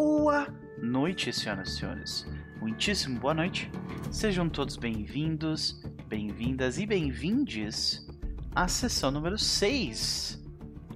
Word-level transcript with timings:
Boa 0.00 0.46
noite, 0.80 1.32
senhoras 1.32 1.70
e 1.70 1.76
senhores. 1.76 2.26
Muitíssimo 2.60 3.18
boa 3.18 3.34
noite. 3.34 3.68
Sejam 4.12 4.48
todos 4.48 4.76
bem-vindos, 4.76 5.82
bem-vindas 6.06 6.78
e 6.78 6.86
bem-vindes 6.86 8.06
à 8.54 8.68
sessão 8.68 9.10
número 9.10 9.36
6 9.36 10.40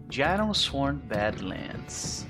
de 0.08 0.22
Iron 0.22 0.54
Sworn 0.54 1.00
Badlands. 1.00 2.28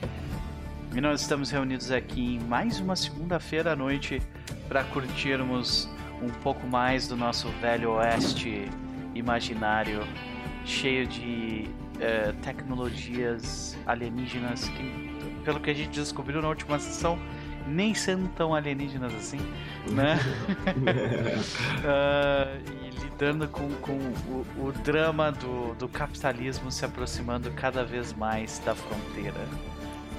E 0.97 1.01
nós 1.03 1.21
estamos 1.21 1.51
reunidos 1.51 1.91
aqui 1.91 2.37
em 2.37 2.41
mais 2.41 2.81
uma 2.81 2.97
segunda-feira 2.97 3.75
à 3.75 3.77
noite 3.77 4.23
para 4.67 4.83
curtirmos 4.83 5.87
um 6.23 6.31
pouco 6.43 6.67
mais 6.67 7.07
do 7.07 7.19
nosso 7.19 7.49
velho 7.61 7.91
oeste 7.91 8.65
imaginário, 9.15 10.01
cheio 10.65 11.07
de 11.07 11.69
eh, 12.01 12.33
tecnologias 12.41 13.77
alienígenas 13.85 14.71
que, 14.71 15.12
pelo 15.45 15.61
que 15.61 15.71
a 15.71 15.75
gente 15.75 15.91
descobriu 15.91 16.41
na 16.41 16.49
última 16.49 16.79
sessão, 16.79 17.19
nem 17.67 17.95
sendo 17.95 18.29
tão 18.31 18.55
alienígenas 18.55 19.15
assim, 19.15 19.41
né? 19.91 20.19
Ah, 21.85 22.57
e 22.65 22.91
lidando 23.05 23.49
com, 23.49 23.69
com 23.81 23.93
o, 23.93 24.47
o 24.59 24.73
drama 24.73 25.33
do, 25.33 25.75
do 25.75 25.89
capitalismo 25.89 26.71
se 26.71 26.85
aproximando 26.85 27.51
cada 27.53 27.85
vez 27.85 28.13
mais 28.13 28.61
da 28.61 28.75
fronteira. 28.75 29.41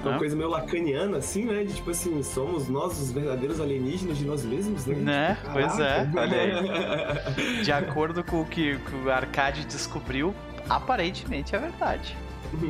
Uma 0.02 0.12
né? 0.12 0.18
coisa 0.18 0.36
meio 0.36 0.50
lacaniana, 0.50 1.16
assim, 1.16 1.46
né? 1.46 1.64
De 1.64 1.74
tipo 1.74 1.90
assim, 1.90 2.22
somos 2.22 2.68
nós 2.68 3.00
os 3.00 3.10
verdadeiros 3.10 3.60
alienígenas 3.60 4.18
de 4.18 4.24
nós 4.26 4.44
mesmos, 4.44 4.84
né? 4.84 4.96
Né? 4.96 5.34
Tipo, 5.40 5.52
Pois 5.52 5.80
é, 5.80 6.10
olha 6.14 7.62
De 7.64 7.72
acordo 7.72 8.22
com 8.22 8.42
o 8.42 8.44
que, 8.44 8.76
que 8.76 8.94
o 8.94 9.10
Arcade 9.10 9.64
descobriu, 9.64 10.34
aparentemente 10.68 11.56
é 11.56 11.58
verdade. 11.58 12.16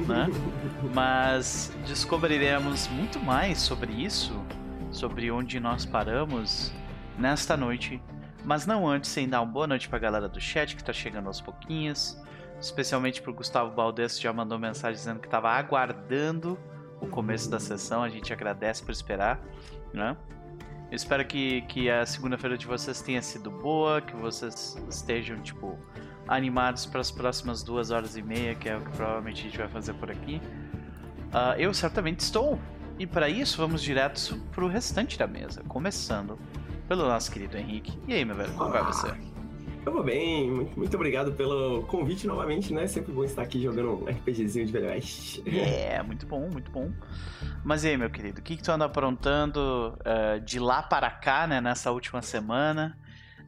Né? 0.07 0.29
Mas 0.95 1.73
descobriremos 1.87 2.89
muito 2.89 3.19
mais 3.19 3.59
sobre 3.59 3.93
isso, 3.93 4.33
sobre 4.91 5.31
onde 5.31 5.59
nós 5.61 5.85
paramos 5.85 6.73
nesta 7.19 7.57
noite. 7.57 8.03
Mas 8.45 8.67
não 8.67 8.87
antes 8.87 9.11
sem 9.11 9.29
dar 9.29 9.41
uma 9.41 9.51
boa 9.51 9.67
noite 9.67 9.89
pra 9.89 9.99
galera 9.99 10.29
do 10.29 10.41
chat 10.41 10.77
que 10.77 10.85
tá 10.85 10.93
chegando 10.93 11.27
aos 11.27 11.41
pouquinhos. 11.41 12.21
Especialmente 12.61 13.21
pro 13.23 13.33
Gustavo 13.33 13.71
Baldes 13.71 14.17
que 14.17 14.23
já 14.23 14.33
mandou 14.33 14.59
mensagem 14.59 14.97
dizendo 14.97 15.21
que 15.21 15.29
tava 15.29 15.51
aguardando 15.51 16.59
o 17.01 17.07
começo 17.07 17.51
da 17.51 17.59
sessão. 17.59 18.03
A 18.03 18.09
gente 18.09 18.33
agradece 18.33 18.83
por 18.83 18.93
esperar, 18.93 19.41
né? 19.93 20.17
Eu 20.91 20.97
espero 20.97 21.25
que, 21.25 21.63
que 21.63 21.91
a 21.91 22.07
segunda-feira 22.07 22.57
de 22.57 22.67
vocês 22.67 23.03
tenha 23.03 23.21
sido 23.23 23.51
boa, 23.51 24.01
que 24.01 24.15
vocês 24.15 24.77
estejam, 24.89 25.41
tipo, 25.41 25.79
animados 26.29 26.87
para 26.87 27.01
as 27.01 27.11
próximas 27.11 27.63
duas 27.63 27.91
horas 27.91 28.17
e 28.17 28.23
meia, 28.23 28.55
que 28.55 28.69
é 28.69 28.77
o 28.77 28.81
que 28.81 28.91
provavelmente 28.91 29.41
a 29.41 29.45
gente 29.45 29.59
vai 29.59 29.69
fazer 29.69 29.95
por 29.95 30.11
aqui. 30.11 30.41
Ah, 31.33 31.55
eu 31.59 31.73
certamente 31.75 32.21
estou. 32.21 32.59
E 32.99 33.07
para 33.07 33.29
isso, 33.29 33.59
vamos 33.59 33.83
direto 33.83 34.41
pro 34.53 34.69
restante 34.69 35.19
da 35.19 35.27
mesa, 35.27 35.63
começando 35.67 36.39
pelo 36.87 37.09
nosso 37.09 37.31
querido 37.31 37.57
Henrique. 37.57 37.99
E 38.07 38.15
aí, 38.15 38.25
meu 38.25 38.37
velho, 38.37 38.53
como 38.53 38.71
vai 38.71 38.85
você? 38.85 39.13
Eu 39.85 39.93
vou 39.93 40.03
bem, 40.03 40.51
muito, 40.51 40.79
muito 40.79 40.95
obrigado 40.95 41.33
pelo 41.33 41.83
convite 41.83 42.27
novamente, 42.27 42.73
né? 42.73 42.87
Sempre 42.87 43.13
bom 43.13 43.23
estar 43.23 43.43
aqui 43.43 43.61
jogando 43.61 44.05
um 44.05 44.09
RPGzinho 44.09 44.65
de 44.65 44.73
Velho 44.73 44.87
Oeste. 44.87 45.43
É, 45.47 46.01
muito 46.07 46.25
bom, 46.25 46.49
muito 46.49 46.71
bom. 46.71 46.91
Mas 47.63 47.85
e 47.85 47.89
aí, 47.89 47.97
meu 47.97 48.09
querido, 48.09 48.41
o 48.41 48.43
que, 48.43 48.57
que 48.57 48.63
tu 48.63 48.73
anda 48.73 48.87
aprontando 48.87 49.99
ah, 50.05 50.39
de 50.39 50.59
lá 50.59 50.83
para 50.83 51.11
cá, 51.11 51.47
né, 51.47 51.61
nessa 51.61 51.91
última 51.91 52.23
semana? 52.23 52.97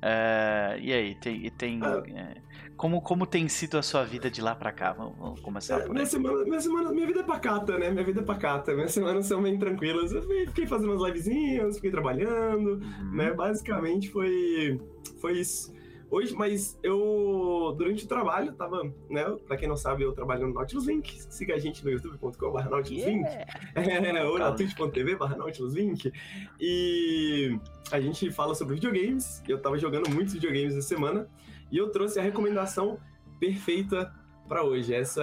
Ah, 0.02 0.76
e 0.78 0.92
aí, 0.92 1.14
tem, 1.14 1.50
tem 1.52 1.80
Ah. 1.82 2.02
é, 2.06 2.34
como, 2.76 3.00
como 3.00 3.26
tem 3.26 3.48
sido 3.48 3.78
a 3.78 3.82
sua 3.82 4.04
vida 4.04 4.30
de 4.30 4.40
lá 4.42 4.54
para 4.54 4.70
cá? 4.72 4.92
Vamos, 4.92 5.16
vamos 5.18 5.40
começar 5.40 5.76
É, 5.76 5.78
por 5.80 5.86
aí. 5.88 5.92
minha, 5.94 6.06
semana, 6.06 6.44
minha 6.44 6.60
semana, 6.60 6.92
minha 6.92 7.06
vida 7.06 7.20
é 7.20 7.22
pacata, 7.22 7.78
né? 7.78 7.90
Minha 7.90 8.04
vida 8.04 8.20
é 8.20 8.24
pacata. 8.24 8.74
Minhas 8.74 8.92
semanas 8.92 9.26
são 9.26 9.42
bem 9.42 9.58
tranquilas. 9.58 10.12
Eu 10.12 10.22
fiquei 10.46 10.66
fazendo 10.66 10.92
umas 10.92 11.02
livezinhas, 11.02 11.76
fiquei 11.76 11.90
trabalhando, 11.90 12.80
Uhum. 12.82 13.10
né? 13.16 13.32
Basicamente 13.32 14.10
foi, 14.10 14.80
foi 15.20 15.38
isso. 15.40 15.74
Hoje, 16.08 16.32
mas 16.36 16.78
eu, 16.84 17.74
durante 17.76 18.04
o 18.04 18.08
trabalho, 18.08 18.52
tava, 18.52 18.84
né? 19.10 19.24
Pra 19.44 19.56
quem 19.56 19.68
não 19.68 19.76
sabe, 19.76 20.04
eu 20.04 20.12
trabalho 20.12 20.46
no 20.46 20.54
Nautilus 20.54 20.86
Link. 20.86 21.20
Siga 21.28 21.54
a 21.56 21.58
gente 21.58 21.84
no 21.84 21.90
youtube.com.br 21.90 22.68
Nautilus 22.70 23.04
Link. 23.04 23.24
Yeah. 23.24 23.52
É, 23.74 24.22
ou 24.28 24.38
na 24.38 24.52
twitch.tv 24.52 25.16
barra 25.16 25.36
Nautilus 25.36 25.74
Link. 25.74 26.12
E 26.60 27.58
a 27.90 28.00
gente 28.00 28.30
fala 28.30 28.54
sobre 28.54 28.74
videogames. 28.74 29.42
Eu 29.48 29.58
tava 29.60 29.78
jogando 29.78 30.08
muitos 30.08 30.34
videogames 30.34 30.74
essa 30.76 30.86
semana. 30.86 31.28
E 31.70 31.78
eu 31.78 31.90
trouxe 31.90 32.18
a 32.18 32.22
recomendação 32.22 32.98
perfeita 33.38 34.12
pra 34.46 34.62
hoje. 34.64 34.94
Essa. 34.94 35.22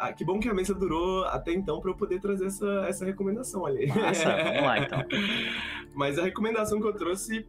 ah, 0.00 0.12
que 0.12 0.24
bom 0.24 0.38
que 0.38 0.48
a 0.48 0.54
mesa 0.54 0.74
durou 0.74 1.24
até 1.24 1.52
então 1.52 1.80
pra 1.80 1.90
eu 1.90 1.96
poder 1.96 2.20
trazer 2.20 2.46
essa, 2.46 2.86
essa 2.88 3.04
recomendação 3.04 3.64
ali. 3.64 3.86
Massa, 3.86 4.36
vamos 4.36 4.62
lá, 4.62 4.78
então. 4.78 5.04
Mas 5.94 6.18
a 6.18 6.24
recomendação 6.24 6.80
que 6.80 6.86
eu 6.86 6.94
trouxe 6.94 7.46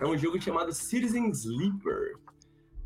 é 0.00 0.06
um 0.06 0.16
jogo 0.16 0.40
chamado 0.40 0.72
Citizen 0.72 1.30
Sleeper. 1.30 2.14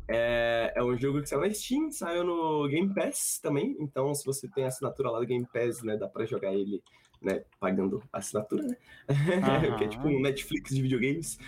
É, 0.07 0.73
é 0.75 0.83
um 0.83 0.95
jogo 0.97 1.21
que 1.21 1.27
saiu 1.27 1.41
na 1.41 1.51
Steam, 1.51 1.89
saiu 1.91 2.23
no 2.23 2.67
Game 2.67 2.93
Pass 2.93 3.39
também. 3.41 3.75
Então, 3.79 4.13
se 4.13 4.25
você 4.25 4.47
tem 4.47 4.65
a 4.65 4.67
assinatura 4.67 5.09
lá 5.09 5.19
do 5.19 5.25
Game 5.25 5.47
Pass, 5.51 5.81
né, 5.81 5.97
dá 5.97 6.07
pra 6.07 6.25
jogar 6.25 6.53
ele, 6.53 6.83
né, 7.21 7.43
pagando 7.59 8.03
a 8.13 8.19
assinatura, 8.19 8.63
né? 8.63 8.77
Aham. 9.09 9.77
que 9.77 9.83
é 9.83 9.87
tipo 9.87 10.07
um 10.07 10.21
Netflix 10.21 10.75
de 10.75 10.81
videogames. 10.81 11.39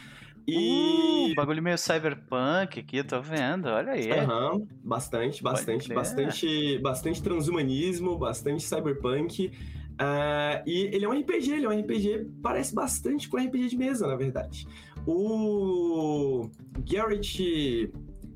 E. 0.47 1.31
Uh, 1.31 1.35
bagulho 1.35 1.61
meio 1.61 1.77
cyberpunk 1.77 2.79
aqui, 2.79 3.03
tô 3.03 3.21
vendo, 3.21 3.67
olha 3.67 3.91
aí. 3.91 4.11
Aham, 4.11 4.65
bastante, 4.83 5.43
bastante, 5.43 5.93
bastante, 5.93 6.79
bastante 6.79 7.21
transhumanismo, 7.21 8.17
bastante 8.17 8.63
cyberpunk. 8.63 9.51
Ah, 9.99 10.61
e 10.65 10.89
ele 10.93 11.05
é 11.05 11.09
um 11.09 11.19
RPG, 11.19 11.51
ele 11.51 11.65
é 11.65 11.69
um 11.69 11.79
RPG, 11.79 12.27
parece 12.41 12.73
bastante 12.73 13.27
com 13.27 13.37
RPG 13.37 13.69
de 13.69 13.77
mesa, 13.77 14.07
na 14.07 14.15
verdade. 14.15 14.67
O 15.05 16.49
Garrett. 16.79 17.91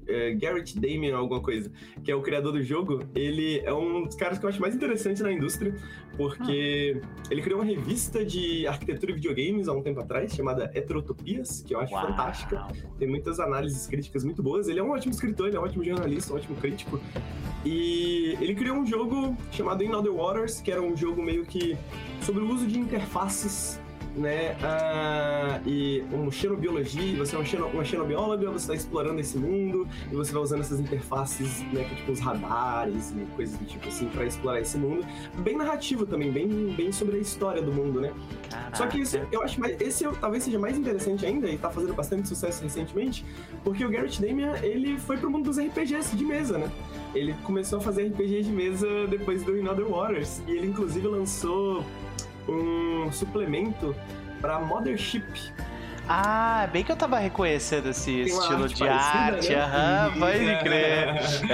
É, 0.08 0.34
Garrett 0.34 0.80
Damien, 0.80 1.14
alguma 1.14 1.42
coisa, 1.42 1.72
que 2.04 2.12
é 2.12 2.16
o 2.16 2.22
criador 2.22 2.54
do 2.54 2.62
jogo, 2.62 3.04
ele 3.16 3.60
é 3.60 3.74
um 3.74 4.04
dos 4.04 4.16
caras 4.16 4.40
que 4.40 4.46
eu 4.46 4.50
acho 4.50 4.62
mais 4.62 4.76
interessantes 4.76 5.22
na 5.22 5.32
indústria, 5.32 5.76
porque 6.18 7.02
ele 7.30 7.42
criou 7.42 7.60
uma 7.60 7.66
revista 7.66 8.26
de 8.26 8.68
arquitetura 8.68 9.12
e 9.12 9.16
videogames 9.16 9.68
há 9.68 9.74
um 9.74 9.82
tempo 9.82 10.00
atrás, 10.00 10.34
chamada 10.34 10.72
Heterotopias, 10.74 11.64
que 11.66 11.74
eu 11.74 11.80
acho 11.80 11.94
Uau. 11.94 12.08
fantástica 12.08 12.68
tem 12.98 13.08
muitas 13.08 13.40
análises 13.40 13.88
críticas 13.88 14.24
muito 14.24 14.44
boas. 14.44 14.68
Ele 14.68 14.80
é 14.80 14.84
um 14.84 14.92
ótimo 14.92 15.14
escritor, 15.14 15.48
ele 15.48 15.58
é 15.58 15.60
um 15.60 15.64
ótimo 15.64 15.84
jornalista, 15.84 16.34
um 16.34 16.38
ótimo 16.38 16.56
crítico. 16.58 17.00
E 17.66 18.38
ele 18.40 18.56
criou 18.56 18.78
um 18.78 18.86
jogo 18.86 19.36
chamado 19.52 19.84
In 19.84 19.92
Other 19.92 20.14
Waters, 20.14 20.62
que 20.62 20.72
era 20.72 20.82
um 20.82 20.96
jogo 20.96 21.22
meio 21.22 21.46
que 21.46 21.78
sobre 22.22 22.44
o 22.44 22.50
uso 22.50 22.68
de 22.68 22.80
interfaces, 22.80 23.80
né? 24.16 24.56
ah, 24.64 25.60
e 25.66 26.04
um 26.12 26.30
xenobiologia, 26.32 27.18
você 27.18 27.36
é 27.36 27.40
um 27.40 27.46
xeno, 27.46 27.68
uma 27.68 27.84
xenobióloga, 27.84 28.50
você 28.50 28.64
está 28.64 28.74
explorando 28.76 29.20
esse 29.20 29.38
mundo 29.38 29.88
e 30.12 30.16
você 30.16 30.32
vai 30.34 30.42
usando 30.42 30.62
essas 30.62 30.80
interfaces, 30.80 31.62
né? 31.72 31.84
que 31.84 31.94
é 31.94 31.96
tipo 31.96 32.12
os 32.12 32.20
radares 32.20 33.12
e 33.12 33.26
coisas 33.36 33.58
do 33.58 33.66
tipo 33.66 33.88
assim, 33.88 34.08
para 34.08 34.26
explorar 34.26 34.60
esse 34.60 34.78
mundo. 34.78 35.06
Bem 35.40 35.58
narrativo 35.58 36.06
também, 36.06 36.32
bem, 36.32 36.48
bem 36.76 36.92
sobre 36.92 37.18
a 37.18 37.20
história 37.20 37.62
do 37.62 37.72
mundo, 37.72 38.02
né? 38.02 38.12
Caraca. 38.50 38.76
Só 38.78 38.88
que 38.88 39.00
isso, 39.00 39.18
eu 39.32 39.42
acho 39.44 39.60
mais, 39.60 39.80
esse 39.80 40.04
eu- 40.04 40.14
talvez 40.14 40.44
seja 40.44 40.60
mais 40.60 40.78
interessante 40.78 41.26
ainda 41.26 41.50
e 41.50 41.58
tá 41.58 41.70
fazendo 41.70 41.94
bastante 41.94 42.28
sucesso 42.28 42.64
recentemente, 42.64 43.26
porque 43.64 43.84
o 43.86 43.90
Garrett 43.90 44.22
Damian, 44.22 44.58
ele 44.62 44.98
foi 45.00 45.18
pro 45.18 45.30
mundo 45.30 45.46
dos 45.46 45.58
RPGs 45.58 46.16
de 46.16 46.26
mesa, 46.26 46.58
né? 46.58 46.70
Ele 47.14 47.34
começou 47.44 47.80
a 47.80 47.82
fazer 47.82 48.04
RPG 48.08 48.44
de 48.44 48.52
mesa 48.52 48.88
depois 49.10 49.44
do 49.44 49.58
In 49.58 49.68
Other 49.68 49.86
Waters 49.86 50.42
e 50.48 50.52
ele 50.52 50.68
inclusive 50.68 51.06
lançou 51.08 51.84
um 52.48 53.12
suplemento 53.12 53.96
pra 54.40 54.60
Mothership. 54.60 55.24
Ah, 56.08 56.68
bem 56.74 56.84
que 56.84 56.92
eu 56.92 56.96
tava 56.96 57.18
reconhecendo 57.20 57.90
esse 57.90 58.12
Tem 58.12 58.22
estilo 58.24 58.64
arte 58.64 58.76
de 58.76 58.84
arte, 58.88 59.50
né? 59.50 59.56
aham, 59.62 60.14
pode 60.20 60.60
crer. 60.64 61.08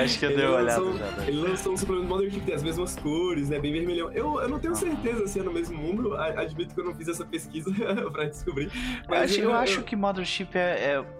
Acho 0.03 0.19
que 0.19 0.25
eu 0.25 0.29
Ele 0.31 0.37
dei 0.39 0.47
uma 0.47 0.57
olhada 0.57 0.83
já. 0.97 1.05
né? 1.11 1.25
Ele 1.27 1.37
lançou 1.41 1.73
um 1.73 1.77
suplemento 1.77 2.07
Mothership 2.07 2.39
que 2.39 2.45
tem 2.47 2.55
as 2.55 2.63
mesmas 2.63 2.95
cores, 2.95 3.49
né? 3.49 3.59
Bem 3.59 3.71
vermelhão. 3.71 4.11
Eu, 4.11 4.39
eu 4.41 4.49
não 4.49 4.57
tenho 4.59 4.75
certeza 4.75 5.27
se 5.27 5.39
é 5.39 5.43
no 5.43 5.51
mesmo 5.53 5.77
mundo, 5.77 6.15
admito 6.15 6.73
que 6.73 6.79
eu 6.81 6.85
não 6.85 6.95
fiz 6.95 7.07
essa 7.07 7.23
pesquisa 7.25 7.69
pra 8.11 8.25
descobrir. 8.25 8.71
Eu 9.07 9.13
acho, 9.15 9.39
eu 9.39 9.49
eu- 9.51 9.55
acho 9.55 9.81
que 9.83 9.95
Mothership 9.95 10.49
é, 10.55 10.59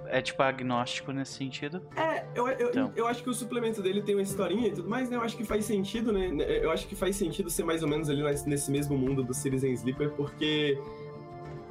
é, 0.09 0.17
é, 0.17 0.21
tipo 0.21 0.41
agnóstico 0.41 1.11
nesse 1.11 1.33
sentido. 1.33 1.81
É, 1.95 2.23
eu, 2.33 2.47
eu, 2.47 2.69
Então. 2.69 2.91
eu 2.95 3.07
acho 3.07 3.21
que 3.21 3.29
o 3.29 3.33
suplemento 3.33 3.81
dele 3.83 4.01
tem 4.01 4.15
uma 4.15 4.21
historinha 4.23 4.67
e 4.67 4.71
tudo 4.71 4.89
mais, 4.89 5.09
né? 5.09 5.17
Eu 5.17 5.21
acho 5.21 5.37
que 5.37 5.43
faz 5.43 5.63
sentido, 5.65 6.11
né? 6.11 6.29
Eu 6.61 6.71
acho 6.71 6.87
que 6.87 6.95
faz 6.95 7.15
sentido 7.15 7.49
ser 7.49 7.63
mais 7.63 7.83
ou 7.83 7.89
menos 7.89 8.09
ali 8.09 8.23
nesse 8.23 8.47
nesse 8.49 8.71
mesmo 8.71 8.97
mundo 8.97 9.23
do 9.23 9.33
Citizen 9.33 9.73
Sleeper, 9.73 10.09
porque 10.11 10.79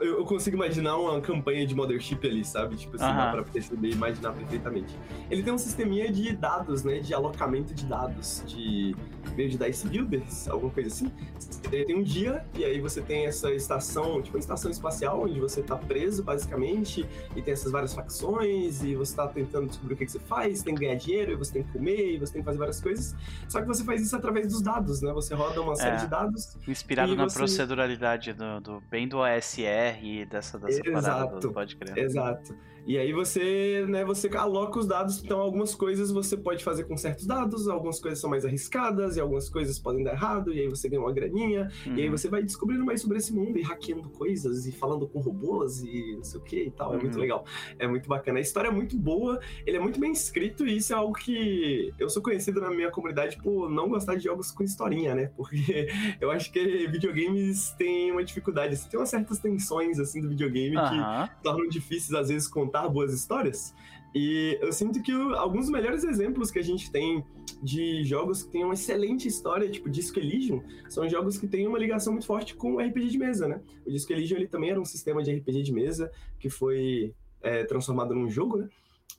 eu, 0.00 0.24
consigo 0.24 0.56
imaginar 0.56 0.96
uma 0.96 1.20
campanha 1.20 1.66
de 1.66 1.74
Mothership 1.74 2.26
ali, 2.26 2.44
sabe? 2.44 2.76
Tipo 2.76 2.96
assim, 2.96 3.04
dá 3.06 3.10
Aham. 3.24 3.32
pra 3.32 3.42
perceber 3.44 3.88
e 3.88 3.92
imaginar 3.92 4.32
perfeitamente. 4.32 4.94
Ele 5.30 5.42
tem 5.42 5.52
um 5.52 5.58
sisteminha 5.58 6.10
de 6.12 6.34
dados, 6.36 6.84
né? 6.84 6.98
De 7.00 7.14
alocamento 7.14 7.72
de 7.74 7.84
dados, 7.86 8.42
de 8.46 8.94
meio 9.34 9.50
de 9.50 9.58
Dice 9.58 9.86
Builders, 9.88 10.48
alguma 10.48 10.72
coisa 10.72 10.88
assim. 10.88 11.10
Você 11.38 11.84
tem 11.84 11.96
um 11.96 12.02
dia, 12.02 12.44
e 12.54 12.64
aí 12.64 12.80
você 12.80 13.00
tem 13.00 13.26
essa 13.26 13.50
estação, 13.52 14.20
tipo 14.22 14.36
uma 14.36 14.40
estação 14.40 14.70
espacial, 14.70 15.22
onde 15.22 15.38
você 15.40 15.62
tá 15.62 15.76
preso, 15.76 16.22
basicamente, 16.22 17.06
e 17.34 17.42
tem 17.42 17.52
essas 17.52 17.72
várias 17.72 17.94
facções, 17.94 18.82
e 18.82 18.94
você 18.94 19.16
tá 19.16 19.26
tentando 19.28 19.66
descobrir 19.68 19.94
o 19.94 19.96
que, 19.96 20.06
que 20.06 20.12
você 20.12 20.20
faz, 20.20 20.62
tem 20.62 20.74
que 20.74 20.80
ganhar 20.82 20.94
dinheiro, 20.96 21.32
e 21.32 21.34
você 21.36 21.52
tem 21.54 21.62
que 21.62 21.72
comer, 21.72 22.14
e 22.14 22.18
você 22.18 22.32
tem 22.34 22.42
que 22.42 22.46
fazer 22.46 22.58
várias 22.58 22.80
coisas. 22.80 23.14
Só 23.48 23.60
que 23.60 23.66
você 23.66 23.82
faz 23.84 24.00
isso 24.02 24.14
através 24.16 24.48
dos 24.48 24.62
dados, 24.62 25.00
né? 25.02 25.12
Você 25.12 25.34
roda 25.34 25.60
uma 25.60 25.74
série 25.74 25.96
É. 25.96 26.00
de 26.00 26.06
dados. 26.06 26.56
Inspirado 26.68 27.14
na 27.16 27.24
você- 27.28 27.38
proceduralidade 27.38 28.32
do, 28.32 28.60
do 28.60 28.80
bem 28.90 29.06
do 29.08 29.18
OSR 29.18 29.85
dessa, 30.26 30.58
dessa 30.58 30.82
parada 30.82 30.98
Exato. 30.98 31.40
do 31.40 31.52
pode 31.52 31.76
crer. 31.76 31.98
Exato. 31.98 32.56
E 32.86 32.96
aí 32.98 33.12
você, 33.12 33.84
né, 33.88 34.04
você 34.04 34.28
aloca 34.36 34.78
os 34.78 34.86
dados, 34.86 35.22
então 35.22 35.40
algumas 35.40 35.74
coisas 35.74 36.10
você 36.12 36.36
pode 36.36 36.62
fazer 36.62 36.84
com 36.84 36.96
certos 36.96 37.26
dados, 37.26 37.66
algumas 37.68 37.98
coisas 37.98 38.20
são 38.20 38.30
mais 38.30 38.44
arriscadas, 38.44 39.16
e 39.16 39.20
algumas 39.20 39.48
coisas 39.48 39.76
podem 39.78 40.04
dar 40.04 40.12
errado, 40.12 40.52
e 40.54 40.60
aí 40.60 40.68
você 40.68 40.88
ganha 40.88 41.00
uma 41.02 41.12
graninha, 41.12 41.68
e 41.84 42.00
aí 42.02 42.06
Uhum. 42.06 42.16
você 42.16 42.28
vai 42.28 42.42
descobrindo 42.44 42.84
mais 42.84 43.00
sobre 43.02 43.18
esse 43.18 43.34
mundo 43.34 43.58
e 43.58 43.62
hackeando 43.62 44.08
coisas 44.10 44.66
e 44.66 44.72
falando 44.72 45.08
com 45.08 45.18
robôs 45.20 45.82
e 45.82 46.14
não 46.16 46.22
sei 46.22 46.40
o 46.40 46.42
que 46.44 46.62
e 46.62 46.70
tal. 46.70 46.94
É 46.94 46.98
muito 46.98 47.14
Uhum. 47.16 47.20
legal. 47.20 47.44
É 47.78 47.88
muito 47.88 48.08
bacana. 48.08 48.38
A 48.38 48.42
história 48.42 48.68
é 48.68 48.70
muito 48.70 48.96
boa, 48.96 49.40
ele 49.66 49.76
é 49.78 49.80
muito 49.80 49.98
bem 49.98 50.12
escrito 50.12 50.64
e 50.66 50.76
isso 50.76 50.92
é 50.92 50.96
algo 50.96 51.12
que 51.14 51.92
eu 51.98 52.08
sou 52.08 52.22
conhecido 52.22 52.60
na 52.60 52.70
minha 52.70 52.90
comunidade 52.92 53.36
por 53.42 53.68
não 53.68 53.88
gostar 53.88 54.14
de 54.14 54.22
jogos 54.24 54.52
com 54.52 54.62
historinha, 54.62 55.12
né? 55.14 55.32
Porque 55.36 55.88
eu 56.20 56.30
acho 56.30 56.52
que 56.52 56.86
videogames 56.86 57.72
têm 57.72 58.12
uma 58.12 58.22
dificuldade, 58.22 58.74
assim, 58.74 58.88
tem 58.88 59.00
umas 59.00 59.08
certas 59.10 59.38
tensões 59.40 59.98
assim 59.98 60.20
do 60.20 60.28
videogame 60.28 60.76
que 60.76 60.78
Aham. 61.00 61.28
tornam 61.42 61.68
difíceis 61.68 62.12
às 62.14 62.28
vezes 62.28 62.46
contar 62.46 62.75
boas 62.88 63.12
histórias. 63.12 63.74
E 64.14 64.58
eu 64.62 64.72
sinto 64.72 65.02
que 65.02 65.12
alguns 65.12 65.66
dos 65.66 65.70
melhores 65.70 66.02
exemplos 66.02 66.50
que 66.50 66.58
a 66.58 66.62
gente 66.62 66.90
tem 66.90 67.22
de 67.62 68.02
jogos 68.02 68.44
que 68.44 68.50
têm 68.50 68.64
uma 68.64 68.72
excelente 68.74 69.28
história, 69.28 69.70
tipo 69.70 69.90
Disco 69.90 70.18
Elysium, 70.18 70.62
são 70.88 71.06
jogos 71.08 71.36
que 71.36 71.46
têm 71.46 71.66
uma 71.66 71.78
ligação 71.78 72.14
muito 72.14 72.26
forte 72.26 72.54
com 72.54 72.78
RPG 72.78 73.08
de 73.08 73.18
mesa, 73.18 73.46
né? 73.46 73.60
O 73.86 73.90
Disco 73.90 74.12
Elysium 74.12 74.38
ele 74.38 74.48
também 74.48 74.70
era 74.70 74.80
um 74.80 74.84
sistema 74.84 75.22
de 75.22 75.34
RPG 75.34 75.62
de 75.62 75.72
mesa 75.72 76.10
que 76.38 76.48
foi 76.48 77.14
é, 77.42 77.64
transformado 77.64 78.14
num 78.14 78.30
jogo, 78.30 78.56
né? 78.56 78.68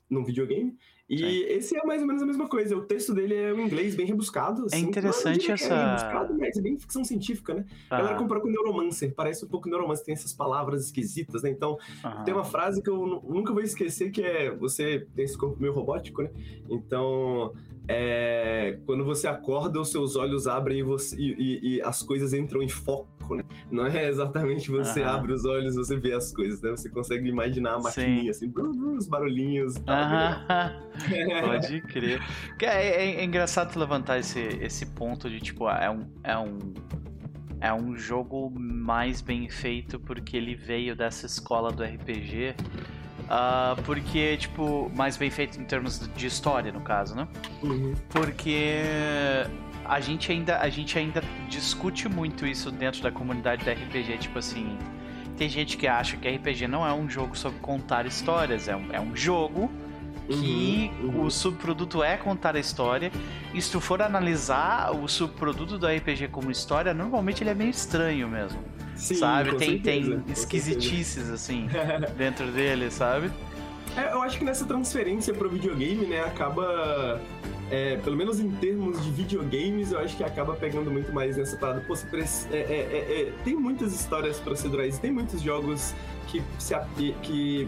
Num 0.09 0.23
videogame. 0.23 0.75
E 1.09 1.17
Sim. 1.19 1.43
esse 1.47 1.77
é 1.77 1.83
mais 1.85 2.01
ou 2.01 2.07
menos 2.07 2.21
a 2.21 2.25
mesma 2.25 2.49
coisa. 2.49 2.75
O 2.75 2.81
texto 2.81 3.13
dele 3.13 3.33
é 3.33 3.53
um 3.53 3.61
inglês 3.61 3.95
bem 3.95 4.05
rebuscado. 4.05 4.65
assim. 4.65 4.79
interessante 4.81 5.35
eu 5.49 5.55
diria 5.55 5.55
que 5.55 5.63
essa- 5.63 5.73
É 5.73 5.85
rebuscado, 5.85 6.37
mas 6.37 6.57
é 6.57 6.61
bem 6.61 6.77
ficção 6.77 7.03
científica, 7.05 7.53
né? 7.53 7.65
A 7.89 7.95
galera 7.95 8.15
Aham. 8.15 8.23
comprou 8.23 8.41
com 8.41 8.49
Neuromancer. 8.49 9.13
Parece 9.15 9.45
um 9.45 9.47
pouco 9.47 9.69
Neuromancer. 9.69 10.05
Tem 10.05 10.13
essas 10.13 10.33
palavras 10.33 10.83
esquisitas, 10.85 11.43
né? 11.43 11.49
Então, 11.49 11.77
tem 12.25 12.33
uma 12.33 12.43
frase 12.43 12.81
que 12.83 12.89
eu 12.89 13.07
nu- 13.07 13.23
nunca 13.25 13.53
vou 13.53 13.61
esquecer 13.63 14.11
que 14.11 14.21
é 14.21 14.51
você 14.53 15.07
tem 15.15 15.23
esse 15.23 15.37
corpo 15.37 15.55
meio 15.61 15.71
robótico, 15.71 16.23
né? 16.23 16.29
Então, 16.69 17.53
é, 17.87 18.77
quando 18.85 19.03
você 19.05 19.27
acorda, 19.27 19.79
os 19.79 19.89
seus 19.91 20.15
olhos 20.15 20.47
abrem 20.47 20.79
e, 20.79 20.83
você- 20.83 21.15
e- 21.17 21.77
e- 21.77 21.81
as 21.81 22.01
coisas 22.03 22.33
entram 22.33 22.61
em 22.61 22.67
foco, 22.69 23.35
né? 23.35 23.43
Não 23.71 23.85
é 23.85 24.07
exatamente 24.09 24.69
você 24.69 25.01
Aham. 25.01 25.15
abre 25.15 25.33
os 25.33 25.45
olhos 25.45 25.73
e 25.75 25.77
você 25.77 25.95
vê 25.97 26.13
as 26.13 26.31
coisas, 26.33 26.61
né? 26.61 26.71
Você 26.71 26.89
consegue 26.89 27.27
imaginar 27.29 27.75
a 27.75 27.77
Sim. 27.79 27.83
maquininha, 27.83 28.31
assim, 28.31 28.49
brum, 28.49 28.71
brum, 28.71 28.97
os 28.97 29.07
barulhinhos 29.07 29.75
e 29.77 29.81
tal. 29.83 29.95
Aham. 29.95 30.81
Pode 31.41 31.81
crer. 31.81 32.21
É, 32.61 32.65
é- 32.65 33.15
é 33.15 33.23
engraçado 33.23 33.77
levantar 33.77 34.19
esse, 34.19 34.39
esse 34.39 34.85
ponto 34.87 35.29
de 35.29 35.39
tipo, 35.39 35.69
é 35.69 35.89
um, 35.89 36.05
é 36.23 36.37
um. 36.37 36.57
É 37.59 37.73
um 37.73 37.95
jogo 37.97 38.51
mais 38.55 39.19
bem 39.19 39.49
feito 39.49 39.99
porque 39.99 40.37
ele 40.37 40.53
veio 40.53 40.95
dessa 40.95 41.25
escola 41.25 41.71
do 41.71 41.83
RPG. 41.83 42.53
Ah, 43.29 43.75
porque, 43.85 44.37
tipo, 44.37 44.91
mais 44.95 45.17
bem 45.17 45.29
feito 45.29 45.59
em 45.59 45.65
termos 45.65 46.09
de 46.15 46.27
história, 46.27 46.71
no 46.71 46.81
caso, 46.81 47.15
né? 47.15 47.27
Uhum. 47.61 47.93
Porque 48.09 48.81
a 49.85 49.99
gente 49.99 50.31
ainda, 50.31 50.59
a 50.59 50.69
gente 50.69 50.97
ainda 50.97 51.21
discute 51.49 52.07
muito 52.07 52.45
isso 52.45 52.71
dentro 52.71 53.01
da 53.01 53.11
comunidade 53.11 53.65
da 53.65 53.73
RPG, 53.73 54.17
tipo 54.19 54.39
assim. 54.39 54.77
Tem 55.37 55.47
gente 55.47 55.77
que 55.77 55.87
acha 55.87 56.17
que 56.17 56.27
RPG 56.27 56.67
não 56.67 56.85
é 56.85 56.91
um 56.93 57.07
jogo 57.07 57.37
sobre 57.37 57.59
contar 57.59 58.05
histórias, 58.07 58.67
é 58.67 58.75
um, 58.75 58.91
é 58.91 58.99
um 58.99 59.15
jogo 59.15 59.69
que 60.27 60.91
Uhum, 60.99 61.09
uhum. 61.09 61.25
o 61.25 61.31
subproduto 61.31 62.03
é 62.03 62.17
contar 62.17 62.55
a 62.55 62.59
história. 62.59 63.11
E 63.53 63.61
se 63.61 63.71
tu 63.71 63.79
for 63.79 64.01
analisar 64.01 64.91
o 64.91 65.07
subproduto 65.07 65.77
do 65.77 65.87
RPG 65.87 66.27
como 66.29 66.51
história, 66.51 66.93
normalmente 66.93 67.43
ele 67.43 67.49
é 67.49 67.55
meio 67.55 67.69
estranho 67.69 68.27
mesmo. 68.27 68.59
Sim, 68.97 69.15
sabe? 69.15 69.55
Tem, 69.55 69.69
certeza, 69.81 70.21
tem 70.25 70.33
esquisitices 70.33 71.29
assim 71.29 71.67
dentro 72.17 72.51
dele, 72.51 72.89
sabe? 72.91 73.31
É, 73.95 74.11
eu 74.11 74.21
acho 74.21 74.37
que 74.37 74.43
nessa 74.45 74.65
transferência 74.65 75.33
pro 75.33 75.49
videogame, 75.49 76.05
né, 76.05 76.21
acaba. 76.21 77.19
é, 77.71 77.97
pelo 77.97 78.15
menos 78.15 78.39
em 78.39 78.49
termos 78.51 79.03
de 79.03 79.09
videogames, 79.11 79.91
eu 79.91 79.99
acho 79.99 80.15
que 80.15 80.23
acaba 80.23 80.53
pegando 80.55 80.91
muito 80.91 81.11
mais 81.13 81.35
nessa 81.37 81.57
parada. 81.57 81.81
Pô, 81.87 81.95
preci- 82.11 82.47
é, 82.51 82.57
é, 82.57 82.61
é, 82.61 83.21
é, 83.21 83.33
tem 83.43 83.55
muitas 83.55 83.93
histórias 83.93 84.39
procedurais, 84.39 84.99
tem 84.99 85.11
muitos 85.11 85.41
jogos 85.41 85.95
que, 86.27 86.43
se, 86.59 86.75
que 87.23 87.67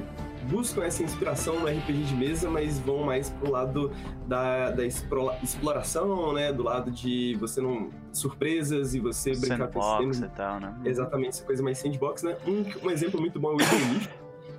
buscam 0.50 0.84
essa 0.84 1.02
inspiração 1.04 1.60
no 1.60 1.68
RPG 1.68 2.04
de 2.04 2.16
mesa, 2.16 2.50
mas 2.50 2.78
vão 2.80 3.04
mais 3.04 3.30
pro 3.30 3.52
lado 3.52 3.92
da, 4.28 4.70
da 4.72 4.84
exploração, 4.86 6.34
né? 6.34 6.54
Do 6.54 6.64
lado 6.64 6.92
de 6.92 7.36
você 7.40 7.60
não. 7.62 7.90
Surpresas 8.12 8.94
e 8.94 9.00
você 9.00 9.32
brincar 9.32 9.68
com 9.68 9.82
Sandbox 9.82 10.18
sistemas. 10.18 10.34
e 10.34 10.36
tal, 10.36 10.60
né? 10.60 10.76
Exatamente, 10.86 11.30
essa 11.30 11.46
coisa 11.46 11.64
mais 11.64 11.78
sandbox, 11.78 12.24
né? 12.24 12.38
Um, 12.46 12.88
um 12.88 12.92
exemplo 12.92 13.20
muito 13.20 13.40
bom 13.40 13.52
é 13.52 13.54
o 13.54 13.58
Leaf, 13.58 14.10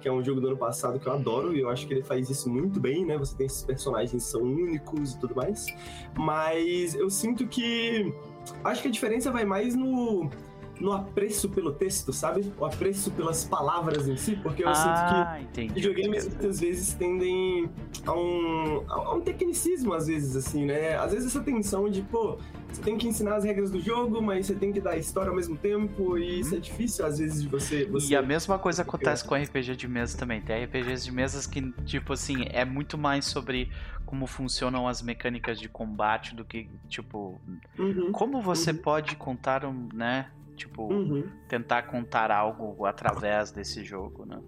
que 0.01 0.09
é 0.09 0.13
um 0.13 0.23
jogo 0.25 0.41
do 0.41 0.49
ano 0.49 0.57
passado 0.57 0.99
que 0.99 1.07
eu 1.07 1.13
adoro 1.13 1.55
e 1.55 1.61
eu 1.61 1.69
acho 1.69 1.87
que 1.87 1.95
ele 1.95 2.03
faz 2.03 2.29
isso 2.31 2.51
muito 2.51 2.81
bem, 2.81 3.05
né? 3.05 3.17
Você 3.19 3.37
tem 3.37 3.47
esses 3.47 3.63
personagens 3.63 4.25
que 4.25 4.31
são 4.31 4.43
únicos 4.43 5.15
e 5.15 5.19
tudo 5.19 5.35
mais. 5.35 5.67
Mas 6.17 6.95
eu 6.95 7.11
sinto 7.11 7.47
que. 7.47 8.13
Acho 8.65 8.83
que 8.83 8.89
a 8.89 8.91
diferença 8.91 9.31
vai 9.31 9.45
mais 9.45 9.75
no. 9.75 10.31
No 10.81 10.93
apreço 10.93 11.49
pelo 11.51 11.73
texto, 11.73 12.13
sabe? 12.13 12.53
O 12.59 12.65
apreço 12.65 13.11
pelas 13.11 13.45
palavras 13.45 14.09
em 14.09 14.17
si, 14.17 14.35
porque 14.37 14.65
eu 14.65 14.75
sinto 14.75 15.07
que 15.07 15.15
ah, 15.15 15.39
entendi. 15.41 15.75
videogames 15.75 16.27
muitas 16.27 16.61
vezes 16.61 16.95
tendem 16.95 17.69
a 18.07 18.13
um, 18.13 18.85
a 18.89 19.15
um 19.15 19.21
tecnicismo, 19.21 19.93
às 19.93 20.07
vezes, 20.07 20.35
assim, 20.37 20.65
né? 20.65 20.97
Às 20.97 21.13
vezes 21.13 21.27
essa 21.27 21.41
tensão 21.45 21.89
de, 21.89 22.03
pô, 22.03 22.39
você 22.73 22.81
tem 22.83 22.97
que 22.97 23.07
ensinar 23.07 23.37
as 23.37 23.45
regras 23.45 23.71
do 23.71 23.81
jogo, 23.81 24.23
mas 24.23 24.47
você 24.47 24.55
tem 24.55 24.73
que 24.73 24.81
dar 24.81 24.93
a 24.93 24.97
história 24.97 25.29
ao 25.29 25.37
mesmo 25.37 25.57
tempo, 25.57 26.17
e 26.17 26.41
isso 26.41 26.55
é 26.55 26.59
difícil, 26.59 27.05
às 27.05 27.19
vezes, 27.19 27.43
de 27.43 27.49
você. 27.49 27.85
você... 27.85 28.13
E 28.13 28.17
a 28.17 28.23
mesma 28.23 28.59
coisa 28.59 28.83
acontece 28.83 29.25
com 29.25 29.35
RPG 29.35 29.77
de 29.77 29.87
mesa 29.89 30.17
também. 30.17 30.41
Tem 30.41 30.65
RPGs 30.65 31.05
de 31.05 31.13
mesas 31.13 31.47
que, 31.47 31.71
tipo 31.85 32.13
assim, 32.13 32.47
é 32.51 32.65
muito 32.65 32.97
mais 32.97 33.25
sobre 33.27 33.71
como 34.07 34.27
funcionam 34.27 34.89
as 34.89 35.03
mecânicas 35.03 35.59
de 35.61 35.69
combate 35.69 36.35
do 36.35 36.45
que, 36.45 36.69
tipo, 36.89 37.41
Uhum, 37.79 38.11
como 38.13 38.41
você 38.41 38.71
Uhum. 38.73 38.79
pode 38.79 39.15
contar 39.17 39.65
um, 39.65 39.89
né? 39.95 40.31
Tipo, 40.61 40.93
uhum. 40.93 41.25
tentar 41.49 41.85
contar 41.85 42.31
algo 42.31 42.85
através 42.85 43.51
desse 43.51 43.83
jogo, 43.83 44.27
né? 44.27 44.39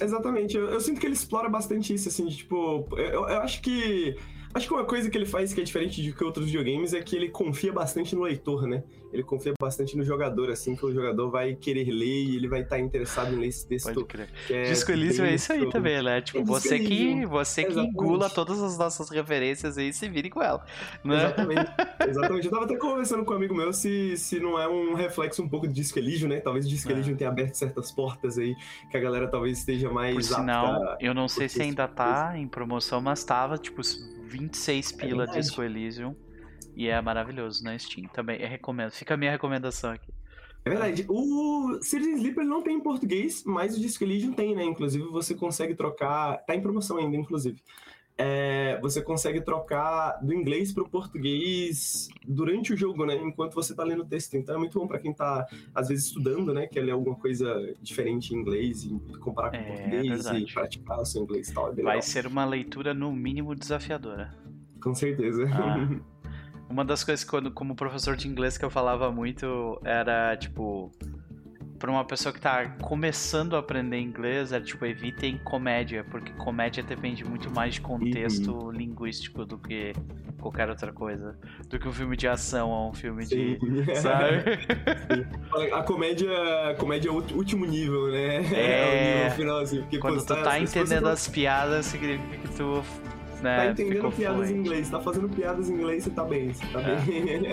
Exatamente, 0.00 0.56
eu, 0.56 0.70
eu 0.70 0.80
sinto 0.80 0.98
que 0.98 1.06
ele 1.06 1.12
explora 1.12 1.50
bastante 1.50 1.92
isso, 1.92 2.08
assim, 2.08 2.24
de, 2.26 2.38
tipo, 2.38 2.88
eu, 2.96 3.28
eu 3.28 3.40
acho 3.40 3.60
que. 3.60 4.16
Acho 4.54 4.66
que 4.66 4.72
uma 4.72 4.84
coisa 4.84 5.10
que 5.10 5.18
ele 5.18 5.26
faz 5.26 5.52
que 5.52 5.60
é 5.60 5.64
diferente 5.64 6.02
de 6.02 6.12
que 6.12 6.24
outros 6.24 6.46
videogames 6.46 6.94
é 6.94 7.00
que 7.02 7.14
ele 7.14 7.28
confia 7.28 7.72
bastante 7.72 8.16
no 8.16 8.22
leitor, 8.22 8.66
né? 8.66 8.82
Ele 9.12 9.22
confia 9.24 9.52
bastante 9.60 9.96
no 9.96 10.04
jogador, 10.04 10.50
assim, 10.50 10.76
que 10.76 10.86
o 10.86 10.92
jogador 10.92 11.30
vai 11.30 11.54
querer 11.54 11.90
ler 11.90 12.24
e 12.24 12.36
ele 12.36 12.46
vai 12.48 12.60
estar 12.62 12.78
interessado 12.78 13.34
em 13.34 13.38
ler 13.38 13.48
esse 13.48 13.66
texto. 13.66 14.06
Que 14.46 14.54
é 14.54 14.62
Disco 14.64 14.92
Elysium 14.92 15.24
é 15.24 15.34
isso 15.34 15.52
aí 15.52 15.68
também, 15.68 16.00
né? 16.02 16.20
Tipo, 16.20 16.38
É 16.38 16.44
você 16.44 16.78
que, 16.78 17.26
você 17.26 17.64
que 17.64 17.70
exatamente. 17.72 17.92
engula 17.92 18.30
todas 18.30 18.62
as 18.62 18.78
nossas 18.78 19.10
referências 19.10 19.76
aí 19.76 19.88
e 19.88 19.92
se 19.92 20.08
vire 20.08 20.30
com 20.30 20.40
ela. 20.42 20.64
Né? 21.02 21.16
Exatamente. 21.16 21.70
Exatamente. 22.08 22.44
Eu 22.46 22.50
tava 22.52 22.64
até 22.66 22.76
conversando 22.76 23.24
com 23.24 23.32
um 23.32 23.36
amigo 23.36 23.54
meu 23.54 23.72
se, 23.72 24.16
se 24.16 24.38
não 24.38 24.58
é 24.60 24.68
um 24.68 24.94
reflexo 24.94 25.42
um 25.42 25.48
pouco 25.48 25.66
de 25.66 25.74
Disco 25.74 25.98
Elysium, 25.98 26.28
né? 26.28 26.40
Talvez 26.40 26.64
o 26.66 26.68
Disco 26.68 26.90
É. 26.90 26.94
Elysium 26.94 27.16
tenha 27.16 27.30
aberto 27.30 27.54
certas 27.54 27.90
portas 27.90 28.38
aí 28.38 28.54
que 28.90 28.96
a 28.96 29.00
galera 29.00 29.26
talvez 29.28 29.58
esteja 29.58 29.90
mais 29.90 30.14
Por 30.14 30.22
sinal, 30.22 30.66
a- 30.84 30.96
eu 31.00 31.12
não 31.12 31.26
sei 31.26 31.48
se 31.48 31.60
ainda 31.62 31.84
tipo 31.84 31.96
tá 31.96 32.32
em 32.36 32.46
promoção, 32.46 33.00
mas 33.00 33.24
tava, 33.24 33.58
tipo, 33.58 33.80
26 34.22 34.92
pila 34.92 35.24
verdade. 35.24 35.40
Disco 35.40 35.62
Elysium. 35.62 36.14
E 36.76 36.88
é 36.88 37.00
maravilhoso 37.00 37.62
na 37.64 37.78
Steam. 37.78 38.06
Também 38.08 38.38
recomendo. 38.38 38.90
Fica 38.90 39.14
a 39.14 39.16
minha 39.16 39.30
recomendação 39.30 39.92
aqui. 39.92 40.12
É 40.64 40.70
verdade. 40.70 41.06
O 41.08 41.78
Citizen 41.82 42.14
Sleeper 42.16 42.44
não 42.44 42.62
tem 42.62 42.76
em 42.76 42.80
português, 42.80 43.42
mas 43.46 43.76
o 43.76 43.80
Disco 43.80 44.04
Elysium 44.04 44.32
tem, 44.32 44.54
né? 44.54 44.64
Inclusive 44.64 45.04
você 45.08 45.34
consegue 45.34 45.74
trocar. 45.74 46.38
Tá 46.46 46.54
em 46.54 46.60
promoção 46.60 46.98
ainda, 46.98 47.16
inclusive. 47.16 47.60
É, 48.22 48.78
você 48.82 49.00
consegue 49.00 49.40
trocar 49.40 50.18
do 50.22 50.34
inglês 50.34 50.74
pro 50.74 50.86
português 50.86 52.08
durante 52.28 52.74
o 52.74 52.76
jogo, 52.76 53.06
né? 53.06 53.14
Enquanto 53.16 53.54
você 53.54 53.74
tá 53.74 53.82
lendo 53.82 54.02
o 54.02 54.06
texto. 54.06 54.34
Então 54.36 54.54
é 54.56 54.58
muito 54.58 54.78
bom 54.78 54.86
pra 54.86 54.98
quem 54.98 55.14
tá, 55.14 55.46
às 55.74 55.88
vezes, 55.88 56.06
estudando, 56.08 56.52
né? 56.52 56.66
Quer 56.66 56.82
ler 56.82 56.90
alguma 56.92 57.16
coisa 57.16 57.74
diferente 57.80 58.34
em 58.34 58.38
inglês 58.38 58.84
e 58.84 58.90
comparar 59.20 59.50
com 59.52 59.56
É, 59.56 59.60
o 59.60 59.66
português 59.68 60.06
verdade. 60.08 60.44
e 60.44 60.52
praticar 60.52 61.00
o 61.00 61.04
seu 61.06 61.22
inglês 61.22 61.48
e 61.48 61.54
tal. 61.54 61.68
É 61.70 61.72
bem 61.72 61.84
Vai 61.84 61.94
legal. 61.96 62.02
ser 62.10 62.26
uma 62.26 62.44
leitura 62.44 62.92
no 62.92 63.10
mínimo 63.10 63.54
desafiadora. 63.54 64.34
Com 64.82 64.94
certeza. 64.94 65.44
Ah. 65.50 65.88
Uma 66.70 66.84
das 66.84 67.02
coisas 67.02 67.24
quando, 67.24 67.50
como 67.50 67.74
professor 67.74 68.16
de 68.16 68.28
inglês 68.28 68.56
que 68.56 68.64
eu 68.64 68.70
falava 68.70 69.10
muito 69.10 69.80
era 69.84 70.36
tipo 70.36 70.92
pra 71.80 71.90
uma 71.90 72.04
pessoa 72.04 72.32
que 72.32 72.40
tá 72.40 72.76
começando 72.82 73.56
a 73.56 73.58
aprender 73.58 73.98
inglês, 73.98 74.52
é 74.52 74.60
tipo, 74.60 74.84
evitem 74.84 75.38
comédia, 75.38 76.04
porque 76.04 76.30
comédia 76.34 76.82
depende 76.82 77.24
muito 77.24 77.50
mais 77.50 77.74
de 77.74 77.80
contexto 77.80 78.52
uhum. 78.52 78.70
linguístico 78.70 79.46
do 79.46 79.56
que 79.56 79.94
qualquer 80.38 80.68
outra 80.68 80.92
coisa. 80.92 81.38
Do 81.68 81.78
que 81.78 81.88
um 81.88 81.92
filme 81.92 82.18
de 82.18 82.28
ação 82.28 82.68
ou 82.68 82.90
um 82.90 82.92
filme 82.92 83.24
Sim. 83.24 83.58
de. 83.58 83.96
Sabe? 83.96 84.44
a 85.72 85.82
comédia, 85.82 86.30
a 86.68 86.74
comédia 86.74 87.08
é 87.08 87.12
o 87.12 87.16
último 87.34 87.64
nível, 87.64 88.10
né? 88.12 88.36
É, 88.52 89.16
é 89.16 89.16
o 89.16 89.16
nível 89.16 89.36
final, 89.36 89.58
assim. 89.60 89.80
Porque, 89.80 89.98
Quando 89.98 90.24
tu 90.24 90.34
tá 90.42 90.60
entendendo 90.60 91.08
as 91.08 91.26
piadas, 91.28 91.86
significa 91.86 92.36
que 92.36 92.56
tu 92.56 92.84
né, 93.42 93.56
tá 93.56 93.66
entendendo 93.66 94.10
piadas 94.12 94.36
fluente. 94.36 94.54
em 94.54 94.58
inglês, 94.58 94.90
tá 94.90 95.00
fazendo 95.00 95.28
piadas 95.28 95.70
em 95.70 95.74
inglês, 95.74 96.04
você 96.04 96.10
tá 96.10 96.24
bem, 96.24 96.52
você 96.52 96.66
tá 96.66 96.80
é. 96.80 96.96
bem. 96.96 97.46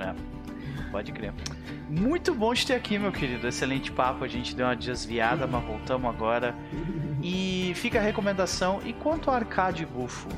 é. 0.00 0.36
Pode 0.90 1.12
crer. 1.12 1.32
Muito 1.88 2.34
bom 2.34 2.54
te 2.54 2.66
ter 2.66 2.74
aqui, 2.74 2.98
meu 2.98 3.12
querido. 3.12 3.46
Excelente 3.46 3.92
papo. 3.92 4.24
A 4.24 4.28
gente 4.28 4.54
deu 4.56 4.66
uma 4.66 4.74
desviada, 4.74 5.46
mas 5.46 5.64
voltamos 5.64 6.08
agora. 6.08 6.54
E 7.22 7.72
fica 7.74 7.98
a 7.98 8.02
recomendação. 8.02 8.80
E 8.84 8.92
quanto 8.92 9.30
ao 9.30 9.36
Arcade 9.36 9.84
Bufo? 9.84 10.28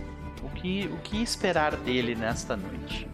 O 0.42 0.48
que, 0.50 0.90
o 0.92 0.96
que 0.98 1.22
esperar 1.22 1.76
dele 1.76 2.14
nesta 2.14 2.56
noite? 2.56 3.08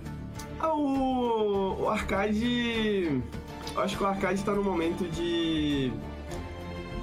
Ah, 0.59 0.73
o, 0.73 1.83
o 1.83 1.89
Arcade. 1.89 3.21
Eu 3.75 3.83
acho 3.83 3.97
que 3.97 4.03
o 4.03 4.07
Arcade 4.07 4.41
está 4.41 4.53
no 4.53 4.65
momento 4.65 5.05
de. 5.11 5.93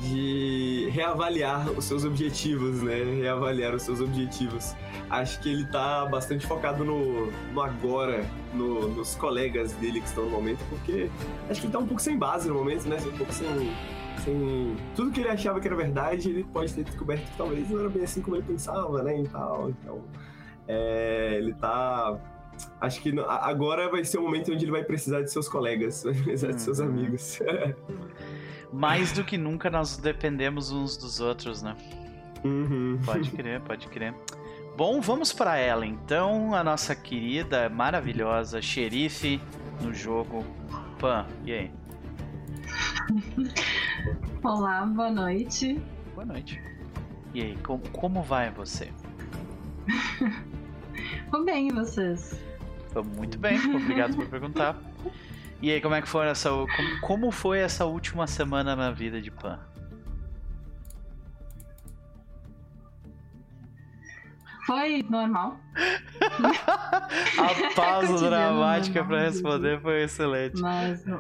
De 0.02 0.90
reavaliar 0.92 1.70
os 1.72 1.86
seus 1.86 2.04
objetivos, 2.04 2.82
né? 2.82 3.04
Reavaliar 3.22 3.76
os 3.76 3.84
seus 3.84 4.02
objetivos 4.02 4.76
acho 5.12 5.42
que 5.42 5.50
ele 5.50 5.66
tá 5.66 6.06
bastante 6.06 6.48
focado 6.48 6.86
no, 6.86 7.30
no 7.32 7.62
agora, 7.62 8.26
no, 8.54 8.88
nos 8.88 9.14
colegas 9.16 9.74
dele 9.74 10.00
que 10.00 10.08
estão 10.08 10.24
no 10.24 10.32
momento, 10.32 10.64
porque 10.70 11.10
acho 11.50 11.60
que 11.60 11.68
ele 11.68 11.74
tá 11.74 11.80
um 11.80 11.86
pouco 11.86 12.02
sem 12.02 12.18
base 12.18 12.48
no 12.48 12.56
momento, 12.56 12.88
né? 12.88 12.98
Um 13.06 13.18
pouco 13.18 13.34
sem, 13.34 13.48
sem. 14.24 14.78
Tudo 14.96 15.12
que 15.12 15.20
ele 15.20 15.30
achava 15.30 15.60
que 15.60 15.68
era 15.68 15.76
verdade, 15.76 16.30
ele 16.30 16.44
pode 16.46 16.74
ter 16.74 16.84
descoberto 16.86 17.30
que 17.30 17.38
talvez 17.38 17.70
não 17.70 17.80
era 17.82 17.90
bem 17.90 18.04
assim 18.04 18.22
como 18.22 18.38
ele 18.38 18.44
pensava, 18.44 19.04
né? 19.04 19.20
E 19.20 19.28
tal. 19.28 19.70
Então, 19.70 20.02
é, 20.68 21.36
ele 21.38 21.54
tá. 21.54 22.18
Acho 22.80 23.02
que 23.02 23.14
agora 23.28 23.90
vai 23.90 24.06
ser 24.06 24.20
o 24.20 24.22
momento 24.22 24.52
onde 24.54 24.64
ele 24.64 24.72
vai 24.72 24.84
precisar 24.84 25.22
de 25.22 25.32
seus 25.32 25.50
colegas, 25.50 26.04
vai 26.04 26.14
precisar 26.14 26.52
de 26.52 26.62
seus 26.62 26.80
uhum. 26.80 26.86
amigos. 26.86 27.40
Mais 28.72 29.12
do 29.12 29.24
que 29.24 29.38
nunca 29.38 29.70
nós 29.70 29.98
dependemos 29.98 30.72
uns 30.72 30.96
dos 30.96 31.20
outros, 31.20 31.62
né? 31.62 31.76
Uhum. 32.44 33.00
Pode 33.04 33.32
crer, 33.32 33.62
pode 33.62 33.88
crer. 33.88 34.14
Bom, 34.78 35.02
vamos 35.02 35.34
para 35.34 35.58
ela 35.58 35.86
então, 35.86 36.56
a 36.56 36.64
nossa 36.64 36.96
querida, 36.96 37.70
maravilhosa 37.70 38.62
xerife 38.62 39.42
no 39.82 39.94
jogo. 39.94 40.46
Pan, 40.98 41.28
e 41.46 41.52
aí? 41.52 41.72
Olá, 44.44 44.86
boa 44.86 45.12
noite. 45.12 45.80
Boa 46.16 46.26
noite. 46.26 46.62
E 47.34 47.42
aí, 47.42 47.58
como, 47.64 47.82
como 47.90 48.24
vai 48.24 48.50
você? 48.52 48.90
Vou 51.32 51.44
bem, 51.44 51.68
e 51.68 51.72
vocês? 51.72 52.40
Tô 52.94 53.04
muito 53.04 53.38
bem, 53.38 53.58
obrigado 53.76 54.16
por 54.16 54.28
perguntar. 54.28 54.78
E 55.62 55.70
aí, 55.72 55.80
como 55.80 55.94
é 55.96 56.02
que 56.02 56.10
foi 56.10 56.28
essa. 56.28 56.50
Como, 56.50 57.02
como 57.02 57.32
foi 57.32 57.60
essa 57.60 57.86
última 57.86 58.26
semana 58.26 58.76
na 58.76 58.92
vida 58.92 59.22
de 59.22 59.30
Pan? 59.30 59.60
Foi 64.66 65.04
normal. 65.04 65.60
A 67.38 67.74
pausa 67.76 68.30
dramática 68.30 69.04
para 69.04 69.22
responder 69.22 69.80
foi 69.82 70.04
excelente. 70.04 70.60
Mas. 70.62 71.04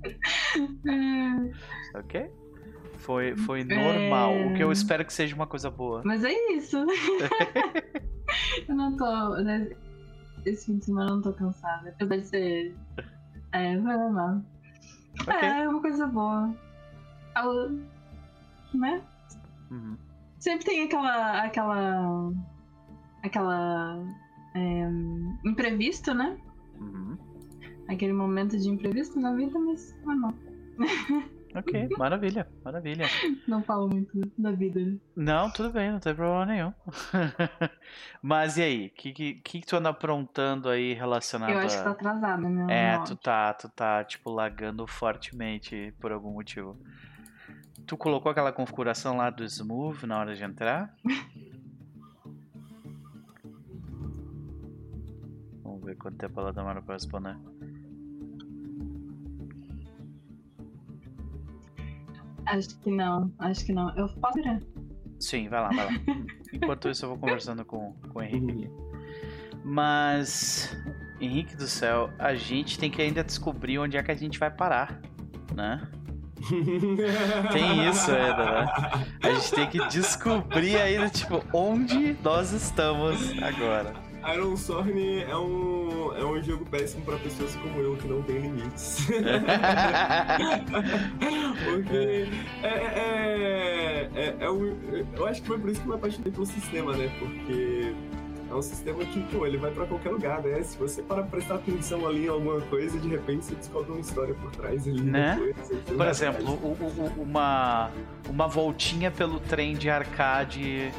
ok? 1.94 2.30
Foi, 3.10 3.36
foi 3.38 3.64
normal. 3.64 4.34
É... 4.34 4.46
O 4.46 4.54
que 4.54 4.62
eu 4.62 4.70
espero 4.70 5.04
que 5.04 5.12
seja 5.12 5.34
uma 5.34 5.46
coisa 5.46 5.68
boa. 5.68 6.00
Mas 6.04 6.22
é 6.22 6.32
isso. 6.52 6.76
eu 8.68 8.74
não 8.76 8.96
tô. 8.96 9.34
Né, 9.42 9.68
esse 10.46 10.66
fim 10.66 10.78
de 10.78 10.84
semana 10.84 11.10
eu 11.10 11.14
não 11.16 11.22
tô 11.22 11.32
cansada. 11.32 11.88
Apesar 11.88 12.16
de 12.18 12.26
ser. 12.26 12.76
É, 13.50 13.76
foi 13.76 13.96
normal. 13.96 14.42
Okay. 15.22 15.34
É, 15.34 15.62
é 15.64 15.68
uma 15.68 15.80
coisa 15.80 16.06
boa 16.06 16.54
né? 18.74 19.02
Uhum. 19.72 19.96
Sempre 20.38 20.66
tem 20.66 20.84
aquela. 20.84 21.42
aquela. 21.42 22.32
aquela. 23.24 24.04
É, 24.54 24.88
imprevisto, 25.44 26.14
né? 26.14 26.38
Uhum. 26.78 27.18
Aquele 27.88 28.12
momento 28.12 28.56
de 28.56 28.68
imprevisto 28.68 29.18
na 29.18 29.34
vida, 29.34 29.58
mas 29.58 29.96
normal. 30.04 30.32
Ok, 31.54 31.88
maravilha, 31.98 32.46
maravilha. 32.64 33.06
Não 33.48 33.62
falo 33.64 33.88
muito 33.88 34.20
da 34.38 34.52
vida. 34.52 34.80
Não, 35.16 35.50
tudo 35.50 35.70
bem, 35.70 35.90
não 35.90 35.98
tem 35.98 36.14
problema 36.14 36.46
nenhum. 36.46 36.72
Mas 38.22 38.56
e 38.56 38.62
aí, 38.62 38.86
o 38.86 38.90
que, 38.90 39.12
que, 39.12 39.34
que 39.34 39.60
tu 39.66 39.76
anda 39.76 39.88
aprontando 39.88 40.68
aí 40.68 40.92
relacionado 40.94 41.50
Eu 41.50 41.58
acho 41.58 41.76
que 41.76 41.84
tá 41.84 41.90
atrasada, 41.90 42.48
né? 42.48 42.94
É, 42.94 42.98
tu 42.98 43.16
tá, 43.16 43.52
tu 43.54 43.68
tá, 43.68 44.04
tipo, 44.04 44.30
lagando 44.30 44.86
fortemente 44.86 45.92
por 46.00 46.12
algum 46.12 46.32
motivo. 46.32 46.78
Tu 47.86 47.96
colocou 47.96 48.30
aquela 48.30 48.52
configuração 48.52 49.16
lá 49.16 49.28
do 49.30 49.42
Smooth 49.44 50.06
na 50.06 50.20
hora 50.20 50.36
de 50.36 50.44
entrar? 50.44 50.94
Vamos 55.64 55.84
ver 55.84 55.96
quanto 55.96 56.16
tempo 56.16 56.38
ela 56.38 56.52
demora 56.52 56.80
para 56.80 56.94
responder. 56.94 57.36
Acho 62.50 62.76
que 62.80 62.90
não, 62.90 63.32
acho 63.38 63.64
que 63.64 63.72
não. 63.72 63.96
Eu 63.96 64.08
posso 64.08 64.34
virar? 64.34 64.60
Sim, 65.20 65.48
vai 65.48 65.60
lá, 65.60 65.68
vai 65.68 65.86
lá. 65.86 65.92
Enquanto 66.52 66.88
isso, 66.88 67.04
eu 67.04 67.10
vou 67.10 67.18
conversando 67.18 67.64
com, 67.64 67.92
com 68.12 68.18
o 68.18 68.22
Henrique 68.22 68.50
aqui. 68.50 68.70
Mas, 69.64 70.76
Henrique 71.20 71.54
do 71.54 71.68
céu, 71.68 72.10
a 72.18 72.34
gente 72.34 72.76
tem 72.76 72.90
que 72.90 73.00
ainda 73.00 73.22
descobrir 73.22 73.78
onde 73.78 73.96
é 73.96 74.02
que 74.02 74.10
a 74.10 74.16
gente 74.16 74.36
vai 74.36 74.50
parar, 74.50 75.00
né? 75.54 75.80
tem 77.52 77.88
isso 77.88 78.10
ainda, 78.10 78.44
né? 78.44 78.66
A 79.22 79.30
gente 79.30 79.52
tem 79.52 79.66
que 79.68 79.86
descobrir 79.88 80.76
ainda, 80.76 81.08
tipo, 81.08 81.44
onde 81.52 82.16
nós 82.20 82.50
estamos 82.50 83.32
agora. 83.40 83.94
Iron 84.34 84.56
Sorn 84.56 85.22
é 85.22 85.36
um, 85.36 86.14
é 86.14 86.24
um 86.24 86.42
jogo 86.42 86.64
péssimo 86.66 87.04
para 87.04 87.16
pessoas 87.18 87.54
como 87.56 87.80
eu 87.80 87.96
que 87.96 88.06
não 88.06 88.22
tem 88.22 88.38
limites. 88.38 89.06
Porque 91.64 92.28
é, 92.62 92.68
é, 92.68 94.10
é, 94.14 94.36
é, 94.40 94.50
um, 94.50 94.76
eu 95.14 95.26
acho 95.26 95.40
que 95.42 95.48
foi 95.48 95.58
por 95.58 95.70
isso 95.70 95.80
que 95.80 95.86
eu 95.86 95.90
me 95.90 95.96
apaixonei 95.96 96.30
pelo 96.30 96.46
sistema, 96.46 96.96
né? 96.96 97.10
Porque 97.18 97.94
é 98.50 98.54
um 98.54 98.62
sistema 98.62 99.04
que, 99.04 99.20
pô, 99.24 99.46
ele 99.46 99.56
vai 99.56 99.70
para 99.70 99.86
qualquer 99.86 100.10
lugar, 100.10 100.42
né? 100.42 100.62
Se 100.62 100.76
você 100.76 101.02
para 101.02 101.22
prestar 101.22 101.54
atenção 101.54 102.06
ali 102.06 102.26
em 102.26 102.28
alguma 102.28 102.60
coisa, 102.62 102.98
de 102.98 103.08
repente 103.08 103.46
você 103.46 103.54
descobre 103.54 103.92
uma 103.92 104.00
história 104.00 104.34
por 104.34 104.50
trás 104.50 104.86
ali. 104.86 105.02
Né? 105.02 105.54
por 105.86 106.06
exemplo, 106.06 106.54
o, 106.54 106.68
o, 106.68 107.22
uma, 107.22 107.90
uma 108.28 108.48
voltinha 108.48 109.10
pelo 109.10 109.38
trem 109.38 109.74
de 109.74 109.88
arcade 109.88 110.92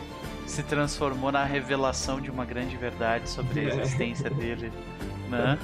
se 0.46 0.64
transformou 0.64 1.32
na 1.32 1.44
revelação 1.44 2.20
de 2.20 2.30
uma 2.30 2.46
grande 2.46 2.76
verdade 2.78 3.30
sobre 3.30 3.60
a 3.62 3.64
existência 3.64 4.30
dele, 4.32 4.72
né? 5.30 5.58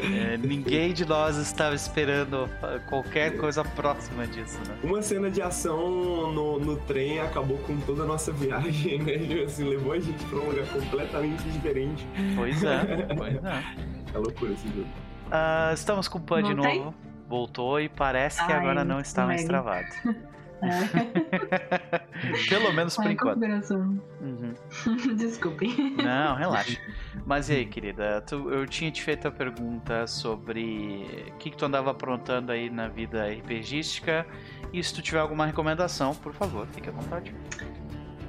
É, 0.00 0.36
ninguém 0.36 0.92
de 0.92 1.04
nós 1.04 1.36
estava 1.36 1.74
esperando 1.74 2.48
qualquer 2.88 3.36
coisa 3.36 3.64
próxima 3.64 4.26
disso, 4.28 4.60
né? 4.68 4.76
Uma 4.84 5.02
cena 5.02 5.28
de 5.28 5.42
ação 5.42 6.32
no, 6.32 6.60
no 6.60 6.76
trem 6.76 7.18
acabou 7.18 7.58
com 7.58 7.76
toda 7.80 8.04
a 8.04 8.06
nossa 8.06 8.32
viagem, 8.32 9.02
né? 9.02 9.42
Assim, 9.44 9.64
levou 9.64 9.92
a 9.92 9.98
gente 9.98 10.24
para 10.26 10.38
um 10.38 10.50
lugar 10.50 10.66
completamente 10.68 11.42
diferente. 11.50 12.06
Pois 12.36 12.62
é, 12.62 13.06
pois 13.16 13.34
é. 13.44 13.88
É 14.14 14.18
loucura 14.18 14.52
esse 14.52 14.66
jogo. 14.68 14.88
Uh, 15.26 15.74
estamos 15.74 16.08
com 16.08 16.16
o 16.18 16.20
Pan 16.20 16.42
de 16.42 16.54
novo. 16.54 16.94
Voltou 17.28 17.78
e 17.78 17.90
parece 17.90 18.42
que 18.46 18.50
Ai, 18.50 18.58
agora 18.58 18.84
não 18.84 19.00
está 19.00 19.26
mais 19.26 19.44
travado. 19.44 19.86
É. 20.62 21.98
Pelo 22.48 22.72
menos 22.72 22.96
por 22.96 23.10
enquanto. 23.10 23.42
Uhum. 23.42 24.54
Desculpe. 25.16 25.68
Não, 26.02 26.34
relaxa. 26.34 26.80
Mas 27.24 27.48
e 27.48 27.54
aí, 27.54 27.66
querida? 27.66 28.20
Tu, 28.22 28.50
eu 28.50 28.66
tinha 28.66 28.90
te 28.90 29.02
feito 29.02 29.28
a 29.28 29.30
pergunta 29.30 30.06
sobre 30.06 31.28
o 31.28 31.38
que, 31.38 31.50
que 31.50 31.56
tu 31.56 31.64
andava 31.64 31.90
aprontando 31.90 32.52
aí 32.52 32.68
na 32.70 32.88
vida 32.88 33.26
RPGística. 33.28 34.26
E 34.72 34.82
se 34.82 34.92
tu 34.92 35.00
tiver 35.00 35.20
alguma 35.20 35.46
recomendação, 35.46 36.14
por 36.14 36.32
favor, 36.32 36.66
fique 36.68 36.88
à 36.88 36.92
vontade. 36.92 37.34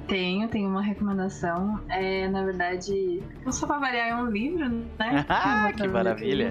Tenho, 0.06 0.48
tenho 0.48 0.68
uma 0.68 0.82
recomendação. 0.82 1.80
É, 1.88 2.28
na 2.28 2.44
verdade, 2.44 3.22
eu 3.44 3.52
só 3.52 3.66
pra 3.66 3.78
variar 3.78 4.08
é 4.08 4.14
um 4.14 4.26
livro, 4.28 4.68
né? 4.68 5.24
ah, 5.28 5.70
que 5.72 5.86
maravilha! 5.86 6.48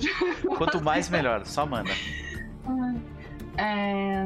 Quanto 0.58 0.82
mais 0.82 1.10
melhor, 1.10 1.46
só 1.46 1.66
manda. 1.66 1.92
É, 3.60 4.26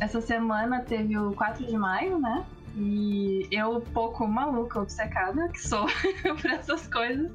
essa 0.00 0.20
semana 0.20 0.80
teve 0.80 1.18
o 1.18 1.32
4 1.32 1.66
de 1.66 1.76
maio, 1.76 2.20
né? 2.20 2.46
E 2.76 3.48
eu, 3.50 3.80
pouco 3.80 4.26
maluca, 4.26 4.80
obcecada, 4.80 5.48
que 5.48 5.60
sou 5.60 5.86
por 6.40 6.50
essas 6.50 6.86
coisas, 6.88 7.32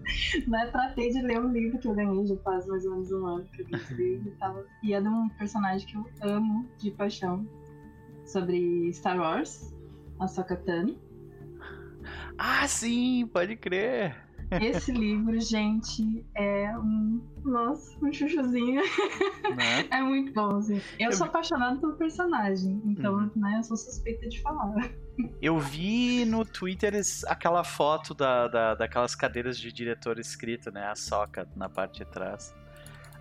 né? 0.47 0.67
Tratei 0.67 1.09
de 1.11 1.21
ler 1.21 1.39
um 1.39 1.51
livro 1.51 1.77
que 1.79 1.88
eu 1.88 1.93
ganhei 1.93 2.25
já 2.25 2.38
faz 2.38 2.65
mais 2.67 2.85
ou 2.85 2.91
menos 2.91 3.11
um 3.11 3.25
ano 3.25 3.45
que 3.53 3.61
eu 3.61 3.97
li 3.97 4.21
e 4.25 4.31
tal. 4.39 4.63
E 4.81 4.93
é 4.93 5.01
de 5.01 5.07
um 5.07 5.29
personagem 5.29 5.88
que 5.88 5.97
eu 5.97 6.05
amo 6.21 6.69
de 6.77 6.91
paixão 6.91 7.45
sobre 8.25 8.91
Star 8.93 9.17
Wars, 9.17 9.73
a 10.19 10.27
Sokatano. 10.27 10.97
Ah, 12.38 12.65
sim, 12.67 13.27
pode 13.27 13.57
crer. 13.57 14.28
Esse 14.51 14.91
livro, 14.91 15.39
gente, 15.39 16.25
é 16.35 16.75
um. 16.77 17.21
Nossa, 17.43 17.97
um 18.03 18.11
chuchuzinho. 18.11 18.81
Né? 19.55 19.87
é 19.91 20.01
muito 20.01 20.33
bom, 20.33 20.57
assim. 20.57 20.81
Eu, 20.97 21.07
eu 21.07 21.11
sou 21.11 21.27
apaixonada 21.27 21.79
pelo 21.79 21.93
personagem, 21.93 22.81
então, 22.85 23.15
uhum. 23.15 23.31
né, 23.35 23.57
eu 23.59 23.63
sou 23.63 23.77
suspeita 23.77 24.27
de 24.27 24.41
falar. 24.41 24.89
Eu 25.41 25.59
vi 25.59 26.25
no 26.25 26.45
Twitter 26.45 26.93
aquela 27.27 27.63
foto 27.63 28.13
da, 28.13 28.47
da, 28.47 28.75
daquelas 28.75 29.15
cadeiras 29.15 29.57
de 29.57 29.71
diretor 29.71 30.17
escrito, 30.19 30.71
né? 30.71 30.87
A 30.87 30.95
soca 30.95 31.47
na 31.55 31.69
parte 31.69 32.03
de 32.03 32.11
trás. 32.11 32.55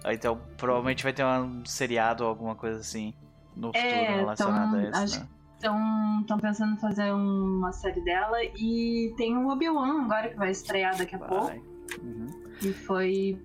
Então, 0.06 0.40
provavelmente 0.56 1.02
vai 1.02 1.12
ter 1.12 1.24
um 1.24 1.64
seriado 1.64 2.22
ou 2.22 2.30
alguma 2.30 2.54
coisa 2.54 2.80
assim 2.80 3.12
no 3.56 3.68
futuro 3.68 3.84
é, 3.84 4.16
relacionado 4.16 4.80
então, 4.80 5.00
a 5.00 5.04
isso, 5.04 5.20
né? 5.20 5.28
Estão 5.58 6.38
pensando 6.40 6.74
em 6.74 6.78
fazer 6.78 7.12
uma 7.12 7.72
série 7.72 8.00
dela 8.00 8.38
e 8.56 9.12
tem 9.16 9.36
o 9.36 9.48
Obi-Wan 9.48 10.04
agora 10.04 10.28
que 10.28 10.36
vai 10.36 10.50
estrear 10.50 10.96
daqui 10.96 11.16
a 11.16 11.18
vai. 11.18 11.28
pouco. 11.28 11.52
Uhum. 12.00 12.26
E 12.62 12.72
foi 12.72 13.38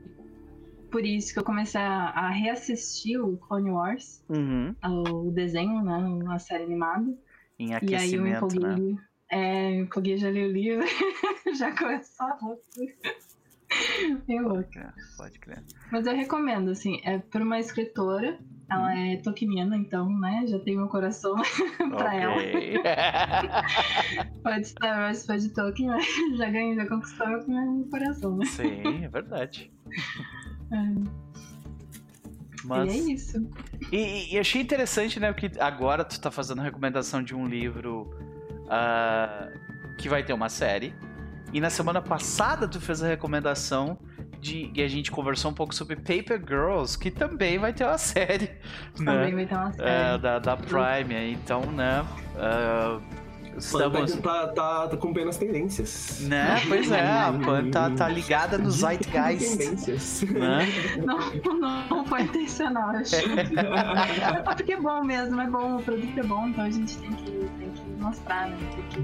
por 0.91 1.03
isso 1.03 1.34
que 1.34 1.39
eu 1.39 1.43
comecei 1.43 1.82
a, 1.82 2.10
a 2.10 2.29
reassistir 2.29 3.20
o 3.20 3.36
Clone 3.38 3.72
Wars, 3.72 4.24
uhum. 4.29 4.75
o 4.84 5.32
desenho, 5.32 5.82
né? 5.82 6.20
A 6.29 6.38
série 6.38 6.65
animada. 6.65 7.12
Em 7.58 7.74
aquecimento, 7.74 7.91
e 7.91 7.96
aí 7.96 8.13
eu 8.13 8.27
empolguei, 8.27 8.93
né? 8.93 8.98
É, 9.32 9.72
eu 9.72 9.84
empolguei, 9.86 10.17
já 10.17 10.29
li 10.29 10.46
o 10.46 10.51
livro, 10.51 10.86
já 11.58 11.75
começou 11.75 12.27
a 12.27 12.38
loucura. 12.39 12.93
Eu 14.29 14.50
pode 14.50 14.67
crer, 14.67 14.93
pode 15.17 15.39
crer. 15.39 15.63
Mas 15.91 16.05
eu 16.05 16.15
recomendo, 16.15 16.70
assim, 16.70 17.01
é 17.03 17.17
por 17.17 17.41
uma 17.41 17.60
escritora 17.60 18.38
ela 18.74 18.88
hum. 18.88 19.13
é 19.13 19.18
tokeniana, 19.18 19.77
então, 19.77 20.10
né? 20.20 20.46
Já 20.48 20.60
tem 20.60 20.75
meu 20.75 20.88
coração 20.88 21.36
pra 21.96 22.15
ela. 22.15 22.36
pode 24.44 24.68
Star 24.68 25.00
Wars, 25.00 25.25
pode 25.25 25.50
Tolkien, 25.50 25.89
mas 25.89 26.06
já 26.38 26.50
ganhei, 26.50 26.75
já 26.75 26.88
conquistou 26.88 27.27
meu 27.48 27.88
coração, 27.89 28.38
né? 28.38 28.46
Sim, 28.46 29.06
é 29.06 29.10
verdade. 29.10 29.72
É. 30.72 31.34
Mas... 32.65 32.94
E 32.94 32.98
é 32.98 33.13
isso. 33.13 33.50
E, 33.92 34.34
e, 34.34 34.39
achei 34.39 34.62
interessante, 34.62 35.20
né? 35.20 35.32
Que 35.34 35.51
agora 35.60 36.03
tu 36.03 36.20
tá 36.20 36.32
fazendo 36.32 36.62
recomendação 36.62 37.22
de 37.22 37.36
um 37.36 37.46
livro 37.46 38.10
uh, 38.63 39.96
que 39.98 40.08
vai 40.08 40.24
ter 40.24 40.34
uma 40.34 40.50
série. 40.50 40.94
E 41.51 41.60
na 41.60 41.70
semana 41.70 42.01
passada 42.01 42.68
tu 42.68 42.80
fez 42.80 43.03
a 43.03 43.08
recomendação 43.08 44.00
de, 44.43 44.69
e 44.75 44.81
a 44.81 44.88
gente 44.88 45.09
conversou 45.09 45.50
um 45.50 45.53
pouco 45.53 45.73
sobre 45.73 45.95
Paper 45.95 46.39
Girls, 46.45 47.00
que 47.00 47.09
também 47.09 47.57
vai 47.57 47.73
ter 47.73 47.85
uma 47.85 47.97
série. 47.97 48.51
Também 48.95 49.33
né? 49.33 49.35
vai 49.35 49.45
ter 49.45 49.55
uma 49.55 49.71
série. 49.71 49.89
É, 49.89 50.17
da, 50.17 50.39
da 50.39 50.57
Prime, 50.57 51.31
então, 51.31 51.62
né? 51.71 52.05
Uh, 52.35 53.01
estamos... 53.57 54.13
Tá, 54.15 54.47
tá, 54.47 54.88
tá 54.88 54.95
acompanhando 54.95 55.29
as 55.29 55.38
tendências. 55.38 56.19
Né? 56.21 56.62
Pois 56.67 56.91
é, 56.91 57.01
a 57.01 57.31
Pan 57.31 57.69
tá, 57.71 57.89
tá 57.91 58.09
ligada 58.09 58.57
nos 58.57 58.79
Zeitgeist. 58.83 59.57
Tendências. 59.57 60.23
Né? 60.23 60.67
Não, 60.97 61.19
não, 61.59 61.88
não 61.88 62.05
foi 62.05 62.23
intencional, 62.23 62.89
acho. 62.89 63.15
é 63.15 64.41
porque 64.41 64.73
é 64.73 64.79
bom 64.79 65.03
mesmo, 65.05 65.39
é 65.39 65.47
bom, 65.47 65.77
o 65.77 65.83
produto 65.83 66.19
é 66.19 66.23
bom, 66.23 66.50
então 66.50 66.65
a 66.65 66.69
gente 66.69 66.97
tem 66.97 67.12
que, 67.13 67.31
tem 67.31 67.69
que 67.69 68.01
mostrar, 68.01 68.50
né? 68.50 68.57
Porque, 68.75 69.00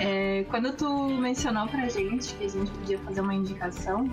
é, 0.00 0.44
quando 0.50 0.72
tu 0.72 1.08
mencionou 1.08 1.68
pra 1.68 1.88
gente 1.88 2.34
que 2.34 2.46
a 2.46 2.48
gente 2.48 2.70
podia 2.72 2.98
fazer 2.98 3.20
uma 3.20 3.34
indicação, 3.34 4.10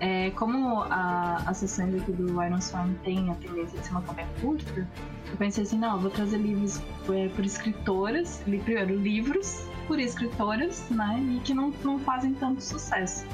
é, 0.00 0.30
como 0.32 0.82
a, 0.82 1.42
as 1.46 1.58
sessões 1.58 1.94
aqui 1.94 2.12
do 2.12 2.42
Iron 2.42 2.60
Swarm 2.60 2.94
tem 3.04 3.30
a 3.30 3.34
tendência 3.34 3.78
de 3.78 3.86
ser 3.86 3.92
uma 3.92 4.02
campanha 4.02 4.28
curta, 4.40 4.88
eu 5.30 5.36
pensei 5.36 5.64
assim, 5.64 5.78
não, 5.78 5.94
eu 5.94 6.00
vou 6.00 6.10
trazer 6.10 6.38
livros 6.38 6.80
é, 7.10 7.28
por 7.28 7.44
escritoras, 7.44 8.42
li, 8.46 8.58
primeiro 8.58 8.94
livros 8.94 9.64
por 9.86 9.98
escritoras, 9.98 10.88
né, 10.90 11.20
e 11.36 11.40
que 11.40 11.54
não, 11.54 11.70
não 11.84 11.98
fazem 11.98 12.34
tanto 12.34 12.62
sucesso. 12.62 13.24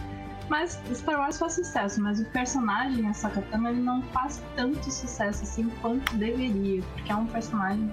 Mas 0.49 0.79
Star 0.93 1.19
Wars 1.19 1.39
faz 1.39 1.55
sucesso, 1.55 2.03
mas 2.03 2.21
o 2.21 2.25
personagem, 2.27 3.09
a 3.09 3.15
Sakatana, 3.15 3.71
ele 3.71 3.81
não 3.81 4.03
faz 4.03 4.43
tanto 4.55 4.91
sucesso 4.91 5.45
assim 5.45 5.71
quanto 5.81 6.15
deveria, 6.17 6.83
porque 6.95 7.11
é 7.11 7.17
um 7.17 7.27
personagem 7.27 7.91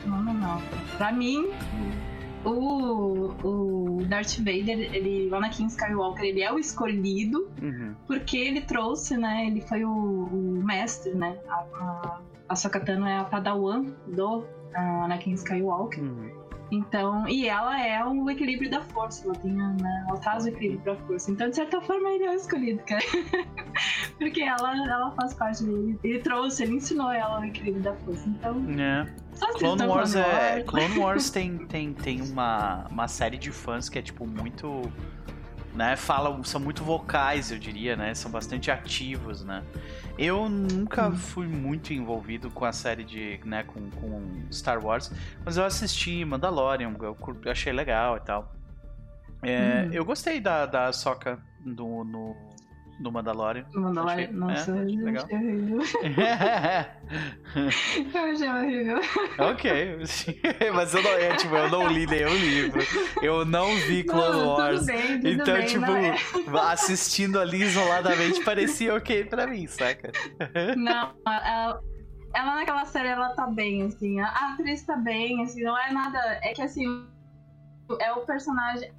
fenomenal. 0.00 0.60
Pra 0.98 1.12
mim, 1.12 1.50
o, 2.44 3.34
o 3.42 4.04
Darth 4.06 4.38
Vader, 4.38 4.94
ele, 4.94 5.28
o 5.30 5.34
Anakin 5.34 5.66
Skywalker, 5.66 6.24
ele 6.24 6.42
é 6.42 6.52
o 6.52 6.58
escolhido 6.58 7.48
uhum. 7.60 7.94
porque 8.06 8.36
ele 8.36 8.60
trouxe, 8.60 9.16
né? 9.16 9.46
Ele 9.46 9.60
foi 9.60 9.84
o, 9.84 9.90
o 9.90 10.62
mestre, 10.64 11.14
né? 11.14 11.38
A, 11.48 11.54
a, 11.54 12.20
a 12.48 12.56
Sokatano 12.56 13.06
é 13.06 13.18
a 13.18 13.24
padawan 13.24 13.84
do 14.06 14.44
Anakin 14.74 15.32
Skywalker. 15.32 16.02
Uhum. 16.02 16.43
Então, 16.70 17.28
e 17.28 17.46
ela 17.46 17.80
é 17.80 18.04
o 18.04 18.28
equilíbrio 18.30 18.70
da 18.70 18.80
força, 18.80 19.24
ela 19.24 19.34
tem, 19.34 19.52
né, 19.52 20.06
ela 20.08 20.18
traz 20.18 20.44
o 20.44 20.48
equilíbrio 20.48 20.84
da 20.84 20.96
força. 21.06 21.30
Então, 21.30 21.48
de 21.48 21.56
certa 21.56 21.80
forma, 21.80 22.08
ele 22.10 22.24
é 22.24 22.30
o 22.30 22.34
escolhido, 22.34 22.82
cara. 22.84 23.02
Porque 24.18 24.42
ela, 24.42 24.76
ela 24.76 25.10
faz 25.12 25.34
parte 25.34 25.64
dele. 25.64 25.98
Ele 26.02 26.18
trouxe, 26.20 26.62
ele 26.62 26.76
ensinou 26.76 27.12
ela 27.12 27.40
o 27.40 27.44
equilíbrio 27.44 27.82
da 27.82 27.94
força. 27.94 28.28
Então. 28.28 28.64
É. 28.78 29.06
Clone 29.58 29.86
Wars, 29.86 30.14
é, 30.14 30.62
Clone 30.62 30.98
Wars 30.98 31.30
tem, 31.30 31.58
tem, 31.66 31.92
tem 31.92 32.22
uma, 32.22 32.86
uma 32.88 33.08
série 33.08 33.36
de 33.36 33.50
fãs 33.50 33.88
que 33.88 33.98
é 33.98 34.02
tipo 34.02 34.26
muito. 34.26 34.82
Né, 35.74 35.96
falam, 35.96 36.44
são 36.44 36.60
muito 36.60 36.84
vocais, 36.84 37.50
eu 37.50 37.58
diria, 37.58 37.96
né? 37.96 38.14
São 38.14 38.30
bastante 38.30 38.70
ativos, 38.70 39.42
né? 39.42 39.64
Eu 40.16 40.48
nunca 40.48 41.08
hum. 41.08 41.16
fui 41.16 41.48
muito 41.48 41.92
envolvido 41.92 42.48
com 42.48 42.64
a 42.64 42.72
série 42.72 43.02
de, 43.02 43.40
né, 43.44 43.64
com, 43.64 43.90
com 43.90 44.42
Star 44.52 44.84
Wars, 44.84 45.10
mas 45.44 45.56
eu 45.56 45.64
assisti 45.64 46.24
Mandalorian, 46.24 46.94
eu, 47.00 47.16
eu 47.44 47.50
achei 47.50 47.72
legal 47.72 48.16
e 48.16 48.20
tal. 48.20 48.52
É, 49.42 49.86
hum. 49.88 49.92
Eu 49.92 50.04
gostei 50.04 50.40
da, 50.40 50.64
da 50.64 50.92
Soca 50.92 51.38
no, 51.64 52.04
no, 52.04 52.36
no 53.00 53.10
Mandalorian. 53.10 53.64
Mandalorian, 53.74 54.24
achei, 54.24 54.32
nossa, 54.32 54.70
é, 54.70 54.82
achei 54.82 55.02
legal. 55.02 55.26
horrível. 55.32 55.80
eu 58.14 58.24
achei 58.32 58.48
horrível. 58.48 59.00
Ok, 59.38 59.98
mas 60.74 60.94
eu 60.94 61.02
não, 61.02 61.10
é, 61.10 61.36
tipo, 61.36 61.54
eu 61.54 61.70
não 61.70 61.88
li 61.88 62.06
nenhum 62.06 62.34
livro, 62.34 62.80
eu 63.22 63.44
não 63.44 63.74
vi 63.86 64.04
Clone 64.04 64.38
não, 64.38 64.48
Wars. 64.48 64.80
Tudo 64.80 64.86
bem, 64.86 65.20
tudo 65.20 65.28
então, 65.28 65.54
bem, 65.54 65.66
tipo, 65.66 65.84
é. 65.84 66.16
assistindo 66.70 67.40
ali 67.40 67.62
isoladamente 67.62 68.42
parecia 68.44 68.94
ok 68.94 69.24
pra 69.24 69.46
mim, 69.46 69.66
saca? 69.66 70.12
Não, 70.76 71.14
ela, 71.26 71.80
ela 72.34 72.54
naquela 72.54 72.84
série 72.84 73.08
ela 73.08 73.30
tá 73.30 73.46
bem, 73.46 73.82
assim, 73.82 74.20
a 74.20 74.52
atriz 74.52 74.84
tá 74.84 74.96
bem, 74.96 75.42
assim, 75.42 75.62
não 75.62 75.78
é 75.78 75.92
nada. 75.92 76.18
É 76.42 76.52
que 76.52 76.62
assim, 76.62 77.06
é 78.00 78.12
o 78.12 78.20
personagem 78.20 78.92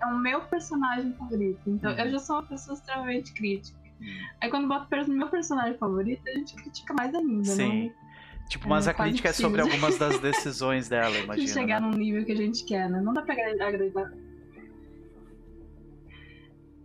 é 0.00 0.06
o 0.06 0.18
meu 0.18 0.40
personagem 0.42 1.12
favorito. 1.14 1.60
Então, 1.66 1.92
uhum. 1.92 1.98
eu 1.98 2.10
já 2.10 2.18
sou 2.18 2.36
uma 2.36 2.46
pessoa 2.46 2.74
extremamente 2.76 3.32
crítica. 3.34 3.78
Uhum. 4.00 4.06
Aí, 4.40 4.50
quando 4.50 4.68
bota 4.68 5.02
o 5.02 5.10
meu 5.10 5.28
personagem 5.28 5.76
favorito, 5.76 6.22
a 6.28 6.32
gente 6.32 6.54
critica 6.54 6.94
mais 6.94 7.14
ainda, 7.14 7.44
Sim. 7.44 7.84
Né? 7.88 7.94
Tipo, 8.48 8.68
mas 8.68 8.88
é, 8.88 8.90
a 8.90 8.94
crítica 8.94 9.28
é 9.28 9.32
sobre 9.32 9.60
algumas 9.60 9.96
das 9.96 10.18
decisões 10.20 10.88
dela, 10.88 11.16
imagina. 11.16 11.46
De 11.46 11.52
chegar 11.52 11.80
né? 11.80 11.86
num 11.86 11.96
nível 11.96 12.24
que 12.24 12.32
a 12.32 12.36
gente 12.36 12.64
quer, 12.64 12.90
né? 12.90 13.00
Não 13.00 13.12
dá 13.12 13.22
pra 13.22 13.34
agradar. 13.34 14.12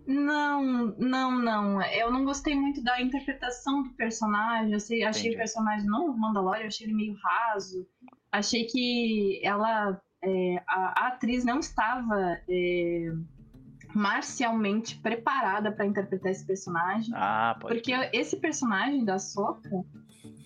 Não, 0.05 0.95
não, 0.99 1.31
não. 1.39 1.81
Eu 1.81 2.11
não 2.11 2.23
gostei 2.23 2.55
muito 2.55 2.83
da 2.83 3.01
interpretação 3.01 3.81
do 3.81 3.89
personagem. 3.93 4.73
Eu 4.73 4.79
sei, 4.79 5.03
achei 5.03 5.21
Entendi. 5.21 5.35
o 5.35 5.39
personagem, 5.39 5.87
não 5.87 6.11
o 6.11 6.17
Mandalorian, 6.17 6.61
eu 6.61 6.67
achei 6.67 6.85
ele 6.85 6.93
meio 6.93 7.15
raso. 7.15 7.87
Achei 8.31 8.65
que 8.65 9.41
ela 9.43 9.99
é, 10.25 10.63
a, 10.67 11.05
a, 11.05 11.07
atriz 11.07 11.45
não 11.45 11.59
estava 11.59 12.37
é, 12.49 13.13
marcialmente 13.93 14.97
preparada 14.97 15.71
para 15.71 15.85
interpretar 15.85 16.31
esse 16.31 16.45
personagem. 16.45 17.13
Ah, 17.15 17.55
pode 17.59 17.75
Porque 17.75 17.95
ser. 17.95 18.09
esse 18.11 18.37
personagem 18.37 19.05
da 19.05 19.19
Soca, 19.19 19.85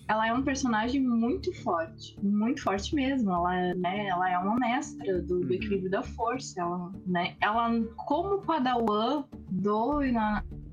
ela 0.06 0.26
é 0.26 0.32
um 0.34 0.42
personagem 0.42 1.00
muito 1.00 1.52
forte, 1.62 2.18
muito 2.22 2.62
forte 2.62 2.94
mesmo. 2.94 3.32
Ela, 3.32 3.74
né, 3.74 4.06
ela 4.06 4.30
é 4.30 4.36
uma 4.38 4.56
mestra 4.56 5.22
do, 5.22 5.40
do 5.40 5.46
uhum. 5.46 5.52
equilíbrio 5.52 5.90
da 5.90 6.02
força. 6.02 6.60
Ela, 6.60 6.92
né, 7.06 7.36
ela 7.40 7.70
como 7.96 8.42
Padawan 8.42 9.24
do 9.50 10.00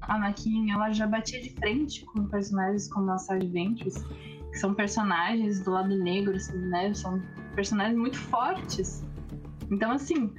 Anakin, 0.02 0.72
ela 0.72 0.92
já 0.92 1.08
batia 1.08 1.42
de 1.42 1.52
frente 1.52 2.04
com 2.06 2.26
personagens 2.26 2.92
como 2.92 3.12
a 3.12 3.18
Sage 3.18 3.48
Ventress, 3.48 4.04
que 4.58 4.62
são 4.62 4.74
personagens 4.74 5.60
do 5.62 5.70
lado 5.70 5.96
negro, 5.96 6.36
assim, 6.36 6.58
né? 6.58 6.92
São 6.96 7.22
personagens 7.54 7.96
muito 7.96 8.18
fortes. 8.18 9.06
Então, 9.70 9.92
assim, 9.92 10.34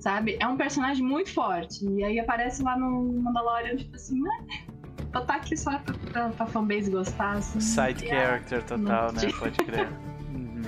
sabe? 0.00 0.38
É 0.40 0.46
um 0.46 0.56
personagem 0.56 1.04
muito 1.04 1.30
forte. 1.34 1.86
E 1.86 2.02
aí 2.02 2.18
aparece 2.18 2.62
lá 2.62 2.78
no 2.78 3.12
Mandalorian, 3.22 3.76
tipo 3.76 3.94
assim, 3.94 4.22
né? 4.22 4.64
Botar 5.12 5.34
aqui 5.36 5.54
só 5.54 5.78
pra, 5.78 5.94
pra, 6.10 6.28
pra 6.30 6.46
fanbase 6.46 6.90
gostar, 6.90 7.32
assim. 7.32 7.60
Side 7.60 8.08
character 8.08 8.62
total, 8.64 9.12
né? 9.12 9.20
Pode 9.38 9.58
crer. 9.58 9.88
uhum. 10.32 10.62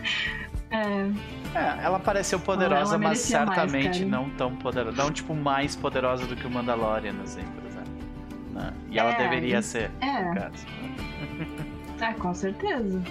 É. 0.71 1.59
É, 1.59 1.85
ela 1.85 1.99
pareceu 1.99 2.39
poderosa, 2.39 2.99
mas 2.99 3.19
certamente 3.21 4.01
mais, 4.01 4.11
não 4.11 4.29
tão 4.31 4.55
poderosa. 4.57 4.97
Não, 4.97 5.11
tipo, 5.11 5.35
mais 5.35 5.75
poderosa 5.75 6.27
do 6.27 6.37
que 6.37 6.47
o 6.47 6.51
Mandalorian, 6.51 7.15
assim, 7.23 7.43
por 7.43 7.67
exemplo. 7.67 7.93
Né? 8.53 8.75
E 8.91 8.99
ela 8.99 9.13
é, 9.13 9.17
deveria 9.17 9.63
ser, 9.63 9.91
é. 10.01 10.23
no 10.23 10.35
caso. 10.35 10.67
Ah, 12.01 12.15
com 12.15 12.35
certeza. 12.35 13.03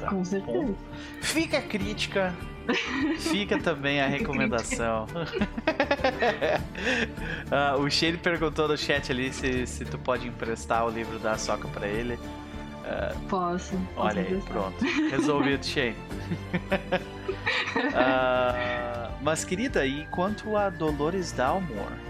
Tá, 0.00 0.08
com 0.08 0.24
certeza. 0.24 0.58
Bom. 0.58 0.74
Fica 1.20 1.58
a 1.58 1.62
crítica. 1.62 2.34
Fica 3.18 3.58
também 3.58 4.00
a 4.00 4.06
recomendação. 4.06 5.06
uh, 7.50 7.80
o 7.82 7.90
Shane 7.90 8.16
perguntou 8.16 8.68
no 8.68 8.76
chat 8.76 9.10
ali 9.12 9.32
se, 9.32 9.66
se 9.66 9.84
tu 9.84 9.98
pode 9.98 10.26
emprestar 10.26 10.84
o 10.86 10.90
livro 10.90 11.18
da 11.18 11.36
Soca 11.38 11.68
para 11.68 11.86
ele. 11.86 12.14
Uh, 12.14 13.18
posso. 13.28 13.76
Olha 13.96 14.22
aí, 14.22 14.40
pronto. 14.42 14.84
Resolvido, 15.10 15.64
Shane. 15.64 15.96
uh, 17.76 19.12
mas, 19.22 19.44
querida, 19.44 19.84
e 19.86 20.06
quanto 20.06 20.56
a 20.56 20.70
Dolores 20.70 21.32
Dalmore? 21.32 22.05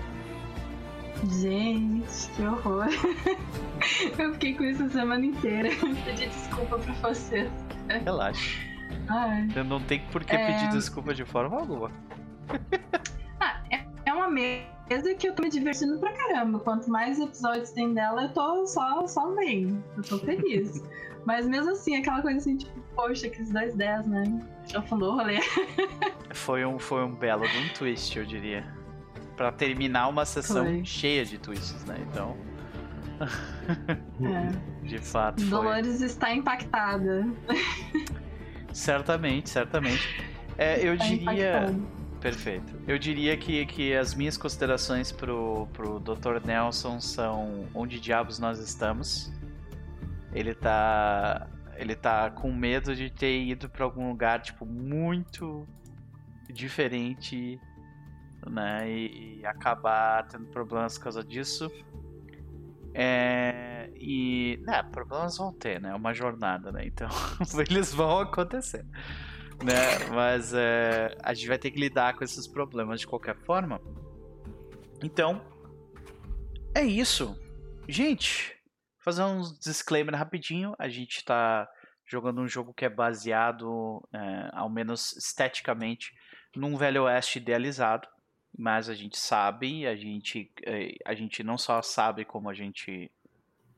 Gente, 1.25 2.31
que 2.35 2.43
horror. 2.43 2.87
Eu 4.19 4.33
fiquei 4.35 4.55
com 4.55 4.65
isso 4.65 4.85
a 4.85 4.89
semana 4.89 5.25
inteira. 5.25 5.71
Pedi 6.05 6.27
desculpa 6.27 6.79
pra 6.79 6.93
vocês. 7.11 7.51
Relaxa. 7.89 8.61
Ai. 9.09 9.49
Você 9.49 9.63
não 9.63 9.81
tem 9.81 10.01
por 10.13 10.25
que 10.25 10.35
é... 10.35 10.47
pedir 10.47 10.71
desculpa 10.71 11.15
de 11.15 11.25
forma 11.25 11.59
alguma. 11.59 11.91
ah, 13.41 13.63
é, 13.71 13.85
é 14.05 14.13
uma 14.13 14.29
mesa 14.29 15.15
que 15.19 15.29
eu 15.29 15.35
tô 15.35 15.43
me 15.43 15.51
divertindo 15.51 15.99
pra 15.99 16.13
caramba. 16.13 16.59
Quanto 16.61 16.91
mais 16.91 17.19
episódios 17.19 17.71
tem 17.71 17.95
dela, 17.95 18.25
eu 18.25 18.33
tô 18.33 18.67
só, 18.67 19.07
só 19.07 19.35
bem. 19.35 19.83
Eu 19.97 20.03
tô 20.03 20.19
feliz. 20.19 20.83
Mas 21.25 21.47
mesmo 21.47 21.73
assim, 21.73 21.97
aquela 21.97 22.23
coisa 22.23 22.39
assim, 22.39 22.57
tipo, 22.57 22.79
poxa, 22.95 23.27
aqueles 23.27 23.51
dois 23.51 23.75
10, 23.75 24.07
né? 24.07 24.25
Já 24.67 24.79
o 24.79 24.85
rolê. 24.85 25.41
foi, 26.33 26.65
um, 26.65 26.79
foi 26.79 27.03
um 27.05 27.13
belo 27.13 27.49
de 27.49 27.59
um 27.59 27.69
twist, 27.71 28.17
eu 28.17 28.25
diria 28.25 28.76
para 29.37 29.53
terminar 29.53 30.09
uma 30.09 30.25
sessão 30.25 30.65
foi. 30.65 30.85
cheia 30.85 31.25
de 31.25 31.39
twists, 31.39 31.85
né? 31.85 31.97
Então. 32.11 32.37
É. 34.23 34.83
de 34.87 34.99
fato. 34.99 35.41
Foi. 35.41 35.51
Dolores 35.51 36.01
está 36.01 36.35
impactada. 36.35 37.27
certamente, 38.73 39.51
certamente. 39.51 40.25
É, 40.59 40.87
eu 40.87 40.95
está 40.95 41.07
diria. 41.07 41.75
Perfeito. 42.21 42.75
Eu 42.89 42.99
diria 42.99 43.37
que, 43.37 43.65
que 43.67 43.95
as 43.95 44.15
minhas 44.15 44.37
considerações 44.37 45.13
pro, 45.13 45.69
pro 45.73 46.01
Dr. 46.01 46.45
Nelson 46.45 46.99
são 47.01 47.69
onde 47.75 48.01
diabos 48.01 48.39
nós 48.39 48.59
estamos. 48.59 49.33
Ele 50.33 50.55
tá. 50.55 51.47
Ele 51.77 51.95
tá 51.95 52.31
com 52.31 52.51
medo 52.51 52.97
de 52.97 53.11
ter 53.11 53.39
ido 53.43 53.69
para 53.69 53.85
algum 53.85 54.09
lugar, 54.09 54.41
tipo, 54.41 54.65
muito 54.65 55.69
diferente 56.51 57.61
né? 58.51 58.89
E, 58.91 59.41
e 59.41 59.47
acabar 59.47 60.27
tendo 60.29 60.47
problemas 60.47 60.97
por 60.97 61.05
causa 61.05 61.25
disso. 61.25 61.71
É, 62.95 63.91
e, 63.95 64.59
né, 64.63 64.83
problemas 64.83 65.37
vão 65.37 65.53
ter, 65.53 65.81
né? 65.81 65.91
É 65.91 65.95
uma 65.95 66.15
jornada, 66.15 66.73
né? 66.73 66.87
Então, 66.87 67.09
eles 67.69 67.93
vão 67.93 68.21
acontecer, 68.21 68.85
né? 69.63 70.09
Mas 70.15 70.55
é, 70.55 71.15
a 71.23 71.35
gente 71.35 71.49
vai 71.49 71.59
ter 71.59 71.71
que 71.71 71.79
lidar 71.79 72.17
com 72.17 72.25
esses 72.25 72.47
problemas 72.47 73.01
de 73.01 73.07
qualquer 73.07 73.37
forma. 73.45 73.81
Então, 75.03 75.43
é 76.75 76.83
isso. 76.83 77.39
Gente, 77.87 78.57
fazer 79.05 79.25
um 79.25 79.43
disclaimer 79.63 80.15
rapidinho. 80.15 80.75
A 80.79 80.89
gente 80.89 81.23
tá 81.25 81.69
jogando 82.07 82.41
um 82.41 82.49
jogo 82.49 82.73
que 82.73 82.85
é 82.85 82.89
baseado, 82.89 84.03
é, 84.13 84.51
ao 84.53 84.71
menos 84.71 85.13
esteticamente, 85.17 86.15
num 86.55 86.77
Velho 86.77 87.05
Oeste 87.05 87.39
idealizado 87.39 88.09
mas 88.57 88.89
a 88.89 88.95
gente 88.95 89.19
sabe, 89.19 89.87
a 89.87 89.95
gente, 89.95 90.51
eh, 90.63 90.97
a 91.05 91.15
gente 91.15 91.43
não 91.43 91.59
só 91.59 91.83
sabe 91.83 92.25
como 92.25 92.49
a 92.49 92.55
gente 92.55 93.11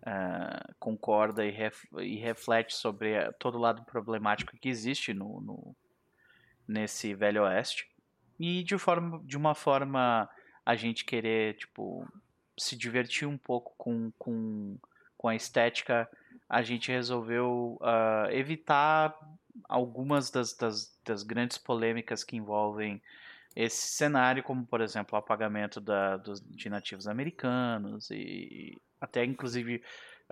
uh, 0.03 0.75
concorda 0.79 1.45
e, 1.45 1.51
ref, 1.51 1.85
e, 1.99 2.17
reflete 2.17 2.75
sobre 2.75 3.13
eh, 3.13 3.33
todo 3.33 3.57
o 3.57 3.61
lado 3.61 3.83
problemático 3.83 4.57
que 4.57 4.69
existe 4.69 5.13
no, 5.13 5.41
no, 5.41 5.77
nesse 6.67 7.13
Velho 7.13 7.43
Oeste, 7.43 7.89
e 8.39 8.63
de, 8.63 8.79
forma, 8.79 9.21
de 9.25 9.37
uma 9.37 9.55
forma 9.55 10.29
a 10.65 10.77
gente 10.77 11.05
querer 11.05 11.57
tipo, 11.57 12.07
se 12.57 12.77
divertir 12.77 13.27
um 13.27 13.37
pouco 13.37 13.75
com, 13.77 14.13
com, 14.17 14.77
com 15.17 15.29
a 15.29 15.35
estética, 15.35 16.09
a 16.49 16.63
gente 16.63 16.93
resolveu 16.93 17.79
uh, 17.81 18.31
evitar 18.31 19.19
algumas 19.69 20.31
das, 20.31 20.53
das, 20.53 20.97
das 21.05 21.25
grandes 21.25 21.59
polêmicas 21.59 22.23
que 22.23 22.37
envolvem 22.37 23.03
esse 23.59 23.89
cenário, 23.89 24.45
como 24.45 24.65
por 24.65 24.81
exemplo 24.81 25.17
o 25.17 25.19
apagamento 25.19 25.81
da, 25.81 26.17
dos, 26.17 26.41
de 26.41 26.71
nativos 26.71 27.09
americanos 27.09 28.09
e 28.09 28.81
até 29.01 29.25
inclusive 29.25 29.83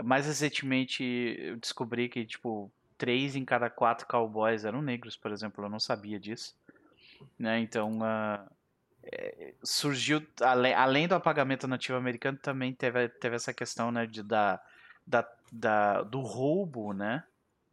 mais 0.05 0.27
recentemente 0.27 1.03
eu 1.37 1.57
descobri 1.57 2.09
que 2.09 2.25
tipo 2.25 2.71
três 2.97 3.35
em 3.35 3.45
cada 3.45 3.69
quatro 3.69 4.07
cowboys 4.07 4.65
eram 4.65 4.81
negros, 4.81 5.17
por 5.17 5.33
exemplo, 5.33 5.65
eu 5.65 5.69
não 5.69 5.81
sabia 5.81 6.21
disso, 6.21 6.55
né? 7.37 7.59
Então 7.59 7.99
uh, 7.99 8.49
surgiu 9.61 10.25
além, 10.41 10.73
além 10.73 11.09
do 11.09 11.17
apagamento 11.17 11.67
nativo 11.67 11.99
americano 11.99 12.39
também 12.39 12.73
teve, 12.73 13.09
teve 13.09 13.35
essa 13.35 13.53
questão 13.53 13.91
né 13.91 14.07
de 14.07 14.23
da, 14.23 14.62
da, 15.05 15.29
da 15.51 16.03
do 16.03 16.21
roubo, 16.21 16.93
né? 16.93 17.25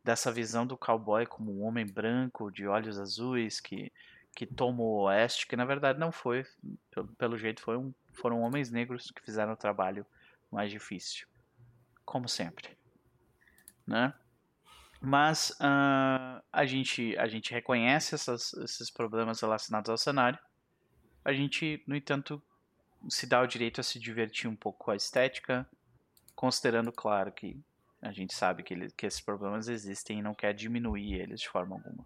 Dessa 0.03 0.31
visão 0.31 0.65
do 0.65 0.75
cowboy 0.75 1.27
como 1.27 1.51
um 1.51 1.63
homem 1.63 1.85
branco 1.85 2.51
de 2.51 2.65
olhos 2.65 2.97
azuis 2.97 3.59
que 3.59 3.91
que 4.35 4.45
tomou 4.45 5.01
o 5.01 5.03
Oeste, 5.03 5.47
que 5.47 5.55
na 5.55 5.65
verdade 5.65 5.99
não 5.99 6.11
foi, 6.11 6.45
pelo, 6.91 7.07
pelo 7.15 7.37
jeito 7.37 7.61
foi 7.61 7.77
um, 7.77 7.93
foram 8.11 8.41
homens 8.41 8.71
negros 8.71 9.11
que 9.11 9.21
fizeram 9.21 9.53
o 9.53 9.57
trabalho 9.57 10.05
mais 10.51 10.71
difícil, 10.71 11.27
como 12.05 12.27
sempre, 12.27 12.77
né? 13.85 14.13
Mas 15.01 15.51
uh, 15.59 16.41
a 16.51 16.65
gente 16.65 17.17
a 17.17 17.27
gente 17.27 17.51
reconhece 17.51 18.15
essas, 18.15 18.53
esses 18.53 18.89
problemas 18.89 19.41
relacionados 19.41 19.89
ao 19.89 19.97
cenário. 19.97 20.39
A 21.25 21.33
gente, 21.33 21.83
no 21.85 21.95
entanto, 21.95 22.41
se 23.09 23.27
dá 23.27 23.41
o 23.41 23.47
direito 23.47 23.81
a 23.81 23.83
se 23.83 23.99
divertir 23.99 24.49
um 24.49 24.55
pouco 24.55 24.85
com 24.85 24.91
a 24.91 24.95
estética, 24.95 25.67
considerando, 26.35 26.91
claro, 26.91 27.31
que 27.31 27.61
a 28.01 28.11
gente 28.11 28.33
sabe 28.33 28.63
que, 28.63 28.73
ele, 28.73 28.91
que 28.91 29.05
esses 29.05 29.21
problemas 29.21 29.67
existem 29.67 30.19
e 30.19 30.21
não 30.21 30.33
quer 30.33 30.53
diminuir 30.53 31.15
eles 31.15 31.41
de 31.41 31.49
forma 31.49 31.75
alguma. 31.75 32.05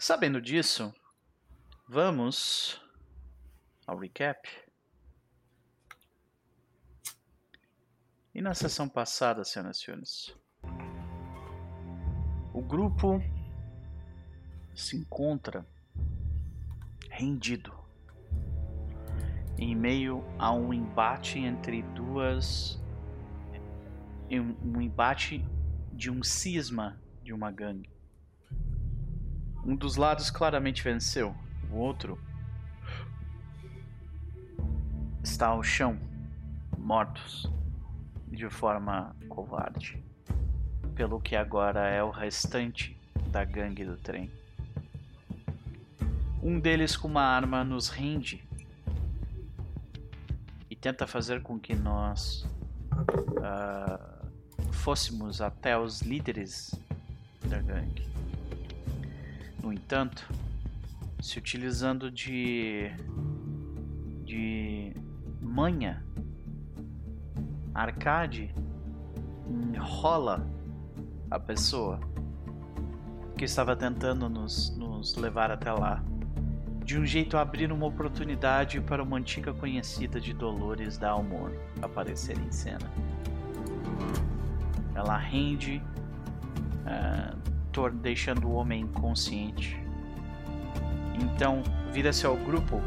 Sabendo 0.00 0.40
disso, 0.40 0.94
vamos 1.88 2.80
ao 3.84 3.98
recap. 3.98 4.48
E 8.32 8.40
na 8.40 8.54
sessão 8.54 8.88
passada, 8.88 9.42
senhoras 9.42 9.78
e 9.78 9.84
senhores, 9.84 10.36
o 12.54 12.62
grupo 12.62 13.20
se 14.72 14.96
encontra 14.96 15.66
rendido 17.10 17.76
em 19.58 19.74
meio 19.74 20.22
a 20.38 20.52
um 20.52 20.72
embate 20.72 21.40
entre 21.40 21.82
duas. 21.82 22.80
um 24.30 24.80
embate 24.80 25.44
de 25.92 26.08
um 26.08 26.22
cisma 26.22 27.02
de 27.24 27.32
uma 27.32 27.50
gangue. 27.50 27.97
Um 29.64 29.76
dos 29.76 29.96
lados 29.96 30.30
claramente 30.30 30.82
venceu, 30.82 31.34
o 31.70 31.76
outro 31.76 32.18
está 35.22 35.48
ao 35.48 35.62
chão, 35.62 35.98
mortos, 36.76 37.50
de 38.26 38.48
forma 38.48 39.14
covarde, 39.28 40.02
pelo 40.94 41.20
que 41.20 41.36
agora 41.36 41.88
é 41.88 42.02
o 42.02 42.10
restante 42.10 42.98
da 43.30 43.44
gangue 43.44 43.84
do 43.84 43.96
trem. 43.96 44.30
Um 46.42 46.58
deles 46.58 46.96
com 46.96 47.08
uma 47.08 47.22
arma 47.22 47.64
nos 47.64 47.88
rende 47.88 48.42
e 50.70 50.76
tenta 50.76 51.06
fazer 51.06 51.42
com 51.42 51.58
que 51.58 51.74
nós 51.74 52.46
uh, 52.92 54.72
fôssemos 54.72 55.40
até 55.40 55.76
os 55.76 56.00
líderes 56.00 56.74
da 57.44 57.60
gangue. 57.60 58.06
No 59.68 59.74
entanto, 59.74 60.26
se 61.20 61.38
utilizando 61.38 62.10
de 62.10 62.90
de 64.24 64.94
manha, 65.42 66.02
Arcade 67.74 68.54
enrola 69.46 70.48
a 71.30 71.38
pessoa 71.38 72.00
que 73.36 73.44
estava 73.44 73.76
tentando 73.76 74.26
nos, 74.30 74.74
nos 74.74 75.16
levar 75.16 75.50
até 75.50 75.70
lá, 75.70 76.02
de 76.82 76.98
um 76.98 77.04
jeito 77.04 77.36
a 77.36 77.42
abrir 77.42 77.70
uma 77.70 77.84
oportunidade 77.84 78.80
para 78.80 79.02
uma 79.02 79.18
antiga 79.18 79.52
conhecida 79.52 80.18
de 80.18 80.32
Dolores 80.32 80.96
Dalmor 80.96 81.52
aparecer 81.82 82.38
em 82.38 82.50
cena. 82.50 82.90
Ela 84.94 85.18
rende 85.18 85.82
uh, 86.86 87.37
deixando 87.92 88.48
o 88.48 88.54
homem 88.54 88.82
inconsciente 88.82 89.80
Então, 91.14 91.62
vira-se 91.92 92.26
ao 92.26 92.36
grupo, 92.36 92.80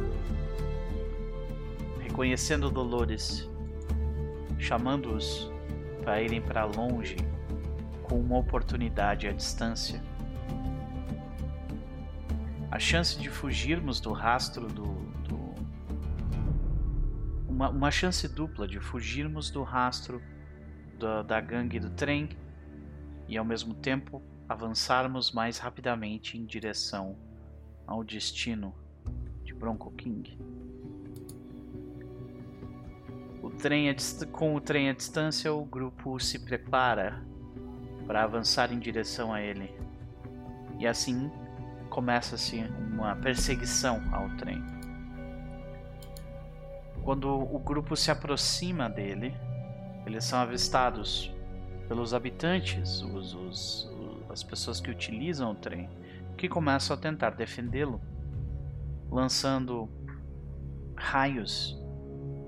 reconhecendo 1.99 2.69
Dolores, 2.69 3.49
chamando-os 4.59 5.51
para 6.03 6.21
irem 6.21 6.41
para 6.41 6.65
longe 6.65 7.15
com 8.03 8.19
uma 8.19 8.37
oportunidade 8.37 9.27
à 9.27 9.31
distância. 9.31 10.03
A 12.69 12.79
chance 12.79 13.19
de 13.19 13.29
fugirmos 13.29 13.99
do 13.99 14.11
rastro 14.11 14.67
do. 14.67 14.93
do 15.27 15.55
uma, 17.47 17.69
uma, 17.69 17.91
chance 17.91 18.27
dupla 18.27 18.67
de 18.67 18.79
fugirmos 18.79 19.49
do 19.49 19.63
rastro 19.63 20.21
da, 20.99 21.21
da 21.21 21.41
gangue 21.41 21.79
do 21.79 21.89
trem 21.89 22.29
e 23.27 23.37
ao 23.37 23.45
mesmo 23.45 23.73
tempo 23.73 24.21
avançarmos 24.51 25.31
mais 25.31 25.57
rapidamente 25.57 26.37
em 26.37 26.45
direção 26.45 27.17
ao 27.87 28.03
destino 28.03 28.75
de 29.43 29.53
Bronco 29.53 29.91
King. 29.91 30.37
O 33.41 33.49
trem 33.49 33.95
com 34.31 34.55
o 34.55 34.61
trem 34.61 34.89
à 34.89 34.93
distância, 34.93 35.53
o 35.53 35.65
grupo 35.65 36.19
se 36.19 36.37
prepara 36.39 37.25
para 38.05 38.23
avançar 38.23 38.73
em 38.73 38.79
direção 38.79 39.33
a 39.33 39.41
ele. 39.41 39.73
E 40.79 40.85
assim 40.85 41.31
começa-se 41.89 42.57
uma 42.91 43.15
perseguição 43.15 44.01
ao 44.13 44.29
trem. 44.37 44.61
Quando 47.03 47.29
o 47.29 47.57
grupo 47.57 47.95
se 47.95 48.11
aproxima 48.11 48.89
dele, 48.89 49.33
eles 50.05 50.23
são 50.23 50.39
avistados 50.39 51.33
pelos 51.87 52.13
habitantes, 52.13 53.01
os, 53.01 53.33
os, 53.33 53.90
as 54.31 54.43
pessoas 54.43 54.79
que 54.79 54.89
utilizam 54.89 55.51
o 55.51 55.55
trem, 55.55 55.89
que 56.37 56.47
começam 56.47 56.95
a 56.95 56.99
tentar 56.99 57.31
defendê-lo, 57.31 58.01
lançando 59.09 59.89
raios 60.95 61.77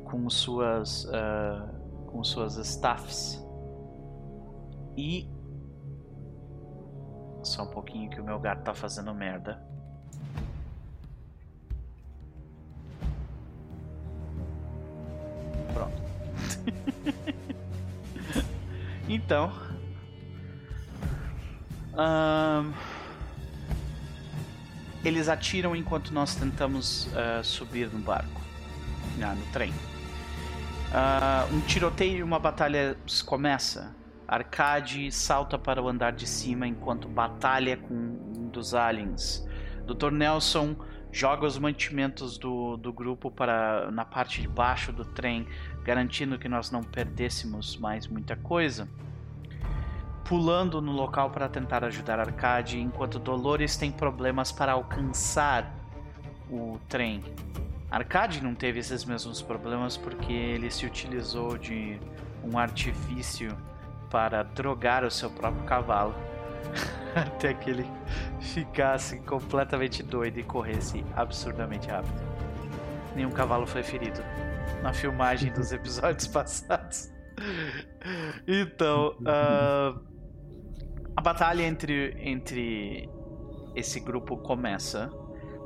com 0.05 0.29
suas 0.29 1.05
uh, 1.05 2.07
com 2.07 2.23
suas 2.23 2.57
staffs 2.57 3.43
e 4.95 5.27
só 7.43 7.63
um 7.63 7.67
pouquinho 7.67 8.09
que 8.09 8.21
o 8.21 8.23
meu 8.23 8.39
gato 8.39 8.63
tá 8.63 8.73
fazendo 8.73 9.13
merda. 9.13 9.61
Pronto. 15.73 16.01
então. 19.09 19.72
Um, 21.93 22.73
eles 25.03 25.27
atiram 25.27 25.75
enquanto 25.75 26.13
nós 26.13 26.35
tentamos 26.35 27.07
uh, 27.07 27.43
subir 27.43 27.87
no 27.91 27.99
barco. 27.99 28.41
Ah, 29.21 29.35
no 29.35 29.45
trem. 29.47 29.71
Uh, 29.71 31.55
um 31.55 31.59
tiroteio 31.61 32.17
e 32.17 32.23
uma 32.23 32.39
batalha 32.39 32.97
começa. 33.25 33.95
Arcade 34.27 35.11
salta 35.11 35.57
para 35.59 35.81
o 35.81 35.87
andar 35.87 36.13
de 36.13 36.25
cima 36.25 36.65
enquanto 36.65 37.07
batalha 37.07 37.77
com 37.77 37.93
um 37.93 38.49
dos 38.49 38.73
aliens. 38.73 39.45
Dr. 39.85 40.11
Nelson 40.11 40.75
joga 41.11 41.45
os 41.45 41.59
mantimentos 41.59 42.37
do, 42.37 42.77
do 42.77 42.91
grupo 42.91 43.29
para 43.29 43.91
na 43.91 44.03
parte 44.03 44.41
de 44.41 44.47
baixo 44.47 44.91
do 44.91 45.05
trem, 45.05 45.47
garantindo 45.83 46.39
que 46.39 46.49
nós 46.49 46.71
não 46.71 46.81
perdêssemos 46.81 47.77
mais 47.77 48.07
muita 48.07 48.35
coisa. 48.35 48.87
Pulando 50.25 50.81
no 50.81 50.91
local 50.91 51.29
para 51.29 51.49
tentar 51.49 51.83
ajudar 51.83 52.19
Arcade, 52.19 52.79
enquanto 52.79 53.19
Dolores 53.19 53.75
tem 53.75 53.91
problemas 53.91 54.51
para 54.51 54.71
alcançar 54.71 55.73
o 56.49 56.79
trem. 56.87 57.23
Arcade 57.91 58.41
não 58.41 58.55
teve 58.55 58.79
esses 58.79 59.05
mesmos 59.05 59.41
problemas 59.41 59.97
porque 59.97 60.33
ele 60.33 60.71
se 60.71 60.85
utilizou 60.85 61.57
de 61.57 61.99
um 62.43 62.57
artifício 62.57 63.55
para 64.09 64.43
drogar 64.43 65.03
o 65.03 65.11
seu 65.11 65.29
próprio 65.29 65.63
cavalo 65.63 66.15
até 67.15 67.53
que 67.53 67.69
ele 67.69 67.85
ficasse 68.39 69.19
completamente 69.19 70.01
doido 70.03 70.39
e 70.39 70.43
corresse 70.43 71.03
absurdamente 71.15 71.87
rápido. 71.87 72.21
Nenhum 73.15 73.31
cavalo 73.31 73.67
foi 73.67 73.83
ferido 73.83 74.21
na 74.81 74.93
filmagem 74.93 75.51
dos 75.51 75.71
episódios 75.71 76.27
passados. 76.29 77.11
Então, 78.47 79.15
uh, 79.21 79.99
a 81.15 81.21
batalha 81.21 81.63
entre, 81.63 82.15
entre 82.19 83.09
esse 83.75 83.99
grupo 83.99 84.35
começa 84.37 85.11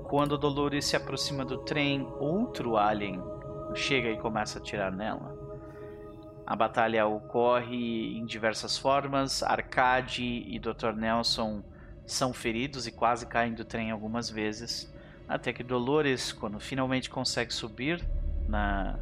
quando 0.04 0.38
Dolores 0.38 0.86
se 0.86 0.96
aproxima 0.96 1.46
do 1.46 1.60
trem. 1.60 2.06
Outro 2.20 2.76
alien 2.76 3.22
chega 3.74 4.10
e 4.10 4.18
começa 4.18 4.60
a 4.60 4.62
atirar 4.62 4.92
nela. 4.92 5.38
A 6.46 6.56
batalha 6.56 7.06
ocorre 7.08 8.18
em 8.18 8.26
diversas 8.26 8.78
formas. 8.78 9.42
Arcade 9.42 10.24
e 10.24 10.60
Dr. 10.60 10.94
Nelson 10.96 11.64
são 12.06 12.34
feridos 12.34 12.86
e 12.86 12.92
quase 12.92 13.26
caem 13.26 13.54
do 13.54 13.64
trem 13.64 13.92
algumas 13.92 14.30
vezes. 14.30 14.94
Até 15.28 15.52
que 15.52 15.64
Dolores, 15.64 16.32
quando 16.32 16.60
finalmente 16.60 17.10
consegue 17.10 17.54
subir 17.54 18.02
na, 18.48 19.00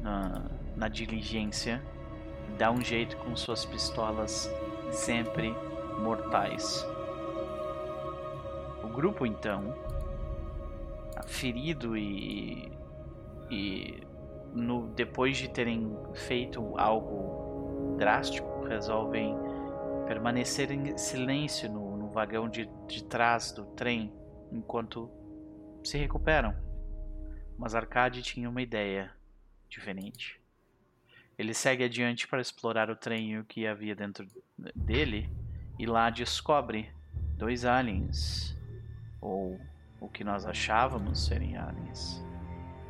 na, 0.00 0.42
na 0.76 0.88
diligência, 0.88 1.82
dá 2.58 2.70
um 2.70 2.80
jeito 2.80 3.16
com 3.18 3.36
suas 3.36 3.64
pistolas 3.64 4.50
sempre 4.90 5.54
mortais. 5.98 6.86
O 8.82 8.88
grupo 8.88 9.26
então, 9.26 9.74
ferido 11.26 11.96
e, 11.96 12.70
e 13.50 14.02
no, 14.52 14.88
depois 14.88 15.36
de 15.36 15.48
terem 15.48 15.96
feito 16.14 16.78
algo 16.78 17.96
drástico, 17.96 18.64
resolvem 18.64 19.36
permanecer 20.06 20.70
em 20.70 20.96
silêncio 20.96 21.70
no, 21.70 21.96
no 21.96 22.08
vagão 22.08 22.48
de, 22.48 22.68
de 22.86 23.04
trás 23.04 23.52
do 23.52 23.64
trem 23.64 24.12
enquanto 24.52 25.10
se 25.82 25.98
recuperam. 25.98 26.54
Mas 27.56 27.74
Arcade 27.74 28.22
tinha 28.22 28.48
uma 28.48 28.62
ideia 28.62 29.10
diferente. 29.68 30.43
Ele 31.38 31.52
segue 31.52 31.84
adiante 31.84 32.28
para 32.28 32.40
explorar 32.40 32.90
o 32.90 32.96
trem 32.96 33.42
que 33.44 33.66
havia 33.66 33.94
dentro 33.94 34.26
dele 34.74 35.28
e 35.78 35.86
lá 35.86 36.10
descobre 36.10 36.90
dois 37.36 37.64
aliens, 37.64 38.56
ou 39.20 39.60
o 40.00 40.08
que 40.08 40.22
nós 40.22 40.46
achávamos 40.46 41.26
serem 41.26 41.56
aliens 41.56 42.24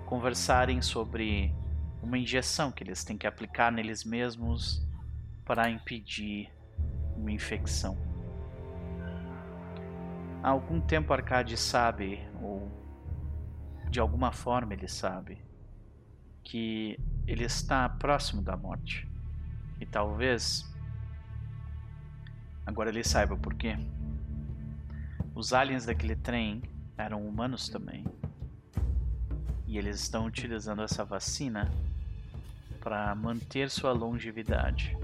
conversarem 0.04 0.80
sobre 0.82 1.54
uma 2.02 2.18
injeção 2.18 2.70
que 2.70 2.84
eles 2.84 3.02
têm 3.04 3.16
que 3.16 3.26
aplicar 3.26 3.72
neles 3.72 4.04
mesmos 4.04 4.86
para 5.44 5.70
impedir 5.70 6.52
uma 7.16 7.32
infecção. 7.32 7.96
Há 10.42 10.50
algum 10.50 10.80
tempo 10.80 11.12
Arcade 11.12 11.56
sabe, 11.56 12.20
ou 12.40 12.70
de 13.90 13.98
alguma 13.98 14.30
forma 14.30 14.74
ele 14.74 14.88
sabe, 14.88 15.43
que 16.44 17.00
ele 17.26 17.44
está 17.44 17.88
próximo 17.88 18.42
da 18.42 18.56
morte. 18.56 19.08
E 19.80 19.86
talvez 19.86 20.70
agora 22.64 22.90
ele 22.90 23.02
saiba 23.02 23.36
por 23.36 23.54
quê. 23.54 23.76
Os 25.34 25.52
aliens 25.52 25.86
daquele 25.86 26.14
trem 26.14 26.62
eram 26.96 27.26
humanos 27.26 27.68
também. 27.68 28.04
E 29.66 29.78
eles 29.78 30.00
estão 30.00 30.26
utilizando 30.26 30.82
essa 30.82 31.04
vacina 31.04 31.70
para 32.80 33.14
manter 33.14 33.70
sua 33.70 33.92
longevidade. 33.92 34.96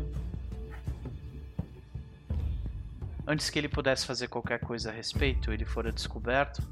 Antes 3.26 3.48
que 3.48 3.58
ele 3.58 3.68
pudesse 3.68 4.06
fazer 4.06 4.28
qualquer 4.28 4.60
coisa 4.60 4.90
a 4.90 4.92
respeito, 4.92 5.52
ele 5.52 5.64
fora 5.64 5.90
descoberto 5.90 6.62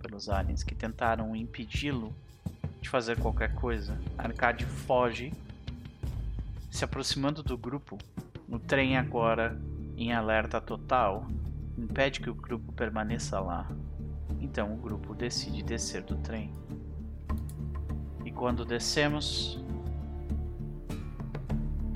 pelos 0.00 0.28
aliens 0.28 0.62
que 0.62 0.74
tentaram 0.74 1.36
impedi-lo 1.36 2.14
de 2.80 2.88
fazer 2.88 3.18
qualquer 3.18 3.54
coisa. 3.54 3.98
Arcade 4.16 4.64
foge, 4.64 5.32
se 6.70 6.84
aproximando 6.84 7.42
do 7.42 7.56
grupo. 7.56 7.98
O 8.48 8.58
trem 8.58 8.96
agora 8.96 9.60
em 9.96 10.12
alerta 10.12 10.60
total 10.60 11.26
impede 11.76 12.20
que 12.20 12.30
o 12.30 12.34
grupo 12.34 12.72
permaneça 12.72 13.38
lá. 13.38 13.70
Então 14.40 14.72
o 14.72 14.76
grupo 14.76 15.14
decide 15.14 15.62
descer 15.62 16.02
do 16.02 16.16
trem. 16.16 16.52
E 18.24 18.30
quando 18.30 18.64
descemos, 18.64 19.62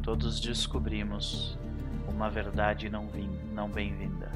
todos 0.03 0.40
descobrimos 0.40 1.59
uma 2.09 2.29
verdade 2.29 2.88
não, 2.88 3.09
não 3.53 3.68
bem-vinda. 3.68 4.31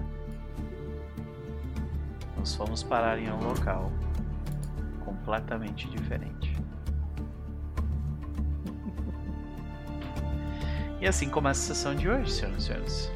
Nós 2.37 2.55
fomos 2.55 2.83
parar 2.83 3.19
em 3.19 3.31
um 3.31 3.43
local 3.43 3.93
completamente 5.09 5.89
diferente. 5.89 6.59
e 11.01 11.07
assim 11.07 11.31
começa 11.31 11.61
a 11.61 11.75
sessão 11.75 11.95
de 11.95 12.09
hoje, 12.09 12.33
senhoras 12.33 12.65
e 12.65 12.67
senhores. 12.67 13.11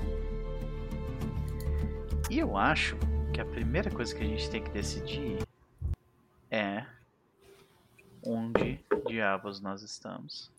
E 2.31 2.39
eu 2.39 2.57
acho 2.57 2.97
que 3.33 3.41
a 3.41 3.45
primeira 3.45 3.91
coisa 3.91 4.15
que 4.15 4.23
a 4.23 4.27
gente 4.27 4.49
tem 4.49 4.63
que 4.63 4.71
decidir 4.71 5.39
é 6.51 6.87
onde 8.25 8.81
diabos 9.07 9.61
nós 9.61 9.83
estamos. 9.83 10.51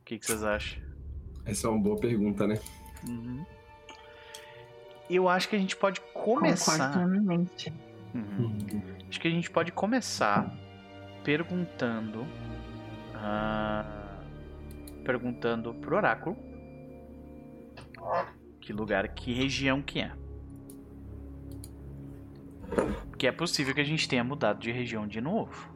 O 0.00 0.04
que, 0.04 0.18
que 0.18 0.26
vocês 0.26 0.44
acham? 0.44 0.82
Essa 1.44 1.66
é 1.66 1.70
uma 1.70 1.82
boa 1.82 1.98
pergunta, 1.98 2.46
né? 2.46 2.60
Uhum. 3.08 3.44
Eu 5.08 5.28
acho 5.28 5.48
que 5.48 5.56
a 5.56 5.58
gente 5.58 5.76
pode 5.76 6.00
começar. 6.12 6.98
Uhum. 6.98 7.46
Uhum. 8.16 8.82
Acho 9.08 9.20
que 9.20 9.28
a 9.28 9.30
gente 9.30 9.50
pode 9.50 9.72
começar 9.72 10.50
perguntando. 11.24 12.22
Uh, 13.14 14.06
perguntando 15.04 15.72
pro 15.74 15.96
oráculo 15.96 16.36
que 18.60 18.72
lugar, 18.72 19.06
que 19.14 19.32
região 19.32 19.80
que 19.80 20.00
é. 20.00 20.12
Porque 23.08 23.26
é 23.26 23.32
possível 23.32 23.74
que 23.74 23.80
a 23.80 23.84
gente 23.84 24.08
tenha 24.08 24.24
mudado 24.24 24.58
de 24.58 24.72
região 24.72 25.06
de 25.06 25.20
novo. 25.20 25.72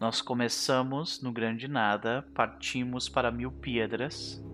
Nós 0.00 0.20
começamos 0.20 1.22
no 1.22 1.32
Grande 1.32 1.68
Nada, 1.68 2.26
partimos 2.34 3.08
para 3.08 3.30
Mil 3.30 3.50
Piedras. 3.50 4.44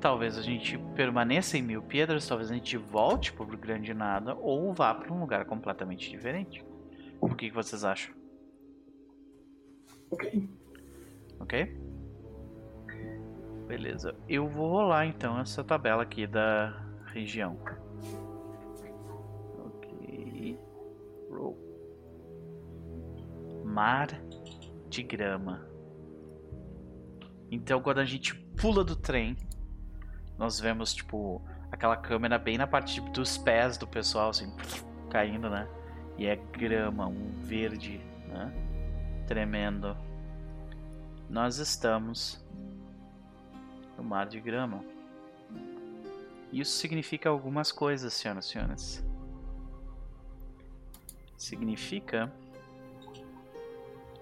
Talvez 0.00 0.36
a 0.36 0.42
gente 0.42 0.78
permaneça 0.94 1.56
em 1.56 1.62
Mil 1.62 1.82
Piedras, 1.82 2.28
talvez 2.28 2.50
a 2.50 2.54
gente 2.54 2.76
volte 2.76 3.32
para 3.32 3.44
o 3.44 3.56
Grande 3.56 3.94
Nada 3.94 4.34
ou 4.34 4.72
vá 4.72 4.94
para 4.94 5.12
um 5.12 5.20
lugar 5.20 5.44
completamente 5.46 6.10
diferente. 6.10 6.64
O 7.20 7.34
que, 7.34 7.48
que 7.48 7.54
vocês 7.54 7.82
acham? 7.82 8.14
Ok. 10.10 10.48
Ok? 11.40 11.80
Beleza. 13.66 14.14
Eu 14.28 14.46
vou 14.46 14.70
rolar 14.70 15.06
então 15.06 15.40
essa 15.40 15.64
tabela 15.64 16.02
aqui 16.02 16.26
da 16.26 16.70
região. 17.06 17.58
Ok. 19.58 20.58
Roll. 21.30 21.58
Mar 23.64 24.08
de 24.88 25.02
grama. 25.02 25.66
Então 27.50 27.80
quando 27.80 27.98
a 27.98 28.04
gente 28.04 28.34
pula 28.34 28.84
do 28.84 28.94
trem, 28.94 29.36
nós 30.38 30.60
vemos 30.60 30.94
tipo 30.94 31.40
aquela 31.70 31.96
câmera 31.96 32.38
bem 32.38 32.58
na 32.58 32.66
parte 32.66 33.00
dos 33.10 33.36
pés 33.38 33.76
do 33.76 33.86
pessoal 33.86 34.30
assim, 34.30 34.54
caindo, 35.10 35.48
né? 35.50 35.68
E 36.18 36.26
é 36.26 36.36
grama, 36.36 37.06
um 37.06 37.30
verde, 37.42 38.00
né? 38.28 38.52
Tremendo. 39.26 39.96
Nós 41.28 41.58
estamos 41.58 42.44
no 43.96 44.04
mar 44.04 44.26
de 44.26 44.40
grama. 44.40 44.84
Isso 46.52 46.78
significa 46.78 47.28
algumas 47.28 47.72
coisas, 47.72 48.12
senhoras 48.14 48.46
e 48.46 48.48
senhores. 48.48 49.06
Significa 51.36 52.32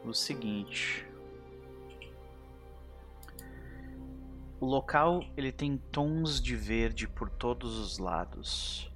o 0.04 0.12
seguinte: 0.12 1.06
o 4.64 4.66
local 4.66 5.22
ele 5.36 5.52
tem 5.52 5.76
tons 5.76 6.40
de 6.40 6.56
verde 6.56 7.06
por 7.06 7.28
todos 7.28 7.78
os 7.78 7.98
lados. 7.98 8.90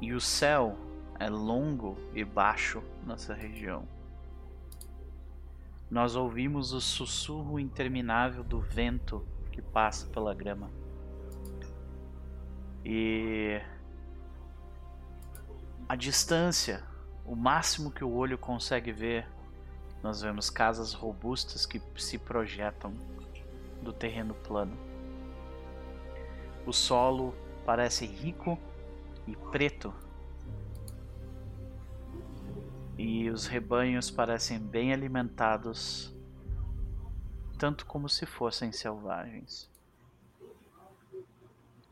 E 0.00 0.12
o 0.12 0.20
céu 0.20 0.76
é 1.16 1.30
longo 1.30 1.96
e 2.12 2.24
baixo 2.24 2.82
nessa 3.06 3.34
região. 3.34 3.86
Nós 5.88 6.16
ouvimos 6.16 6.72
o 6.72 6.80
sussurro 6.80 7.60
interminável 7.60 8.42
do 8.42 8.60
vento 8.60 9.24
que 9.52 9.62
passa 9.62 10.08
pela 10.08 10.34
grama. 10.34 10.68
E 12.84 13.62
a 15.88 15.94
distância, 15.94 16.82
o 17.24 17.36
máximo 17.36 17.92
que 17.92 18.02
o 18.02 18.12
olho 18.12 18.36
consegue 18.36 18.90
ver, 18.90 19.28
nós 20.02 20.20
vemos 20.20 20.50
casas 20.50 20.92
robustas 20.92 21.64
que 21.64 21.80
se 21.96 22.18
projetam 22.18 22.92
do 23.82 23.92
terreno 23.92 24.34
plano. 24.34 24.76
O 26.66 26.72
solo 26.72 27.34
parece 27.64 28.06
rico 28.06 28.58
e 29.26 29.36
preto 29.50 29.92
e 32.98 33.30
os 33.30 33.46
rebanhos 33.46 34.10
parecem 34.10 34.58
bem 34.58 34.92
alimentados, 34.92 36.12
tanto 37.56 37.86
como 37.86 38.08
se 38.08 38.26
fossem 38.26 38.72
selvagens. 38.72 39.70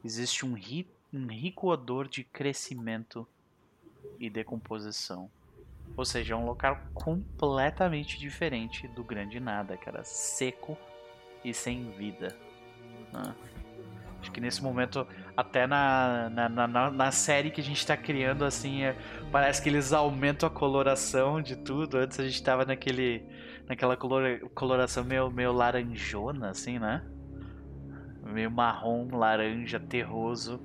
Existe 0.05 0.45
um, 0.45 0.55
ri 0.55 0.87
um 1.13 1.29
rico 1.29 1.69
odor 1.69 2.09
de 2.09 2.25
crescimento 2.25 3.27
e 4.19 4.29
decomposição. 4.29 5.31
Ou 5.97 6.05
seja, 6.05 6.35
é 6.35 6.37
um 6.37 6.45
local 6.45 6.81
completamente 6.93 8.19
diferente 8.19 8.89
do 8.89 9.05
grande 9.05 9.39
nada, 9.39 9.77
cara. 9.77 10.03
Seco 10.05 10.77
e 11.47 11.55
sem 11.55 11.91
vida. 11.93 12.37
Né? 13.13 13.35
Acho 14.21 14.33
que 14.33 14.41
nesse 14.41 14.61
momento, 14.61 15.07
até 15.37 15.67
na, 15.67 16.29
na, 16.29 16.67
na, 16.67 16.91
na 16.91 17.11
série 17.13 17.51
que 17.51 17.61
a 17.61 17.65
gente 17.65 17.79
está 17.79 17.97
criando, 17.97 18.45
assim, 18.45 18.83
é, 18.83 18.97
parece 19.31 19.63
que 19.63 19.69
eles 19.69 19.93
aumentam 19.93 20.49
a 20.49 20.51
coloração 20.51 21.41
de 21.41 21.55
tudo. 21.55 21.99
Antes 21.99 22.19
a 22.19 22.25
gente 22.25 22.43
tava 22.43 22.65
naquele, 22.65 23.25
naquela 23.69 23.97
color, 23.97 24.41
coloração 24.55 25.05
meio, 25.05 25.31
meio 25.31 25.53
laranjona, 25.53 26.51
assim, 26.51 26.81
né? 26.81 27.07
Meio 28.25 28.51
marrom, 28.51 29.09
laranja, 29.17 29.79
terroso. 29.79 30.61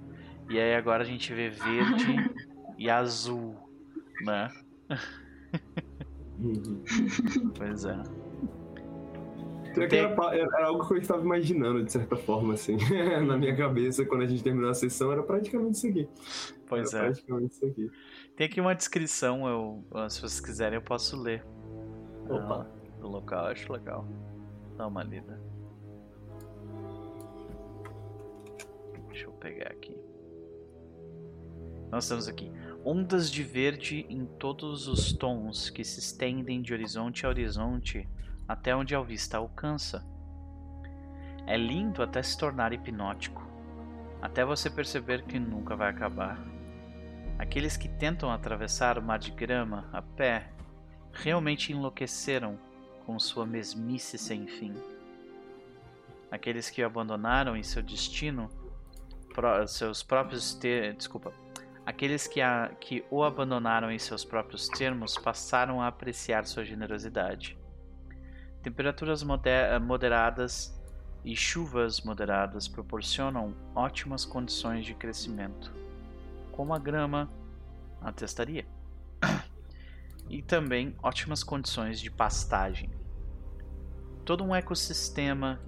E 0.50 0.60
aí 0.60 0.74
agora 0.74 1.04
a 1.04 1.06
gente 1.06 1.32
vê 1.32 1.50
verde 1.50 2.32
e 2.80 2.90
azul, 2.90 3.56
né? 4.22 4.50
Uhum. 6.40 6.84
pois 7.56 7.86
é. 7.86 8.21
Era, 9.76 10.36
era, 10.36 10.66
algo 10.66 10.88
que 10.88 10.94
eu 10.94 10.98
estava 10.98 11.22
imaginando, 11.22 11.84
de 11.84 11.92
certa 11.92 12.16
forma, 12.16 12.54
assim, 12.54 12.78
na 13.26 13.38
minha 13.38 13.56
cabeça, 13.56 14.06
quando 14.06 14.24
a 14.24 14.28
gente 14.28 14.44
terminou 14.44 14.70
a 14.70 14.74
sessão, 14.74 15.12
era 15.12 15.24
praticamente 15.24 15.78
isso 15.78 15.88
aqui. 15.88 16.10
Pois 16.68 16.94
era 16.94 17.06
é. 17.06 17.10
Praticamente 17.12 17.54
isso 17.54 17.66
aqui. 17.66 17.92
Tem 18.36 18.48
aqui 18.48 18.60
uma 18.60 18.76
descrição, 18.76 19.48
eu, 19.48 20.10
se 20.10 20.22
vocês 20.22 20.40
quiserem, 20.40 20.76
eu 20.76 20.82
posso 20.82 21.22
ler. 21.22 21.46
Opa. 22.30 22.68
Ah, 22.68 23.00
do 23.00 23.08
local, 23.08 23.46
acho 23.48 23.72
legal. 23.72 24.08
Dá 24.78 24.88
uma 24.88 25.04
lida. 25.04 25.42
Deixa 29.10 29.26
eu 29.26 29.32
pegar 29.34 29.72
aqui. 29.72 29.98
Nós 31.92 32.08
temos 32.08 32.28
aqui 32.28 32.52
ondas 32.86 33.30
de 33.30 33.44
verde 33.44 34.06
em 34.10 34.26
todos 34.26 34.88
os 34.88 35.12
tons 35.14 35.70
que 35.70 35.84
se 35.84 36.00
estendem 36.00 36.62
de 36.62 36.74
horizonte 36.74 37.26
a 37.26 37.30
horizonte 37.30 38.08
até 38.52 38.76
onde 38.76 38.94
a 38.94 39.02
vista 39.02 39.38
alcança. 39.38 40.06
É 41.48 41.56
lindo 41.56 42.04
até 42.04 42.22
se 42.22 42.38
tornar 42.38 42.74
hipnótico, 42.74 43.48
até 44.22 44.44
você 44.44 44.70
perceber 44.70 45.24
que 45.24 45.40
nunca 45.40 45.76
vai 45.76 45.90
acabar. 45.90 46.38
Aqueles 47.40 47.78
que 47.78 47.88
tentam 47.88 48.30
atravessar 48.30 48.98
o 48.98 49.02
mar 49.02 49.20
de 49.20 49.32
grama 49.32 49.90
a 49.94 50.02
pé 50.02 50.52
realmente 51.14 51.72
enlouqueceram 51.72 52.60
com 53.06 53.18
sua 53.18 53.46
mesmice 53.46 54.18
sem 54.18 54.46
fim. 54.46 54.76
Aqueles 56.30 56.70
que 56.70 56.84
o 56.84 56.86
abandonaram 56.86 57.56
em 57.56 57.64
seu 57.64 57.82
destino, 57.82 58.50
seus 59.68 60.04
próprios 60.04 60.54
ter... 60.54 60.94
desculpa, 60.94 61.34
aqueles 61.86 62.28
que, 62.28 62.42
a... 62.42 62.70
que 62.80 63.04
o 63.10 63.24
abandonaram 63.24 63.90
em 63.90 63.98
seus 63.98 64.26
próprios 64.26 64.68
termos 64.68 65.18
passaram 65.18 65.82
a 65.82 65.88
apreciar 65.88 66.46
sua 66.46 66.66
generosidade. 66.66 67.61
Temperaturas 68.62 69.24
moderadas 69.82 70.80
e 71.24 71.36
chuvas 71.36 72.02
moderadas 72.02 72.68
proporcionam 72.68 73.56
ótimas 73.76 74.24
condições 74.24 74.86
de 74.86 74.94
crescimento, 74.94 75.74
como 76.52 76.74
a 76.74 76.80
grama 76.80 77.30
atestaria, 78.02 78.66
e 80.30 80.42
também 80.42 80.96
ótimas 81.02 81.44
condições 81.44 82.00
de 82.00 82.12
pastagem. 82.12 82.90
Todo 84.24 84.44
um 84.44 84.56
ecossistema 84.56 85.60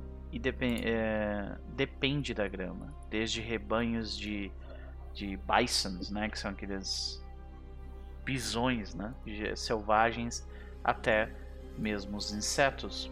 é, 0.84 1.58
depende 1.70 2.34
da 2.34 2.48
grama, 2.48 2.94
desde 3.10 3.42
rebanhos 3.42 4.18
de, 4.18 4.52
de 5.14 5.38
bisons, 5.38 6.12
né, 6.12 6.30
que 6.30 6.38
são 6.38 6.52
aqueles 6.52 7.24
bisões 8.24 8.94
né, 8.96 9.14
selvagens, 9.56 10.48
até 10.84 11.43
mesmo 11.78 12.18
os 12.18 12.32
insetos. 12.32 13.12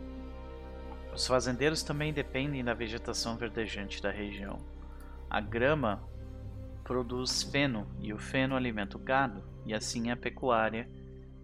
Os 1.13 1.27
fazendeiros 1.27 1.83
também 1.83 2.13
dependem 2.13 2.63
da 2.63 2.73
vegetação 2.73 3.35
verdejante 3.35 4.01
da 4.01 4.11
região. 4.11 4.59
A 5.29 5.41
grama 5.41 6.01
produz 6.83 7.43
feno 7.43 7.87
e 7.99 8.13
o 8.13 8.17
feno 8.17 8.55
alimenta 8.55 8.97
o 8.97 8.99
gado, 8.99 9.43
e 9.65 9.73
assim 9.73 10.09
a 10.09 10.17
pecuária 10.17 10.89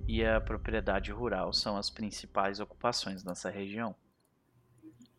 e 0.08 0.26
a 0.26 0.40
propriedade 0.40 1.12
rural 1.12 1.52
são 1.52 1.78
as 1.78 1.90
principais 1.90 2.60
ocupações 2.60 3.24
nessa 3.24 3.50
região. 3.50 3.96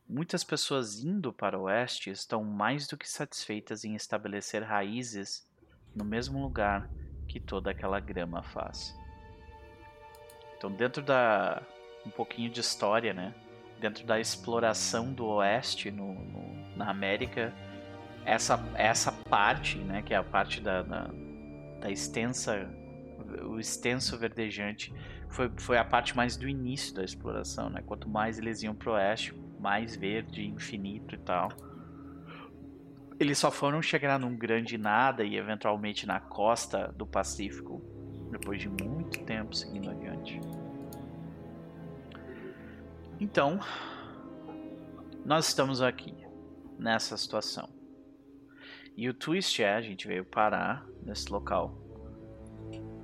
muitas 0.08 0.42
pessoas 0.42 1.04
indo 1.04 1.32
para 1.32 1.58
o 1.58 1.64
oeste 1.64 2.10
estão 2.10 2.42
mais 2.42 2.86
do 2.86 2.96
que 2.96 3.08
satisfeitas 3.08 3.84
em 3.84 3.94
estabelecer 3.94 4.62
raízes 4.62 5.46
no 5.94 6.04
mesmo 6.04 6.40
lugar 6.40 6.88
que 7.28 7.38
toda 7.38 7.70
aquela 7.70 8.00
grama 8.00 8.42
faz. 8.42 8.96
Então, 10.56 10.72
dentro 10.72 11.02
da 11.02 11.62
um 12.08 12.10
pouquinho 12.10 12.50
de 12.50 12.60
história, 12.60 13.12
né? 13.12 13.34
Dentro 13.80 14.04
da 14.04 14.18
exploração 14.18 15.12
do 15.12 15.26
oeste 15.26 15.90
no, 15.90 16.14
no 16.14 16.48
na 16.76 16.90
América, 16.90 17.52
essa 18.24 18.58
essa 18.74 19.12
parte, 19.12 19.78
né? 19.78 20.02
Que 20.02 20.14
é 20.14 20.16
a 20.16 20.24
parte 20.24 20.60
da, 20.60 20.82
da, 20.82 21.10
da 21.80 21.90
extensa 21.90 22.68
o 23.44 23.60
extenso 23.60 24.16
verdejante 24.16 24.92
foi, 25.28 25.50
foi 25.58 25.76
a 25.76 25.84
parte 25.84 26.16
mais 26.16 26.36
do 26.36 26.48
início 26.48 26.94
da 26.94 27.04
exploração, 27.04 27.68
né? 27.68 27.82
Quanto 27.84 28.08
mais 28.08 28.38
eles 28.38 28.62
iam 28.62 28.74
pro 28.74 28.92
oeste, 28.92 29.34
mais 29.60 29.94
verde, 29.94 30.46
infinito 30.46 31.14
e 31.14 31.18
tal. 31.18 31.48
Eles 33.20 33.36
só 33.38 33.50
foram 33.50 33.82
chegar 33.82 34.18
num 34.18 34.36
grande 34.36 34.78
nada 34.78 35.24
e 35.24 35.36
eventualmente 35.36 36.06
na 36.06 36.20
costa 36.20 36.92
do 36.96 37.06
Pacífico 37.06 37.82
depois 38.30 38.60
de 38.60 38.68
muito 38.68 39.24
tempo 39.24 39.54
seguindo 39.54 39.90
adiante. 39.90 40.40
Então, 43.20 43.58
nós 45.24 45.48
estamos 45.48 45.82
aqui 45.82 46.14
nessa 46.78 47.16
situação. 47.16 47.68
E 48.96 49.08
o 49.08 49.14
twist 49.14 49.60
é, 49.60 49.74
a 49.74 49.80
gente 49.80 50.06
veio 50.06 50.24
parar 50.24 50.86
nesse 51.02 51.30
local 51.30 51.74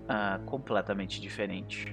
uh, 0.04 0.44
completamente 0.46 1.20
diferente. 1.20 1.92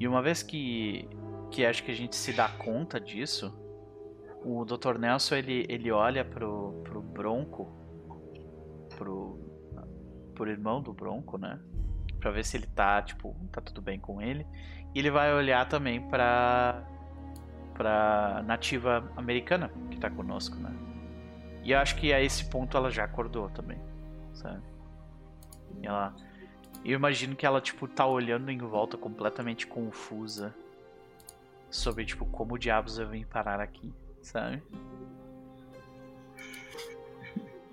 E 0.00 0.08
uma 0.08 0.22
vez 0.22 0.42
que, 0.42 1.06
que 1.50 1.64
acho 1.66 1.84
que 1.84 1.90
a 1.90 1.94
gente 1.94 2.16
se 2.16 2.32
dá 2.32 2.48
conta 2.48 2.98
disso, 2.98 3.54
o 4.42 4.64
Dr. 4.64 4.98
Nelson 4.98 5.36
ele, 5.36 5.66
ele 5.68 5.90
olha 5.90 6.24
pro, 6.24 6.80
pro 6.84 7.02
Bronco, 7.02 7.70
pro, 8.96 9.38
pro 10.34 10.50
irmão 10.50 10.82
do 10.82 10.92
Bronco, 10.92 11.36
né? 11.36 11.60
Pra 12.18 12.30
ver 12.30 12.44
se 12.44 12.56
ele 12.56 12.66
tá, 12.66 13.02
tipo, 13.02 13.36
tá 13.52 13.60
tudo 13.60 13.82
bem 13.82 14.00
com 14.00 14.22
ele. 14.22 14.46
E 14.94 14.98
ele 14.98 15.10
vai 15.10 15.32
olhar 15.32 15.66
também 15.68 16.00
pra, 16.08 16.82
pra 17.74 18.42
nativa 18.44 19.10
americana 19.16 19.70
que 19.90 19.98
tá 19.98 20.10
conosco, 20.10 20.56
né? 20.56 20.74
E 21.64 21.72
eu 21.72 21.78
acho 21.78 21.96
que 21.96 22.12
a 22.12 22.20
esse 22.20 22.44
ponto 22.46 22.76
ela 22.76 22.90
já 22.90 23.04
acordou 23.04 23.48
também, 23.50 23.80
sabe? 24.34 24.62
E 25.80 25.86
ela... 25.86 26.14
Eu 26.84 26.94
imagino 26.94 27.36
que 27.36 27.46
ela, 27.46 27.60
tipo, 27.60 27.86
tá 27.86 28.04
olhando 28.04 28.50
em 28.50 28.58
volta 28.58 28.98
completamente 28.98 29.66
confusa 29.66 30.52
sobre, 31.70 32.04
tipo, 32.04 32.26
como 32.26 32.58
diabos 32.58 32.98
eu 32.98 33.08
vim 33.08 33.24
parar 33.24 33.60
aqui 33.60 33.94
sabe? 34.22 34.62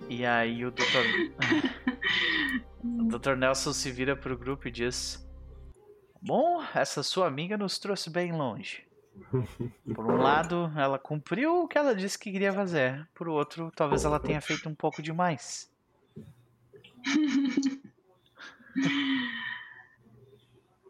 E 0.10 0.26
aí 0.26 0.66
o 0.66 0.72
Dr. 0.72 0.84
o 2.84 3.04
Dr. 3.18 3.36
Nelson 3.36 3.74
se 3.74 3.92
vira 3.92 4.16
pro 4.16 4.38
grupo 4.38 4.68
e 4.68 4.72
diz: 4.72 5.29
Bom, 6.22 6.62
essa 6.76 7.02
sua 7.02 7.28
amiga 7.28 7.58
nos 7.58 7.80
trouxe 7.80 8.10
bem 8.10 8.32
longe. 8.32 8.86
Por 9.94 10.06
um 10.06 10.18
lado, 10.18 10.72
ela 10.76 11.00
cumpriu 11.00 11.64
o 11.64 11.68
que 11.68 11.78
ela 11.78 11.96
disse 11.96 12.18
que 12.18 12.32
queria 12.32 12.54
fazer. 12.54 13.08
Por 13.14 13.28
outro, 13.28 13.72
talvez 13.76 14.06
ela 14.06 14.20
tenha 14.20 14.42
feito 14.42 14.68
um 14.70 14.76
pouco 14.76 15.02
demais. 15.02 15.72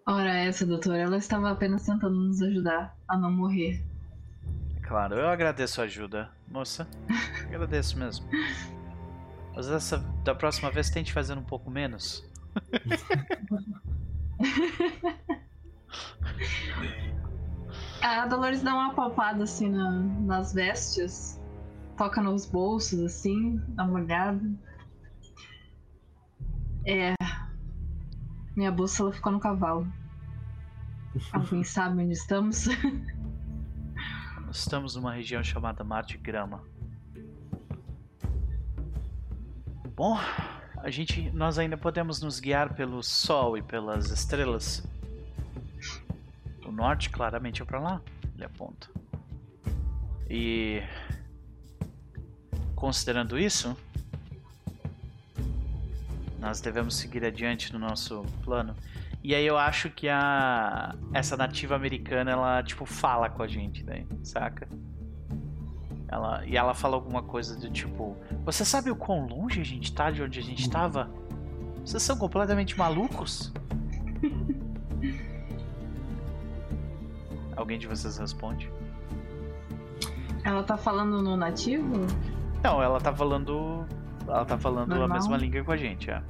Ora, 0.05 0.33
essa, 0.33 0.65
doutora, 0.65 0.97
ela 0.97 1.17
estava 1.17 1.51
apenas 1.51 1.85
tentando 1.85 2.15
nos 2.15 2.41
ajudar 2.41 2.97
a 3.07 3.15
não 3.15 3.31
morrer. 3.31 3.83
Claro, 4.81 5.15
eu 5.15 5.27
agradeço 5.27 5.81
a 5.81 5.83
ajuda, 5.83 6.31
moça. 6.47 6.87
agradeço 7.45 7.95
mesmo. 7.97 8.27
Mas 9.55 9.69
essa, 9.69 9.99
da 10.23 10.33
próxima 10.33 10.71
vez 10.71 10.89
tente 10.89 11.13
fazer 11.13 11.37
um 11.37 11.43
pouco 11.43 11.69
menos. 11.69 12.27
a 18.01 18.25
Dolores 18.27 18.63
dá 18.63 18.73
uma 18.73 18.93
palpada 18.93 19.43
assim 19.43 19.69
na, 19.69 19.91
nas 19.91 20.53
vestes, 20.53 21.41
toca 21.97 22.21
nos 22.21 22.45
bolsos 22.45 23.01
assim, 23.01 23.61
dá 23.69 23.83
uma 23.83 23.99
olhada. 23.99 24.41
É. 26.85 27.15
Minha 28.55 28.71
bússola 28.71 29.11
ficou 29.11 29.31
no 29.31 29.39
cavalo. 29.39 29.91
Alguém 31.33 31.63
sabe 31.63 32.03
onde 32.03 32.13
estamos? 32.13 32.67
Estamos 34.51 34.95
numa 34.95 35.13
região 35.13 35.43
chamada 35.43 35.83
Mar 35.83 36.03
de 36.03 36.17
Grama. 36.17 36.63
Bom, 39.95 40.17
a 40.81 40.89
gente, 40.89 41.29
nós 41.31 41.59
ainda 41.59 41.77
podemos 41.77 42.21
nos 42.21 42.39
guiar 42.39 42.73
pelo 42.73 43.03
sol 43.03 43.57
e 43.57 43.61
pelas 43.61 44.11
estrelas. 44.11 44.83
O 46.65 46.71
norte 46.71 47.09
claramente 47.09 47.61
é 47.61 47.65
para 47.65 47.79
lá, 47.79 48.01
ele 48.35 48.45
aponta. 48.45 48.87
E 50.29 50.81
considerando 52.75 53.37
isso, 53.37 53.75
nós 56.39 56.61
devemos 56.61 56.95
seguir 56.95 57.25
adiante 57.25 57.73
no 57.73 57.79
nosso 57.79 58.23
plano. 58.43 58.75
E 59.21 59.35
aí 59.35 59.45
eu 59.45 59.57
acho 59.57 59.89
que 59.89 60.07
a 60.07 60.95
essa 61.13 61.35
nativa 61.35 61.75
americana, 61.75 62.31
ela 62.31 62.63
tipo 62.63 62.85
fala 62.85 63.29
com 63.29 63.43
a 63.43 63.47
gente, 63.47 63.83
daí, 63.83 64.07
saca? 64.23 64.67
Ela, 66.11 66.43
e 66.45 66.57
ela 66.57 66.73
fala 66.73 66.95
alguma 66.95 67.21
coisa 67.21 67.55
do 67.55 67.69
tipo: 67.69 68.17
Você 68.43 68.65
sabe 68.65 68.89
o 68.89 68.95
quão 68.95 69.27
longe 69.27 69.61
a 69.61 69.63
gente 69.63 69.93
tá 69.93 70.09
de 70.09 70.23
onde 70.23 70.39
a 70.39 70.43
gente 70.43 70.67
tava? 70.69 71.09
Vocês 71.85 72.01
são 72.01 72.17
completamente 72.17 72.77
malucos? 72.77 73.53
Alguém 77.55 77.77
de 77.77 77.87
vocês 77.87 78.17
responde? 78.17 78.71
Ela 80.43 80.63
tá 80.63 80.77
falando 80.77 81.21
no 81.21 81.37
nativo? 81.37 82.07
Não, 82.63 82.81
ela 82.81 82.99
tá 82.99 83.13
falando. 83.13 83.85
Ela 84.27 84.45
tá 84.45 84.57
falando 84.57 84.89
Normal. 84.89 85.11
a 85.11 85.13
mesma 85.13 85.37
língua 85.37 85.63
com 85.63 85.71
a 85.71 85.77
gente, 85.77 86.09
é. 86.09 86.23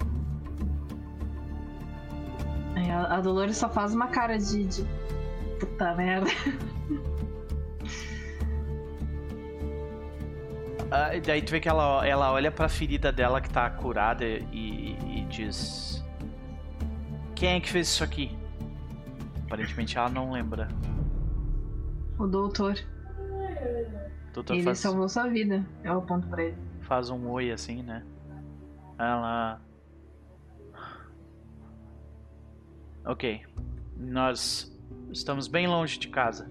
É, 2.76 2.92
a 2.92 3.22
Dolores 3.22 3.56
só 3.58 3.70
faz 3.70 3.94
uma 3.94 4.08
cara 4.08 4.38
de, 4.38 4.66
de... 4.66 4.86
puta 5.60 5.94
merda. 5.96 6.30
Ah, 10.92 11.12
daí 11.24 11.42
tu 11.42 11.52
vê 11.52 11.60
que 11.60 11.70
ela, 11.70 12.06
ela 12.06 12.32
olha 12.32 12.52
pra 12.52 12.68
ferida 12.68 13.12
dela 13.12 13.40
que 13.40 13.50
tá 13.50 13.70
curada 13.70 14.26
e, 14.26 14.98
e 15.06 15.26
diz: 15.30 16.04
Quem 17.36 17.58
é 17.58 17.60
que 17.60 17.70
fez 17.70 17.88
isso 17.88 18.04
aqui? 18.04 18.36
Aparentemente 19.46 19.98
ela 19.98 20.10
não 20.10 20.32
lembra. 20.32 20.68
O 22.18 22.26
doutor. 22.26 22.76
doutor 24.34 24.54
ele 24.54 24.64
faz... 24.64 24.80
salvou 24.80 25.08
sua 25.08 25.28
vida. 25.28 25.64
Eu 25.84 26.00
aponto 26.00 26.28
pra 26.28 26.44
ele. 26.44 26.58
Faz 26.82 27.10
um 27.12 27.30
oi 27.30 27.52
assim, 27.52 27.84
né? 27.84 28.04
Ela. 28.98 29.62
Ok. 33.06 33.46
Nós 33.96 34.76
estamos 35.12 35.48
bem 35.48 35.68
longe 35.68 36.00
de 36.00 36.08
casa. 36.08 36.50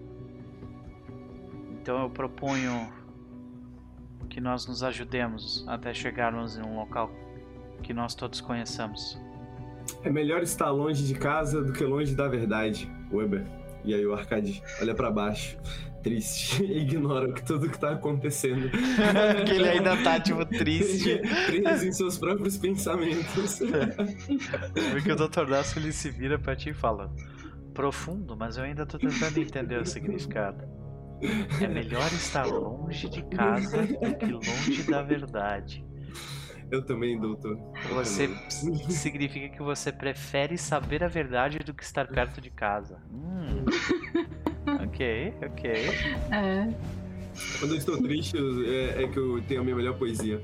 Então 1.72 2.02
eu 2.02 2.10
proponho 2.10 2.97
que 4.38 4.40
nós 4.40 4.68
nos 4.68 4.84
ajudemos 4.84 5.64
até 5.66 5.92
chegarmos 5.92 6.56
em 6.56 6.62
um 6.62 6.76
local 6.76 7.10
que 7.82 7.92
nós 7.92 8.14
todos 8.14 8.40
conheçamos. 8.40 9.20
É 10.04 10.10
melhor 10.10 10.44
estar 10.44 10.70
longe 10.70 11.04
de 11.04 11.14
casa 11.14 11.60
do 11.60 11.72
que 11.72 11.82
longe 11.82 12.14
da 12.14 12.28
verdade, 12.28 12.88
Weber. 13.12 13.44
E 13.84 13.92
aí 13.92 14.06
o 14.06 14.14
Arcade 14.14 14.62
olha 14.80 14.94
para 14.94 15.10
baixo 15.10 15.58
triste 16.04 16.62
e 16.62 16.78
ignora 16.86 17.32
tudo 17.32 17.68
que 17.68 17.80
tá 17.80 17.94
acontecendo. 17.94 18.70
Porque 18.70 19.54
ele 19.54 19.70
ainda 19.70 19.96
tá, 20.04 20.20
tipo, 20.20 20.44
triste. 20.46 21.20
Preso 21.46 21.88
em 21.88 21.92
seus 21.92 22.16
próprios 22.16 22.56
pensamentos. 22.56 23.58
Porque 24.92 25.10
o 25.10 25.16
Dr. 25.16 25.50
Dasso 25.50 25.80
ele 25.80 25.90
se 25.90 26.10
vira 26.10 26.38
pra 26.38 26.54
ti 26.54 26.70
e 26.70 26.74
fala: 26.74 27.12
Profundo, 27.74 28.36
mas 28.36 28.56
eu 28.56 28.62
ainda 28.62 28.86
tô 28.86 29.00
tentando 29.00 29.36
entender 29.40 29.80
o 29.80 29.84
significado. 29.84 30.77
É 31.60 31.66
melhor 31.66 32.06
estar 32.12 32.46
longe 32.46 33.08
de 33.08 33.22
casa 33.24 33.86
do 33.86 34.16
que 34.16 34.26
longe 34.26 34.82
da 34.84 35.02
verdade. 35.02 35.84
Eu 36.70 36.84
também, 36.84 37.18
doutor. 37.18 37.58
Você 37.94 38.28
significa 38.90 39.48
que 39.48 39.62
você 39.62 39.90
prefere 39.90 40.58
saber 40.58 41.02
a 41.02 41.08
verdade 41.08 41.58
do 41.60 41.72
que 41.72 41.82
estar 41.82 42.06
perto 42.06 42.40
de 42.40 42.50
casa. 42.50 42.98
Hum. 43.12 43.64
Ok, 44.84 45.34
ok. 45.46 45.70
É. 46.30 46.68
Quando 47.58 47.72
eu 47.72 47.78
estou 47.78 48.02
triste, 48.02 48.36
é, 48.36 49.02
é, 49.02 49.08
que 49.08 49.18
eu 49.18 49.40
tenho 49.42 49.62
a 49.62 49.64
minha 49.64 49.74
melhor 49.74 49.96
poesia. 49.96 50.42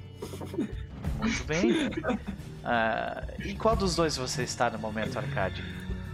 Muito 1.18 1.44
bem. 1.44 1.88
Uh, 1.88 3.42
e 3.44 3.54
qual 3.54 3.76
dos 3.76 3.94
dois 3.94 4.16
você 4.16 4.42
está 4.42 4.70
no 4.70 4.78
momento, 4.78 5.18
Arcade? 5.18 5.62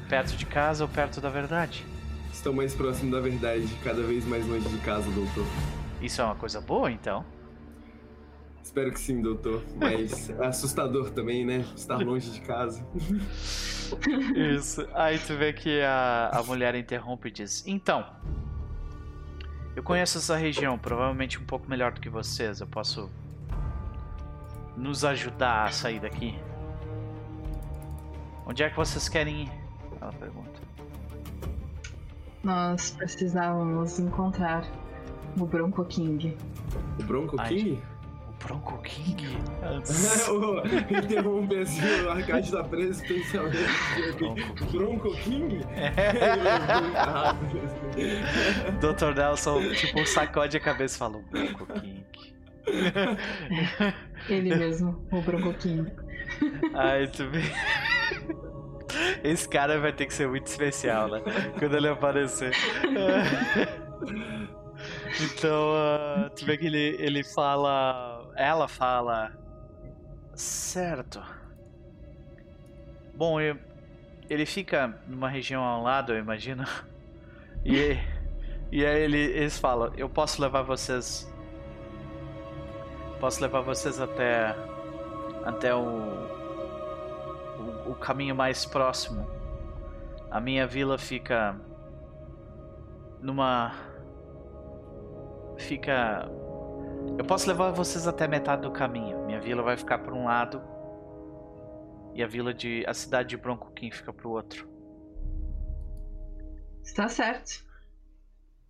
Perto 0.09 0.37
de 0.37 0.45
casa 0.45 0.83
ou 0.83 0.89
perto 0.89 1.21
da 1.21 1.29
verdade? 1.29 1.87
Estão 2.33 2.53
mais 2.53 2.75
próximos 2.75 3.13
da 3.13 3.21
verdade, 3.21 3.69
cada 3.83 4.03
vez 4.03 4.25
mais 4.27 4.47
longe 4.47 4.69
de 4.69 4.79
casa, 4.79 5.11
doutor. 5.11 5.45
Isso 6.01 6.21
é 6.21 6.25
uma 6.25 6.35
coisa 6.35 6.61
boa, 6.61 6.91
então? 6.91 7.25
Espero 8.63 8.93
que 8.93 9.01
sim, 9.01 9.21
doutor. 9.21 9.63
Mas 9.77 10.31
é 10.31 10.47
assustador 10.47 11.11
também, 11.11 11.45
né? 11.45 11.65
Estar 11.75 11.97
longe 11.97 12.31
de 12.31 12.41
casa. 12.41 12.87
Isso. 14.55 14.87
Aí 14.95 15.19
tu 15.19 15.37
vê 15.37 15.53
que 15.53 15.83
a, 15.83 16.31
a 16.33 16.43
mulher 16.45 16.75
interrompe 16.75 17.29
e 17.29 17.33
diz: 17.33 17.67
Então, 17.67 18.07
eu 19.75 19.83
conheço 19.83 20.19
essa 20.19 20.37
região, 20.37 20.79
provavelmente 20.79 21.39
um 21.39 21.45
pouco 21.45 21.69
melhor 21.69 21.93
do 21.93 22.01
que 22.01 22.09
vocês. 22.09 22.61
Eu 22.61 22.67
posso 22.67 23.11
nos 24.77 25.05
ajudar 25.05 25.65
a 25.65 25.73
sair 25.73 26.01
daqui. 26.01 26.39
Onde 28.47 28.63
é 28.63 28.71
que 28.71 28.77
vocês 28.77 29.09
querem 29.09 29.45
ir? 29.45 29.53
Ela 30.01 30.13
pergunta. 30.13 30.50
Nós 32.43 32.91
precisávamos 32.93 33.99
encontrar 33.99 34.65
o 35.39 35.45
Bronco 35.45 35.85
King. 35.85 36.37
O 36.99 37.05
Bronco 37.05 37.37
King? 37.45 37.83
O 38.29 38.33
Bronco 38.45 38.79
King? 38.83 39.27
Interrompe 41.05 41.59
assim, 41.59 42.03
o 42.07 42.11
arcade 42.11 42.51
tá 42.51 42.65
preso 42.65 43.03
especialmente. 43.03 43.59
Bronco, 44.19 44.65
Bronco 44.73 45.15
King? 45.17 45.61
É. 47.97 48.71
Dr. 48.73 49.15
Nelson, 49.15 49.61
tipo, 49.73 50.07
sacode 50.07 50.57
a 50.57 50.61
cabeça 50.61 50.95
e 50.97 50.99
fala: 50.99 51.17
o 51.19 51.23
Bronco 51.23 51.67
King. 51.81 52.07
Ele 54.29 54.55
mesmo, 54.57 55.05
o 55.11 55.21
Bronco 55.21 55.53
King. 55.55 55.91
Ai, 56.75 57.07
tu 57.09 57.29
vê. 57.29 57.43
Esse 59.23 59.49
cara 59.49 59.79
vai 59.79 59.93
ter 59.93 60.07
que 60.07 60.15
ser 60.15 60.29
muito 60.29 60.47
especial, 60.47 61.09
né? 61.09 61.21
Quando 61.59 61.77
ele 61.77 61.89
aparecer. 61.89 62.53
então, 65.21 65.73
uh, 65.73 66.31
tu 66.31 66.45
vê 66.45 66.57
que 66.57 66.67
ele, 66.67 66.97
ele 66.99 67.23
fala. 67.25 68.31
Ela 68.37 68.69
fala. 68.69 69.33
Certo. 70.35 71.23
Bom, 73.15 73.41
eu, 73.41 73.59
ele 74.29 74.47
fica 74.47 74.99
numa 75.07 75.29
região 75.29 75.63
ao 75.63 75.83
lado, 75.83 76.13
eu 76.13 76.19
imagino. 76.19 76.65
E, 77.65 77.99
e 78.73 78.87
aí 78.87 79.03
ele, 79.03 79.19
eles 79.19 79.59
falam: 79.59 79.93
Eu 79.97 80.09
posso 80.09 80.41
levar 80.41 80.63
vocês. 80.63 81.31
Posso 83.21 83.43
levar 83.43 83.61
vocês 83.61 84.01
até. 84.01 84.57
Até 85.45 85.75
o 85.75 86.40
o, 87.91 87.95
caminho 87.95 88.35
mais 88.35 88.65
próximo. 88.65 89.27
A 90.31 90.41
minha 90.41 90.67
vila 90.67 90.97
fica 90.99 91.59
numa 93.21 93.73
fica 95.59 96.29
eu 97.19 97.25
posso 97.25 97.49
levar 97.49 97.71
vocês 97.71 98.07
até 98.07 98.27
metade 98.27 98.63
do 98.63 98.71
caminho. 98.71 99.25
Minha 99.27 99.41
vila 99.41 99.63
vai 99.63 99.77
ficar 99.77 99.99
por 99.99 100.13
um 100.13 100.25
lado 100.25 100.63
e 102.15 102.23
a 102.23 102.27
vila 102.27 102.53
de 102.53 102.85
a 102.87 102.95
cidade 102.95 103.31
de 103.31 103.37
Bronco 103.37 103.73
King 103.73 103.95
fica 103.95 104.13
pro 104.13 104.31
outro. 104.31 104.69
Está 106.83 107.09
certo. 107.09 107.65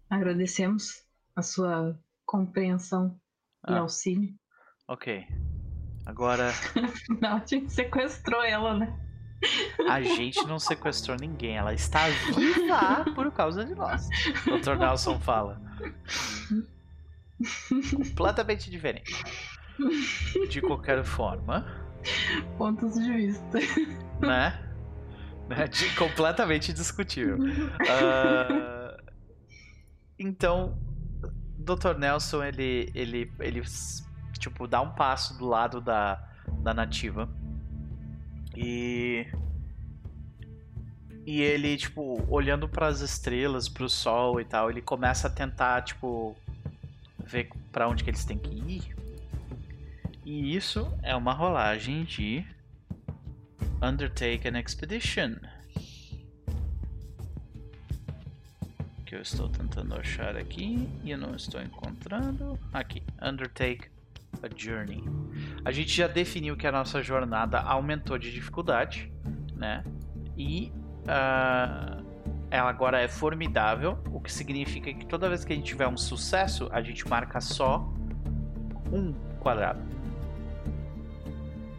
Agradecemos 0.09 1.05
a 1.37 1.43
sua 1.43 1.99
compreensão 2.27 3.19
e 3.69 3.73
ah. 3.73 3.79
auxílio. 3.79 4.35
Ok. 4.89 5.25
Agora. 6.05 6.51
Não, 7.21 7.37
a 7.37 7.47
gente 7.47 7.73
sequestrou 7.73 8.43
ela, 8.43 8.77
né? 8.77 9.10
A 9.89 10.03
gente 10.03 10.45
não 10.47 10.59
sequestrou 10.59 11.17
ninguém, 11.19 11.57
ela 11.57 11.73
está 11.73 12.09
viva 12.09 13.05
por 13.15 13.31
causa 13.33 13.65
de 13.65 13.75
nós. 13.75 14.09
Dr. 14.45 14.77
Nelson 14.79 15.19
fala. 15.19 15.61
Completamente 17.91 18.71
diferente. 18.71 19.25
De 20.51 20.61
qualquer 20.61 21.03
forma. 21.05 21.67
Pontos 22.59 22.95
de 22.95 23.13
vista. 23.13 23.59
Né? 24.21 24.71
né? 25.49 25.67
De, 25.67 25.95
completamente 25.95 26.73
discutível. 26.73 27.39
Uh, 27.39 29.03
então, 30.19 30.79
Dr. 31.59 31.97
Nelson, 31.99 32.45
ele, 32.45 32.91
ele, 32.95 33.33
ele 33.41 33.63
tipo, 34.39 34.67
dá 34.67 34.81
um 34.81 34.91
passo 34.91 35.39
do 35.39 35.47
lado 35.47 35.81
da, 35.81 36.23
da 36.63 36.75
nativa. 36.75 37.29
E. 38.57 39.27
E 41.27 41.43
ele, 41.43 41.77
tipo, 41.77 42.25
olhando 42.29 42.69
para 42.69 42.87
as 42.87 43.01
estrelas, 43.01 43.69
para 43.69 43.85
o 43.85 43.89
sol 43.89 44.41
e 44.41 44.45
tal, 44.45 44.71
ele 44.71 44.83
começa 44.83 45.29
a 45.29 45.31
tentar, 45.31 45.83
tipo, 45.83 46.37
ver 47.25 47.51
para 47.71 47.89
onde 47.89 48.03
que 48.03 48.11
eles 48.11 48.25
têm 48.25 48.39
que 48.39 48.51
ir. 48.51 48.97
E 50.25 50.57
isso 50.57 50.93
é 51.03 51.15
uma 51.15 51.33
rolagem 51.33 52.05
de 52.05 52.45
Undertake 53.83 54.49
an 54.49 54.59
Expedition. 54.59 55.37
Que 59.07 59.15
eu 59.15 59.23
estou 59.23 59.49
tentando 59.49 59.95
achar 59.95 60.37
aqui 60.37 60.89
e 61.03 61.11
eu 61.11 61.19
não 61.19 61.35
estou 61.35 61.61
encontrando. 61.61 62.59
Aqui, 62.73 63.03
Undertake 63.23 63.89
a 64.43 64.49
Journey. 64.55 65.05
A 65.65 65.73
gente 65.73 65.97
já 65.97 66.07
definiu 66.07 66.57
que 66.57 66.67
a 66.67 66.73
nossa 66.73 67.03
jornada 67.03 67.61
aumentou 67.61 68.19
de 68.19 68.33
dificuldade, 68.33 69.13
né? 69.55 69.85
E 70.37 70.73
uh, 71.03 72.05
ela 72.51 72.71
agora 72.71 73.01
é 73.01 73.09
formidável, 73.09 73.99
o 74.11 74.21
que 74.21 74.33
significa 74.33 74.93
que 74.93 75.07
toda 75.07 75.29
vez 75.29 75.45
que 75.45 75.53
a 75.53 75.57
gente 75.57 75.67
tiver 75.67 75.87
um 75.87 75.97
sucesso, 75.97 76.69
a 76.73 76.83
gente 76.83 77.07
marca 77.09 77.41
só 77.41 77.93
um 78.93 79.13
quadrado. 79.39 79.81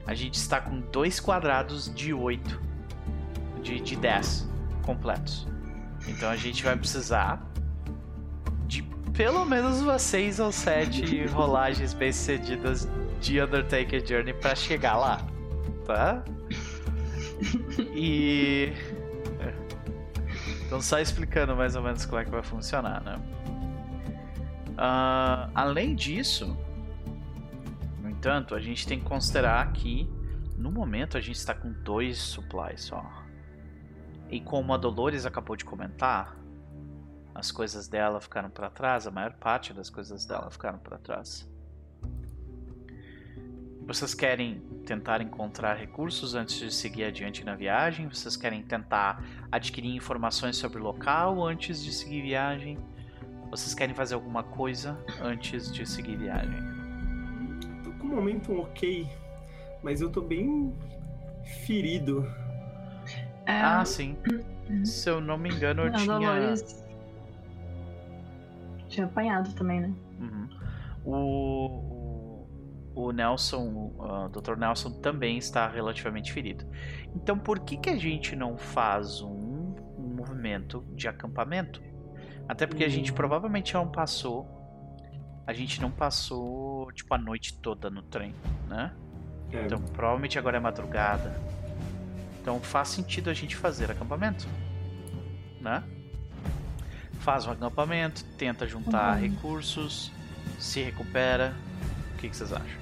A 0.06 0.14
gente 0.14 0.36
está 0.36 0.60
com 0.60 0.80
dois 0.80 1.20
quadrados 1.20 1.94
de 1.94 2.14
8, 2.14 2.62
de, 3.62 3.80
de 3.82 3.96
10 3.96 4.50
completos. 4.84 5.48
Então 6.08 6.30
a 6.30 6.36
gente 6.36 6.64
vai 6.64 6.76
precisar 6.76 7.51
pelo 9.14 9.46
menos 9.46 9.82
umas 9.82 10.02
6 10.04 10.40
ou 10.40 10.52
7 10.52 11.26
rolagens 11.28 11.94
bem 11.94 12.12
sucedidas 12.12 12.88
de 13.20 13.42
Undertaker 13.42 14.06
Journey 14.06 14.34
para 14.34 14.56
chegar 14.56 14.98
lá, 14.98 15.26
tá? 15.86 16.24
E. 17.94 18.72
Então, 20.66 20.82
só 20.82 21.00
explicando 21.00 21.56
mais 21.56 21.76
ou 21.76 21.84
menos 21.84 22.06
como 22.06 22.22
é 22.22 22.24
que 22.24 22.32
vai 22.32 22.42
funcionar, 22.42 23.04
né? 23.04 23.20
Uh, 24.72 25.52
além 25.54 25.94
disso, 25.94 26.58
no 28.02 28.10
entanto, 28.10 28.56
a 28.56 28.60
gente 28.60 28.88
tem 28.88 29.00
que 29.00 29.06
considerar 29.06 29.72
que 29.74 30.10
no 30.58 30.72
momento 30.72 31.18
a 31.18 31.22
gente 31.22 31.36
está 31.36 31.54
com 31.54 31.72
dois 31.84 32.18
supplies 32.18 32.82
só. 32.82 33.06
E 34.30 34.40
como 34.40 34.74
a 34.74 34.78
Dolores 34.78 35.26
acabou 35.26 35.58
de 35.58 35.66
comentar, 35.66 36.38
as 37.34 37.52
coisas 37.52 37.88
dela 37.88 38.20
ficaram 38.20 38.50
para 38.50 38.70
trás, 38.70 39.08
a 39.08 39.12
maior 39.12 39.34
parte 39.34 39.74
das 39.74 39.90
coisas 39.90 40.26
dela 40.26 40.50
ficaram 40.52 40.78
para 40.78 40.98
trás. 40.98 41.50
Vocês 43.86 44.14
querem 44.14 44.60
tentar 44.86 45.22
encontrar 45.22 45.76
recursos 45.76 46.36
antes 46.36 46.56
de 46.58 46.72
seguir 46.72 47.06
adiante 47.06 47.44
na 47.44 47.56
viagem? 47.56 48.08
Vocês 48.08 48.38
querem 48.38 48.62
tentar 48.64 49.24
adquirir 49.52 49.94
informações 49.96 50.56
sobre 50.56 50.80
o 50.80 50.84
local 50.84 51.44
antes 51.44 51.84
de 51.84 51.92
seguir 51.92 52.22
viagem? 52.22 52.78
Vocês 53.50 53.74
querem 53.74 53.94
fazer 53.94 54.14
alguma 54.14 54.44
coisa 54.44 54.98
antes 55.22 55.72
de 55.74 55.86
seguir 55.86 56.16
viagem? 56.16 56.58
Tô 57.84 57.92
com 57.94 58.08
um 58.08 58.16
momento 58.16 58.54
ok, 58.62 59.10
mas 59.84 60.00
eu 60.00 60.10
tô 60.10 60.22
bem 60.22 60.74
ferido. 61.66 62.26
É... 63.46 63.60
Ah, 63.60 63.84
sim. 63.84 64.16
Se 64.86 65.10
eu 65.10 65.20
não 65.20 65.38
me 65.38 65.50
engano, 65.50 65.82
eu 65.82 65.92
não, 65.92 65.98
tinha. 65.98 66.20
Dolores 66.20 66.81
tinha 68.92 69.06
apanhado 69.06 69.54
também, 69.54 69.80
né? 69.80 69.94
Uhum. 70.20 70.50
O, 71.04 72.48
o, 72.94 73.12
Nelson, 73.12 73.94
o 73.98 74.30
Dr. 74.30 74.56
Nelson 74.58 74.92
também 75.00 75.38
está 75.38 75.68
relativamente 75.68 76.32
ferido. 76.32 76.66
Então 77.16 77.38
por 77.38 77.60
que, 77.60 77.78
que 77.78 77.90
a 77.90 77.98
gente 77.98 78.36
não 78.36 78.58
faz 78.58 79.22
um, 79.22 79.74
um 79.98 80.14
movimento 80.16 80.86
de 80.94 81.08
acampamento? 81.08 81.82
Até 82.48 82.68
porque 82.68 82.84
a 82.84 82.90
gente 82.90 83.12
hum. 83.12 83.16
provavelmente 83.16 83.74
não 83.74 83.88
passou. 83.88 84.60
A 85.48 85.54
gente 85.54 85.82
não 85.82 85.90
passou, 85.90 86.92
tipo, 86.92 87.14
a 87.14 87.18
noite 87.18 87.58
toda 87.58 87.90
no 87.90 88.04
trem, 88.04 88.36
né? 88.68 88.94
É. 89.52 89.66
Então 89.66 89.82
provavelmente 89.82 90.38
agora 90.38 90.58
é 90.58 90.60
madrugada. 90.60 91.34
Então 92.42 92.60
faz 92.60 92.90
sentido 92.90 93.30
a 93.30 93.34
gente 93.34 93.56
fazer 93.56 93.90
acampamento, 93.90 94.48
né? 95.60 95.84
Faz 97.22 97.46
um 97.46 97.52
acampamento, 97.52 98.24
tenta 98.38 98.68
juntar 98.68 99.16
uhum. 99.16 99.22
recursos, 99.22 100.12
se 100.60 100.82
recupera. 100.82 101.56
O 102.14 102.18
que, 102.18 102.30
que 102.30 102.36
vocês 102.36 102.52
acham? 102.52 102.82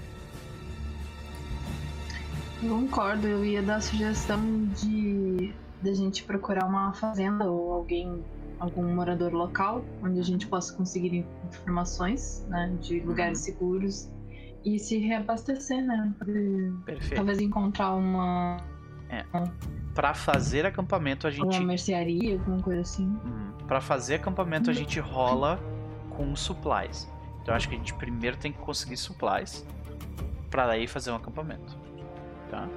Eu 2.62 2.70
concordo, 2.70 3.28
eu 3.28 3.46
ia 3.46 3.62
dar 3.62 3.78
a 3.78 3.82
sugestão 3.82 4.66
de, 4.76 5.54
de 5.82 5.90
a 5.90 5.94
gente 5.94 6.24
procurar 6.24 6.66
uma 6.66 6.94
fazenda 6.94 7.46
ou 7.46 7.72
alguém 7.72 8.24
algum 8.60 8.84
morador 8.94 9.34
local, 9.34 9.86
onde 10.04 10.20
a 10.20 10.24
gente 10.24 10.46
possa 10.46 10.74
conseguir 10.74 11.26
informações 11.48 12.46
né, 12.50 12.76
de 12.82 13.00
lugares 13.00 13.40
uhum. 13.40 13.46
seguros 13.46 14.12
e 14.66 14.78
se 14.78 14.98
reabastecer, 14.98 15.82
né? 15.82 16.14
Perfeito. 16.86 17.16
Talvez 17.16 17.40
encontrar 17.40 17.94
uma. 17.94 18.58
É. 19.10 19.26
Para 19.94 20.14
fazer 20.14 20.66
acampamento 20.66 21.28
a 21.28 21.32
gente. 21.32 21.58
Uma 21.58 21.68
mercearia, 21.68 22.36
alguma 22.36 22.62
coisa 22.62 22.82
assim. 22.82 23.06
Hum. 23.26 23.52
Para 23.68 23.82
fazer 23.82 24.16
acampamento 24.16 24.70
a 24.70 24.74
gente 24.74 25.00
rola 25.00 25.60
com 26.12 26.36
supplies. 26.36 27.10
Então 27.42 27.56
acho 27.56 27.68
que 27.68 27.76
a 27.76 27.78
gente 27.78 27.94
primeiro 27.94 28.38
tem 28.38 28.52
que 28.52 28.60
conseguir 28.60 28.98
supplies 28.98 29.66
para 30.50 30.68
daí 30.68 30.88
fazer 30.88 31.12
um 31.12 31.16
acampamento, 31.16 31.78
tá? 32.50 32.68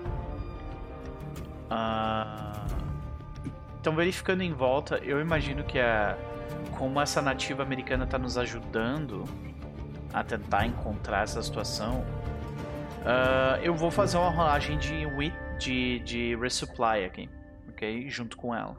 Ah, 1.71 2.67
então 3.81 3.95
verificando 3.95 4.43
em 4.43 4.53
volta, 4.53 4.99
eu 4.99 5.21
imagino 5.21 5.65
que 5.65 5.79
a 5.79 6.17
como 6.77 7.01
essa 7.01 7.23
nativa 7.23 7.63
americana 7.63 8.05
está 8.05 8.19
nos 8.19 8.37
ajudando 8.37 9.25
a 10.13 10.23
tentar 10.23 10.67
encontrar 10.67 11.25
essa 11.25 11.43
situação, 11.43 12.05
uh, 13.01 13.61
eu 13.63 13.75
vou 13.75 13.91
fazer 13.91 14.17
uma 14.17 14.31
rolagem 14.31 14.79
de, 14.79 15.07
de, 15.63 16.01
de 16.01 16.37
resupply 16.37 17.05
aqui, 17.05 17.31
ok? 17.69 18.09
Junto 18.11 18.37
com 18.37 18.55
ela. 18.55 18.77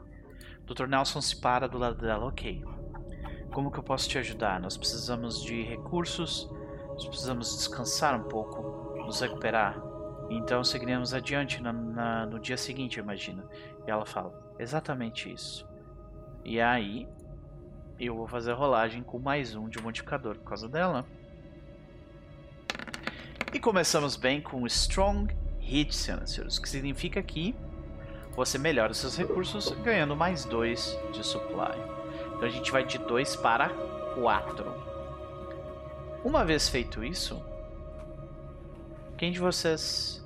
Dr. 0.66 0.86
Nelson 0.86 1.20
se 1.20 1.36
para 1.36 1.66
do 1.66 1.78
lado 1.78 2.00
dela, 2.00 2.26
ok. 2.26 2.62
Como 3.52 3.70
que 3.70 3.78
eu 3.78 3.82
posso 3.82 4.08
te 4.08 4.18
ajudar? 4.18 4.60
Nós 4.60 4.76
precisamos 4.76 5.42
de 5.42 5.62
recursos, 5.62 6.50
nós 6.88 7.06
precisamos 7.06 7.56
descansar 7.56 8.18
um 8.18 8.24
pouco, 8.28 8.96
nos 8.98 9.20
recuperar. 9.20 9.80
Então 10.30 10.64
seguiremos 10.64 11.14
adiante 11.14 11.62
na, 11.62 11.72
na, 11.72 12.26
no 12.26 12.38
dia 12.38 12.56
seguinte, 12.56 12.98
imagina. 12.98 13.44
E 13.86 13.90
ela 13.90 14.04
fala, 14.04 14.54
exatamente 14.58 15.32
isso. 15.32 15.66
E 16.44 16.60
aí, 16.60 17.08
eu 17.98 18.16
vou 18.16 18.26
fazer 18.26 18.52
a 18.52 18.54
rolagem 18.54 19.02
com 19.02 19.18
mais 19.18 19.54
um 19.54 19.68
de 19.68 19.80
modificador 19.80 20.36
por 20.36 20.48
causa 20.48 20.68
dela. 20.68 21.04
E 23.52 23.60
começamos 23.60 24.16
bem 24.16 24.40
com 24.40 24.66
Strong 24.66 25.43
Hit, 25.64 25.94
senhores, 25.94 26.58
que 26.58 26.68
significa 26.68 27.22
que 27.22 27.54
você 28.36 28.58
melhora 28.58 28.92
os 28.92 28.98
seus 28.98 29.16
recursos 29.16 29.70
ganhando 29.82 30.14
mais 30.14 30.44
2 30.44 30.98
de 31.12 31.24
supply. 31.24 31.78
Então 32.34 32.42
a 32.42 32.48
gente 32.48 32.70
vai 32.70 32.84
de 32.84 32.98
2 32.98 33.36
para 33.36 33.70
4. 34.14 34.64
Uma 36.24 36.44
vez 36.44 36.68
feito 36.68 37.02
isso, 37.02 37.42
quem 39.16 39.32
de 39.32 39.38
vocês 39.38 40.24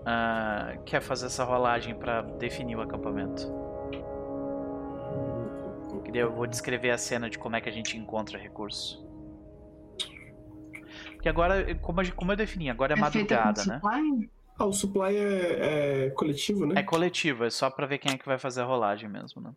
uh, 0.00 0.82
quer 0.84 1.00
fazer 1.00 1.26
essa 1.26 1.44
rolagem 1.44 1.94
para 1.94 2.22
definir 2.22 2.76
o 2.76 2.80
acampamento? 2.80 3.42
Eu 6.12 6.32
vou 6.32 6.46
descrever 6.46 6.90
a 6.90 6.98
cena 6.98 7.28
de 7.28 7.38
como 7.38 7.56
é 7.56 7.60
que 7.60 7.68
a 7.68 7.72
gente 7.72 7.96
encontra 7.96 8.38
recursos. 8.38 9.04
Que 11.20 11.28
agora, 11.28 11.74
como, 11.76 12.12
como 12.12 12.32
eu 12.32 12.36
defini, 12.36 12.70
agora 12.70 12.94
é, 12.94 12.96
é 12.96 13.00
madrugada, 13.00 13.64
né? 13.64 13.74
Supply? 13.74 14.30
Ah, 14.58 14.66
o 14.66 14.72
supply 14.72 15.16
é, 15.16 16.06
é, 16.06 16.10
coletivo, 16.10 16.66
né? 16.66 16.80
É 16.80 16.82
coletivo, 16.82 17.44
é 17.44 17.50
só 17.50 17.70
pra 17.70 17.86
ver 17.86 17.98
quem 17.98 18.12
é 18.12 18.18
que 18.18 18.26
vai 18.26 18.38
fazer 18.38 18.62
a 18.62 18.64
rolagem 18.64 19.08
mesmo, 19.08 19.40
né? 19.40 19.52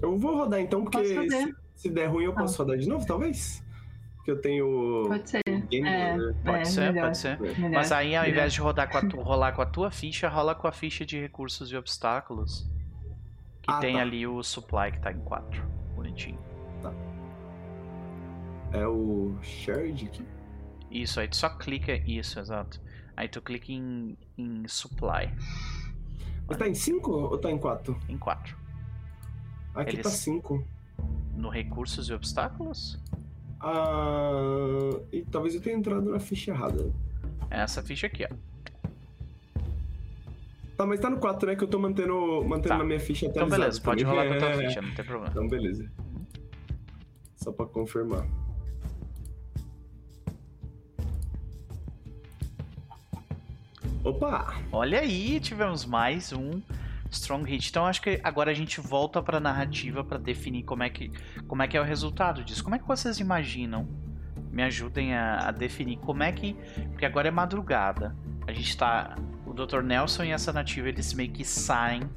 Eu 0.00 0.16
vou 0.16 0.36
rodar 0.36 0.60
então, 0.60 0.84
porque 0.84 1.04
se, 1.04 1.54
se, 1.74 1.90
der 1.90 2.06
ruim 2.06 2.24
eu 2.24 2.32
posso 2.32 2.54
ah. 2.54 2.64
rodar 2.64 2.78
de 2.78 2.88
novo, 2.88 3.04
talvez? 3.04 3.64
Porque 4.16 4.30
eu 4.30 4.40
tenho. 4.40 5.04
Pode 5.08 5.28
ser. 5.28 5.42
Game 5.44 5.88
é, 5.88 6.16
pode 6.44 6.60
é, 6.60 6.64
ser, 6.64 6.92
melhor. 6.92 7.06
pode 7.06 7.18
ser. 7.18 7.40
Melhor. 7.40 7.70
Mas 7.70 7.90
aí 7.90 8.14
ao 8.14 8.26
invés 8.26 8.52
de 8.52 8.60
rodar 8.60 8.88
com 8.88 8.98
a 8.98 9.08
tu, 9.08 9.16
rolar 9.20 9.52
com 9.52 9.62
a 9.62 9.66
tua 9.66 9.90
ficha, 9.90 10.28
rola 10.28 10.54
com 10.54 10.68
a 10.68 10.72
ficha 10.72 11.04
de 11.04 11.18
recursos 11.18 11.72
e 11.72 11.76
obstáculos. 11.76 12.68
Que 13.62 13.70
ah, 13.70 13.78
tem 13.78 13.96
tá. 13.96 14.02
ali 14.02 14.26
o 14.26 14.42
supply 14.42 14.92
que 14.92 15.00
tá 15.00 15.10
em 15.10 15.20
4. 15.20 15.62
Bonitinho. 15.96 16.38
Tá. 16.82 16.92
É 18.72 18.86
o 18.86 19.34
shared 19.42 20.06
aqui? 20.06 20.24
Isso, 20.90 21.18
aí 21.18 21.26
tu 21.26 21.36
só 21.36 21.48
clica. 21.48 21.92
Isso, 22.06 22.38
exato. 22.38 22.80
Aí 23.20 23.28
tu 23.28 23.42
clica 23.42 23.70
em, 23.70 24.16
em 24.38 24.66
supply. 24.66 25.30
Mas 26.48 26.56
tá 26.56 26.66
em 26.66 26.72
5 26.72 27.10
ou 27.10 27.36
tá 27.36 27.50
em 27.50 27.58
4? 27.58 27.94
Em 28.08 28.16
4. 28.16 28.56
Aqui 29.74 29.90
Eles... 29.90 30.04
tá 30.04 30.08
5. 30.08 30.64
No 31.36 31.50
recursos 31.50 32.08
e 32.08 32.14
obstáculos? 32.14 32.98
Ah. 33.60 34.98
E 35.12 35.20
talvez 35.20 35.54
eu 35.54 35.60
tenha 35.60 35.76
entrado 35.76 36.10
na 36.10 36.18
ficha 36.18 36.50
errada. 36.50 36.90
É 37.50 37.60
essa 37.60 37.82
ficha 37.82 38.06
aqui, 38.06 38.24
ó. 38.24 38.34
Tá, 40.78 40.86
mas 40.86 40.98
tá 40.98 41.10
no 41.10 41.18
4, 41.18 41.46
né? 41.46 41.56
Que 41.56 41.64
eu 41.64 41.68
tô 41.68 41.78
mantendo, 41.78 42.42
mantendo 42.42 42.68
tá. 42.68 42.78
na 42.78 42.84
minha 42.84 43.00
ficha 43.00 43.26
até 43.26 43.38
Então 43.38 43.50
beleza, 43.50 43.78
pode 43.82 44.02
rolar 44.02 44.28
com 44.28 44.32
a 44.32 44.38
tua 44.38 44.54
ficha, 44.54 44.80
não 44.80 44.94
tem 44.94 45.04
problema. 45.04 45.28
Então 45.36 45.46
beleza. 45.46 45.92
Só 47.36 47.52
pra 47.52 47.66
confirmar. 47.66 48.26
Opa! 54.02 54.54
Olha 54.72 55.00
aí, 55.00 55.38
tivemos 55.40 55.84
mais 55.84 56.32
um 56.32 56.62
Strong 57.10 57.50
Hit. 57.50 57.68
Então 57.68 57.84
acho 57.84 58.00
que 58.00 58.18
agora 58.24 58.50
a 58.50 58.54
gente 58.54 58.80
volta 58.80 59.22
para 59.22 59.36
a 59.36 59.40
narrativa 59.40 60.02
para 60.02 60.16
definir 60.16 60.62
como 60.62 60.82
é 60.82 60.88
que 60.88 61.12
como 61.46 61.62
é 61.62 61.68
que 61.68 61.76
é 61.76 61.80
o 61.80 61.84
resultado 61.84 62.42
disso. 62.42 62.64
Como 62.64 62.74
é 62.74 62.78
que 62.78 62.88
vocês 62.88 63.20
imaginam? 63.20 63.86
Me 64.50 64.62
ajudem 64.62 65.14
a, 65.14 65.48
a 65.48 65.50
definir 65.50 65.98
como 65.98 66.22
é 66.22 66.32
que, 66.32 66.56
porque 66.92 67.04
agora 67.04 67.28
é 67.28 67.30
madrugada. 67.30 68.16
A 68.46 68.52
gente 68.52 68.74
tá, 68.74 69.18
o 69.44 69.52
Dr. 69.52 69.82
Nelson 69.82 70.24
e 70.24 70.30
essa 70.30 70.50
nativa 70.50 70.88
eles 70.88 71.12
meio 71.12 71.30
que 71.30 71.44
saem 71.44 72.02
uh, 72.02 72.08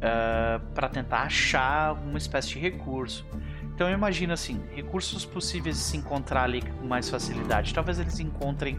ah, 0.00 0.60
para 0.74 0.88
tentar 0.88 1.24
achar 1.24 1.92
uma 1.92 2.16
espécie 2.16 2.48
de 2.48 2.58
recurso. 2.58 3.26
Então 3.74 3.86
eu 3.86 3.92
imagino 3.92 4.32
assim, 4.32 4.62
recursos 4.74 5.26
possíveis 5.26 5.76
de 5.76 5.82
se 5.82 5.96
encontrar 5.98 6.44
ali 6.44 6.62
com 6.62 6.86
mais 6.86 7.10
facilidade. 7.10 7.74
Talvez 7.74 8.00
eles 8.00 8.18
encontrem 8.18 8.78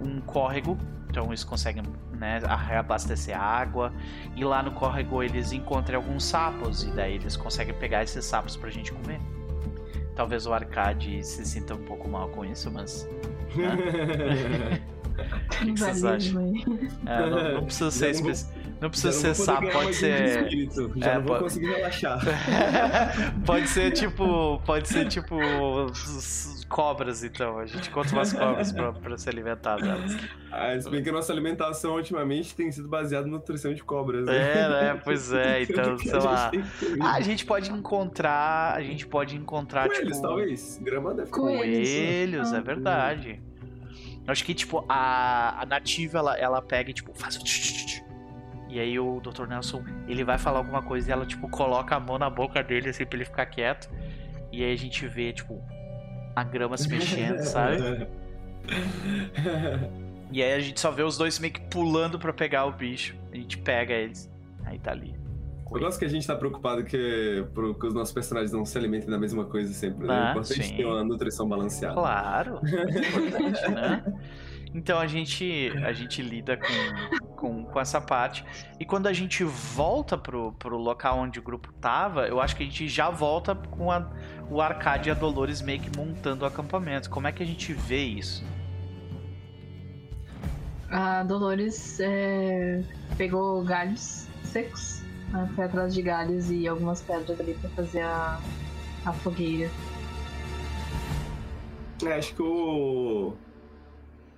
um 0.00 0.18
córrego, 0.22 0.78
então 1.08 1.26
eles 1.28 1.42
conseguem 1.42 1.82
né, 2.12 2.40
reabastecer 2.66 3.38
água. 3.38 3.92
E 4.36 4.44
lá 4.44 4.62
no 4.62 4.72
córrego 4.72 5.22
eles 5.22 5.52
encontram 5.52 5.96
alguns 5.96 6.24
sapos, 6.24 6.82
e 6.82 6.90
daí 6.90 7.14
eles 7.14 7.36
conseguem 7.36 7.74
pegar 7.74 8.02
esses 8.02 8.24
sapos 8.24 8.56
pra 8.56 8.70
gente 8.70 8.92
comer. 8.92 9.20
Talvez 10.14 10.46
o 10.46 10.52
Arcade 10.52 11.24
se 11.24 11.44
sinta 11.44 11.74
um 11.74 11.84
pouco 11.84 12.08
mal 12.08 12.28
com 12.28 12.44
isso, 12.44 12.70
mas. 12.70 13.08
Né? 13.56 14.80
o 15.62 15.64
que, 15.64 15.78
vocês 15.78 16.04
acham? 16.04 16.52
É, 17.06 17.30
não, 17.30 17.54
não, 17.54 17.64
precisa 17.64 17.90
ser 17.90 18.10
específico. 18.10 18.67
Não 18.80 18.90
precisa 18.90 19.12
ser 19.12 19.34
sapo, 19.34 19.68
pode 19.70 19.94
ser. 19.94 20.48
Já 20.96 21.10
é, 21.10 21.14
não 21.14 21.22
vou 21.22 21.30
pode... 21.30 21.42
conseguir 21.44 21.66
relaxar. 21.66 22.20
pode 23.44 23.68
ser 23.68 23.90
tipo. 23.92 24.60
Pode 24.64 24.88
ser 24.88 25.08
tipo 25.08 25.36
cobras, 26.68 27.24
então. 27.24 27.58
A 27.58 27.66
gente 27.66 27.90
conta 27.90 28.12
umas 28.12 28.32
cobras 28.32 28.70
pra, 28.70 28.92
pra 28.92 29.16
se 29.16 29.28
alimentar 29.28 29.76
delas. 29.76 30.16
Ah, 30.52 30.78
se 30.80 30.88
bem 30.88 31.02
que 31.02 31.08
a 31.08 31.12
nossa 31.12 31.32
alimentação 31.32 31.94
ultimamente 31.94 32.54
tem 32.54 32.70
sido 32.70 32.88
baseada 32.88 33.26
na 33.26 33.32
nutrição 33.32 33.72
de 33.74 33.82
cobras. 33.82 34.26
Né? 34.26 34.36
É, 34.36 34.68
né? 34.68 35.00
Pois 35.08 35.32
é, 35.32 35.62
então, 35.62 35.98
sei 35.98 36.12
lá. 36.12 36.50
Ah, 37.00 37.14
a 37.14 37.20
gente 37.20 37.44
pode 37.46 37.72
encontrar. 37.72 38.74
A 38.74 38.82
gente 38.82 39.06
pode 39.06 39.36
encontrar, 39.36 39.88
Coelhos, 39.88 40.16
tipo. 40.16 40.22
talvez. 40.22 40.78
Grama 40.82 41.14
deve 41.14 41.30
Coelhos, 41.30 42.52
é 42.52 42.60
verdade. 42.60 43.42
Eu 44.26 44.32
acho 44.32 44.44
que, 44.44 44.52
tipo, 44.52 44.84
a, 44.88 45.62
a 45.62 45.66
nativa, 45.66 46.18
ela, 46.18 46.36
ela 46.36 46.62
pega 46.62 46.90
e, 46.90 46.94
tipo, 46.94 47.14
faz. 47.14 47.38
E 48.68 48.78
aí 48.78 48.98
o 48.98 49.20
Dr. 49.20 49.46
Nelson, 49.46 49.82
ele 50.06 50.24
vai 50.24 50.38
falar 50.38 50.58
alguma 50.58 50.82
coisa 50.82 51.08
e 51.08 51.12
ela, 51.12 51.24
tipo, 51.24 51.48
coloca 51.48 51.96
a 51.96 52.00
mão 52.00 52.18
na 52.18 52.28
boca 52.28 52.62
dele, 52.62 52.90
assim, 52.90 53.06
pra 53.06 53.16
ele 53.16 53.24
ficar 53.24 53.46
quieto. 53.46 53.88
E 54.52 54.62
aí 54.62 54.72
a 54.72 54.76
gente 54.76 55.06
vê, 55.06 55.32
tipo, 55.32 55.62
a 56.36 56.44
grama 56.44 56.76
se 56.76 56.88
mexendo, 56.88 57.38
sabe? 57.44 58.06
E 60.30 60.42
aí 60.42 60.52
a 60.52 60.60
gente 60.60 60.78
só 60.78 60.90
vê 60.90 61.02
os 61.02 61.16
dois 61.16 61.38
meio 61.38 61.52
que 61.52 61.60
pulando 61.60 62.18
para 62.18 62.32
pegar 62.32 62.66
o 62.66 62.72
bicho. 62.72 63.16
A 63.32 63.36
gente 63.36 63.56
pega 63.56 63.94
eles. 63.94 64.30
Aí 64.64 64.78
tá 64.78 64.90
ali. 64.90 65.14
Eu 65.70 65.80
gosto 65.80 65.98
que 65.98 66.04
a 66.04 66.08
gente 66.08 66.26
tá 66.26 66.34
preocupado 66.34 66.82
que, 66.82 67.44
que 67.80 67.86
os 67.86 67.94
nossos 67.94 68.12
personagens 68.12 68.52
não 68.52 68.64
se 68.64 68.76
alimentem 68.76 69.08
da 69.08 69.18
mesma 69.18 69.44
coisa 69.44 69.72
sempre, 69.72 70.06
né? 70.06 70.14
Ah, 70.14 70.28
é 70.28 70.30
importante 70.30 70.76
ter 70.76 70.84
uma 70.84 71.04
nutrição 71.04 71.46
balanceada. 71.46 71.94
Claro, 71.94 72.60
é 72.64 73.08
importante, 73.08 73.70
né? 73.70 74.02
Então 74.74 74.98
a 74.98 75.06
gente, 75.06 75.72
a 75.84 75.92
gente 75.92 76.20
lida 76.22 76.56
com, 76.56 77.26
com, 77.36 77.64
com, 77.64 77.80
essa 77.80 78.00
parte. 78.00 78.44
E 78.78 78.84
quando 78.84 79.06
a 79.06 79.12
gente 79.12 79.44
volta 79.44 80.16
pro, 80.16 80.52
pro 80.52 80.76
local 80.76 81.18
onde 81.18 81.38
o 81.38 81.42
grupo 81.42 81.72
tava, 81.74 82.26
eu 82.26 82.40
acho 82.40 82.54
que 82.54 82.62
a 82.62 82.66
gente 82.66 82.88
já 82.88 83.10
volta 83.10 83.54
com 83.54 83.90
a, 83.90 84.10
o 84.50 84.60
Arcade 84.60 85.08
e 85.08 85.12
a 85.12 85.14
Dolores 85.14 85.62
meio 85.62 85.80
que 85.80 85.96
montando 85.96 86.44
o 86.44 86.46
acampamento. 86.46 87.08
Como 87.08 87.26
é 87.26 87.32
que 87.32 87.42
a 87.42 87.46
gente 87.46 87.72
vê 87.72 88.04
isso? 88.04 88.44
A 90.90 91.22
Dolores 91.22 92.00
é, 92.00 92.82
pegou 93.16 93.62
galhos 93.62 94.26
secos, 94.42 95.02
né, 95.30 95.48
foi 95.54 95.64
atrás 95.64 95.92
de 95.92 96.00
galhos 96.00 96.50
e 96.50 96.66
algumas 96.66 97.02
pedras 97.02 97.38
ali 97.38 97.54
para 97.54 97.68
fazer 97.70 98.00
a, 98.00 98.40
a 99.04 99.12
fogueira. 99.12 99.70
É, 102.06 102.12
acho 102.14 102.34
que 102.34 102.42
o, 102.42 103.34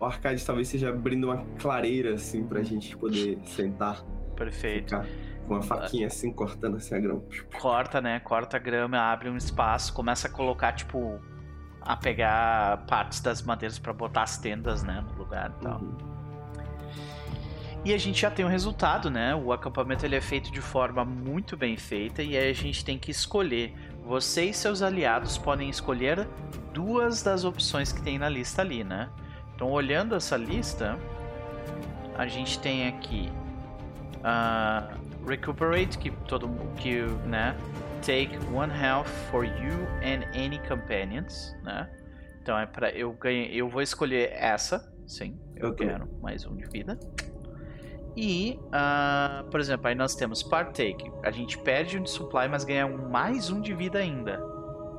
o 0.01 0.07
arcade 0.07 0.45
talvez 0.45 0.67
seja 0.67 0.89
abrindo 0.89 1.25
uma 1.25 1.45
clareira 1.59 2.15
assim 2.15 2.43
pra 2.43 2.63
gente 2.63 2.97
poder 2.97 3.39
sentar. 3.45 4.03
Perfeito. 4.35 4.97
Ficar. 4.97 5.07
com 5.47 5.57
a 5.57 5.63
faquinha 5.63 6.07
assim, 6.07 6.33
cortando 6.33 6.77
assim 6.77 6.95
a 6.95 6.99
grama. 6.99 7.23
Corta, 7.61 8.01
né? 8.01 8.19
Corta 8.21 8.57
a 8.57 8.61
grama, 8.61 8.99
abre 8.99 9.29
um 9.29 9.37
espaço, 9.37 9.93
começa 9.93 10.27
a 10.27 10.31
colocar, 10.31 10.73
tipo, 10.73 11.21
a 11.83 11.97
pegar 11.97 12.87
partes 12.87 13.21
das 13.21 13.43
madeiras 13.43 13.79
para 13.79 13.93
botar 13.93 14.23
as 14.23 14.39
tendas, 14.39 14.83
né, 14.83 15.05
no 15.07 15.19
lugar 15.19 15.53
e 15.59 15.63
tal. 15.63 15.81
Uhum. 15.81 15.97
E 17.85 17.95
a 17.95 17.99
gente 17.99 18.21
já 18.21 18.31
tem 18.31 18.45
o 18.45 18.49
um 18.49 18.51
resultado, 18.51 19.11
né? 19.11 19.35
O 19.35 19.53
acampamento 19.53 20.05
ele 20.05 20.15
é 20.15 20.21
feito 20.21 20.51
de 20.53 20.61
forma 20.61 21.05
muito 21.05 21.57
bem 21.57 21.77
feita 21.77 22.23
e 22.23 22.37
aí 22.37 22.51
a 22.51 22.55
gente 22.55 22.85
tem 22.85 22.99
que 22.99 23.11
escolher. 23.11 23.75
Você 24.05 24.47
e 24.47 24.55
seus 24.55 24.83
aliados 24.83 25.39
podem 25.39 25.69
escolher 25.69 26.29
duas 26.73 27.23
das 27.23 27.45
opções 27.45 27.93
que 27.93 28.03
tem 28.03 28.19
na 28.19 28.29
lista 28.29 28.61
ali, 28.61 28.85
né? 28.85 29.09
Então, 29.61 29.73
olhando 29.73 30.15
essa 30.15 30.39
lista, 30.39 30.99
a 32.17 32.27
gente 32.27 32.59
tem 32.61 32.89
aqui 32.89 33.31
uh, 34.21 35.29
Recuperate, 35.29 35.99
que 35.99 36.11
todo 36.27 36.49
que, 36.77 37.03
né? 37.27 37.55
Take 38.01 38.39
one 38.55 38.73
health 38.73 39.07
for 39.31 39.45
you 39.45 39.87
and 40.03 40.25
any 40.35 40.59
companions, 40.67 41.55
né? 41.63 41.91
Então 42.41 42.59
é 42.59 42.65
para 42.65 42.91
eu 42.93 43.13
ganhar, 43.13 43.49
eu 43.55 43.69
vou 43.69 43.83
escolher 43.83 44.33
essa, 44.33 44.91
sim, 45.07 45.39
eu, 45.55 45.69
eu 45.69 45.75
quero 45.75 46.09
mais 46.23 46.47
um 46.47 46.57
de 46.57 46.65
vida. 46.65 46.99
E, 48.17 48.59
uh, 48.69 49.45
por 49.51 49.61
exemplo, 49.61 49.89
aí 49.89 49.95
nós 49.95 50.15
temos 50.15 50.43
Partake. 50.43 51.13
A 51.23 51.31
gente 51.31 51.59
perde 51.59 51.99
um 51.99 52.03
de 52.03 52.09
supply, 52.09 52.49
mas 52.49 52.65
ganha 52.65 52.89
mais 52.89 53.51
um 53.51 53.61
de 53.61 53.75
vida 53.75 53.99
ainda. 53.99 54.43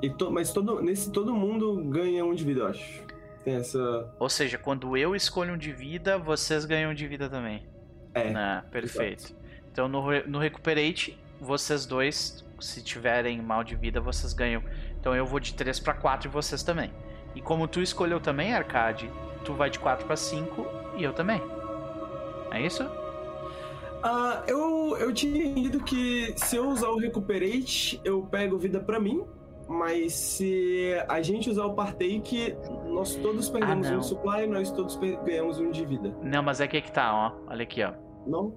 E 0.04 0.10
to, 0.12 0.30
mas 0.30 0.54
todo, 0.54 0.84
nesse 0.84 1.12
todo 1.12 1.34
mundo 1.34 1.84
ganha 1.86 2.24
um 2.24 2.36
de 2.36 2.44
vida, 2.44 2.60
eu 2.60 2.68
acho. 2.68 3.11
Tem 3.44 3.56
essa. 3.56 4.14
Ou 4.20 4.30
seja, 4.30 4.58
quando 4.58 4.96
eu 4.96 5.16
escolho 5.16 5.54
um 5.54 5.58
de 5.58 5.72
vida, 5.72 6.18
vocês 6.18 6.66
ganham 6.66 6.92
um 6.92 6.94
de 6.94 7.08
vida 7.08 7.30
também. 7.30 7.66
É. 8.14 8.30
Né? 8.30 8.64
Perfeito. 8.72 9.24
Exato. 9.26 9.42
Então 9.72 9.88
no, 9.88 10.02
no 10.28 10.40
Recuperate, 10.40 11.18
vocês 11.40 11.86
dois, 11.86 12.46
se 12.60 12.84
tiverem 12.84 13.42
mal 13.42 13.64
de 13.64 13.76
vida, 13.76 14.00
vocês 14.00 14.34
ganham. 14.34 14.64
Então 15.00 15.16
eu 15.16 15.26
vou 15.26 15.40
de 15.40 15.54
3 15.54 15.80
para 15.80 15.94
4 15.94 16.28
e 16.28 16.32
vocês 16.32 16.62
também. 16.62 16.92
E 17.34 17.42
como 17.42 17.68
tu 17.68 17.82
escolheu 17.82 18.20
também, 18.20 18.54
Arcade, 18.54 19.10
tu 19.44 19.54
vai 19.54 19.70
de 19.70 19.80
4 19.80 20.06
para 20.06 20.16
5 20.16 20.68
e 20.98 21.04
eu 21.04 21.14
também. 21.14 21.42
É 22.52 22.62
isso? 22.62 22.84
Uh, 22.84 24.44
eu, 24.48 24.98
eu 24.98 25.14
tinha 25.14 25.46
entendido 25.46 25.84
que 25.84 26.34
se 26.36 26.56
eu 26.56 26.68
usar 26.68 26.90
o 26.90 26.98
Recuperate, 26.98 28.02
eu 28.04 28.22
pego 28.24 28.58
vida 28.58 28.80
para 28.80 29.00
mim. 29.00 29.24
Mas 29.72 30.14
se 30.14 30.94
a 31.08 31.22
gente 31.22 31.50
usar 31.50 31.66
o 31.66 31.74
Partake, 31.74 32.56
nós 32.88 33.16
todos 33.16 33.50
perdemos 33.50 33.88
ah, 33.90 33.98
um 33.98 34.04
supply, 34.04 34.46
nós 34.46 34.70
todos 34.70 34.98
ganhamos 34.98 35.60
um 35.60 35.72
de 35.72 35.86
vida. 35.86 36.14
Não, 36.22 36.44
mas 36.44 36.60
é 36.60 36.68
que 36.68 36.76
é 36.76 36.82
que 36.82 36.92
tá, 36.92 37.14
ó. 37.14 37.32
Olha 37.48 37.64
aqui, 37.64 37.82
ó. 37.82 37.94
Não? 38.28 38.52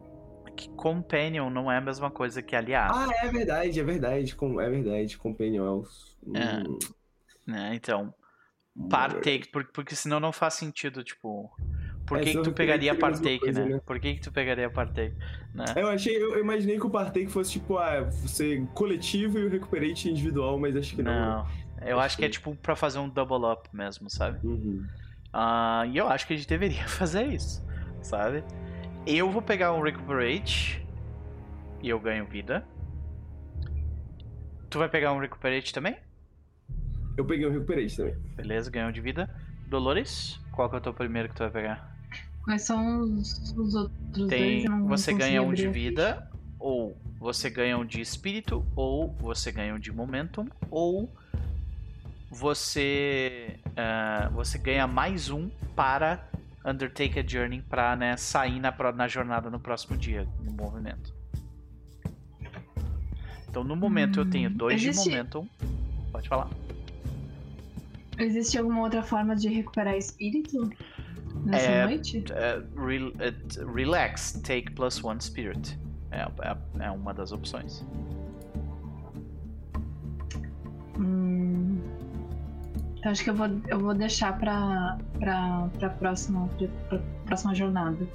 Que 0.56 0.68
Companion 0.70 1.50
não 1.50 1.70
é 1.70 1.78
a 1.78 1.80
mesma 1.80 2.10
coisa 2.10 2.42
que 2.42 2.56
aliado. 2.56 2.94
Ah, 2.96 3.08
é 3.22 3.28
verdade, 3.28 3.78
é 3.78 3.84
verdade. 3.84 4.36
É 4.60 4.70
verdade. 4.70 5.16
Companion 5.16 5.64
é 5.66 5.70
os. 5.70 6.16
É. 6.34 6.68
Hum. 6.68 6.78
É, 7.54 7.74
então. 7.74 8.12
Partake, 8.90 9.48
porque, 9.52 9.70
porque 9.72 9.94
senão 9.94 10.18
não 10.18 10.32
faz 10.32 10.54
sentido, 10.54 11.04
tipo. 11.04 11.48
Por 12.06 12.20
que, 12.20 12.32
que 12.32 12.42
tu 12.42 12.52
pegaria 12.52 12.92
a 12.92 12.94
Partake, 12.96 13.38
coisa, 13.38 13.64
né? 13.64 13.74
né? 13.74 13.80
Por 13.84 13.98
que, 13.98 14.14
que 14.14 14.20
tu 14.20 14.30
pegaria 14.30 14.66
a 14.66 14.70
Partake? 14.70 15.14
Né? 15.54 15.64
Eu 15.76 15.88
achei, 15.88 16.16
eu 16.16 16.38
imaginei 16.38 16.78
que 16.78 16.86
o 16.86 16.90
Partake 16.90 17.28
fosse 17.28 17.52
tipo, 17.52 17.78
ah, 17.78 18.02
você 18.02 18.66
coletivo 18.74 19.38
e 19.38 19.46
o 19.46 19.48
Recuperate 19.48 20.10
individual, 20.10 20.58
mas 20.58 20.76
acho 20.76 20.94
que 20.94 21.02
não. 21.02 21.12
Não, 21.12 21.46
eu 21.82 21.98
acho, 21.98 22.06
acho 22.06 22.16
que 22.18 22.24
é 22.24 22.28
tipo 22.28 22.54
pra 22.56 22.76
fazer 22.76 22.98
um 22.98 23.08
double 23.08 23.46
up 23.50 23.68
mesmo, 23.72 24.10
sabe? 24.10 24.46
Uhum. 24.46 24.84
Uh, 25.34 25.86
e 25.86 25.96
eu 25.96 26.08
acho 26.08 26.26
que 26.26 26.34
a 26.34 26.36
gente 26.36 26.48
deveria 26.48 26.86
fazer 26.88 27.24
isso, 27.24 27.64
sabe? 28.02 28.44
Eu 29.06 29.30
vou 29.30 29.42
pegar 29.42 29.72
um 29.72 29.82
Recuperate 29.82 30.86
e 31.82 31.88
eu 31.88 31.98
ganho 31.98 32.26
vida. 32.26 32.66
Tu 34.70 34.78
vai 34.78 34.88
pegar 34.88 35.12
um 35.12 35.18
Recuperate 35.18 35.72
também? 35.72 35.96
Eu 37.16 37.24
peguei 37.24 37.46
um 37.46 37.50
Recuperate 37.50 37.96
também. 37.96 38.14
Beleza, 38.36 38.70
ganhou 38.70 38.90
de 38.90 39.00
vida. 39.00 39.28
Dolores, 39.68 40.40
qual 40.52 40.68
que 40.68 40.76
é 40.76 40.78
o 40.78 40.80
teu 40.80 40.94
primeiro 40.94 41.28
que 41.28 41.34
tu 41.34 41.40
vai 41.40 41.50
pegar? 41.50 41.93
Quais 42.44 42.62
são 42.62 43.02
os, 43.02 43.54
os 43.56 43.74
outros 43.74 44.28
Tem, 44.28 44.64
dois? 44.64 44.86
Você 44.86 45.14
ganha 45.14 45.42
um 45.42 45.52
de 45.52 45.66
vida, 45.68 46.30
ou 46.58 46.96
você 47.18 47.48
ganha 47.48 47.78
um 47.78 47.86
de 47.86 48.00
espírito, 48.02 48.64
ou 48.76 49.10
você 49.14 49.50
ganha 49.50 49.74
um 49.74 49.78
de 49.78 49.90
momentum, 49.90 50.46
ou 50.70 51.10
você 52.30 53.58
uh, 53.68 54.30
você 54.34 54.58
ganha 54.58 54.86
mais 54.86 55.30
um 55.30 55.48
para 55.74 56.28
undertake 56.64 57.18
a 57.18 57.26
journey 57.26 57.62
para 57.62 57.96
né, 57.96 58.16
sair 58.16 58.60
na, 58.60 58.74
na 58.92 59.08
jornada 59.08 59.48
no 59.48 59.60
próximo 59.60 59.96
dia 59.96 60.26
no 60.42 60.52
movimento. 60.52 61.14
Então 63.48 63.64
no 63.64 63.76
momento 63.76 64.18
hum, 64.18 64.24
eu 64.24 64.30
tenho 64.30 64.50
hum, 64.50 64.56
dois 64.56 64.82
existe... 64.82 65.04
de 65.04 65.10
momentum. 65.10 65.48
Pode 66.12 66.28
falar. 66.28 66.50
Existe 68.18 68.58
alguma 68.58 68.82
outra 68.82 69.02
forma 69.02 69.34
de 69.34 69.48
recuperar 69.48 69.96
espírito? 69.96 70.70
Nessa 71.44 71.66
é, 71.66 71.86
noite? 71.86 72.24
É, 72.32 72.62
re, 72.76 73.12
é, 73.18 73.72
relax, 73.74 74.40
take 74.42 74.72
plus 74.72 75.02
one 75.02 75.20
spirit. 75.20 75.78
É, 76.10 76.22
é, 76.22 76.86
é 76.86 76.90
uma 76.90 77.12
das 77.12 77.32
opções. 77.32 77.84
Hum, 80.98 81.80
eu 83.04 83.10
acho 83.10 83.24
que 83.24 83.30
eu 83.30 83.34
vou, 83.34 83.48
eu 83.68 83.78
vou 83.78 83.94
deixar 83.94 84.38
pra, 84.38 84.96
pra, 85.18 85.68
pra, 85.78 85.90
próxima, 85.90 86.48
pra 86.88 86.98
próxima 87.26 87.54
jornada. 87.54 88.06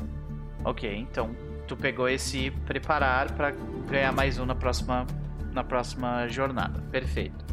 Ok, 0.64 0.98
então 0.98 1.36
tu 1.68 1.78
pegou 1.78 2.10
esse 2.10 2.52
preparar 2.66 3.32
para 3.34 3.52
ganhar 3.88 4.12
mais 4.12 4.40
um 4.40 4.46
na 4.46 4.56
próxima, 4.56 5.06
na 5.54 5.64
próxima 5.64 6.28
jornada. 6.28 6.82
Perfeito. 6.92 7.46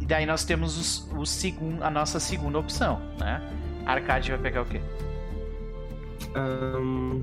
E 0.00 0.06
daí 0.06 0.24
nós 0.24 0.44
temos 0.44 0.78
os, 0.78 1.12
o 1.12 1.26
segun, 1.26 1.82
a 1.82 1.90
nossa 1.90 2.18
segunda 2.18 2.58
opção, 2.58 3.00
né? 3.18 3.40
Arcade 3.86 4.30
vai 4.30 4.40
pegar 4.40 4.62
o 4.62 4.64
quê? 4.66 4.80
Um... 6.36 7.22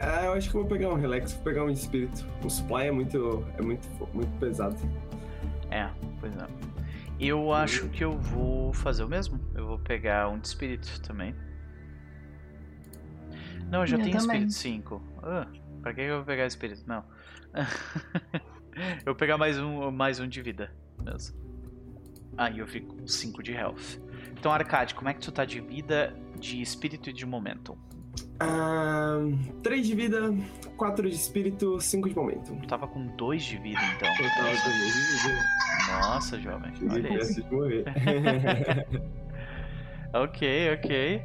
Ah, 0.00 0.24
eu 0.24 0.32
acho 0.32 0.48
que 0.48 0.54
vou 0.54 0.66
pegar 0.66 0.88
um 0.88 0.96
relax, 0.96 1.32
vou 1.32 1.44
pegar 1.44 1.64
um 1.64 1.70
espírito. 1.70 2.26
O 2.44 2.50
supply 2.50 2.86
é 2.86 2.90
muito, 2.90 3.46
é 3.56 3.62
muito, 3.62 3.88
muito 4.12 4.38
pesado. 4.38 4.76
É, 5.70 5.88
pois 6.20 6.34
é. 6.36 6.46
Eu 7.20 7.52
acho 7.52 7.88
que 7.88 8.02
eu 8.02 8.18
vou 8.18 8.72
fazer 8.72 9.04
o 9.04 9.08
mesmo. 9.08 9.40
Eu 9.54 9.66
vou 9.66 9.78
pegar 9.78 10.28
um 10.28 10.38
de 10.40 10.48
espírito 10.48 11.00
também. 11.02 11.34
Não, 13.70 13.82
eu 13.82 13.86
já 13.86 13.96
eu 13.96 14.02
tenho 14.02 14.18
também. 14.18 14.44
espírito 14.44 14.52
5. 14.52 15.02
Ah, 15.22 15.46
pra 15.80 15.94
que 15.94 16.00
eu 16.00 16.16
vou 16.16 16.24
pegar 16.24 16.46
espírito? 16.46 16.82
Não. 16.84 17.04
eu 18.74 19.04
vou 19.06 19.14
pegar 19.14 19.38
mais 19.38 19.56
um, 19.58 19.90
mais 19.92 20.18
um 20.18 20.26
de 20.26 20.42
vida 20.42 20.81
mesmo. 21.02 21.36
Aí 22.36 22.58
eu 22.58 22.66
fico 22.66 22.96
com 22.96 23.06
5 23.06 23.42
de 23.42 23.52
health. 23.52 24.00
Então, 24.38 24.50
Arcade, 24.50 24.94
como 24.94 25.08
é 25.08 25.14
que 25.14 25.20
tu 25.20 25.30
tá 25.30 25.44
de 25.44 25.60
vida, 25.60 26.16
de 26.38 26.62
espírito 26.62 27.10
e 27.10 27.12
de 27.12 27.26
momentum? 27.26 27.76
3 29.62 29.80
uh, 29.80 29.88
de 29.88 29.94
vida, 29.94 30.34
4 30.76 31.08
de 31.08 31.14
espírito, 31.14 31.80
5 31.80 32.08
de 32.08 32.16
momento. 32.16 32.56
Tu 32.56 32.66
tava 32.66 32.88
com 32.88 33.06
2 33.06 33.42
de 33.42 33.58
vida, 33.58 33.80
então. 33.96 34.08
Eu 34.08 34.30
tava 34.30 34.40
com 34.40 34.42
2 34.42 34.58
de 34.58 35.28
vida. 35.28 35.44
Nossa, 36.00 36.40
jovem. 36.40 36.72
Olha 36.90 37.18
isso. 37.18 37.42
De 37.42 37.54
morrer. 37.54 37.84
ok, 40.12 40.74
ok. 40.74 41.22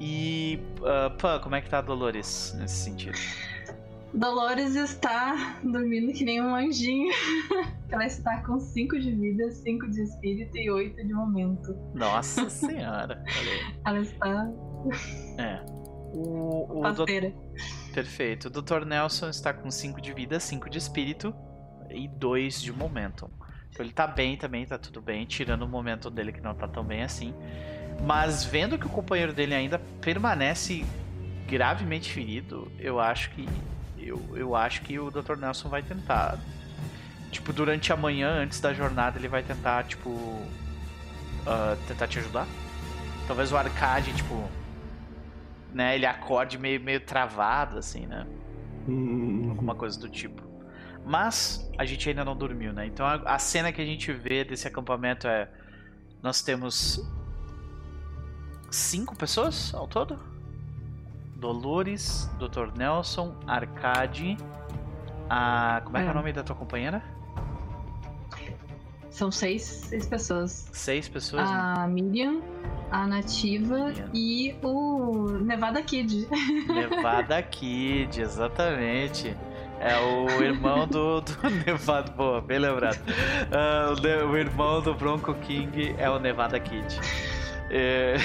E, 0.00 0.60
uh, 0.80 1.16
Pan, 1.16 1.40
como 1.40 1.54
é 1.54 1.60
que 1.60 1.68
tá 1.68 1.78
a 1.78 1.82
Dolores 1.82 2.54
nesse 2.58 2.76
sentido? 2.76 3.18
Dolores 4.16 4.74
está 4.74 5.60
dormindo 5.62 6.10
que 6.14 6.24
nem 6.24 6.40
um 6.40 6.54
anjinho. 6.54 7.12
Ela 7.92 8.06
está 8.06 8.42
com 8.42 8.58
5 8.58 8.98
de 8.98 9.12
vida, 9.12 9.50
5 9.50 9.90
de 9.90 10.02
espírito 10.02 10.56
e 10.56 10.70
8 10.70 11.06
de 11.06 11.12
momento. 11.12 11.76
Nossa 11.94 12.48
senhora. 12.50 13.22
Ela 13.84 14.00
está. 14.00 14.50
É. 15.36 15.62
O, 16.14 16.80
o 16.82 16.92
do... 16.92 17.04
Perfeito. 17.92 18.48
O 18.48 18.50
Dr. 18.50 18.86
Nelson 18.86 19.28
está 19.28 19.52
com 19.52 19.70
5 19.70 20.00
de 20.00 20.14
vida, 20.14 20.40
5 20.40 20.70
de 20.70 20.78
espírito 20.78 21.34
e 21.90 22.08
2 22.08 22.62
de 22.62 22.72
momento. 22.72 23.30
Então 23.70 23.84
ele 23.84 23.92
tá 23.92 24.06
bem 24.06 24.38
também, 24.38 24.64
tá 24.64 24.78
tudo 24.78 25.02
bem, 25.02 25.26
tirando 25.26 25.62
o 25.62 25.68
momento 25.68 26.10
dele 26.10 26.32
que 26.32 26.40
não 26.40 26.54
tá 26.54 26.66
tão 26.66 26.82
bem 26.82 27.02
assim. 27.02 27.34
Mas 28.02 28.46
vendo 28.46 28.78
que 28.78 28.86
o 28.86 28.90
companheiro 28.90 29.34
dele 29.34 29.54
ainda 29.54 29.78
permanece 30.00 30.86
gravemente 31.46 32.10
ferido, 32.10 32.72
eu 32.78 32.98
acho 32.98 33.30
que 33.32 33.46
eu, 34.08 34.36
eu 34.36 34.54
acho 34.54 34.82
que 34.82 34.98
o 34.98 35.10
Dr. 35.10 35.36
Nelson 35.36 35.68
vai 35.68 35.82
tentar. 35.82 36.38
Tipo, 37.30 37.52
durante 37.52 37.92
a 37.92 37.96
manhã, 37.96 38.30
antes 38.30 38.60
da 38.60 38.72
jornada, 38.72 39.18
ele 39.18 39.28
vai 39.28 39.42
tentar, 39.42 39.84
tipo. 39.84 40.10
Uh, 40.10 41.76
tentar 41.86 42.08
te 42.08 42.18
ajudar. 42.18 42.46
Talvez 43.26 43.52
o 43.52 43.56
arcade, 43.56 44.12
tipo. 44.14 44.48
Né, 45.72 45.94
ele 45.94 46.06
acorde 46.06 46.56
meio, 46.56 46.80
meio 46.80 47.00
travado, 47.00 47.78
assim, 47.78 48.06
né? 48.06 48.26
Uhum. 48.88 49.48
Alguma 49.50 49.74
coisa 49.74 49.98
do 50.00 50.08
tipo. 50.08 50.42
Mas 51.04 51.70
a 51.78 51.84
gente 51.84 52.08
ainda 52.08 52.24
não 52.24 52.36
dormiu, 52.36 52.72
né? 52.72 52.86
Então 52.86 53.06
a, 53.06 53.14
a 53.14 53.38
cena 53.38 53.70
que 53.72 53.80
a 53.80 53.84
gente 53.84 54.12
vê 54.12 54.44
desse 54.44 54.66
acampamento 54.66 55.28
é. 55.28 55.48
Nós 56.22 56.42
temos. 56.42 57.00
Cinco 58.70 59.14
pessoas 59.14 59.72
ao 59.74 59.86
todo? 59.86 60.35
Dolores, 61.36 62.30
Dr. 62.38 62.76
Nelson, 62.76 63.34
Arcade, 63.46 64.36
a. 65.28 65.80
Como 65.84 65.96
é, 65.96 66.00
que 66.00 66.06
é 66.06 66.10
o 66.10 66.12
é. 66.12 66.14
nome 66.14 66.32
da 66.32 66.42
tua 66.42 66.56
companheira? 66.56 67.02
São 69.10 69.30
seis, 69.30 69.62
seis 69.62 70.06
pessoas. 70.06 70.68
Seis 70.72 71.08
pessoas? 71.08 71.48
A 71.48 71.86
né? 71.86 71.94
Miriam, 71.94 72.42
a 72.90 73.06
Nativa 73.06 73.86
Miriam. 73.86 74.10
e 74.12 74.54
o 74.62 75.38
Nevada 75.40 75.80
Kid. 75.80 76.28
Nevada 76.68 77.42
Kid, 77.42 78.20
exatamente. 78.20 79.34
É 79.80 79.98
o 79.98 80.42
irmão 80.42 80.86
do, 80.86 81.20
do 81.20 81.32
Nevada. 81.66 82.10
Boa, 82.12 82.40
bem 82.42 82.58
lembrado. 82.58 82.98
Uh, 82.98 84.30
o, 84.30 84.36
irmão 84.36 84.82
do 84.82 84.94
Bronco 84.94 85.32
King 85.34 85.94
é 85.98 86.10
o 86.10 86.18
Nevada 86.18 86.60
Kid. 86.60 86.98
É... 87.70 88.16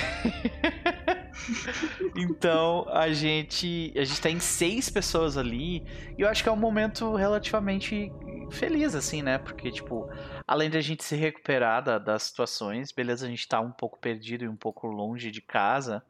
então 2.15 2.85
a 2.89 3.11
gente 3.11 3.93
a 3.95 4.03
gente 4.03 4.21
tem 4.21 4.39
seis 4.39 4.89
pessoas 4.89 5.37
ali 5.37 5.85
e 6.17 6.21
eu 6.21 6.29
acho 6.29 6.43
que 6.43 6.49
é 6.49 6.51
um 6.51 6.57
momento 6.57 7.15
relativamente 7.15 8.11
feliz 8.51 8.95
assim, 8.95 9.21
né? 9.21 9.37
Porque 9.37 9.71
tipo, 9.71 10.09
além 10.47 10.69
de 10.69 10.77
a 10.77 10.81
gente 10.81 11.03
se 11.03 11.15
recuperar 11.15 11.83
da, 11.83 11.97
das 11.97 12.23
situações, 12.23 12.91
beleza, 12.91 13.25
a 13.25 13.29
gente 13.29 13.47
tá 13.47 13.59
um 13.59 13.71
pouco 13.71 13.99
perdido 13.99 14.43
e 14.43 14.47
um 14.47 14.55
pouco 14.55 14.87
longe 14.87 15.31
de 15.31 15.41
casa, 15.41 16.03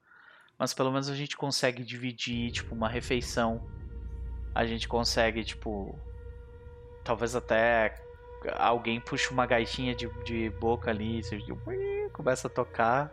mas 0.57 0.73
pelo 0.73 0.91
menos 0.91 1.09
a 1.09 1.15
gente 1.15 1.37
consegue 1.37 1.83
dividir 1.83 2.51
tipo 2.51 2.73
uma 2.73 2.89
refeição. 2.89 3.67
A 4.53 4.65
gente 4.65 4.87
consegue 4.87 5.43
tipo 5.43 5.97
talvez 7.03 7.35
até 7.35 7.95
alguém 8.57 8.99
puxa 8.99 9.31
uma 9.31 9.45
gaitinha 9.45 9.93
de, 9.93 10.09
de 10.23 10.49
boca 10.49 10.89
ali, 10.89 11.23
seja, 11.23 11.45
começa 12.11 12.47
a 12.47 12.49
tocar, 12.49 13.11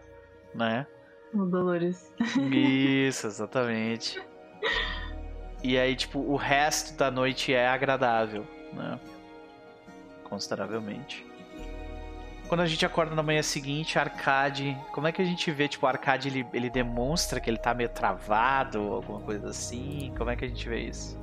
né? 0.54 0.86
O 1.34 1.44
Dolores. 1.44 2.12
Isso, 2.50 3.26
exatamente. 3.26 4.20
E 5.62 5.76
aí, 5.76 5.94
tipo, 5.96 6.20
o 6.20 6.36
resto 6.36 6.96
da 6.96 7.10
noite 7.10 7.52
é 7.52 7.68
agradável, 7.68 8.46
né? 8.72 8.98
Consideravelmente. 10.24 11.26
Quando 12.48 12.60
a 12.62 12.66
gente 12.66 12.84
acorda 12.86 13.14
na 13.14 13.22
manhã 13.22 13.42
seguinte, 13.42 13.98
Arcade. 13.98 14.76
Como 14.92 15.06
é 15.06 15.12
que 15.12 15.20
a 15.20 15.24
gente 15.24 15.50
vê, 15.50 15.68
tipo, 15.68 15.84
o 15.84 15.88
Arcade 15.88 16.28
ele, 16.28 16.46
ele 16.54 16.70
demonstra 16.70 17.40
que 17.40 17.50
ele 17.50 17.58
tá 17.58 17.74
meio 17.74 17.90
travado, 17.90 18.78
alguma 18.78 19.20
coisa 19.20 19.50
assim? 19.50 20.14
Como 20.16 20.30
é 20.30 20.36
que 20.36 20.46
a 20.46 20.48
gente 20.48 20.66
vê 20.66 20.80
isso? 20.80 21.18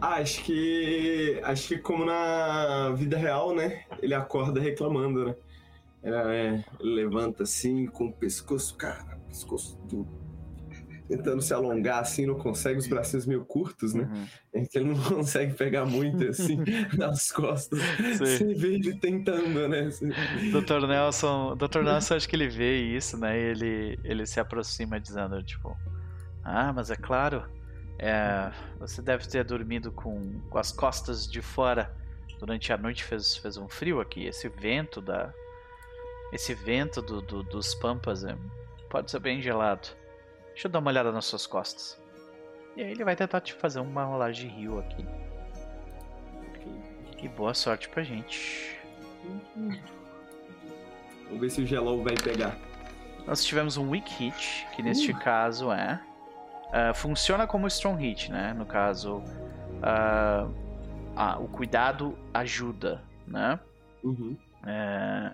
Ah, 0.00 0.16
acho 0.16 0.44
que. 0.44 1.40
Acho 1.42 1.68
que 1.68 1.78
como 1.78 2.04
na 2.04 2.90
vida 2.90 3.16
real, 3.16 3.54
né? 3.54 3.82
Ele 4.00 4.14
acorda 4.14 4.60
reclamando, 4.60 5.24
né? 5.24 5.34
É, 6.04 6.64
levanta 6.80 7.42
assim, 7.42 7.86
com 7.86 8.06
o 8.06 8.12
pescoço, 8.12 8.76
cara. 8.76 9.07
Tentando 11.08 11.40
se 11.40 11.54
alongar 11.54 12.00
assim, 12.00 12.26
não 12.26 12.34
consegue, 12.34 12.78
os 12.78 12.86
bracinhos 12.86 13.24
meio 13.24 13.42
curtos, 13.42 13.94
né? 13.94 14.08
Uhum. 14.52 14.66
Que 14.66 14.78
ele 14.78 14.92
não 14.92 15.00
consegue 15.02 15.54
pegar 15.54 15.86
muito 15.86 16.22
assim 16.28 16.58
nas 16.98 17.32
costas. 17.32 17.80
Você 18.18 18.52
vê 18.54 18.74
ele 18.74 18.94
tentando, 18.98 19.68
né? 19.68 19.88
Dr. 20.52 20.86
Nelson, 20.86 21.56
Dr. 21.56 21.82
Nelson 21.82 22.14
acho 22.14 22.28
que 22.28 22.36
ele 22.36 22.48
vê 22.48 22.76
isso, 22.76 23.16
né? 23.16 23.38
E 23.38 23.42
ele, 23.42 23.98
ele 24.04 24.26
se 24.26 24.38
aproxima 24.38 25.00
dizendo, 25.00 25.42
tipo, 25.42 25.74
ah, 26.44 26.72
mas 26.74 26.90
é 26.90 26.96
claro, 26.96 27.42
é, 27.98 28.52
você 28.78 29.02
deve 29.02 29.26
ter 29.26 29.44
dormido 29.44 29.90
com, 29.90 30.40
com 30.48 30.58
as 30.58 30.70
costas 30.70 31.26
de 31.26 31.42
fora 31.42 31.92
durante 32.38 32.72
a 32.72 32.76
noite, 32.76 33.02
fez, 33.02 33.36
fez 33.36 33.56
um 33.56 33.68
frio 33.68 34.00
aqui. 34.00 34.24
Esse 34.26 34.48
vento 34.48 35.00
da, 35.00 35.32
esse 36.32 36.54
vento 36.54 37.02
do, 37.02 37.20
do, 37.20 37.42
dos 37.42 37.74
pampas 37.74 38.24
é, 38.24 38.36
pode 38.88 39.10
ser 39.10 39.20
bem 39.20 39.40
gelado. 39.40 39.88
Deixa 40.48 40.66
eu 40.66 40.72
dar 40.72 40.78
uma 40.80 40.90
olhada 40.90 41.12
nas 41.12 41.24
suas 41.24 41.46
costas. 41.46 42.00
E 42.76 42.82
aí 42.82 42.90
ele 42.90 43.04
vai 43.04 43.16
tentar 43.16 43.40
te 43.40 43.52
fazer 43.54 43.80
uma 43.80 44.04
rolagem 44.04 44.48
de 44.48 44.54
rio 44.54 44.78
aqui. 44.78 45.06
E 47.20 47.28
boa 47.28 47.52
sorte 47.54 47.88
pra 47.88 48.02
gente. 48.02 48.78
Vamos 51.24 51.40
ver 51.40 51.50
se 51.50 51.62
o 51.62 51.66
Gelol 51.66 52.02
vai 52.02 52.14
pegar. 52.14 52.56
Nós 53.26 53.44
tivemos 53.44 53.76
um 53.76 53.90
Weak 53.90 54.10
Hit, 54.14 54.66
que 54.74 54.82
neste 54.82 55.10
uh. 55.10 55.18
caso 55.18 55.72
é. 55.72 56.00
Uh, 56.68 56.94
funciona 56.94 57.46
como 57.46 57.66
Strong 57.66 58.00
Hit, 58.02 58.30
né? 58.30 58.54
No 58.54 58.64
caso. 58.64 59.16
Uh, 59.16 60.68
ah, 61.20 61.36
o 61.40 61.48
cuidado 61.48 62.16
ajuda, 62.32 63.02
né? 63.26 63.58
Uhum. 64.04 64.36
É, 64.64 65.32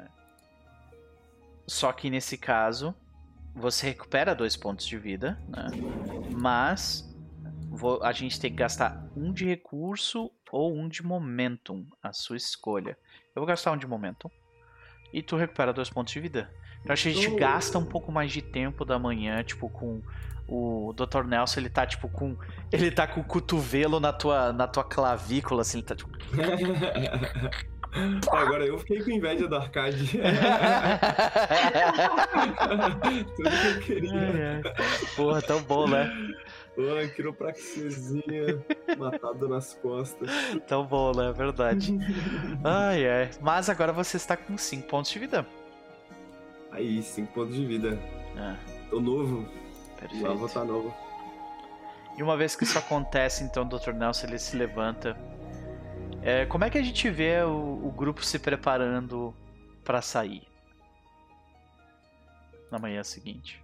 só 1.66 1.92
que 1.92 2.08
nesse 2.08 2.38
caso, 2.38 2.94
você 3.54 3.86
recupera 3.88 4.34
dois 4.34 4.56
pontos 4.56 4.86
de 4.86 4.98
vida, 4.98 5.38
né? 5.48 5.66
Mas 6.32 7.08
a 8.02 8.12
gente 8.12 8.38
tem 8.40 8.50
que 8.50 8.56
gastar 8.56 9.08
um 9.16 9.32
de 9.32 9.44
recurso 9.44 10.30
ou 10.50 10.76
um 10.76 10.88
de 10.88 11.04
momentum, 11.04 11.86
a 12.02 12.12
sua 12.12 12.36
escolha. 12.36 12.96
Eu 13.34 13.40
vou 13.40 13.46
gastar 13.46 13.72
um 13.72 13.76
de 13.76 13.86
momentum. 13.86 14.30
E 15.12 15.22
tu 15.22 15.36
recupera 15.36 15.72
dois 15.72 15.90
pontos 15.90 16.12
de 16.12 16.20
vida. 16.20 16.50
Então 16.80 16.92
acho 16.92 17.04
que 17.04 17.08
a 17.08 17.12
gente 17.12 17.28
oh. 17.28 17.36
gasta 17.36 17.78
um 17.78 17.84
pouco 17.84 18.12
mais 18.12 18.30
de 18.32 18.42
tempo 18.42 18.84
da 18.84 18.98
manhã, 18.98 19.42
tipo, 19.42 19.68
com 19.68 20.02
o 20.46 20.92
Dr. 20.92 21.24
Nelson, 21.24 21.60
ele 21.60 21.70
tá 21.70 21.86
tipo 21.86 22.08
com. 22.08 22.36
Ele 22.70 22.90
tá 22.90 23.06
com 23.06 23.20
o 23.20 23.24
cotovelo 23.24 23.98
na 23.98 24.12
tua, 24.12 24.52
na 24.52 24.66
tua 24.66 24.84
clavícula, 24.84 25.62
assim, 25.62 25.78
ele 25.78 25.86
tá 25.86 25.94
tipo. 25.94 26.10
Agora 28.30 28.66
eu 28.66 28.78
fiquei 28.78 29.02
com 29.02 29.10
inveja 29.10 29.46
do 29.46 29.56
arcade. 29.56 30.18
Tudo 33.36 33.50
que 33.50 33.66
eu 33.66 33.80
queria. 33.80 34.12
É, 34.12 34.60
é. 34.60 34.62
Porra, 35.14 35.40
tão 35.40 35.62
bom, 35.62 35.86
né? 35.86 36.10
Pô, 36.74 36.82
quiropraxiazinha 37.14 38.64
matado 38.98 39.48
nas 39.48 39.74
costas. 39.74 40.28
Tão 40.66 40.84
bom, 40.84 41.12
né? 41.12 41.32
Verdade. 41.32 41.96
Ai, 42.64 43.08
ai. 43.08 43.30
Mas 43.40 43.70
agora 43.70 43.92
você 43.92 44.16
está 44.16 44.36
com 44.36 44.58
5 44.58 44.88
pontos 44.88 45.12
de 45.12 45.18
vida. 45.20 45.46
Aí, 46.72 47.00
5 47.00 47.32
pontos 47.32 47.54
de 47.54 47.64
vida. 47.64 47.96
É. 48.36 48.56
Tô 48.90 49.00
novo. 49.00 49.48
Perfeito. 50.00 50.26
Lá 50.26 50.34
vou 50.34 50.48
tá 50.48 50.64
novo. 50.64 50.92
E 52.16 52.22
uma 52.22 52.36
vez 52.36 52.56
que 52.56 52.64
isso 52.64 52.78
acontece, 52.78 53.44
então 53.44 53.64
o 53.64 53.66
Dr. 53.66 53.92
Nelson 53.92 54.26
ele 54.26 54.38
se 54.38 54.56
levanta 54.56 55.16
é, 56.24 56.46
como 56.46 56.64
é 56.64 56.70
que 56.70 56.78
a 56.78 56.82
gente 56.82 57.10
vê 57.10 57.42
o, 57.42 57.86
o 57.86 57.92
grupo 57.92 58.24
se 58.24 58.38
preparando 58.38 59.34
para 59.84 60.00
sair 60.00 60.48
na 62.70 62.78
manhã 62.78 63.04
seguinte? 63.04 63.62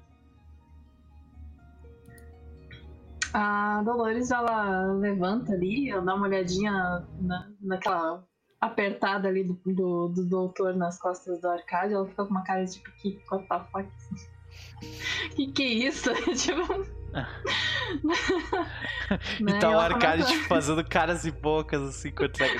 A 3.32 3.82
Dolores 3.82 4.30
ela 4.30 4.92
levanta 4.92 5.54
ali, 5.54 5.88
ela 5.88 6.02
dá 6.02 6.14
uma 6.14 6.26
olhadinha 6.26 7.06
na, 7.18 7.50
naquela 7.62 8.22
apertada 8.61 9.28
ali 9.28 9.42
do, 9.42 9.58
do, 9.64 10.08
do, 10.08 10.26
doutor 10.26 10.76
nas 10.76 10.98
costas 10.98 11.40
do 11.40 11.48
Arcade, 11.48 11.94
ela 11.94 12.06
fica 12.06 12.26
com 12.26 12.30
uma 12.30 12.44
cara 12.44 12.66
tipo, 12.66 12.90
que 13.00 13.18
what 13.32 13.48
the 13.48 13.61
fuck? 13.72 13.88
que 15.34 15.50
que 15.50 15.62
é 15.62 15.66
isso? 15.66 16.12
tipo. 16.36 16.99
e 19.40 19.58
tá 19.58 19.70
o 19.70 19.78
Arcade 19.78 20.26
tipo, 20.26 20.44
fazendo 20.48 20.84
caras 20.84 21.24
e 21.24 21.32
bocas 21.32 21.82
assim 21.82 22.08
enquanto 22.08 22.42
é. 22.42 22.56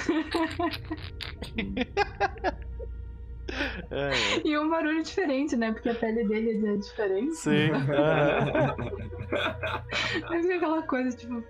é. 3.90 4.11
E 4.44 4.57
um 4.59 4.68
barulho 4.68 5.03
diferente, 5.03 5.57
né? 5.57 5.72
Porque 5.72 5.88
a 5.88 5.94
pele 5.94 6.26
dele 6.26 6.66
é 6.66 6.76
diferente. 6.76 7.36
Sim. 7.36 7.70
Mas 10.28 10.46
é 10.46 10.55
aquela 10.55 10.82
coisa, 10.82 11.16
tipo. 11.16 11.42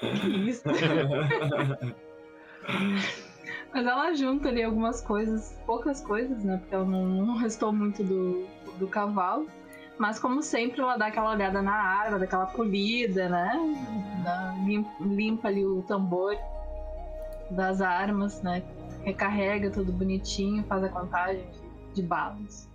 Que 0.00 0.48
isso? 0.48 0.64
Mas 3.72 3.86
ela 3.86 4.12
junta 4.14 4.48
ali 4.48 4.62
algumas 4.62 5.00
coisas, 5.00 5.56
poucas 5.66 6.00
coisas, 6.00 6.42
né? 6.42 6.56
Porque 6.56 6.74
ela 6.74 6.84
não, 6.84 7.06
não 7.06 7.36
restou 7.36 7.72
muito 7.72 8.02
do, 8.02 8.46
do 8.78 8.88
cavalo. 8.88 9.46
Mas 10.00 10.18
como 10.18 10.42
sempre, 10.42 10.80
ela 10.80 10.96
dá 10.96 11.08
aquela 11.08 11.32
olhada 11.32 11.60
na 11.60 11.74
arma, 11.74 12.18
dá 12.18 12.24
aquela 12.24 12.46
polida, 12.46 13.28
né? 13.28 13.52
Dá, 14.24 14.56
limpa, 14.64 14.90
limpa 14.98 15.48
ali 15.48 15.66
o 15.66 15.82
tambor 15.82 16.34
das 17.50 17.82
armas, 17.82 18.40
né? 18.40 18.62
Recarrega 19.04 19.70
tudo 19.70 19.92
bonitinho, 19.92 20.64
faz 20.64 20.84
a 20.84 20.88
contagem 20.88 21.46
de, 21.50 21.96
de 21.96 22.02
balas. 22.02 22.66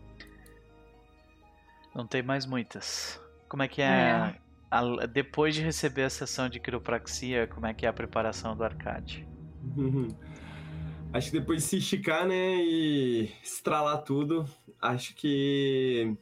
Não 1.96 2.06
tem 2.06 2.22
mais 2.22 2.46
muitas. 2.46 3.20
Como 3.50 3.64
é 3.64 3.68
que 3.68 3.82
é, 3.82 3.88
é. 3.88 4.36
A, 4.70 5.08
depois 5.08 5.56
de 5.56 5.64
receber 5.64 6.04
a 6.04 6.12
sessão 6.12 6.48
de 6.48 6.60
quiropraxia, 6.60 7.48
como 7.48 7.66
é 7.66 7.74
que 7.74 7.88
é 7.88 7.90
a 7.90 7.94
preparação 7.94 8.56
do 8.56 8.64
arcade? 8.64 9.28
acho 11.12 11.32
que 11.32 11.40
depois 11.40 11.64
de 11.64 11.70
se 11.70 11.78
esticar, 11.78 12.28
né, 12.28 12.56
e 12.58 13.32
estralar 13.42 14.04
tudo, 14.04 14.48
acho 14.80 15.16
que 15.16 16.16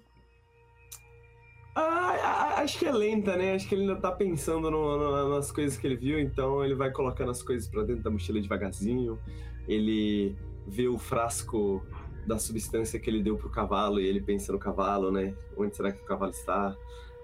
ah, 1.75 2.55
acho 2.57 2.77
que 2.79 2.85
é 2.85 2.91
lenta, 2.91 3.35
né? 3.35 3.55
Acho 3.55 3.67
que 3.67 3.75
ele 3.75 3.81
ainda 3.83 3.95
tá 3.95 4.11
pensando 4.11 4.69
no, 4.69 4.97
no, 4.97 5.35
nas 5.35 5.51
coisas 5.51 5.77
que 5.77 5.87
ele 5.87 5.95
viu, 5.95 6.19
então 6.19 6.63
ele 6.63 6.75
vai 6.75 6.91
colocando 6.91 7.31
as 7.31 7.41
coisas 7.41 7.67
para 7.67 7.83
dentro 7.83 8.03
da 8.03 8.11
mochila 8.11 8.39
devagarzinho. 8.39 9.19
Ele 9.67 10.35
vê 10.67 10.87
o 10.87 10.97
frasco 10.97 11.85
da 12.25 12.39
substância 12.39 12.99
que 12.99 13.09
ele 13.09 13.21
deu 13.21 13.35
pro 13.37 13.49
cavalo 13.49 13.99
e 13.99 14.05
ele 14.07 14.21
pensa 14.21 14.51
no 14.51 14.59
cavalo, 14.59 15.11
né? 15.11 15.33
Onde 15.57 15.75
será 15.75 15.91
que 15.91 16.01
o 16.01 16.05
cavalo 16.05 16.31
está? 16.31 16.75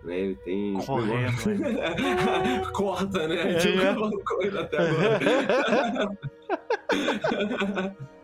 Né? 0.04 0.20
Ele 0.20 0.36
tem. 0.36 0.74
Correndo. 0.86 1.46
Né? 1.60 2.66
Corta, 2.74 3.28
né? 3.28 3.54
É. 3.54 3.58
Tipo, 3.58 4.24
correndo 4.24 4.60
até 4.60 4.78
agora. 4.78 5.20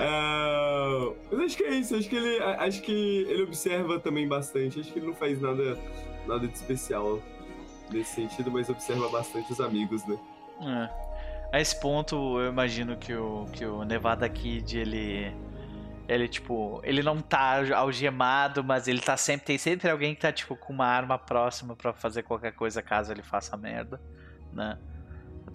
uh, 0.00 1.16
mas 1.30 1.40
acho 1.40 1.56
que 1.56 1.62
é 1.62 1.74
isso, 1.74 1.94
acho 1.94 2.08
que, 2.08 2.16
ele, 2.16 2.42
acho 2.42 2.82
que 2.82 3.26
ele 3.28 3.42
observa 3.44 4.00
também 4.00 4.26
bastante. 4.26 4.80
Acho 4.80 4.92
que 4.92 4.98
ele 4.98 5.06
não 5.06 5.14
faz 5.14 5.40
nada, 5.40 5.78
nada 6.26 6.46
de 6.46 6.54
especial 6.54 7.22
nesse 7.90 8.14
sentido, 8.14 8.50
mas 8.50 8.68
observa 8.68 9.08
bastante 9.08 9.52
os 9.52 9.60
amigos, 9.60 10.04
né? 10.06 10.18
É. 10.62 11.06
A 11.52 11.60
esse 11.60 11.78
ponto, 11.78 12.40
eu 12.40 12.50
imagino 12.50 12.96
que 12.96 13.14
o, 13.14 13.46
que 13.52 13.64
o 13.64 13.84
Nevada 13.84 14.28
Kid, 14.28 14.78
ele. 14.78 15.34
Ele, 16.08 16.28
tipo, 16.28 16.80
ele 16.84 17.02
não 17.02 17.18
tá 17.18 17.64
algemado, 17.74 18.62
mas 18.62 18.86
ele 18.86 19.00
tá 19.00 19.16
sempre. 19.16 19.46
Tem 19.46 19.58
sempre 19.58 19.90
alguém 19.90 20.14
que 20.14 20.20
tá, 20.20 20.32
tipo, 20.32 20.54
com 20.54 20.72
uma 20.72 20.86
arma 20.86 21.18
próxima 21.18 21.74
para 21.74 21.92
fazer 21.92 22.22
qualquer 22.22 22.52
coisa 22.52 22.80
caso 22.80 23.12
ele 23.12 23.22
faça 23.22 23.56
merda, 23.56 24.00
né? 24.52 24.78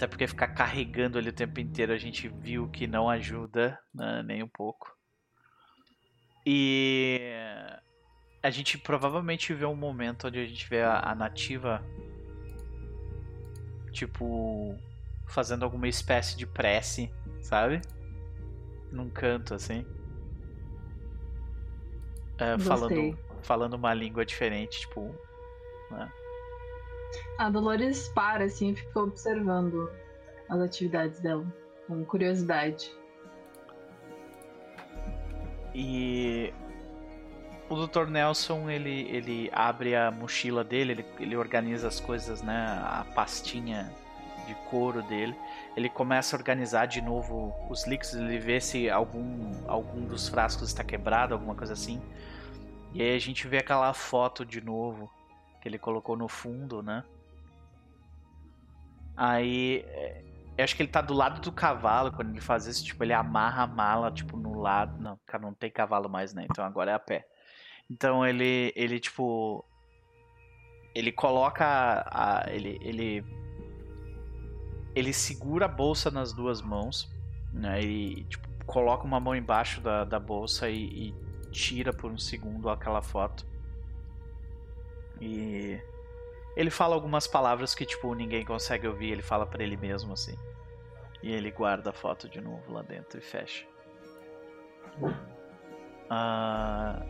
Até 0.01 0.07
porque 0.07 0.25
ficar 0.25 0.47
carregando 0.47 1.19
ele 1.19 1.29
o 1.29 1.33
tempo 1.33 1.59
inteiro 1.59 1.93
a 1.93 1.97
gente 1.97 2.27
viu 2.27 2.67
que 2.67 2.87
não 2.87 3.07
ajuda, 3.07 3.79
né? 3.93 4.23
nem 4.25 4.41
um 4.41 4.47
pouco. 4.47 4.97
E 6.43 7.19
a 8.41 8.49
gente 8.49 8.79
provavelmente 8.79 9.53
vê 9.53 9.63
um 9.63 9.75
momento 9.75 10.25
onde 10.25 10.39
a 10.39 10.45
gente 10.47 10.67
vê 10.67 10.81
a, 10.81 11.11
a 11.11 11.13
nativa, 11.13 11.85
tipo, 13.91 14.75
fazendo 15.27 15.65
alguma 15.65 15.87
espécie 15.87 16.35
de 16.35 16.47
prece, 16.47 17.13
sabe? 17.39 17.79
Num 18.91 19.07
canto 19.07 19.53
assim. 19.53 19.85
É, 22.39 22.57
falando, 22.57 23.19
falando 23.43 23.73
uma 23.75 23.93
língua 23.93 24.25
diferente, 24.25 24.79
tipo. 24.79 25.15
Né? 25.91 26.11
A 27.37 27.49
Dolores 27.49 28.09
para 28.09 28.45
assim 28.45 28.69
e 28.71 28.75
fica 28.75 28.99
observando 28.99 29.89
as 30.49 30.59
atividades 30.59 31.19
dela, 31.19 31.45
com 31.87 32.03
curiosidade. 32.05 32.93
E 35.73 36.53
o 37.69 37.87
Dr. 37.87 38.07
Nelson, 38.07 38.69
ele, 38.69 39.07
ele 39.09 39.49
abre 39.53 39.95
a 39.95 40.11
mochila 40.11 40.63
dele, 40.63 40.91
ele, 40.91 41.05
ele 41.19 41.35
organiza 41.37 41.87
as 41.87 41.99
coisas, 41.99 42.41
né? 42.41 42.79
A 42.83 43.05
pastinha 43.15 43.89
de 44.45 44.53
couro 44.69 45.01
dele. 45.03 45.35
Ele 45.75 45.89
começa 45.89 46.35
a 46.35 46.39
organizar 46.39 46.85
de 46.85 47.01
novo 47.01 47.55
os 47.69 47.87
líquidos, 47.87 48.15
ele 48.15 48.39
vê 48.39 48.59
se 48.59 48.89
algum, 48.89 49.51
algum 49.67 50.05
dos 50.05 50.27
frascos 50.27 50.67
está 50.67 50.83
quebrado, 50.83 51.33
alguma 51.33 51.55
coisa 51.55 51.73
assim. 51.73 52.01
E 52.93 53.01
aí 53.01 53.15
a 53.15 53.19
gente 53.19 53.47
vê 53.47 53.59
aquela 53.59 53.93
foto 53.93 54.45
de 54.45 54.59
novo 54.59 55.09
que 55.61 55.69
ele 55.69 55.79
colocou 55.79 56.17
no 56.17 56.27
fundo, 56.27 56.83
né? 56.83 57.05
Aí 59.23 59.85
é, 59.87 60.23
eu 60.57 60.63
acho 60.63 60.75
que 60.75 60.81
ele 60.81 60.89
tá 60.89 60.99
do 60.99 61.13
lado 61.13 61.41
do 61.41 61.51
cavalo 61.51 62.11
quando 62.11 62.31
ele 62.31 62.41
faz 62.41 62.65
isso, 62.65 62.83
tipo, 62.83 63.03
ele 63.03 63.13
amarra 63.13 63.61
a 63.61 63.67
mala, 63.67 64.11
tipo, 64.11 64.35
no 64.35 64.59
lado. 64.59 64.99
Não, 64.99 65.19
cara, 65.27 65.43
não 65.43 65.53
tem 65.53 65.69
cavalo 65.69 66.09
mais, 66.09 66.33
né? 66.33 66.47
Então 66.49 66.65
agora 66.65 66.89
é 66.89 66.93
a 66.95 66.99
pé. 66.99 67.27
Então 67.87 68.25
ele, 68.25 68.73
ele 68.75 68.99
tipo. 68.99 69.63
Ele 70.95 71.11
coloca 71.11 72.03
a. 72.09 72.45
ele, 72.49 72.79
ele 72.81 73.23
ele 74.95 75.13
segura 75.13 75.65
a 75.65 75.69
bolsa 75.69 76.09
nas 76.09 76.33
duas 76.33 76.59
mãos, 76.59 77.07
né? 77.53 77.79
E 77.79 78.23
tipo, 78.23 78.47
coloca 78.65 79.03
uma 79.03 79.19
mão 79.19 79.35
embaixo 79.35 79.81
da, 79.81 80.03
da 80.03 80.19
bolsa 80.19 80.67
e, 80.67 81.09
e 81.09 81.15
tira 81.51 81.93
por 81.93 82.11
um 82.11 82.17
segundo 82.17 82.71
aquela 82.71 83.03
foto. 83.03 83.45
E 85.21 85.79
ele 86.61 86.69
fala 86.69 86.95
algumas 86.95 87.27
palavras 87.27 87.75
que 87.75 87.85
tipo 87.85 88.13
ninguém 88.13 88.45
consegue 88.45 88.87
ouvir, 88.87 89.11
ele 89.11 89.21
fala 89.21 89.45
para 89.45 89.63
ele 89.63 89.75
mesmo 89.75 90.13
assim. 90.13 90.37
E 91.21 91.31
ele 91.31 91.51
guarda 91.51 91.89
a 91.89 91.93
foto 91.93 92.29
de 92.29 92.39
novo 92.39 92.71
lá 92.71 92.81
dentro 92.81 93.19
e 93.19 93.21
fecha. 93.21 93.65
Ah, 96.09 97.01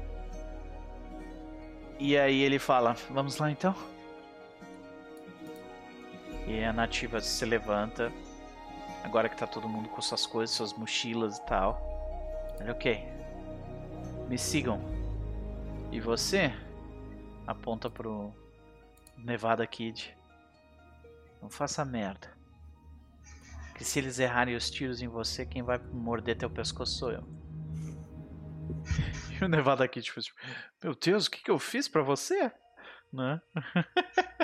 e 1.99 2.17
aí 2.17 2.41
ele 2.41 2.59
fala: 2.59 2.95
Vamos 3.09 3.37
lá 3.37 3.51
então? 3.51 3.75
E 6.47 6.63
a 6.63 6.73
nativa 6.73 7.21
se 7.21 7.45
levanta. 7.45 8.11
Agora 9.03 9.29
que 9.29 9.37
tá 9.37 9.47
todo 9.47 9.67
mundo 9.67 9.89
com 9.89 10.01
suas 10.01 10.25
coisas, 10.25 10.55
suas 10.55 10.73
mochilas 10.73 11.37
e 11.37 11.45
tal. 11.45 11.79
Ele, 12.59 12.71
ok. 12.71 13.07
Me 14.27 14.37
sigam. 14.37 14.81
E 15.91 15.99
você? 15.99 16.53
Aponta 17.47 17.89
pro 17.89 18.33
Nevada 19.23 19.65
Kid. 19.65 20.15
Não 21.41 21.49
faça 21.49 21.83
merda. 21.85 22.31
Que 23.75 23.83
se 23.83 23.99
eles 23.99 24.19
errarem 24.19 24.55
os 24.55 24.69
tiros 24.69 25.01
em 25.01 25.07
você, 25.07 25.45
quem 25.45 25.63
vai 25.63 25.77
morder 25.77 26.37
teu 26.37 26.49
pescoço 26.49 26.97
sou 26.97 27.11
eu. 27.11 27.23
E 29.31 29.41
o 29.43 29.47
Nevada 29.47 29.87
Kid, 29.87 30.05
tipo, 30.05 30.19
meu 30.83 30.95
Deus, 30.95 31.25
o 31.25 31.31
que, 31.31 31.43
que 31.43 31.51
eu 31.51 31.57
fiz 31.57 31.87
para 31.87 32.03
você? 32.03 32.51
Né? 33.11 33.41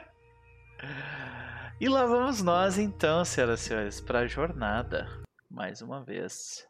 E 1.80 1.88
lá 1.88 2.08
vamos 2.08 2.42
nós 2.42 2.80
então, 2.80 3.24
senhoras 3.24 3.62
e 3.62 3.64
senhores, 3.66 4.02
para 4.02 4.22
a 4.22 4.28
jornada. 4.28 5.08
Mais 5.48 5.80
uma 5.80 6.04
vez. 6.04 6.68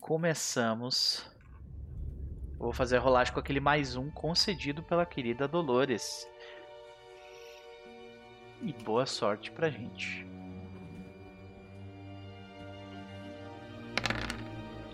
Começamos. 0.00 1.24
Vou 2.58 2.72
fazer 2.72 2.96
a 2.96 3.00
rolagem 3.00 3.32
com 3.32 3.38
aquele 3.38 3.60
mais 3.60 3.94
um 3.94 4.10
concedido 4.10 4.82
pela 4.82 5.06
querida 5.06 5.46
Dolores. 5.46 6.28
E 8.60 8.72
boa 8.84 9.06
sorte 9.06 9.50
pra 9.52 9.70
gente. 9.70 10.26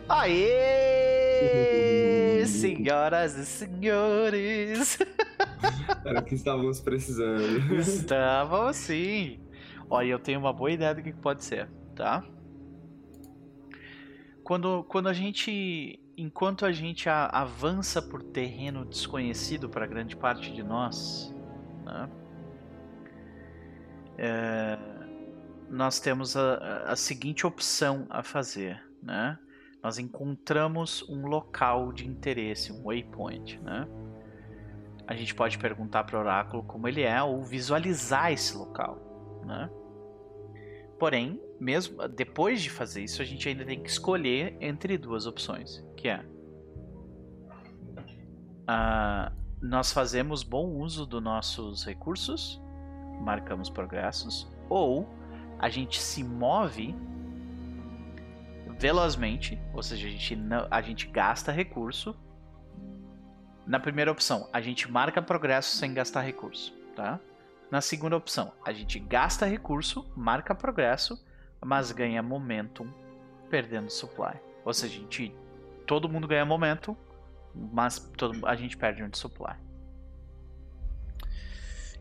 Aê! 0.09 1.65
Senhoras 2.47 3.37
e 3.37 3.47
senhores! 3.47 4.99
Era 6.05 6.21
o 6.21 6.25
que 6.25 6.35
estávamos 6.35 6.81
precisando. 6.81 7.75
Estavam 7.81 8.73
sim. 8.73 9.41
Olha, 9.89 10.09
eu 10.09 10.19
tenho 10.19 10.39
uma 10.39 10.53
boa 10.53 10.71
ideia 10.71 10.95
do 10.95 11.03
que 11.03 11.13
pode 11.13 11.43
ser, 11.43 11.71
tá? 11.95 12.23
Quando, 14.43 14.85
quando 14.85 15.09
a 15.09 15.13
gente. 15.13 15.99
Enquanto 16.17 16.65
a 16.65 16.71
gente 16.71 17.09
avança 17.09 18.01
por 18.01 18.23
terreno 18.23 18.85
desconhecido 18.85 19.69
para 19.69 19.85
grande 19.85 20.15
parte 20.15 20.53
de 20.53 20.63
nós, 20.63 21.35
né? 21.85 22.09
É, 24.17 24.79
nós 25.69 25.99
temos 26.01 26.37
a, 26.37 26.85
a 26.87 26.97
seguinte 26.97 27.47
opção 27.47 28.07
a 28.11 28.23
fazer, 28.23 28.83
né? 29.03 29.39
Nós 29.83 29.99
encontramos 29.99 31.07
um 31.09 31.27
local 31.27 31.93
de 31.93 32.07
interesse, 32.07 32.73
um 32.73 32.85
waypoint, 32.85 33.59
né? 33.61 33.87
a 35.07 35.15
gente 35.15 35.35
pode 35.35 35.59
perguntar 35.59 36.05
para 36.05 36.17
o 36.17 36.21
oráculo 36.21 36.63
como 36.63 36.89
ele 36.89 37.03
é 37.03 37.23
ou 37.23 37.43
visualizar 37.43 38.33
esse 38.33 38.57
local, 38.57 39.43
né? 39.45 39.71
Porém, 40.99 41.41
mesmo 41.61 42.09
depois 42.09 42.63
de 42.63 42.71
fazer 42.71 43.05
isso, 43.05 43.21
a 43.21 43.25
gente 43.25 43.49
ainda 43.49 43.65
tem 43.65 43.83
que 43.83 43.91
escolher 43.91 44.57
entre 44.61 44.97
duas 44.97 45.27
opções, 45.27 45.85
que 45.97 46.09
é 46.09 46.25
uh, 48.63 49.31
nós 49.61 49.93
fazemos 49.93 50.43
bom 50.43 50.71
uso 50.71 51.05
dos 51.05 51.23
nossos 51.23 51.85
recursos, 51.85 52.61
marcamos 53.21 53.69
progressos, 53.69 54.49
ou 54.69 55.09
a 55.59 55.69
gente 55.69 56.01
se 56.01 56.23
move 56.23 56.95
velozmente, 58.79 59.61
ou 59.73 59.83
seja, 59.83 60.07
a 60.07 60.11
gente, 60.11 60.37
não, 60.37 60.67
a 60.71 60.81
gente 60.83 61.07
gasta 61.07 61.53
recurso 61.53 62.17
na 63.67 63.81
primeira 63.81 64.13
opção, 64.13 64.49
a 64.53 64.61
gente 64.61 64.91
marca 64.91 65.23
progresso 65.23 65.77
sem 65.77 65.95
gastar 65.95 66.21
recurso, 66.21 66.75
tá? 66.95 67.19
Na 67.71 67.81
segunda 67.81 68.17
opção, 68.17 68.53
a 68.65 68.73
gente 68.73 68.99
gasta 68.99 69.47
recurso, 69.47 70.07
marca 70.15 70.55
progresso, 70.55 71.19
mas 71.65 71.91
ganha 71.93 72.23
momentum 72.23 72.87
perdendo 73.49 73.91
supply. 73.91 74.35
Ou 74.65 74.73
seja, 74.75 74.99
a 74.99 75.01
gente, 75.01 75.35
todo 75.87 76.09
mundo 76.09 76.29
ganha 76.29 76.45
momentum, 76.45 76.95
mas 77.55 77.99
todo, 77.99 78.47
a 78.47 78.55
gente 78.55 78.77
perde 78.77 79.03
um 79.03 79.09
de 79.09 79.17
supply. 79.17 79.55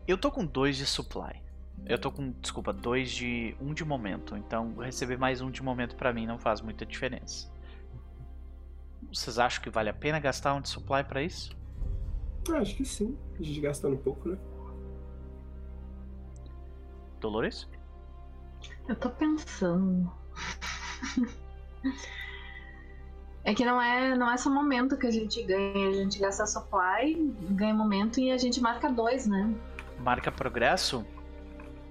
Eu 0.06 0.18
tô 0.18 0.30
com 0.30 0.44
dois 0.44 0.76
de 0.76 0.84
supply. 0.84 1.42
Eu 1.86 1.98
tô 1.98 2.10
com, 2.10 2.30
desculpa, 2.40 2.72
dois 2.72 3.10
de 3.10 3.56
um 3.60 3.72
de 3.72 3.84
momento. 3.84 4.36
Então 4.36 4.76
receber 4.76 5.18
mais 5.18 5.40
um 5.40 5.50
de 5.50 5.62
momento 5.62 5.96
para 5.96 6.12
mim 6.12 6.26
não 6.26 6.38
faz 6.38 6.60
muita 6.60 6.84
diferença. 6.84 7.50
Vocês 9.12 9.38
acham 9.38 9.62
que 9.62 9.70
vale 9.70 9.88
a 9.88 9.94
pena 9.94 10.18
gastar 10.18 10.54
um 10.54 10.60
de 10.60 10.68
supply 10.68 11.04
para 11.04 11.22
isso? 11.22 11.56
Ah, 12.50 12.58
acho 12.58 12.76
que 12.76 12.84
sim. 12.84 13.16
A 13.38 13.42
gente 13.42 13.60
gastando 13.60 13.94
um 13.94 13.98
pouco, 13.98 14.28
né? 14.28 14.38
Dolores? 17.20 17.68
Eu 18.88 18.96
tô 18.96 19.08
pensando. 19.10 20.12
É 23.46 23.54
que 23.54 23.62
não 23.62 23.80
é, 23.80 24.16
não 24.16 24.30
é 24.30 24.38
só 24.38 24.48
momento 24.48 24.96
que 24.96 25.06
a 25.06 25.10
gente 25.10 25.42
ganha, 25.42 25.90
a 25.90 25.92
gente 25.92 26.18
gasta 26.18 26.46
supply, 26.46 27.14
ganha 27.50 27.74
momento 27.74 28.18
e 28.18 28.30
a 28.30 28.38
gente 28.38 28.58
marca 28.58 28.90
dois, 28.90 29.26
né? 29.26 29.54
Marca 30.04 30.30
progresso? 30.30 31.06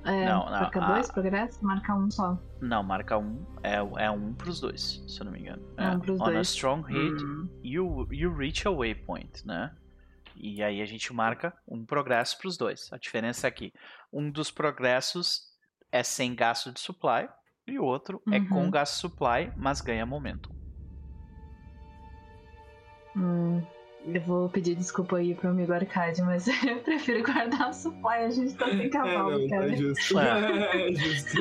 É, 0.05 0.25
não, 0.25 0.45
não, 0.45 0.51
marca 0.51 0.83
a... 0.83 0.87
dois 0.93 1.11
progresso? 1.11 1.65
Marca 1.65 1.95
um 1.95 2.11
só. 2.11 2.37
Não, 2.61 2.83
marca 2.83 3.17
um. 3.17 3.43
É, 3.63 3.77
é 4.05 4.11
um 4.11 4.33
pros 4.33 4.59
dois, 4.59 5.03
se 5.07 5.19
eu 5.19 5.25
não 5.25 5.31
me 5.31 5.39
engano. 5.39 5.63
É, 5.77 5.89
um 5.89 5.99
pros 5.99 6.19
on 6.21 6.25
dois. 6.25 6.37
a 6.37 6.41
strong 6.41 6.87
hit, 6.87 7.23
uhum. 7.23 7.49
you, 7.63 8.07
you 8.11 8.35
reach 8.35 8.67
a 8.67 8.71
waypoint, 8.71 9.47
né? 9.47 9.75
E 10.35 10.61
aí 10.61 10.81
a 10.81 10.85
gente 10.85 11.11
marca 11.11 11.53
um 11.67 11.83
progresso 11.85 12.37
pros 12.37 12.55
dois. 12.55 12.91
A 12.91 12.97
diferença 12.97 13.47
é 13.47 13.51
que 13.51 13.73
um 14.11 14.29
dos 14.29 14.51
progressos 14.51 15.41
é 15.91 16.03
sem 16.03 16.35
gasto 16.35 16.71
de 16.71 16.79
supply 16.79 17.27
e 17.65 17.79
o 17.79 17.83
outro 17.83 18.21
uhum. 18.27 18.33
é 18.33 18.39
com 18.41 18.63
uhum. 18.65 18.71
gasto 18.71 18.93
de 18.95 19.01
supply, 19.01 19.51
mas 19.55 19.81
ganha 19.81 20.05
momento. 20.05 20.53
Hum, 23.15 23.63
eu 24.05 24.21
vou 24.21 24.49
pedir 24.49 24.75
desculpa 24.75 25.17
aí 25.17 25.33
pro 25.33 25.49
amigo 25.49 25.73
Arcade, 25.73 26.21
mas 26.21 26.47
eu 26.63 26.79
prefiro 26.79 27.23
guardar 27.23 27.69
o 27.69 27.73
supply, 27.73 28.25
a 28.25 28.29
gente 28.29 28.55
tá 28.55 28.67
sem 28.69 28.89
cavalo, 28.89 29.31
é, 29.31 29.37
não, 29.37 29.49
cara. 29.49 29.71
É 29.71 29.75
justo. 29.75 30.19
É, 30.19 30.89
é 30.89 30.93
justo. 30.93 31.37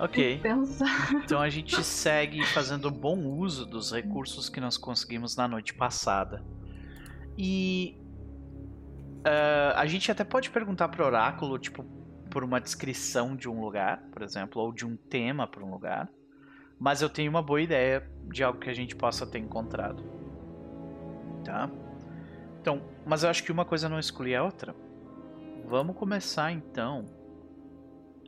Ok. 0.00 0.40
Então 1.24 1.40
a 1.40 1.48
gente 1.48 1.82
segue 1.82 2.44
fazendo 2.46 2.90
bom 2.90 3.18
uso 3.18 3.66
dos 3.66 3.92
recursos 3.92 4.48
que 4.48 4.60
nós 4.60 4.76
conseguimos 4.76 5.34
na 5.36 5.48
noite 5.48 5.74
passada. 5.74 6.44
E 7.36 7.96
uh, 9.18 9.74
a 9.74 9.86
gente 9.86 10.10
até 10.10 10.24
pode 10.24 10.50
perguntar 10.50 10.88
pro 10.88 11.04
oráculo, 11.04 11.58
tipo, 11.58 11.84
por 12.30 12.44
uma 12.44 12.60
descrição 12.60 13.34
de 13.34 13.48
um 13.48 13.60
lugar, 13.60 14.02
por 14.12 14.22
exemplo, 14.22 14.62
ou 14.62 14.72
de 14.72 14.86
um 14.86 14.96
tema 14.96 15.46
para 15.48 15.64
um 15.64 15.70
lugar. 15.70 16.08
Mas 16.78 17.02
eu 17.02 17.08
tenho 17.08 17.30
uma 17.30 17.42
boa 17.42 17.60
ideia 17.60 18.08
de 18.30 18.44
algo 18.44 18.60
que 18.60 18.70
a 18.70 18.74
gente 18.74 18.94
possa 18.94 19.26
ter 19.26 19.38
encontrado. 19.38 20.17
Tá? 21.48 21.70
Então, 22.60 22.82
mas 23.06 23.22
eu 23.22 23.30
acho 23.30 23.42
que 23.42 23.50
uma 23.50 23.64
coisa 23.64 23.88
não 23.88 23.98
exclui 23.98 24.34
a 24.34 24.44
outra. 24.44 24.76
Vamos 25.64 25.96
começar 25.96 26.52
então 26.52 27.06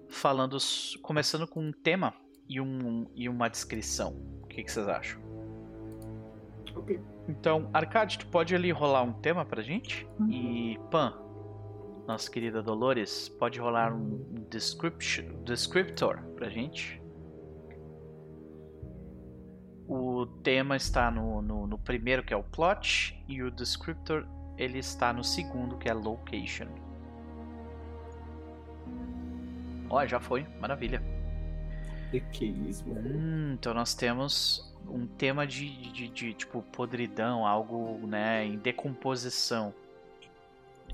falando, 0.08 0.56
começando 1.02 1.46
com 1.46 1.60
um 1.60 1.70
tema 1.70 2.14
e, 2.48 2.58
um, 2.58 3.06
e 3.14 3.28
uma 3.28 3.50
descrição. 3.50 4.16
O 4.42 4.46
que, 4.46 4.64
que 4.64 4.72
vocês 4.72 4.88
acham? 4.88 5.20
Ok. 6.74 6.98
Então, 7.28 7.68
Arcade, 7.74 8.20
tu 8.20 8.26
pode 8.28 8.54
ali 8.54 8.70
rolar 8.70 9.02
um 9.02 9.12
tema 9.12 9.44
pra 9.44 9.60
gente? 9.60 10.08
Uhum. 10.18 10.30
E 10.30 10.80
Pan, 10.90 11.20
nossa 12.06 12.30
querida 12.30 12.62
Dolores, 12.62 13.28
pode 13.28 13.60
rolar 13.60 13.92
um 13.92 14.46
description, 14.48 15.42
descriptor 15.44 16.22
pra 16.36 16.48
gente? 16.48 16.99
O 19.90 20.24
tema 20.24 20.76
está 20.76 21.10
no, 21.10 21.42
no, 21.42 21.66
no, 21.66 21.76
primeiro, 21.76 22.22
que 22.22 22.32
é 22.32 22.36
o 22.36 22.44
plot, 22.44 23.20
e 23.26 23.42
o 23.42 23.50
descriptor 23.50 24.24
ele 24.56 24.78
está 24.78 25.12
no 25.12 25.24
segundo, 25.24 25.76
que 25.76 25.88
é 25.88 25.92
location. 25.92 26.68
Ó, 29.88 30.06
já 30.06 30.20
foi, 30.20 30.46
maravilha. 30.60 31.02
Que 32.32 32.44
isso, 32.44 32.84
hum, 32.88 33.54
Então 33.54 33.74
nós 33.74 33.92
temos 33.92 34.72
um 34.88 35.08
tema 35.08 35.44
de, 35.44 35.68
de, 35.90 36.06
de, 36.08 36.34
tipo 36.34 36.62
podridão, 36.62 37.44
algo 37.44 37.98
né, 38.06 38.46
em 38.46 38.58
decomposição. 38.58 39.74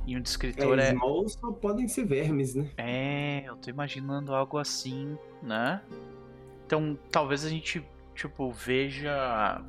E 0.07 0.17
um 0.17 0.23
descritor 0.23 0.79
é. 0.79 0.95
é... 0.95 1.29
só 1.29 1.53
podem 1.53 1.87
ser 1.87 2.07
vermes, 2.07 2.55
né? 2.55 2.71
É, 2.79 3.45
eu 3.47 3.57
tô 3.57 3.69
imaginando 3.69 4.35
algo 4.35 4.57
assim, 4.57 5.19
né? 5.43 5.83
Então 6.65 6.99
talvez 7.11 7.45
a 7.45 7.51
gente, 7.51 7.85
tipo, 8.17 8.51
veja. 8.51 9.63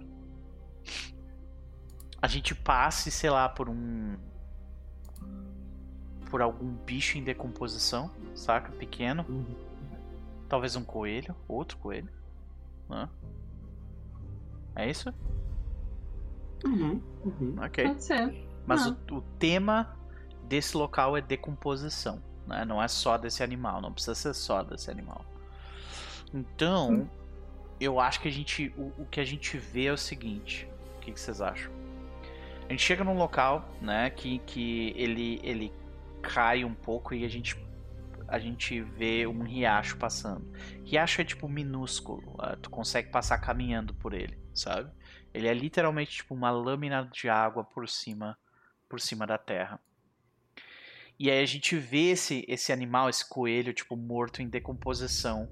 A 2.20 2.28
gente 2.28 2.56
passe, 2.56 3.12
sei 3.12 3.30
lá, 3.30 3.48
por 3.48 3.70
um. 3.70 4.18
Por 6.32 6.41
algum 6.41 6.74
bicho 6.74 7.18
em 7.18 7.24
decomposição, 7.24 8.12
saca? 8.34 8.72
Pequeno. 8.72 9.26
Uhum. 9.30 9.56
Talvez 10.50 10.76
um 10.76 10.84
coelho, 10.84 11.36
outro 11.48 11.78
coelho. 11.78 12.10
Né? 12.89 13.10
É 14.76 14.89
isso? 14.89 15.14
Uhum, 16.66 17.02
uhum. 17.24 17.56
Ok. 17.62 17.86
Pode 17.86 18.04
ser. 18.04 18.48
Mas 18.66 18.86
o, 18.86 18.98
o, 19.12 19.22
tema 19.39 19.95
desse 20.43 20.76
local 20.76 21.16
é 21.16 21.22
decomposição. 21.22 22.22
Né? 22.45 22.66
Não 22.66 22.82
é 22.82 22.88
só 22.88 23.18
desse 23.18 23.43
animal. 23.43 23.82
Não 23.82 23.93
precisa 23.93 24.16
ser 24.16 24.34
só 24.34 24.64
desse 24.64 24.89
animal. 24.91 25.26
Então. 26.34 27.10
Eu 27.80 28.00
acho 28.00 28.20
que 28.22 28.28
a 28.28 28.32
gente. 28.32 28.74
O, 28.78 29.02
o, 29.02 29.06
que 29.06 29.20
a 29.20 29.26
gente 29.26 29.58
vê 29.58 29.86
é 29.86 29.92
o 29.92 29.98
seguinte. 29.98 30.68
O 30.96 31.00
que, 31.00 31.12
que, 31.12 31.20
vocês 31.20 31.42
acham? 31.42 31.72
A 32.68 32.72
gente 32.72 32.84
chega 32.84 33.04
num 33.04 33.18
local, 33.18 33.74
né, 33.82 34.10
que, 34.10 34.40
que 34.40 34.94
ele, 34.96 35.40
ele 35.42 35.74
cai 36.22 36.66
um 36.66 36.74
pouco 36.74 37.14
e 37.14 37.24
a 37.24 37.30
gente 37.30 37.56
a 38.28 38.40
gente 38.40 38.82
vê 38.82 39.26
um 39.26 39.44
riacho 39.44 39.98
passando. 39.98 40.46
Riacho 40.84 41.22
é 41.22 41.24
tipo 41.24 41.48
minúsculo, 41.48 42.34
uh, 42.34 42.58
tu 42.62 42.70
consegue 42.70 43.10
passar 43.10 43.38
caminhando 43.38 43.94
por 43.94 44.14
ele, 44.14 44.38
sabe? 44.54 44.92
Ele 45.34 45.48
é 45.48 45.54
literalmente 45.54 46.18
tipo 46.18 46.36
uma 46.36 46.52
lâmina 46.52 47.10
de 47.14 47.30
água 47.30 47.64
por 47.64 47.88
cima, 47.88 48.38
por 48.90 49.00
cima 49.00 49.26
da 49.26 49.38
terra. 49.38 49.80
E 51.20 51.32
aí 51.32 51.42
a 51.42 51.46
gente 51.46 51.76
vê 51.78 52.12
esse, 52.12 52.46
esse 52.48 52.72
animal, 52.72 53.10
esse 53.10 53.28
coelho, 53.28 53.74
tipo, 53.74 53.96
morto 53.96 54.42
em 54.42 54.48
decomposição, 54.48 55.50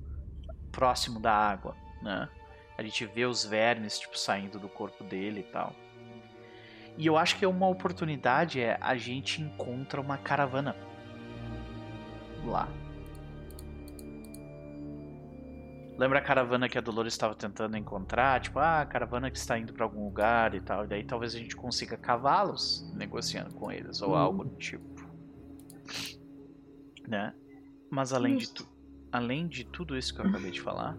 próximo 0.72 1.20
da 1.20 1.34
água, 1.34 1.76
né? 2.06 2.30
A 2.78 2.84
gente 2.84 3.06
vê 3.06 3.26
os 3.26 3.45
vermes, 3.45 3.99
tipo, 3.99 4.18
saindo 4.18 4.60
do 4.60 4.70
corpo 4.70 5.03
dele 5.03 5.41
e 5.41 5.51
tal. 5.51 5.74
E 6.97 7.06
eu 7.06 7.18
acho 7.18 7.38
que 7.38 7.43
é 7.43 7.47
uma 7.47 7.68
oportunidade 7.68 8.62
é 8.62 8.78
a 8.80 8.95
gente 8.95 9.41
encontra 9.41 9.99
uma 9.99 10.18
caravana 10.18 10.76
lá. 12.45 12.70
Lembra 15.97 16.20
a 16.20 16.22
caravana 16.22 16.68
que 16.68 16.78
a 16.78 16.82
Dolores 16.82 17.14
estava 17.14 17.34
tentando 17.36 17.78
encontrar? 17.78 18.41
Tipo, 18.41 18.60
ah, 18.60 18.82
a 18.82 18.86
caravana 18.86 19.32
que 19.32 19.38
está 19.38 19.58
indo 19.58 19.74
para 19.74 19.86
algum 19.86 20.03
lugar 20.03 20.53
e 20.53 20.62
tal. 20.62 20.84
E 20.84 20.88
daí 20.88 21.03
talvez 21.03 21.36
a 21.36 21.39
gente 21.39 21.56
consiga 21.56 21.97
cavalos 21.97 22.89
negociando 22.93 23.53
com 23.56 23.72
eles 23.72 24.01
ou 24.01 24.12
hum. 24.12 24.16
algo 24.16 24.43
do 24.43 24.56
tipo 24.58 24.95
né? 27.08 27.34
Mas 27.89 28.14
além 28.14 28.38
de, 28.38 28.51
tu, 28.51 28.68
além 29.12 29.47
de 29.47 29.64
tudo 29.64 29.97
isso 29.97 30.14
que 30.14 30.22
eu 30.22 30.26
acabei 30.28 30.51
de 30.51 30.62
falar, 30.62 30.97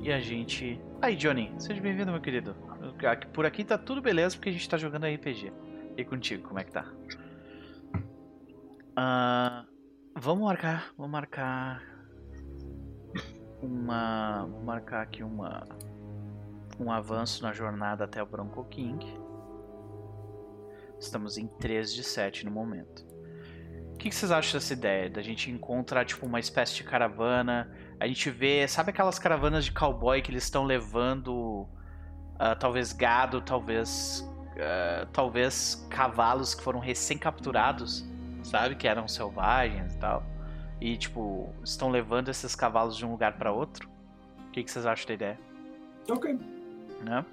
e 0.00 0.12
a 0.12 0.20
gente. 0.20 0.80
Aí, 1.02 1.16
Johnny, 1.16 1.52
seja 1.58 1.80
bem-vindo, 1.80 2.12
meu 2.12 2.20
querido. 2.20 2.54
Por 3.32 3.44
aqui 3.44 3.64
tá 3.64 3.76
tudo 3.76 4.00
beleza 4.00 4.36
porque 4.36 4.48
a 4.48 4.52
gente 4.52 4.68
tá 4.68 4.76
jogando 4.76 5.06
RPG. 5.06 5.52
E 5.96 6.04
contigo, 6.04 6.46
como 6.46 6.60
é 6.60 6.64
que 6.64 6.72
tá? 6.72 6.84
Uh, 8.98 9.66
vamos 10.16 10.44
marcar. 10.44 10.92
Vamos 10.96 11.12
marcar. 11.12 11.82
Uma. 13.60 14.46
Vou 14.46 14.62
marcar 14.62 15.02
aqui 15.02 15.22
uma. 15.22 15.66
Um 16.78 16.92
avanço 16.92 17.42
na 17.42 17.52
jornada 17.52 18.04
até 18.04 18.22
o 18.22 18.26
Bronco 18.26 18.64
King. 18.66 19.04
Estamos 21.00 21.36
em 21.36 21.46
3 21.46 21.92
de 21.92 22.04
7 22.04 22.44
no 22.44 22.52
momento. 22.52 23.04
O 23.94 23.98
que, 23.98 24.08
que, 24.10 24.14
vocês 24.14 24.30
acham 24.30 24.60
dessa 24.60 24.72
ideia? 24.72 25.10
Da 25.10 25.20
gente 25.20 25.50
encontrar, 25.50 26.04
tipo, 26.04 26.24
uma 26.24 26.38
espécie 26.38 26.76
de 26.76 26.84
caravana. 26.84 27.68
A 28.00 28.06
gente 28.06 28.30
vê. 28.30 28.66
Sabe 28.68 28.90
aquelas 28.90 29.18
caravanas 29.18 29.64
de 29.64 29.72
cowboy 29.72 30.22
que 30.22 30.30
eles 30.30 30.44
estão 30.44 30.64
levando. 30.64 31.66
Uh, 32.34 32.56
talvez 32.58 32.92
gado, 32.92 33.40
talvez. 33.40 34.20
Uh, 34.54 35.06
talvez 35.12 35.86
cavalos 35.88 36.54
que 36.54 36.62
foram 36.62 36.80
recém-capturados, 36.80 38.04
sabe? 38.42 38.74
Que 38.74 38.88
eram 38.88 39.06
selvagens 39.06 39.94
e 39.94 39.98
tal. 39.98 40.24
E, 40.80 40.96
tipo, 40.96 41.52
estão 41.64 41.90
levando 41.90 42.28
esses 42.28 42.54
cavalos 42.54 42.96
de 42.96 43.04
um 43.04 43.10
lugar 43.10 43.36
para 43.36 43.52
outro. 43.52 43.88
O 44.48 44.50
que, 44.50 44.62
que, 44.62 44.70
vocês 44.70 44.86
acham 44.86 45.06
da 45.06 45.14
ideia? 45.14 45.40
Ok. 46.10 46.38
Né? 47.02 47.24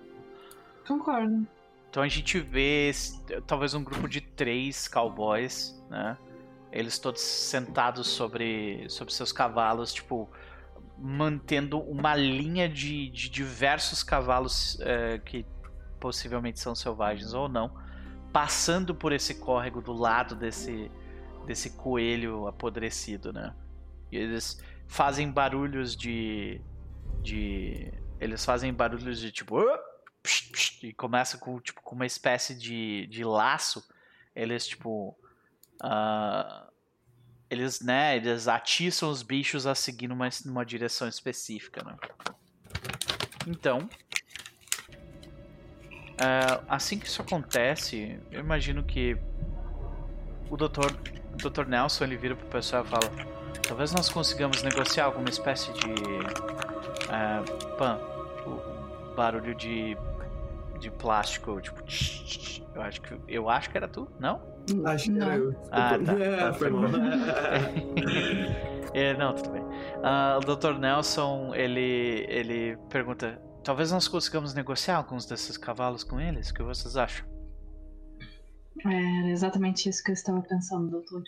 Concordo. 0.88 1.48
Então 1.90 2.04
a 2.04 2.08
gente 2.08 2.40
vê 2.40 2.92
talvez 3.48 3.74
um 3.74 3.84
grupo 3.84 4.08
de 4.08 4.20
três 4.20 4.88
cowboys, 4.88 5.82
né? 5.90 6.18
Eles 6.72 7.00
todos 7.00 7.22
sentados 7.22 8.08
sobre, 8.08 8.86
sobre 8.90 9.14
seus 9.14 9.32
cavalos, 9.32 9.94
tipo, 9.94 10.30
mantendo 10.98 11.80
uma 11.80 12.16
linha 12.16 12.70
de, 12.70 13.10
de 13.10 13.30
diversos 13.30 14.04
cavalos 14.04 14.78
é, 14.82 15.20
que 15.20 15.46
possivelmente 16.00 16.60
são 16.60 16.76
selvagens 16.76 17.34
ou 17.34 17.50
não, 17.50 17.76
passando 18.32 18.94
por 18.94 19.12
esse 19.12 19.36
córrego 19.36 19.82
do 19.82 19.94
lado 19.94 20.36
desse, 20.36 20.92
desse 21.46 21.72
coelho 21.72 22.48
apodrecido, 22.48 23.32
né? 23.34 23.54
E 24.12 24.18
eles 24.18 24.62
fazem 24.88 25.32
barulhos 25.32 25.96
de. 25.96 26.62
de. 27.22 27.92
Eles 28.20 28.44
fazem 28.46 28.74
barulhos 28.74 29.20
de 29.20 29.32
tipo. 29.32 29.60
E 30.82 30.94
começa 30.94 31.38
com, 31.38 31.60
tipo, 31.60 31.82
com 31.82 31.96
uma 31.96 32.06
espécie 32.06 32.56
de, 32.56 33.08
de 33.08 33.24
laço. 33.24 33.84
Eles, 34.36 34.68
tipo. 34.68 35.18
Uh, 35.84 36.65
eles, 37.50 37.82
né, 37.82 38.18
eles 38.18 38.48
atiçam 38.48 39.10
os 39.10 39.22
bichos 39.22 39.66
a 39.68 39.76
seguir 39.76 40.08
numa, 40.08 40.30
numa 40.46 40.66
direção 40.66 41.08
específica, 41.08 41.84
né? 41.84 41.96
Então, 43.48 43.88
Uh, 46.16 46.64
assim 46.70 46.98
que 46.98 47.08
isso 47.08 47.22
acontece, 47.22 48.18
eu 48.32 48.40
imagino 48.40 48.82
que 48.84 49.18
o 50.50 50.56
doutor, 50.56 50.90
o 51.34 51.50
Dr. 51.50 51.68
Nelson 51.68 52.06
ele 52.06 52.16
vira 52.16 52.34
pro 52.38 52.48
pessoal 52.48 52.86
e 52.86 52.88
fala: 52.88 53.12
Talvez 53.68 53.92
nós 53.92 54.10
consigamos 54.10 54.64
negociar 54.64 55.06
alguma 55.06 55.30
espécie 55.30 55.74
de. 55.74 55.90
Uh, 57.10 57.76
pan, 57.78 58.00
tipo, 58.38 58.62
barulho 59.16 59.54
de. 59.56 59.98
De 60.80 60.92
plástico, 60.92 61.60
tipo. 61.62 61.82
Eu 62.74 62.82
acho 62.82 63.02
que, 63.02 63.20
eu 63.28 63.50
acho 63.50 63.70
que 63.70 63.78
era 63.78 63.88
tu, 63.88 64.08
não? 64.20 64.42
Acho 64.86 65.12
que 65.12 65.20
era 65.20 65.38
eu. 65.38 65.56
Ah, 65.72 65.98
tá. 65.98 66.14
É, 66.20 66.38
tá 66.38 66.54
foi 66.54 66.70
mal. 66.70 66.84
é, 68.94 69.14
não, 69.18 69.34
tudo 69.34 69.52
bem. 69.52 69.64
Uh, 69.64 70.38
o 70.38 70.56
Dr. 70.56 70.78
Nelson, 70.80 71.54
ele, 71.56 72.26
ele 72.28 72.78
pergunta: 72.90 73.42
Talvez 73.66 73.92
nós 73.92 74.08
consigamos 74.08 74.54
negociar 74.54 74.98
alguns 74.98 75.26
desses 75.26 75.58
cavalos 75.58 76.04
com 76.04 76.20
eles. 76.20 76.52
O 76.52 76.54
que 76.54 76.62
vocês 76.62 76.96
acham? 76.96 77.28
É 78.86 79.32
exatamente 79.32 79.90
isso 79.90 80.04
que 80.04 80.12
eu 80.12 80.14
estava 80.14 80.40
pensando, 80.44 80.92
doutor. 80.92 81.24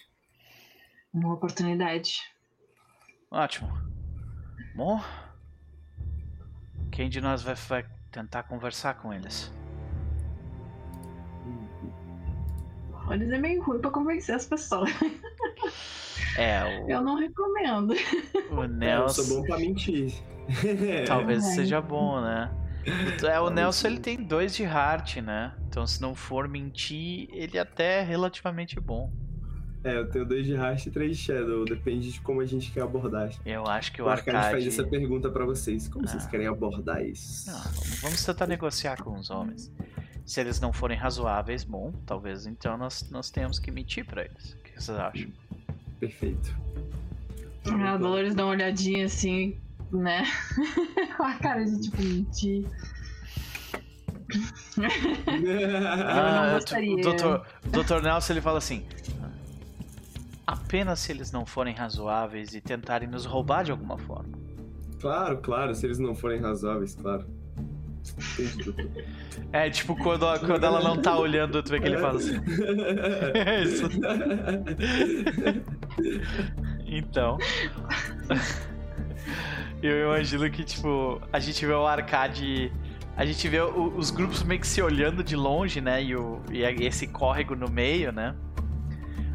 Uma 1.11 1.33
oportunidade. 1.33 2.19
Ótimo. 3.31 3.69
Bom, 4.75 5.01
quem 6.91 7.09
de 7.09 7.19
nós 7.19 7.41
vai, 7.41 7.55
vai 7.55 7.96
tentar 8.11 8.43
conversar 8.43 8.95
com 8.95 9.13
eles? 9.13 9.51
Eles 13.09 13.31
é 13.31 13.37
meio 13.37 13.61
ruim 13.63 13.79
pra 13.79 13.89
convencer 13.89 14.35
as 14.35 14.45
pessoas. 14.45 14.89
É, 16.37 16.83
o... 16.83 16.89
Eu 16.89 17.01
não 17.01 17.15
recomendo. 17.15 17.95
O 18.51 18.63
Nelson. 18.65 19.21
Eu 19.21 19.25
sou 19.25 19.37
bom 19.37 19.47
pra 19.47 19.57
mentir. 19.57 20.13
Talvez 21.07 21.43
é. 21.43 21.51
seja 21.55 21.81
bom, 21.81 22.21
né? 22.21 22.51
É, 23.23 23.39
o 23.39 23.49
Nelson 23.49 23.87
ele 23.87 23.99
tem 23.99 24.23
dois 24.23 24.55
de 24.55 24.63
heart, 24.63 25.17
né? 25.17 25.53
Então 25.67 25.85
se 25.87 25.99
não 25.99 26.13
for 26.13 26.47
mentir, 26.47 27.27
ele 27.31 27.57
até 27.57 27.99
é 27.99 28.03
relativamente 28.03 28.79
bom. 28.79 29.11
É, 29.83 29.97
eu 29.97 30.09
tenho 30.09 30.25
dois 30.25 30.45
de 30.45 30.53
heart 30.53 30.85
e 30.87 30.91
três 30.91 31.17
de 31.17 31.23
shadow, 31.23 31.63
depende 31.63 32.11
de 32.11 32.19
como 32.21 32.41
a 32.41 32.45
gente 32.45 32.71
quer 32.71 32.81
abordar. 32.81 33.31
Eu 33.45 33.65
acho 33.67 33.91
que 33.91 34.01
o, 34.01 34.05
o 34.05 34.09
Arcade... 34.09 34.51
faz 34.51 34.67
essa 34.67 34.83
pergunta 34.83 35.29
para 35.29 35.45
vocês, 35.45 35.87
como 35.87 36.07
vocês 36.07 36.25
ah. 36.25 36.29
querem 36.29 36.47
abordar 36.47 37.05
isso? 37.05 37.49
Não, 37.49 37.61
vamos 38.01 38.25
tentar 38.25 38.47
negociar 38.47 39.01
com 39.01 39.17
os 39.17 39.29
homens. 39.29 39.71
Se 40.25 40.41
eles 40.41 40.59
não 40.59 40.73
forem 40.73 40.97
razoáveis, 40.97 41.63
bom, 41.63 41.93
talvez 42.05 42.45
então 42.45 42.77
nós, 42.77 43.09
nós 43.09 43.31
tenhamos 43.31 43.59
que 43.59 43.71
mentir 43.71 44.05
para 44.05 44.25
eles. 44.25 44.53
O 44.53 44.57
que 44.57 44.83
vocês 44.83 44.97
acham? 44.97 45.31
Perfeito. 45.99 46.53
Ah, 47.71 47.93
a 47.93 47.97
Dolores 47.97 48.35
dá 48.35 48.43
uma 48.43 48.51
olhadinha 48.51 49.05
assim, 49.05 49.57
né? 49.91 50.25
Com 51.15 51.23
a 51.23 51.33
cara 51.35 51.63
de 51.63 51.81
tipo 51.81 52.01
mentir. 52.01 52.65
ah, 56.07 56.59
o 56.59 57.01
doutor, 57.01 57.47
doutor 57.71 58.03
Nelson 58.03 58.33
ele 58.33 58.41
fala 58.41 58.57
assim: 58.57 58.85
apenas 60.47 60.99
se 60.99 61.11
eles 61.11 61.31
não 61.31 61.45
forem 61.45 61.75
razoáveis 61.75 62.55
e 62.55 62.61
tentarem 62.61 63.09
nos 63.09 63.25
roubar 63.25 63.65
de 63.65 63.71
alguma 63.71 63.97
forma. 63.97 64.31
Claro, 65.01 65.37
claro, 65.39 65.75
se 65.75 65.85
eles 65.85 65.99
não 65.99 66.15
forem 66.15 66.39
razoáveis, 66.39 66.95
claro. 66.95 67.27
É, 69.51 69.69
tipo, 69.69 69.93
quando, 69.97 70.25
quando 70.39 70.63
ela 70.63 70.81
não 70.81 70.97
tá 71.01 71.17
olhando, 71.17 71.61
tu 71.61 71.69
vê 71.69 71.79
que 71.79 71.87
ele 71.87 71.97
fala 71.97 72.17
assim. 72.17 72.37
É 73.33 73.61
isso. 73.63 73.83
Então. 76.85 77.37
Eu 79.83 80.05
imagino 80.05 80.49
que, 80.49 80.63
tipo, 80.63 81.21
a 81.31 81.39
gente 81.39 81.65
vê 81.65 81.73
o 81.73 81.85
arcade. 81.85 82.71
A 83.15 83.25
gente 83.25 83.47
vê 83.49 83.59
o, 83.59 83.93
os 83.97 84.09
grupos 84.09 84.41
meio 84.43 84.61
que 84.61 84.67
se 84.67 84.81
olhando 84.81 85.23
de 85.23 85.35
longe, 85.35 85.81
né? 85.81 86.01
E, 86.01 86.15
o, 86.15 86.41
e 86.49 86.63
esse 86.85 87.07
córrego 87.07 87.55
no 87.55 87.69
meio, 87.69 88.11
né? 88.11 88.33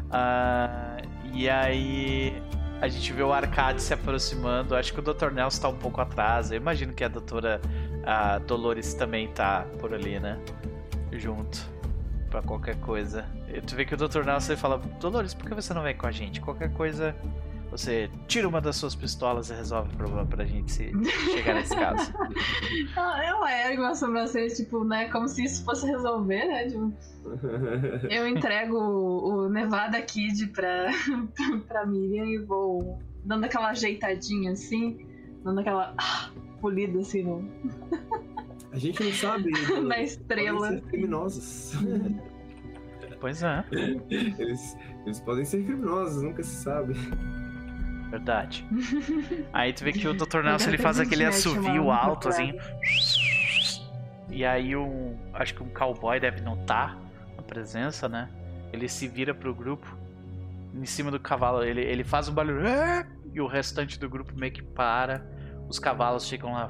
Uh, 0.07 0.92
e 1.33 1.49
aí 1.49 2.41
a 2.79 2.87
gente 2.87 3.11
vê 3.11 3.23
o 3.23 3.33
arcade 3.33 3.81
se 3.81 3.93
aproximando. 3.93 4.75
Acho 4.75 4.93
que 4.93 4.99
o 4.99 5.01
Dr. 5.01 5.31
Nelson 5.31 5.61
tá 5.61 5.69
um 5.69 5.77
pouco 5.77 5.99
atrás. 5.99 6.51
Eu 6.51 6.57
imagino 6.57 6.93
que 6.93 7.03
a 7.03 7.07
doutora 7.07 7.59
a 8.05 8.37
Dolores 8.39 8.93
também 8.93 9.27
tá 9.29 9.65
por 9.79 9.93
ali, 9.93 10.19
né? 10.19 10.39
Junto. 11.11 11.65
Pra 12.29 12.41
qualquer 12.41 12.75
coisa. 12.77 13.25
E 13.47 13.61
tu 13.61 13.75
vê 13.75 13.85
que 13.85 13.93
o 13.93 13.97
Dr. 13.97 14.23
Nelson 14.23 14.57
fala: 14.57 14.77
Dolores, 14.99 15.33
por 15.33 15.47
que 15.47 15.55
você 15.55 15.73
não 15.73 15.81
vem 15.81 15.95
com 15.95 16.05
a 16.05 16.11
gente? 16.11 16.41
Qualquer 16.41 16.71
coisa 16.73 17.15
você 17.73 18.07
tira 18.27 18.47
uma 18.47 18.61
das 18.61 18.75
suas 18.75 18.93
pistolas 18.93 19.49
e 19.49 19.53
resolve 19.53 19.91
o 19.93 19.97
problema 19.97 20.25
pra 20.27 20.45
gente 20.45 20.71
se 20.71 20.91
chegar 21.31 21.55
nesse 21.55 21.75
caso. 21.75 22.13
Eu 23.27 23.45
ergo 23.47 23.83
a 23.83 23.95
sobrancelha, 23.95 24.47
tipo, 24.53 24.83
né? 24.83 25.09
Como 25.09 25.27
se 25.27 25.43
isso 25.43 25.65
fosse 25.65 25.87
resolver, 25.87 26.45
né? 26.45 26.67
Tipo, 26.67 26.93
eu 28.11 28.27
entrego 28.27 28.77
o, 28.77 29.45
o 29.45 29.49
Nevada 29.49 30.01
Kid 30.01 30.47
pra, 30.47 30.91
pra 31.67 31.85
Miriam 31.85 32.25
e 32.25 32.37
vou 32.37 32.99
dando 33.25 33.45
aquela 33.45 33.69
ajeitadinha 33.69 34.51
assim, 34.51 35.07
dando 35.43 35.61
aquela 35.61 35.95
ah, 35.97 36.29
polida 36.61 36.99
assim 36.99 37.23
no. 37.23 37.49
A 38.71 38.77
gente 38.77 39.03
não 39.03 39.11
sabe. 39.13 39.51
Na 39.81 39.99
estrela. 40.01 40.59
Podem 40.59 40.79
ser 40.79 40.87
criminosos. 40.87 41.73
Pois 43.19 43.41
é. 43.41 43.63
Eles, 43.71 44.77
eles 45.05 45.19
podem 45.21 45.45
ser 45.45 45.63
criminosos, 45.63 46.21
nunca 46.21 46.43
se 46.43 46.55
sabe. 46.55 46.93
Verdade. 48.13 48.63
Aí 49.51 49.73
tu 49.73 49.83
vê 49.83 49.91
que 49.91 50.07
o 50.07 50.13
Dr. 50.13 50.43
Nelson 50.43 50.69
ele 50.69 50.77
faz 50.77 50.99
aquele 50.99 51.25
assovio 51.25 51.89
alto, 51.89 52.29
assim. 52.29 52.53
E 54.29 54.45
aí 54.45 54.75
um. 54.75 55.17
Acho 55.33 55.55
que 55.55 55.63
um 55.63 55.69
cowboy 55.69 56.19
deve 56.19 56.39
notar 56.39 56.95
a 57.35 57.41
presença, 57.41 58.07
né? 58.07 58.29
Ele 58.71 58.87
se 58.87 59.07
vira 59.07 59.33
pro 59.33 59.53
grupo. 59.55 59.97
Em 60.75 60.85
cima 60.85 61.09
do 61.09 61.19
cavalo, 61.19 61.63
ele, 61.63 61.81
ele 61.81 62.03
faz 62.03 62.29
um 62.29 62.33
barulho. 62.35 62.61
E 63.33 63.41
o 63.41 63.47
restante 63.47 63.99
do 63.99 64.07
grupo 64.07 64.31
meio 64.35 64.53
que 64.53 64.61
para. 64.61 65.25
Os 65.67 65.79
cavalos 65.79 66.29
ficam 66.29 66.53
lá. 66.53 66.69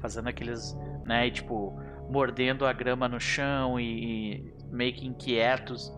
Fazendo 0.00 0.28
aqueles. 0.28 0.72
né? 1.04 1.26
E, 1.26 1.32
tipo, 1.32 1.76
mordendo 2.08 2.64
a 2.64 2.72
grama 2.72 3.08
no 3.08 3.18
chão 3.18 3.80
e, 3.80 4.36
e 4.36 4.52
meio 4.70 4.94
que 4.94 5.04
inquietos. 5.04 5.92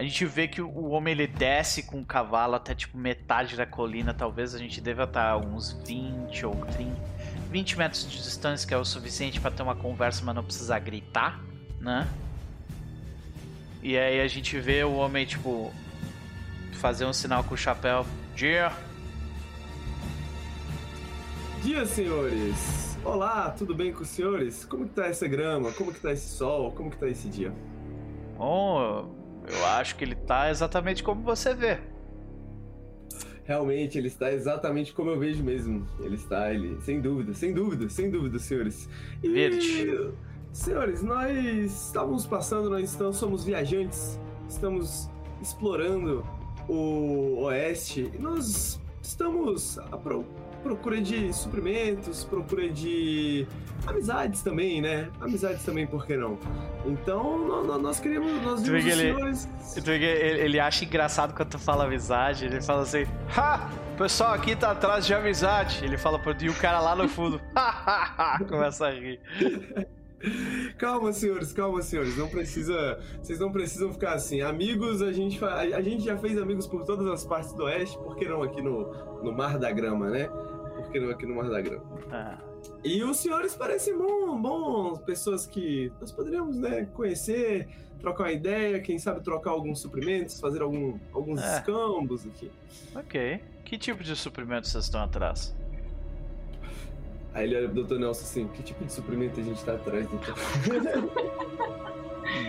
A 0.00 0.02
gente 0.02 0.24
vê 0.24 0.48
que 0.48 0.62
o 0.62 0.88
homem 0.88 1.12
ele 1.12 1.26
desce 1.26 1.82
com 1.82 2.00
o 2.00 2.04
cavalo 2.06 2.54
até 2.54 2.74
tipo 2.74 2.96
metade 2.96 3.54
da 3.54 3.66
colina, 3.66 4.14
talvez 4.14 4.54
a 4.54 4.58
gente 4.58 4.80
deva 4.80 5.04
estar 5.04 5.36
uns 5.36 5.72
20 5.86 6.46
ou 6.46 6.54
30, 6.54 6.96
20 7.50 7.76
metros 7.76 8.10
de 8.10 8.16
distância, 8.16 8.66
que 8.66 8.72
é 8.72 8.78
o 8.78 8.84
suficiente 8.84 9.38
para 9.38 9.50
ter 9.50 9.62
uma 9.62 9.76
conversa, 9.76 10.24
mas 10.24 10.34
não 10.34 10.42
precisar 10.42 10.78
gritar, 10.78 11.38
né? 11.78 12.08
E 13.82 13.98
aí 13.98 14.22
a 14.22 14.26
gente 14.26 14.58
vê 14.58 14.82
o 14.82 14.94
homem 14.94 15.26
tipo 15.26 15.70
fazer 16.78 17.04
um 17.04 17.12
sinal 17.12 17.44
com 17.44 17.52
o 17.52 17.58
chapéu. 17.58 18.06
Dia. 18.34 18.72
Dia, 21.62 21.84
senhores. 21.84 22.96
Olá, 23.04 23.50
tudo 23.50 23.74
bem 23.74 23.92
com 23.92 24.00
os 24.00 24.08
senhores? 24.08 24.64
Como 24.64 24.88
que 24.88 24.94
tá 24.94 25.08
essa 25.08 25.28
grama? 25.28 25.70
Como 25.72 25.92
que 25.92 26.00
tá 26.00 26.10
esse 26.10 26.38
sol? 26.38 26.72
Como 26.72 26.90
que 26.90 26.96
tá 26.96 27.06
esse 27.06 27.28
dia? 27.28 27.52
Oh, 28.38 29.19
eu 29.52 29.66
acho 29.66 29.96
que 29.96 30.04
ele 30.04 30.14
tá 30.14 30.50
exatamente 30.50 31.02
como 31.02 31.22
você 31.22 31.54
vê. 31.54 31.78
Realmente, 33.44 33.98
ele 33.98 34.08
está 34.08 34.32
exatamente 34.32 34.92
como 34.92 35.10
eu 35.10 35.18
vejo 35.18 35.42
mesmo. 35.42 35.86
Ele 36.00 36.14
está, 36.14 36.52
ele, 36.52 36.80
sem 36.82 37.00
dúvida, 37.00 37.34
sem 37.34 37.52
dúvida, 37.52 37.88
sem 37.88 38.10
dúvida, 38.10 38.38
senhores. 38.38 38.88
E, 39.22 39.28
Verde. 39.28 40.12
Senhores, 40.52 41.02
nós 41.02 41.86
estávamos 41.86 42.26
passando, 42.26 42.68
nós 42.70 42.90
estamos, 42.90 43.16
somos 43.16 43.44
viajantes, 43.44 44.18
estamos 44.48 45.08
explorando 45.40 46.24
o 46.68 47.42
oeste 47.44 48.10
e 48.12 48.18
nós 48.18 48.80
estamos 49.02 49.78
procura 50.62 51.00
de 51.00 51.32
suprimentos, 51.32 52.24
procura 52.24 52.68
de 52.68 53.46
amizades 53.86 54.42
também, 54.42 54.80
né? 54.80 55.08
Amizades 55.20 55.64
também, 55.64 55.86
por 55.86 56.06
que 56.06 56.16
não? 56.16 56.38
Então, 56.84 57.46
nós, 57.46 57.82
nós 57.82 58.00
queríamos. 58.00 58.42
Nós 58.42 58.62
vimos 58.62 58.84
os 58.84 58.94
senhores. 58.94 59.48
Ele, 59.76 60.04
ele 60.04 60.60
acha 60.60 60.84
engraçado 60.84 61.34
quando 61.34 61.50
tu 61.50 61.58
fala 61.58 61.84
amizade, 61.84 62.44
ele 62.44 62.60
fala 62.60 62.82
assim: 62.82 63.06
Ha! 63.36 63.70
O 63.94 63.96
pessoal 63.96 64.32
aqui 64.32 64.56
tá 64.56 64.70
atrás 64.70 65.06
de 65.06 65.12
amizade. 65.12 65.84
Ele 65.84 65.98
fala 65.98 66.20
e 66.40 66.48
o 66.48 66.54
cara 66.54 66.80
lá 66.80 66.96
no 66.96 67.08
fundo. 67.08 67.40
Começa 68.48 68.86
a 68.86 68.90
rir. 68.90 69.20
Calma, 70.76 71.12
senhores, 71.12 71.52
calma, 71.52 71.82
senhores. 71.82 72.16
Não 72.16 72.28
precisa. 72.28 72.98
Vocês 73.22 73.38
não 73.38 73.50
precisam 73.50 73.92
ficar 73.92 74.14
assim. 74.14 74.40
Amigos, 74.42 75.02
a 75.02 75.12
gente, 75.12 75.42
a 75.44 75.80
gente 75.80 76.04
já 76.04 76.16
fez 76.16 76.38
amigos 76.38 76.66
por 76.66 76.84
todas 76.84 77.06
as 77.06 77.24
partes 77.24 77.52
do 77.54 77.64
Oeste, 77.64 77.96
por 77.98 78.16
que 78.16 78.28
não 78.28 78.42
aqui 78.42 78.60
no, 78.60 78.92
no 79.22 79.32
Mar 79.32 79.58
da 79.58 79.70
Grama, 79.70 80.10
né? 80.10 80.28
Por 80.28 80.90
que 80.90 81.00
não 81.00 81.10
aqui 81.10 81.26
no 81.26 81.34
Mar 81.34 81.48
da 81.48 81.60
Grama? 81.60 81.84
Ah. 82.10 82.38
E 82.84 83.02
os 83.02 83.18
senhores 83.18 83.54
parecem 83.54 83.96
bons, 83.96 84.40
bons, 84.40 84.98
pessoas 85.00 85.46
que 85.46 85.92
nós 86.00 86.12
poderíamos, 86.12 86.56
né, 86.56 86.86
conhecer, 86.94 87.68
trocar 88.00 88.24
uma 88.24 88.32
ideia, 88.32 88.80
quem 88.80 88.98
sabe 88.98 89.22
trocar 89.22 89.50
alguns 89.50 89.80
suprimentos, 89.80 90.40
fazer 90.40 90.62
algum, 90.62 90.98
alguns 91.12 91.42
é. 91.42 91.58
escambos 91.58 92.26
aqui. 92.26 92.50
Ok. 92.94 93.40
Que 93.64 93.78
tipo 93.78 94.02
de 94.02 94.16
suprimentos 94.16 94.70
vocês 94.70 94.84
estão 94.84 95.02
atrás? 95.02 95.54
Aí 97.32 97.44
ele 97.44 97.56
olha 97.56 97.68
pro 97.68 97.84
Dr. 97.84 97.98
Nelson 97.98 98.22
assim, 98.22 98.48
que 98.48 98.62
tipo 98.62 98.84
de 98.84 98.92
suprimento 98.92 99.40
a 99.40 99.42
gente 99.42 99.64
tá 99.64 99.74
atrás, 99.74 100.06
doutor? 100.08 100.34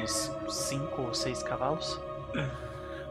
Uns 0.04 0.32
5 0.50 1.02
ou 1.02 1.14
6 1.14 1.44
cavalos? 1.44 2.00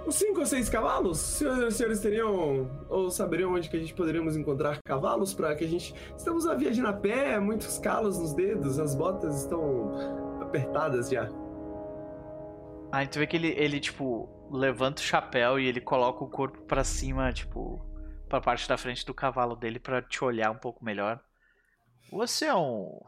Uns 0.07 0.15
5 0.17 0.41
ou 0.41 0.47
6 0.47 0.69
cavalos? 0.69 1.19
Senhores, 1.19 1.75
senhores 1.75 2.01
teriam 2.01 2.71
ou 2.89 3.11
saberiam 3.11 3.53
onde 3.53 3.69
que 3.69 3.77
a 3.77 3.81
gente 3.81 3.95
poderíamos 3.95 4.37
encontrar 4.37 4.79
cavalos 4.83 5.35
para 5.35 5.55
que 5.55 5.65
a 5.65 5.69
gente... 5.69 5.95
Estamos 6.17 6.47
a 6.47 6.55
viagem 6.55 6.85
a 6.85 6.93
pé, 6.93 7.39
muitos 7.39 7.79
calos 7.79 8.19
nos 8.19 8.35
dedos, 8.35 8.79
as 8.79 8.95
botas 8.95 9.43
estão 9.43 10.41
apertadas 10.41 11.11
já. 11.11 11.29
Aí 12.93 13.07
tu 13.07 13.21
vê 13.21 13.27
que 13.27 13.37
ele, 13.37 13.55
ele, 13.57 13.79
tipo, 13.79 14.29
levanta 14.51 15.01
o 15.01 15.05
chapéu 15.05 15.61
e 15.61 15.67
ele 15.67 15.81
coloca 15.81 16.25
o 16.25 16.29
corpo 16.29 16.61
para 16.63 16.83
cima, 16.83 17.33
tipo, 17.33 17.81
pra 18.29 18.41
parte 18.41 18.69
da 18.69 18.77
frente 18.77 19.07
do 19.07 19.15
cavalo 19.15 19.55
dele 19.55 19.79
para 19.79 20.03
te 20.03 20.25
olhar 20.25 20.51
um 20.51 20.57
pouco 20.57 20.85
melhor. 20.85 21.21
Você 22.13 22.47
é 22.47 22.55
um 22.55 23.01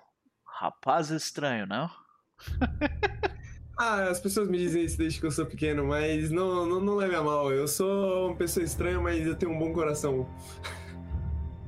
rapaz 0.47 1.11
estranho, 1.11 1.66
não? 1.66 1.91
ah, 3.77 4.05
as 4.05 4.20
pessoas 4.20 4.49
me 4.49 4.57
dizem 4.59 4.85
isso 4.85 4.97
desde 4.97 5.19
que 5.19 5.27
eu 5.27 5.31
sou 5.33 5.45
pequeno, 5.45 5.85
mas 5.85 6.31
não, 6.31 6.65
não, 6.65 6.81
não 6.81 6.95
leve 6.95 7.16
a 7.16 7.23
mal. 7.23 7.53
Eu 7.53 7.66
sou 7.66 8.29
uma 8.29 8.37
pessoa 8.37 8.65
estranha, 8.65 9.01
mas 9.01 9.27
eu 9.27 9.35
tenho 9.35 9.51
um 9.51 9.59
bom 9.59 9.73
coração. 9.73 10.29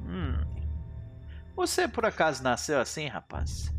Hum. 0.06 0.38
Você 1.56 1.88
por 1.88 2.06
acaso 2.06 2.40
nasceu 2.44 2.78
assim, 2.78 3.08
rapaz? 3.08 3.74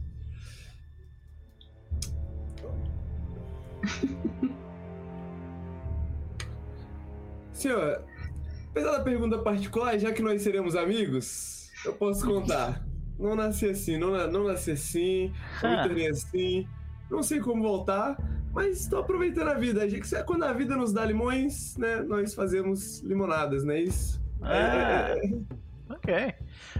Senhor, 7.53 8.03
apesar 8.69 8.91
da 8.91 8.99
pergunta 9.03 9.38
particular, 9.38 9.98
já 9.98 10.11
que 10.11 10.22
nós 10.22 10.41
seremos 10.41 10.76
amigos, 10.76 11.72
eu 11.86 11.94
posso 11.94 12.26
contar. 12.26 12.84
Não 13.17 13.35
nasci 13.35 13.67
assim, 13.67 13.97
não, 13.97 14.11
não 14.29 14.43
nasci 14.45 14.71
assim, 14.71 15.33
não 15.63 15.71
me 15.71 15.83
tornei 15.83 16.09
assim, 16.09 16.67
não 17.09 17.23
sei 17.23 17.39
como 17.39 17.63
voltar, 17.63 18.17
mas 18.53 18.81
estou 18.81 18.99
aproveitando 18.99 19.49
a 19.49 19.53
vida. 19.53 19.81
Quando 20.25 20.43
a 20.43 20.53
vida 20.53 20.75
nos 20.75 20.91
dá 20.91 21.05
limões, 21.05 21.77
né, 21.77 22.01
nós 22.01 22.33
fazemos 22.33 22.99
limonadas, 23.01 23.63
não 23.63 23.73
é 23.73 23.81
isso? 23.81 24.21
Ah, 24.41 24.53
é... 24.53 25.21
Ok. 25.87 26.33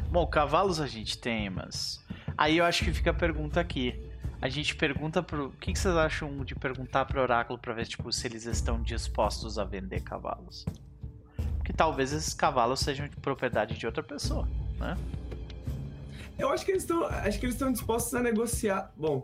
Bom, 0.10 0.26
cavalos 0.26 0.82
a 0.82 0.88
gente 0.88 1.20
tem, 1.20 1.48
mas. 1.48 2.04
Aí 2.36 2.58
eu 2.58 2.66
acho 2.66 2.84
que 2.84 2.92
fica 2.92 3.12
a 3.12 3.14
pergunta 3.14 3.60
aqui 3.60 4.04
a 4.46 4.50
gente 4.50 4.76
pergunta 4.76 5.24
pro. 5.24 5.48
O 5.48 5.52
que, 5.52 5.74
que 5.74 5.80
vocês 5.80 5.96
acham 5.96 6.44
de 6.44 6.54
perguntar 6.54 7.06
pro 7.06 7.20
oráculo 7.20 7.58
para 7.58 7.74
ver 7.74 7.88
tipo, 7.88 8.12
se 8.12 8.28
eles 8.28 8.46
estão 8.46 8.80
dispostos 8.82 9.58
a 9.58 9.64
vender 9.64 10.02
cavalos? 10.02 10.66
Porque 11.58 11.74
talvez 11.74 12.14
esses 12.14 12.34
cavalos 12.34 12.80
sejam 12.80 13.08
de 13.08 13.16
propriedade 13.16 13.76
de 13.76 13.86
outra 13.88 14.04
pessoa, 14.04 14.48
né? 14.78 14.96
Eu 16.38 16.50
acho 16.50 16.66
que 16.66 16.72
eles 16.72 16.84
estão. 16.84 17.06
Acho 17.06 17.40
que 17.40 17.46
eles 17.46 17.56
estão 17.56 17.72
dispostos 17.72 18.14
a 18.14 18.22
negociar. 18.22 18.92
Bom, 18.98 19.24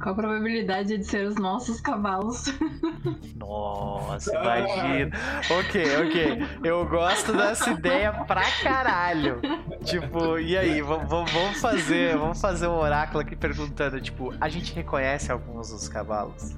qual 0.00 0.14
a 0.14 0.16
probabilidade 0.16 0.96
de 0.96 1.04
ser 1.04 1.26
os 1.26 1.34
nossos 1.34 1.78
cavalos? 1.80 2.46
Nossa, 3.36 4.34
imagina. 4.34 5.16
ok, 5.50 5.84
ok. 6.06 6.48
Eu 6.64 6.86
gosto 6.86 7.32
dessa 7.34 7.70
ideia 7.72 8.10
pra 8.26 8.42
caralho. 8.62 9.42
Tipo, 9.84 10.38
e 10.38 10.56
aí, 10.56 10.80
vamos 10.80 11.60
fazer, 11.60 12.16
vamos 12.16 12.40
fazer 12.40 12.66
um 12.66 12.78
oráculo 12.78 13.20
aqui 13.20 13.36
perguntando, 13.36 14.00
tipo, 14.00 14.34
a 14.40 14.48
gente 14.48 14.72
reconhece 14.72 15.30
alguns 15.30 15.70
dos 15.70 15.88
cavalos? 15.88 16.56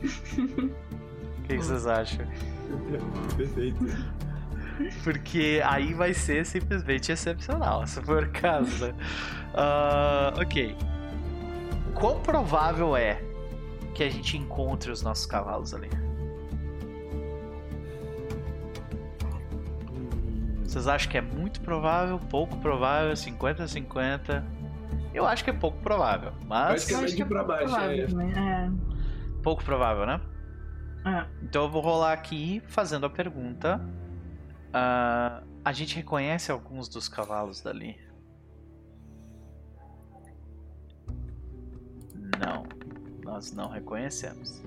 O 1.40 1.52
que, 1.52 1.58
que 1.58 1.64
vocês 1.64 1.84
acham? 1.84 2.24
Perfeito. 3.36 3.84
Porque 5.04 5.62
aí 5.64 5.94
vai 5.94 6.14
ser 6.14 6.44
simplesmente 6.46 7.12
excepcional, 7.12 7.86
se 7.86 8.00
for 8.02 8.24
o 8.24 8.30
caso, 8.30 8.86
né? 8.86 8.94
Uh, 9.54 10.40
ok 10.40 10.76
quão 12.00 12.20
provável 12.20 12.96
é 12.96 13.22
que 13.94 14.02
a 14.02 14.08
gente 14.08 14.36
encontre 14.36 14.90
os 14.90 15.02
nossos 15.02 15.26
cavalos 15.26 15.74
ali? 15.74 15.90
Vocês 20.62 20.86
acham 20.86 21.10
que 21.10 21.18
é 21.18 21.20
muito 21.20 21.60
provável, 21.60 22.18
pouco 22.18 22.56
provável, 22.58 23.12
50-50? 23.12 24.42
Eu 25.12 25.26
acho 25.26 25.42
que 25.42 25.50
é 25.50 25.52
pouco 25.52 25.78
provável, 25.82 26.32
mas. 26.46 26.88
Eu 26.88 27.00
acho 27.00 27.16
que 27.16 27.22
é 27.22 27.24
pra 27.24 27.42
baixo, 27.42 27.64
provável, 27.64 28.20
é. 28.20 28.38
é. 28.38 28.70
Pouco 29.42 29.64
provável, 29.64 30.06
né? 30.06 30.20
É. 31.04 31.24
Então 31.42 31.64
eu 31.64 31.70
vou 31.70 31.82
rolar 31.82 32.12
aqui 32.12 32.62
fazendo 32.68 33.04
a 33.04 33.10
pergunta. 33.10 33.80
Uh, 34.70 35.46
a 35.64 35.72
gente 35.72 35.96
reconhece 35.96 36.50
alguns 36.50 36.88
dos 36.88 37.08
cavalos 37.08 37.60
dali? 37.60 37.98
Não, 42.38 42.64
nós 43.22 43.52
não 43.52 43.68
reconhecemos. 43.68 44.62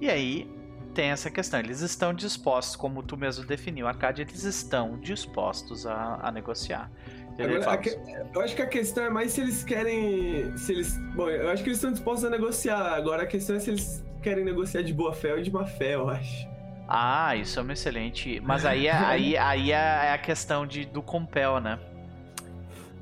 E 0.00 0.08
aí 0.08 0.50
tem 0.94 1.10
essa 1.10 1.30
questão, 1.30 1.60
eles 1.60 1.80
estão 1.80 2.14
dispostos, 2.14 2.76
como 2.76 3.02
tu 3.02 3.16
mesmo 3.16 3.44
definiu, 3.44 3.86
Arcade, 3.86 4.22
eles 4.22 4.44
estão 4.44 4.98
dispostos 4.98 5.86
a, 5.86 6.20
a 6.22 6.32
negociar. 6.32 6.90
Agora, 7.38 7.78
que, 7.78 7.96
eu 8.34 8.40
acho 8.42 8.54
que 8.54 8.62
a 8.62 8.66
questão 8.66 9.04
é 9.04 9.10
mais 9.10 9.32
se 9.32 9.40
eles 9.40 9.64
querem. 9.64 10.56
Se 10.58 10.72
eles. 10.72 10.96
Bom, 11.14 11.28
eu 11.30 11.48
acho 11.48 11.62
que 11.62 11.70
eles 11.70 11.78
estão 11.78 11.90
dispostos 11.90 12.24
a 12.24 12.30
negociar. 12.30 12.94
Agora 12.94 13.22
a 13.22 13.26
questão 13.26 13.56
é 13.56 13.60
se 13.60 13.70
eles 13.70 14.04
querem 14.22 14.44
negociar 14.44 14.82
de 14.82 14.92
boa 14.92 15.14
fé 15.14 15.34
ou 15.34 15.40
de 15.40 15.50
má 15.50 15.64
fé, 15.64 15.94
eu 15.94 16.08
acho. 16.08 16.48
Ah, 16.92 17.36
isso 17.36 17.56
é 17.60 17.62
uma 17.62 17.72
excelente. 17.72 18.40
Mas 18.40 18.66
aí, 18.66 18.88
é, 18.88 18.92
aí, 18.98 19.36
aí 19.36 19.70
é 19.70 20.12
a 20.12 20.18
questão 20.18 20.66
de, 20.66 20.84
do 20.84 21.00
compel, 21.00 21.60
né? 21.60 21.78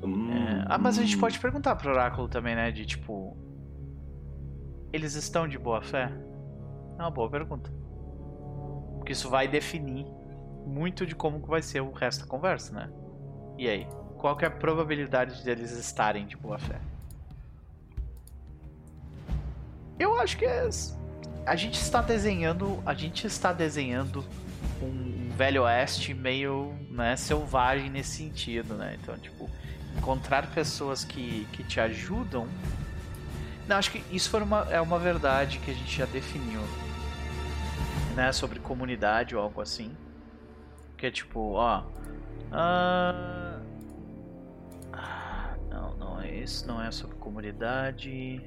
Hum, 0.03 0.31
é... 0.31 0.65
Ah, 0.67 0.77
mas 0.77 0.99
a 0.99 1.01
gente 1.01 1.17
pode 1.17 1.39
perguntar 1.39 1.75
pro 1.75 1.89
oráculo 1.89 2.29
também, 2.29 2.55
né? 2.55 2.69
De 2.69 2.85
tipo, 2.85 3.35
eles 4.93 5.15
estão 5.15 5.47
de 5.47 5.57
boa 5.57 5.81
fé? 5.81 6.13
É 6.99 7.01
uma 7.01 7.09
boa 7.09 7.27
pergunta. 7.31 7.71
Porque 8.97 9.13
isso 9.13 9.27
vai 9.27 9.47
definir 9.47 10.05
muito 10.67 11.03
de 11.03 11.15
como 11.15 11.39
vai 11.39 11.63
ser 11.63 11.81
o 11.81 11.91
resto 11.91 12.25
da 12.25 12.27
conversa, 12.27 12.71
né? 12.71 12.91
E 13.57 13.67
aí? 13.67 13.87
Qual 14.19 14.37
que 14.37 14.45
é 14.45 14.49
a 14.49 14.51
probabilidade 14.51 15.43
deles 15.43 15.71
estarem 15.71 16.27
de 16.27 16.37
boa 16.37 16.59
fé? 16.59 16.79
Eu 19.97 20.15
acho 20.19 20.37
que 20.37 20.45
é... 20.45 20.69
a 21.45 21.55
gente 21.55 21.75
está 21.75 22.01
desenhando, 22.01 22.81
a 22.85 22.93
gente 22.93 23.25
está 23.25 23.51
desenhando 23.53 24.23
um 24.81 25.29
velho 25.35 25.63
oeste 25.63 26.13
meio, 26.13 26.73
né, 26.89 27.15
selvagem 27.15 27.89
nesse 27.89 28.17
sentido, 28.17 28.75
né? 28.75 28.97
Então, 29.01 29.17
tipo, 29.17 29.49
encontrar 29.97 30.47
pessoas 30.51 31.03
que, 31.03 31.47
que 31.51 31.63
te 31.63 31.79
ajudam 31.79 32.47
não, 33.69 33.77
acho 33.77 33.91
que 33.91 34.03
isso 34.11 34.31
foi 34.31 34.41
uma, 34.41 34.67
é 34.71 34.81
uma 34.81 34.97
verdade 34.97 35.59
que 35.59 35.69
a 35.69 35.73
gente 35.75 35.95
já 35.95 36.05
definiu. 36.07 36.59
Né? 38.15 38.31
Sobre 38.31 38.59
comunidade 38.59 39.35
ou 39.35 39.43
algo 39.43 39.61
assim. 39.61 39.95
Que 40.97 41.05
é 41.05 41.11
tipo, 41.11 41.51
ó. 41.51 41.83
Ah, 42.51 43.59
não, 45.69 45.95
não 45.97 46.19
é 46.19 46.31
isso. 46.31 46.67
Não 46.67 46.81
é 46.81 46.89
sobre 46.89 47.15
comunidade. 47.17 48.41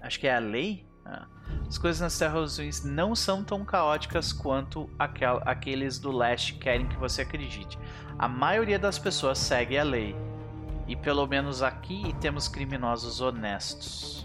Acho 0.00 0.20
que 0.20 0.28
é 0.28 0.36
a 0.36 0.38
lei. 0.38 0.86
Ah. 1.04 1.26
As 1.68 1.78
coisas 1.78 2.00
nas 2.00 2.18
Terras 2.18 2.58
Ruins 2.58 2.84
não 2.84 3.14
são 3.14 3.44
tão 3.44 3.64
caóticas 3.64 4.32
quanto 4.32 4.88
aquel, 4.98 5.40
aqueles 5.44 5.98
do 5.98 6.10
leste 6.10 6.54
querem 6.54 6.86
que 6.86 6.96
você 6.96 7.22
acredite. 7.22 7.78
A 8.18 8.28
maioria 8.28 8.78
das 8.78 8.98
pessoas 8.98 9.38
segue 9.38 9.76
a 9.78 9.84
lei. 9.84 10.16
E 10.86 10.94
pelo 10.94 11.26
menos 11.26 11.62
aqui 11.62 12.14
temos 12.20 12.46
criminosos 12.46 13.20
honestos 13.20 14.24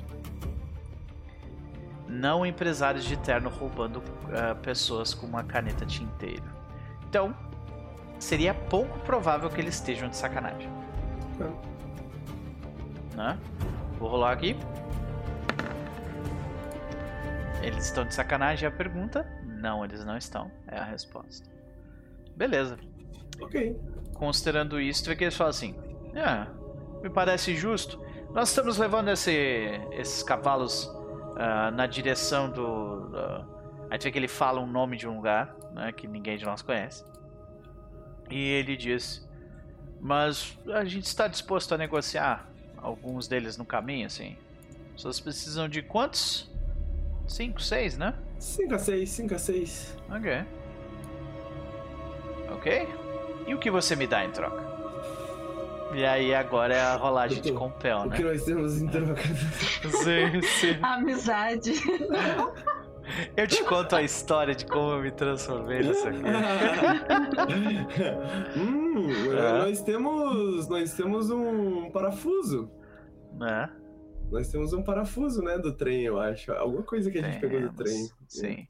não 2.10 2.44
empresários 2.44 3.06
de 3.06 3.16
terno 3.16 3.50
roubando 3.50 3.98
uh, 3.98 4.56
pessoas 4.64 5.14
com 5.14 5.28
uma 5.28 5.44
caneta 5.44 5.86
tinteiro. 5.86 6.44
Então, 7.08 7.36
seria 8.18 8.54
pouco 8.54 8.98
provável 9.00 9.50
que 9.50 9.62
eles 9.62 9.76
estejam 9.76 10.10
de 10.10 10.18
sacanagem. 10.18 10.70
É. 11.40 13.16
Né? 13.16 13.40
Vou 14.00 14.10
rolar 14.10 14.32
aqui. 14.32 14.58
Eles 17.70 17.86
estão 17.86 18.04
de 18.04 18.16
sacanagem? 18.16 18.66
É 18.66 18.68
a 18.68 18.72
pergunta? 18.72 19.24
Não, 19.46 19.86
eles 19.86 20.04
não 20.04 20.18
estão. 20.18 20.52
É 20.68 20.80
a 20.80 20.84
resposta. 20.84 21.48
Beleza. 22.36 22.80
Ok. 23.40 23.80
Considerando 24.16 24.82
isso, 24.82 25.04
tu 25.04 25.10
vê 25.10 25.16
que 25.16 25.24
eles 25.24 25.38
falam 25.38 25.52
assim: 25.52 25.76
É, 26.16 26.48
me 27.04 27.12
parece 27.12 27.56
justo. 27.56 28.04
Nós 28.34 28.50
estamos 28.50 28.80
levando 28.80 29.10
esse, 29.10 29.32
esses 29.92 30.24
cavalos 30.24 30.86
uh, 30.86 31.70
na 31.72 31.86
direção 31.86 32.50
do. 32.50 32.66
Uh, 32.66 33.88
a 33.88 33.94
gente 33.94 34.04
vê 34.06 34.12
que 34.14 34.18
ele 34.18 34.28
fala 34.28 34.60
um 34.60 34.68
nome 34.68 34.98
de 34.98 35.08
um 35.08 35.18
lugar, 35.18 35.56
né, 35.72 35.92
que 35.92 36.08
ninguém 36.08 36.38
de 36.38 36.46
nós 36.46 36.64
conhece. 36.64 37.06
E 38.32 38.36
ele 38.36 38.76
diz: 38.76 39.30
Mas 40.02 40.58
a 40.74 40.84
gente 40.86 41.06
está 41.06 41.28
disposto 41.28 41.76
a 41.76 41.78
negociar 41.78 42.50
alguns 42.78 43.28
deles 43.28 43.58
no 43.58 43.66
caminho, 43.66 44.08
assim. 44.08 44.36
Vocês 44.98 45.20
precisam 45.20 45.70
de 45.70 45.84
quantos? 45.84 46.49
Cinco, 47.30 47.62
seis, 47.62 47.96
né? 47.96 48.16
Cinco 48.40 48.74
a 48.74 48.80
seis, 48.80 49.12
cinco 49.12 49.36
a 49.36 49.38
seis. 49.38 49.96
Ok. 50.10 50.44
Ok. 52.52 52.88
E 53.46 53.54
o 53.54 53.60
que 53.60 53.70
você 53.70 53.96
me 53.96 54.08
dá 54.08 54.26
em 54.26 54.32
troca? 54.32 54.68
E 55.94 56.04
aí 56.04 56.34
agora 56.34 56.74
é 56.74 56.82
a 56.82 56.96
rolagem 56.96 57.40
de 57.40 57.52
compel, 57.52 58.00
né? 58.00 58.08
O 58.08 58.12
que 58.12 58.24
nós 58.24 58.44
temos 58.44 58.82
em 58.82 58.88
troca? 58.88 59.22
sim, 59.22 60.42
sim. 60.60 60.80
Amizade. 60.82 61.74
Eu 63.38 63.48
te 63.48 63.64
conto 63.64 63.96
a 63.96 64.02
história 64.02 64.56
de 64.56 64.66
como 64.66 64.94
eu 64.94 65.02
me 65.02 65.12
transformei 65.12 65.84
nessa 65.84 66.10
coisa. 66.10 66.26
hum, 68.58 69.08
é. 69.32 69.58
nós 69.60 69.84
temos. 69.84 70.68
Nós 70.68 70.94
temos 70.94 71.30
um 71.30 71.92
parafuso. 71.92 72.72
Né? 73.38 73.70
Nós 74.32 74.50
temos 74.50 74.74
um 74.74 74.84
parafuso, 74.84 75.42
né, 75.42 75.58
do 75.58 75.74
trem, 75.74 76.02
eu 76.02 76.20
acho. 76.20 76.52
Alguma 76.52 76.84
coisa 76.84 77.10
que 77.10 77.18
a 77.18 77.22
gente 77.22 77.40
pegou 77.40 77.62
do 77.62 77.74
trem. 77.74 78.10
Sim. 78.28 78.68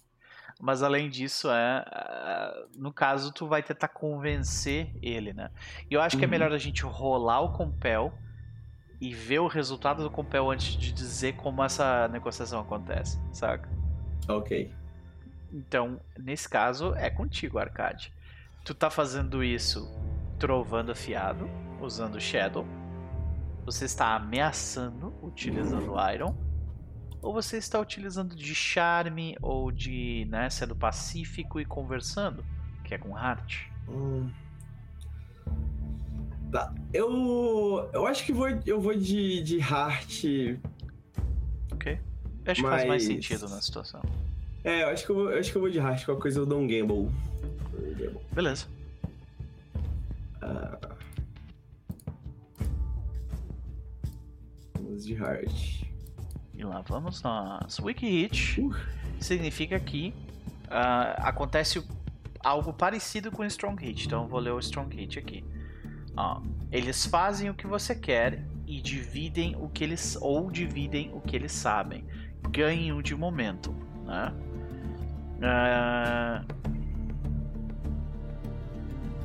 Mas 0.59 0.83
além 0.83 1.09
disso, 1.09 1.49
é, 1.49 1.85
é, 1.89 2.65
no 2.75 2.91
caso, 2.91 3.31
tu 3.31 3.47
vai 3.47 3.63
tentar 3.63 3.87
convencer 3.87 4.91
ele, 5.01 5.31
né? 5.33 5.49
E 5.89 5.93
eu 5.93 6.01
acho 6.01 6.17
que 6.17 6.23
é 6.23 6.27
uhum. 6.27 6.31
melhor 6.31 6.51
a 6.51 6.57
gente 6.57 6.83
rolar 6.83 7.39
o 7.41 7.53
compel 7.53 8.13
e 8.99 9.13
ver 9.13 9.39
o 9.39 9.47
resultado 9.47 10.03
do 10.03 10.11
compel 10.11 10.51
antes 10.51 10.75
de 10.75 10.91
dizer 10.91 11.37
como 11.37 11.63
essa 11.63 12.09
negociação 12.09 12.59
acontece, 12.59 13.17
saca? 13.31 13.69
Ok. 14.27 14.69
Então, 15.51 15.99
nesse 16.17 16.47
caso, 16.49 16.93
é 16.95 17.09
contigo, 17.09 17.57
Arcade. 17.57 18.13
Tu 18.65 18.73
tá 18.73 18.89
fazendo 18.89 19.41
isso 19.41 19.89
trovando 20.37 20.91
afiado, 20.91 21.49
usando 21.81 22.19
Shadow. 22.19 22.65
Você 23.71 23.85
está 23.85 24.15
ameaçando 24.15 25.13
utilizando 25.21 25.93
Iron. 26.11 26.35
Ou 27.21 27.31
você 27.31 27.57
está 27.57 27.79
utilizando 27.79 28.35
de 28.35 28.55
charme 28.55 29.37
ou 29.43 29.71
de, 29.71 30.25
né, 30.27 30.49
sendo 30.49 30.75
pacífico 30.75 31.59
e 31.59 31.65
conversando, 31.65 32.43
que 32.83 32.95
é 32.95 32.97
com 32.97 33.15
Heart. 33.15 33.67
Hum. 33.87 34.31
Tá. 36.51 36.73
Eu 36.91 37.87
eu 37.93 38.07
acho 38.07 38.25
que 38.25 38.33
vou 38.33 38.47
eu 38.65 38.81
vou 38.81 38.97
de 38.97 39.43
de 39.43 39.59
Heart. 39.59 40.23
OK. 41.71 41.99
Eu 42.45 42.51
acho 42.51 42.61
Mas... 42.63 42.71
que 42.71 42.77
faz 42.77 42.87
mais 42.87 43.03
sentido 43.03 43.47
na 43.49 43.61
situação. 43.61 44.01
É, 44.63 44.81
eu 44.81 44.87
acho 44.87 45.05
que 45.05 45.11
eu 45.11 45.15
vou, 45.15 45.29
eu 45.29 45.39
acho 45.39 45.51
que 45.51 45.57
eu 45.57 45.61
vou 45.61 45.69
de 45.69 45.77
Heart, 45.77 46.05
qualquer 46.05 46.21
coisa 46.23 46.39
eu 46.39 46.45
dou 46.47 46.59
um 46.59 46.67
gamble. 46.67 47.11
Beleza. 48.33 48.65
Ah. 50.41 50.98
De 55.05 55.13
Heart. 55.13 55.85
E 56.53 56.63
lá 56.63 56.81
vamos 56.81 57.21
nós. 57.21 57.79
Wiki 57.79 58.07
Hit 58.07 58.61
uh. 58.61 58.75
significa 59.19 59.79
que 59.79 60.13
uh, 60.65 61.15
acontece 61.17 61.83
algo 62.43 62.73
parecido 62.73 63.31
com 63.31 63.45
Strong 63.45 63.83
Hit. 63.85 64.07
Então 64.07 64.23
eu 64.23 64.27
vou 64.27 64.39
ler 64.39 64.51
o 64.51 64.59
Strong 64.59 64.95
Hit 64.95 65.19
aqui. 65.19 65.43
Ó, 66.17 66.41
eles 66.71 67.05
fazem 67.05 67.49
o 67.49 67.53
que 67.53 67.65
você 67.65 67.95
quer 67.95 68.43
e 68.67 68.81
dividem 68.81 69.55
o 69.59 69.69
que 69.69 69.83
eles 69.83 70.17
ou 70.19 70.51
dividem 70.51 71.11
o 71.13 71.21
que 71.21 71.35
eles 71.35 71.51
sabem. 71.51 72.05
Ganhem 72.49 73.01
de 73.01 73.15
momento, 73.15 73.73
né? 74.05 74.33
Uh... 75.39 76.78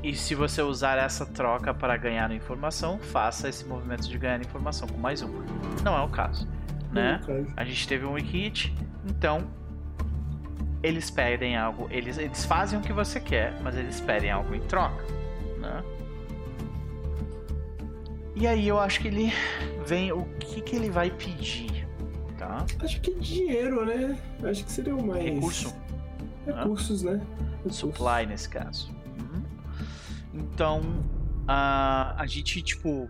E 0.04 0.14
se 0.14 0.34
você 0.34 0.62
usar 0.62 0.98
essa 0.98 1.26
troca 1.26 1.74
para 1.74 1.96
ganhar 1.96 2.30
informação, 2.30 2.98
faça 2.98 3.48
esse 3.48 3.64
movimento 3.64 4.08
de 4.08 4.18
ganhar 4.18 4.40
informação 4.40 4.86
com 4.86 4.98
mais 4.98 5.22
um. 5.22 5.42
Não 5.82 5.96
é 5.96 6.02
o 6.02 6.08
caso 6.08 6.46
né? 6.94 7.20
A 7.56 7.64
gente 7.64 7.86
teve 7.88 8.06
um 8.06 8.14
hit, 8.14 8.72
então 9.04 9.44
eles 10.82 11.10
pedem 11.10 11.56
algo, 11.56 11.88
eles, 11.90 12.16
eles 12.16 12.44
fazem 12.44 12.78
o 12.78 12.82
que 12.82 12.92
você 12.92 13.18
quer, 13.18 13.60
mas 13.62 13.76
eles 13.76 14.00
pedem 14.00 14.30
algo 14.30 14.54
em 14.54 14.60
troca, 14.60 15.04
né? 15.58 15.82
E 18.36 18.46
aí 18.46 18.66
eu 18.66 18.78
acho 18.78 19.00
que 19.00 19.08
ele 19.08 19.32
vem, 19.84 20.12
o 20.12 20.24
que 20.38 20.60
que 20.60 20.76
ele 20.76 20.90
vai 20.90 21.10
pedir, 21.10 21.86
tá? 22.38 22.64
Acho 22.80 23.00
que 23.00 23.14
dinheiro, 23.14 23.84
né? 23.84 24.16
Acho 24.44 24.64
que 24.64 24.70
seria 24.70 24.94
o 24.94 25.04
mais... 25.04 25.24
Recurso. 25.24 25.74
Recursos, 26.46 27.02
né? 27.02 27.20
Recursos. 27.56 27.76
Supply 27.76 28.26
nesse 28.26 28.48
caso. 28.48 28.93
Então, 30.34 30.82
a, 31.48 32.20
a 32.20 32.26
gente, 32.26 32.60
tipo... 32.62 33.08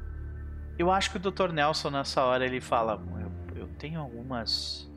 Eu 0.79 0.91
acho 0.91 1.11
que 1.11 1.17
o 1.17 1.21
Dr. 1.21 1.53
Nelson 1.53 1.91
nessa 1.91 2.23
hora 2.23 2.45
ele 2.45 2.61
fala 2.61 2.97
tenho 3.85 4.01
algumas. 4.01 4.91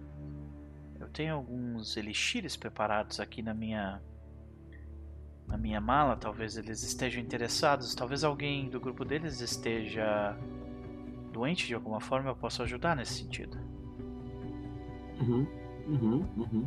Eu 0.98 1.10
tenho 1.10 1.34
alguns 1.34 1.98
elixires 1.98 2.56
preparados 2.56 3.20
aqui 3.20 3.42
na 3.42 3.54
minha. 3.54 4.02
Na 5.46 5.58
minha 5.58 5.80
mala, 5.80 6.18
talvez 6.18 6.58
eles 6.58 6.84
estejam 6.84 7.22
interessados, 7.22 7.96
talvez 7.96 8.26
alguém 8.26 8.70
do 8.70 8.82
grupo 8.82 9.06
deles 9.06 9.40
esteja 9.40 10.38
doente 11.32 11.68
de 11.68 11.74
alguma 11.74 12.02
forma, 12.02 12.30
eu 12.30 12.36
posso 12.36 12.62
ajudar 12.64 12.98
nesse 12.98 13.14
sentido. 13.14 13.58
Uhum, 15.22 15.48
uhum, 15.88 16.26
uhum. 16.36 16.66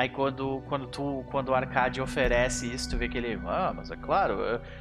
Aí 0.00 0.08
quando, 0.08 0.62
quando, 0.66 0.86
tu, 0.86 1.26
quando 1.30 1.50
o 1.50 1.54
Arcade 1.54 2.00
oferece 2.00 2.72
isso, 2.72 2.88
tu 2.88 2.96
vê 2.96 3.06
que 3.06 3.18
ele. 3.18 3.38
Ah, 3.44 3.70
mas 3.76 3.90
é 3.90 3.96
claro, 3.96 4.38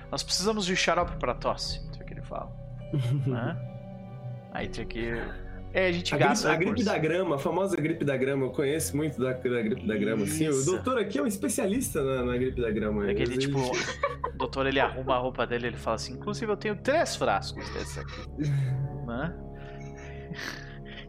nós 0.09 0.23
precisamos 0.23 0.65
de 0.65 0.77
xarope 0.77 1.17
para 1.17 1.33
tosse. 1.33 1.85
Tu 1.91 1.99
vê 1.99 2.05
que 2.05 2.13
ele 2.13 2.21
fala. 2.21 2.49
né? 3.27 3.57
Aí 4.53 4.69
tem 4.69 4.87
que 4.87 5.11
é, 5.73 5.87
a 5.87 5.91
gente 5.91 6.15
a 6.15 6.17
gasta. 6.17 6.47
Gripe, 6.55 6.63
a 6.63 6.73
gripe 6.73 6.85
da 6.85 6.97
grama, 6.97 7.35
a 7.35 7.37
famosa 7.37 7.75
gripe 7.75 8.05
da 8.05 8.15
grama, 8.15 8.45
eu 8.45 8.51
conheço 8.51 8.95
muito 8.95 9.19
da, 9.19 9.33
da 9.33 9.61
gripe 9.61 9.85
da 9.85 9.97
grama. 9.97 10.25
Sim, 10.25 10.47
o 10.47 10.63
doutor 10.63 10.97
aqui 10.97 11.19
é 11.19 11.21
um 11.21 11.27
especialista 11.27 12.01
na, 12.01 12.23
na 12.23 12.37
gripe 12.37 12.61
da 12.61 12.71
grama. 12.71 13.05
É 13.05 13.11
aquele 13.11 13.37
tipo, 13.37 13.59
o 14.33 14.37
doutor 14.37 14.67
ele 14.67 14.79
arruma 14.79 15.15
a 15.15 15.17
roupa 15.17 15.45
dele 15.45 15.67
ele 15.67 15.77
fala 15.77 15.97
assim: 15.97 16.13
inclusive 16.13 16.49
eu 16.49 16.55
tenho 16.55 16.77
três 16.77 17.17
frascos 17.17 17.69
desse 17.73 17.99
aqui. 17.99 18.21
né? 19.05 19.35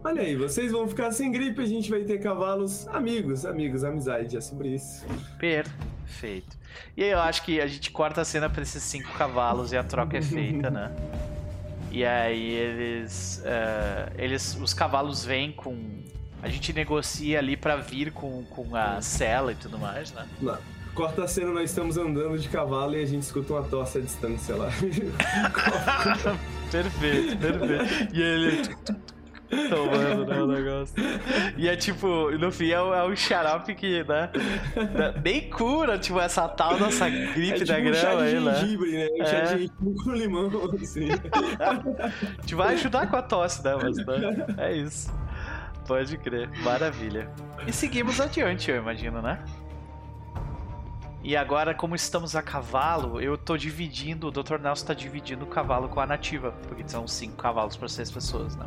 Olha 0.03 0.23
aí, 0.23 0.35
vocês 0.35 0.73
vão 0.73 0.89
ficar 0.89 1.13
sem 1.13 1.31
gripe, 1.31 1.61
a 1.61 1.67
gente 1.67 1.91
vai 1.91 2.01
ter 2.01 2.19
cavalos 2.19 2.89
amigos, 2.89 3.45
amigos, 3.45 3.85
amizade, 3.85 4.35
é 4.35 4.41
sobre 4.41 4.75
isso. 4.75 5.05
Perfeito. 5.39 6.57
E 6.97 7.05
aí 7.05 7.11
eu 7.11 7.19
acho 7.19 7.45
que 7.45 7.61
a 7.61 7.67
gente 7.67 7.91
corta 7.91 8.23
a 8.23 8.25
cena 8.25 8.49
pra 8.49 8.63
esses 8.63 8.83
cinco 8.83 9.13
cavalos 9.13 9.73
e 9.73 9.77
a 9.77 9.85
troca 9.85 10.17
é 10.17 10.23
feita, 10.23 10.71
né? 10.71 10.91
E 11.93 12.05
aí 12.05 12.53
eles, 12.53 13.43
uh, 13.45 14.13
eles, 14.17 14.57
os 14.63 14.73
cavalos 14.73 15.25
vêm 15.25 15.51
com, 15.51 15.77
a 16.41 16.49
gente 16.49 16.73
negocia 16.73 17.41
ali 17.41 17.57
para 17.57 17.75
vir 17.75 18.13
com, 18.13 18.45
com 18.45 18.77
a 18.77 19.03
cela 19.03 19.51
e 19.51 19.57
tudo 19.57 19.77
mais, 19.77 20.13
né? 20.13 20.25
Não. 20.41 20.57
Corta 20.95 21.25
a 21.25 21.27
cena, 21.27 21.51
nós 21.51 21.71
estamos 21.71 21.97
andando 21.97 22.39
de 22.39 22.49
cavalo 22.49 22.95
e 22.95 23.03
a 23.03 23.07
gente 23.07 23.23
escuta 23.23 23.55
uma 23.55 23.65
tosse 23.65 23.99
à 23.99 24.01
distância 24.01 24.55
lá. 24.55 24.71
perfeito, 26.71 27.37
perfeito. 27.39 28.15
E 28.15 28.23
ele 28.23 28.63
tomando 29.69 30.27
né, 30.27 30.43
o 30.43 30.47
negócio. 30.47 30.95
E 31.57 31.69
é 31.69 31.77
tipo, 31.77 32.31
no 32.33 32.53
fim 32.53 32.71
é 32.71 32.81
o, 32.81 32.95
é 32.95 33.03
o 33.05 33.17
xarope 33.17 33.75
que, 33.75 34.05
né? 34.05 34.31
Nem 35.23 35.51
cura, 35.51 35.99
tipo, 35.99 36.21
essa 36.21 36.49
tal 36.49 36.79
nossa 36.79 37.09
gripe 37.09 37.51
é 37.51 37.55
tipo 37.55 37.67
da 37.67 37.81
grama 37.81 38.23
aí, 38.23 38.41
né? 38.41 38.55
gengibre, 38.55 38.93
né? 38.93 39.09
Um 39.13 39.23
é. 39.23 39.27
chá 39.27 39.41
de 39.41 39.51
gengibre 39.51 39.95
com 40.05 40.13
limão, 40.13 40.51
assim. 40.81 41.09
Te 42.47 42.55
vai 42.55 42.75
ajudar 42.75 43.09
com 43.09 43.17
a 43.17 43.23
tosse, 43.23 43.65
né? 43.65 43.77
Mas, 43.83 43.97
né? 43.97 44.47
É 44.59 44.73
isso. 44.73 45.13
Pode 45.87 46.17
crer. 46.19 46.49
Maravilha. 46.63 47.29
E 47.67 47.73
seguimos 47.73 48.21
adiante, 48.21 48.71
eu 48.71 48.77
imagino, 48.77 49.21
né? 49.21 49.43
E 51.23 51.37
agora, 51.37 51.75
como 51.75 51.95
estamos 51.95 52.35
a 52.35 52.43
cavalo, 52.43 53.21
eu 53.21 53.37
tô 53.37 53.57
dividindo, 53.57 54.29
o 54.29 54.31
Dr. 54.31 54.59
Nelson 54.59 54.87
tá 54.87 54.95
dividindo 54.95 55.45
o 55.45 55.49
cavalo 55.49 55.89
com 55.89 56.01
a 56.01 56.07
nativa, 56.07 56.53
porque 56.67 56.83
são 56.87 57.07
cinco 57.07 57.37
cavalos 57.37 57.77
para 57.77 57.89
seis 57.89 58.11
pessoas, 58.11 58.57
né? 58.57 58.67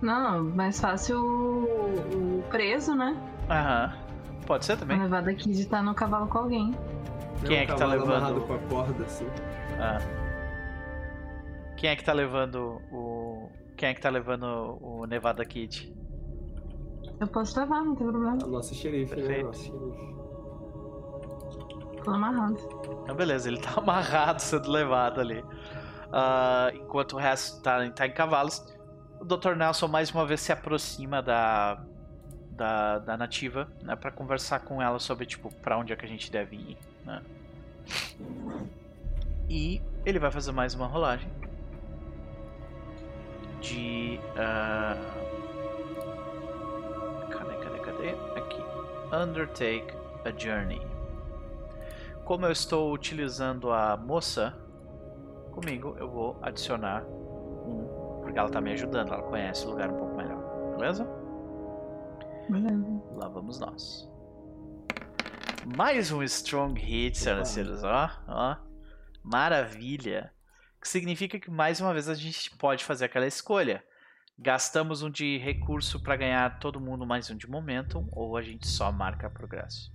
Não, 0.00 0.44
mais 0.44 0.80
fácil 0.80 1.20
o, 1.20 2.42
preso, 2.50 2.94
né? 2.94 3.16
Aham. 3.50 3.92
Pode 4.46 4.64
ser 4.64 4.76
também. 4.76 4.98
A 4.98 5.02
levada 5.02 5.30
aqui 5.30 5.50
de 5.50 5.60
estar 5.62 5.82
no 5.82 5.94
cavalo 5.94 6.26
com 6.28 6.38
alguém. 6.38 6.74
Quem 7.44 7.58
é, 7.58 7.66
que 7.66 7.74
tá 7.76 7.86
levando? 7.86 8.40
com 8.46 8.54
a 8.54 8.58
corda, 8.58 9.04
assim. 9.04 9.26
Ah. 9.78 9.98
Quem 11.76 11.90
é 11.90 11.96
que 11.96 12.04
tá 12.04 12.12
levando 12.12 12.80
o. 12.90 13.50
Quem 13.76 13.90
é 13.90 13.94
que 13.94 14.00
tá 14.00 14.10
levando 14.10 14.78
o 14.80 15.06
Nevada 15.06 15.44
Kid? 15.44 15.94
Eu 17.20 17.26
posso 17.28 17.58
levar, 17.60 17.84
não 17.84 17.94
tem 17.94 18.06
problema. 18.06 18.38
A 18.42 18.46
nossa 18.46 18.74
xerife, 18.74 19.14
né? 19.14 19.22
Perfeito. 19.22 19.38
né? 19.38 19.44
Nossa 19.44 19.62
xerife. 19.62 20.18
Tô 22.04 22.10
amarrado. 22.10 22.56
Então, 23.02 23.14
beleza, 23.14 23.48
ele 23.48 23.60
tá 23.60 23.74
amarrado 23.78 24.40
sendo 24.40 24.70
levado 24.70 25.20
ali. 25.20 25.40
Uh, 25.40 26.74
enquanto 26.74 27.14
o 27.14 27.18
resto 27.18 27.62
tá, 27.62 27.88
tá 27.90 28.06
em 28.06 28.12
cavalos 28.12 28.58
o 28.58 28.77
Dr. 29.28 29.54
Nelson 29.54 29.86
mais 29.86 30.10
uma 30.10 30.24
vez 30.26 30.40
se 30.40 30.50
aproxima 30.50 31.22
da, 31.22 31.78
da, 32.50 32.98
da 32.98 33.16
nativa, 33.16 33.68
né, 33.82 33.94
para 33.94 34.10
conversar 34.10 34.60
com 34.60 34.82
ela 34.82 34.98
sobre, 34.98 35.26
tipo, 35.26 35.52
para 35.56 35.76
onde 35.78 35.92
é 35.92 35.96
que 35.96 36.04
a 36.04 36.08
gente 36.08 36.32
deve 36.32 36.56
ir, 36.56 36.78
né? 37.04 37.22
E 39.48 39.80
ele 40.04 40.18
vai 40.18 40.30
fazer 40.30 40.52
mais 40.52 40.74
uma 40.74 40.86
rolagem 40.86 41.30
de... 43.60 44.18
Uh... 44.34 45.28
Cadê, 47.30 47.56
cadê, 47.56 47.78
cadê? 47.80 48.10
Aqui. 48.38 48.62
Undertake 49.12 49.94
a 50.24 50.30
Journey. 50.36 50.80
Como 52.24 52.44
eu 52.44 52.52
estou 52.52 52.92
utilizando 52.92 53.70
a 53.72 53.96
moça 53.96 54.54
comigo, 55.52 55.96
eu 55.98 56.10
vou 56.10 56.38
adicionar. 56.42 57.04
Porque 58.28 58.38
ela 58.38 58.50
tá 58.50 58.60
me 58.60 58.72
ajudando, 58.72 59.14
ela 59.14 59.22
conhece 59.22 59.64
o 59.64 59.70
lugar 59.70 59.90
um 59.90 59.96
pouco 59.96 60.14
melhor. 60.14 60.76
Beleza? 60.76 61.08
Beleza. 62.50 63.02
Lá 63.14 63.26
vamos 63.26 63.58
nós. 63.58 64.06
Mais 65.74 66.12
um 66.12 66.22
Strong 66.22 66.78
Hit, 66.78 67.16
senhoras 67.16 67.48
e 67.48 67.52
senhores. 67.54 67.82
Ó, 67.82 68.10
ó. 68.28 68.56
Maravilha. 69.22 70.30
Que 70.78 70.86
significa 70.86 71.40
que 71.40 71.50
mais 71.50 71.80
uma 71.80 71.94
vez 71.94 72.06
a 72.06 72.14
gente 72.14 72.54
pode 72.58 72.84
fazer 72.84 73.06
aquela 73.06 73.26
escolha. 73.26 73.82
Gastamos 74.38 75.02
um 75.02 75.08
de 75.10 75.38
recurso 75.38 75.98
para 75.98 76.16
ganhar 76.16 76.58
todo 76.58 76.78
mundo 76.78 77.06
mais 77.06 77.30
um 77.30 77.34
de 77.34 77.48
momentum, 77.48 78.06
ou 78.12 78.36
a 78.36 78.42
gente 78.42 78.66
só 78.68 78.92
marca 78.92 79.30
progresso. 79.30 79.90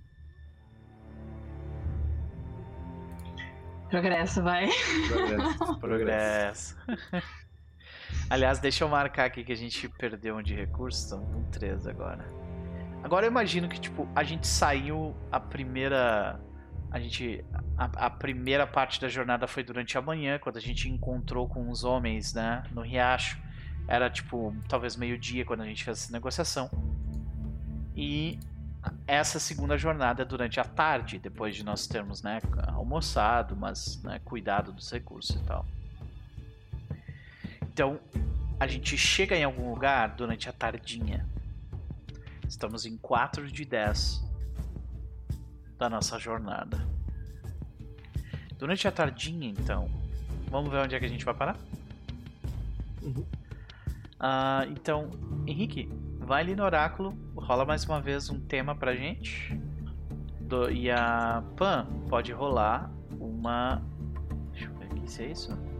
Progresso, 3.88 4.42
vai. 4.42 4.68
Progresso. 5.06 5.78
progresso. 5.78 6.76
Aliás, 8.28 8.58
deixa 8.58 8.84
eu 8.84 8.88
marcar 8.88 9.26
aqui 9.26 9.44
que 9.44 9.52
a 9.52 9.56
gente 9.56 9.88
perdeu 9.88 10.36
um 10.36 10.42
de 10.42 10.54
recurso, 10.54 11.00
estamos 11.00 11.30
com 11.32 11.42
3 11.50 11.86
agora. 11.86 12.24
Agora 13.02 13.26
eu 13.26 13.30
imagino 13.30 13.68
que, 13.68 13.78
tipo, 13.78 14.08
a 14.14 14.24
gente 14.24 14.46
saiu 14.46 15.14
a 15.30 15.38
primeira. 15.38 16.40
A 16.90 16.98
gente. 16.98 17.44
A, 17.76 18.06
a, 18.06 18.10
primeira 18.10 18.66
parte 18.66 19.00
da 19.00 19.08
jornada 19.08 19.46
foi 19.46 19.62
durante 19.62 19.98
a 19.98 20.02
manhã, 20.02 20.38
quando 20.38 20.56
a 20.56 20.60
gente 20.60 20.88
encontrou 20.88 21.46
com 21.46 21.68
os 21.68 21.84
homens, 21.84 22.32
né? 22.32 22.62
No 22.72 22.80
riacho. 22.80 23.38
Era 23.86 24.08
tipo, 24.08 24.54
talvez 24.68 24.96
meio-dia 24.96 25.44
quando 25.44 25.60
a 25.60 25.66
gente 25.66 25.84
fez 25.84 26.04
essa 26.04 26.12
negociação. 26.12 26.70
E 27.94 28.38
essa 29.06 29.38
segunda 29.38 29.76
jornada 29.76 30.22
é 30.22 30.24
durante 30.24 30.58
a 30.58 30.64
tarde, 30.64 31.18
depois 31.18 31.54
de 31.54 31.62
nós 31.62 31.86
termos, 31.86 32.22
né, 32.22 32.40
almoçado, 32.68 33.56
mas 33.56 34.02
né, 34.02 34.20
cuidado 34.24 34.72
dos 34.72 34.90
recursos 34.90 35.36
e 35.36 35.44
tal. 35.44 35.66
Então, 37.74 37.98
a 38.60 38.68
gente 38.68 38.96
chega 38.96 39.36
em 39.36 39.42
algum 39.42 39.68
lugar 39.68 40.14
durante 40.14 40.48
a 40.48 40.52
tardinha. 40.52 41.28
Estamos 42.48 42.86
em 42.86 42.96
4 42.96 43.50
de 43.50 43.64
10 43.64 44.24
da 45.76 45.90
nossa 45.90 46.16
jornada. 46.16 46.86
Durante 48.56 48.86
a 48.86 48.92
tardinha, 48.92 49.50
então, 49.50 49.90
vamos 50.48 50.70
ver 50.70 50.84
onde 50.84 50.94
é 50.94 51.00
que 51.00 51.04
a 51.04 51.08
gente 51.08 51.24
vai 51.24 51.34
parar? 51.34 51.56
Uhum. 53.02 53.26
Uh, 54.20 54.70
então, 54.70 55.10
Henrique, 55.44 55.90
vai 56.20 56.42
ali 56.42 56.54
no 56.54 56.62
oráculo, 56.62 57.12
rola 57.34 57.64
mais 57.64 57.84
uma 57.84 58.00
vez 58.00 58.30
um 58.30 58.38
tema 58.38 58.76
pra 58.76 58.94
gente. 58.94 59.60
Do, 60.38 60.70
e 60.70 60.92
a 60.92 61.42
Pan 61.56 61.88
pode 62.08 62.30
rolar 62.30 62.88
uma. 63.18 63.82
Deixa 64.52 64.68
eu 64.68 64.74
ver 64.74 64.84
aqui 64.84 65.10
se 65.10 65.24
é 65.24 65.32
isso. 65.32 65.73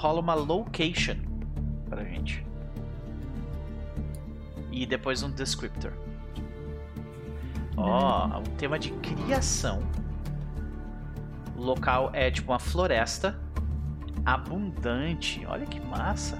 Rola 0.00 0.20
uma 0.20 0.32
location 0.32 1.16
pra 1.86 2.02
gente 2.02 2.42
e 4.72 4.86
depois 4.86 5.22
um 5.22 5.30
descriptor. 5.30 5.92
Ó, 7.76 8.30
oh, 8.32 8.38
um 8.38 8.56
tema 8.56 8.78
de 8.78 8.92
criação. 8.92 9.82
O 11.54 11.60
local 11.60 12.08
é 12.14 12.30
tipo 12.30 12.50
uma 12.50 12.58
floresta 12.58 13.38
abundante. 14.24 15.44
Olha 15.46 15.66
que 15.66 15.78
massa. 15.80 16.38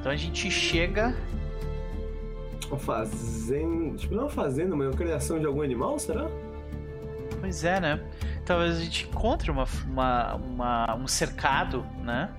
Então 0.00 0.10
a 0.10 0.16
gente 0.16 0.50
chega. 0.50 1.14
Uma 2.68 2.78
fazenda. 2.78 3.98
Tipo, 3.98 4.14
não 4.14 4.22
uma 4.22 4.30
fazenda, 4.30 4.74
mas 4.74 4.86
uma 4.88 4.96
criação 4.96 5.38
de 5.38 5.44
algum 5.44 5.60
animal, 5.60 5.98
será? 5.98 6.30
Pois 7.40 7.62
é, 7.62 7.78
né? 7.78 8.00
Talvez 8.46 8.78
a 8.78 8.80
gente 8.80 9.04
encontre 9.04 9.50
uma, 9.50 9.66
uma, 9.86 10.34
uma 10.36 10.96
um 10.96 11.06
cercado, 11.06 11.84
né? 12.02 12.34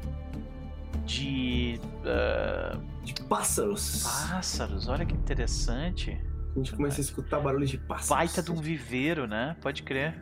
De. 1.06 1.80
Uh 2.00 2.98
de 3.14 3.24
pássaros. 3.24 4.04
Pássaros, 4.04 4.88
olha 4.88 5.06
que 5.06 5.14
interessante. 5.14 6.20
A 6.52 6.60
gente 6.60 6.74
começa 6.76 7.00
a 7.00 7.02
escutar 7.02 7.40
barulhos 7.40 7.70
de 7.70 7.78
pássaros. 7.78 8.10
Baita 8.10 8.44
de 8.44 8.52
um 8.52 8.62
viveiro, 8.62 9.28
né? 9.28 9.56
Pode 9.62 9.84
crer. 9.84 10.20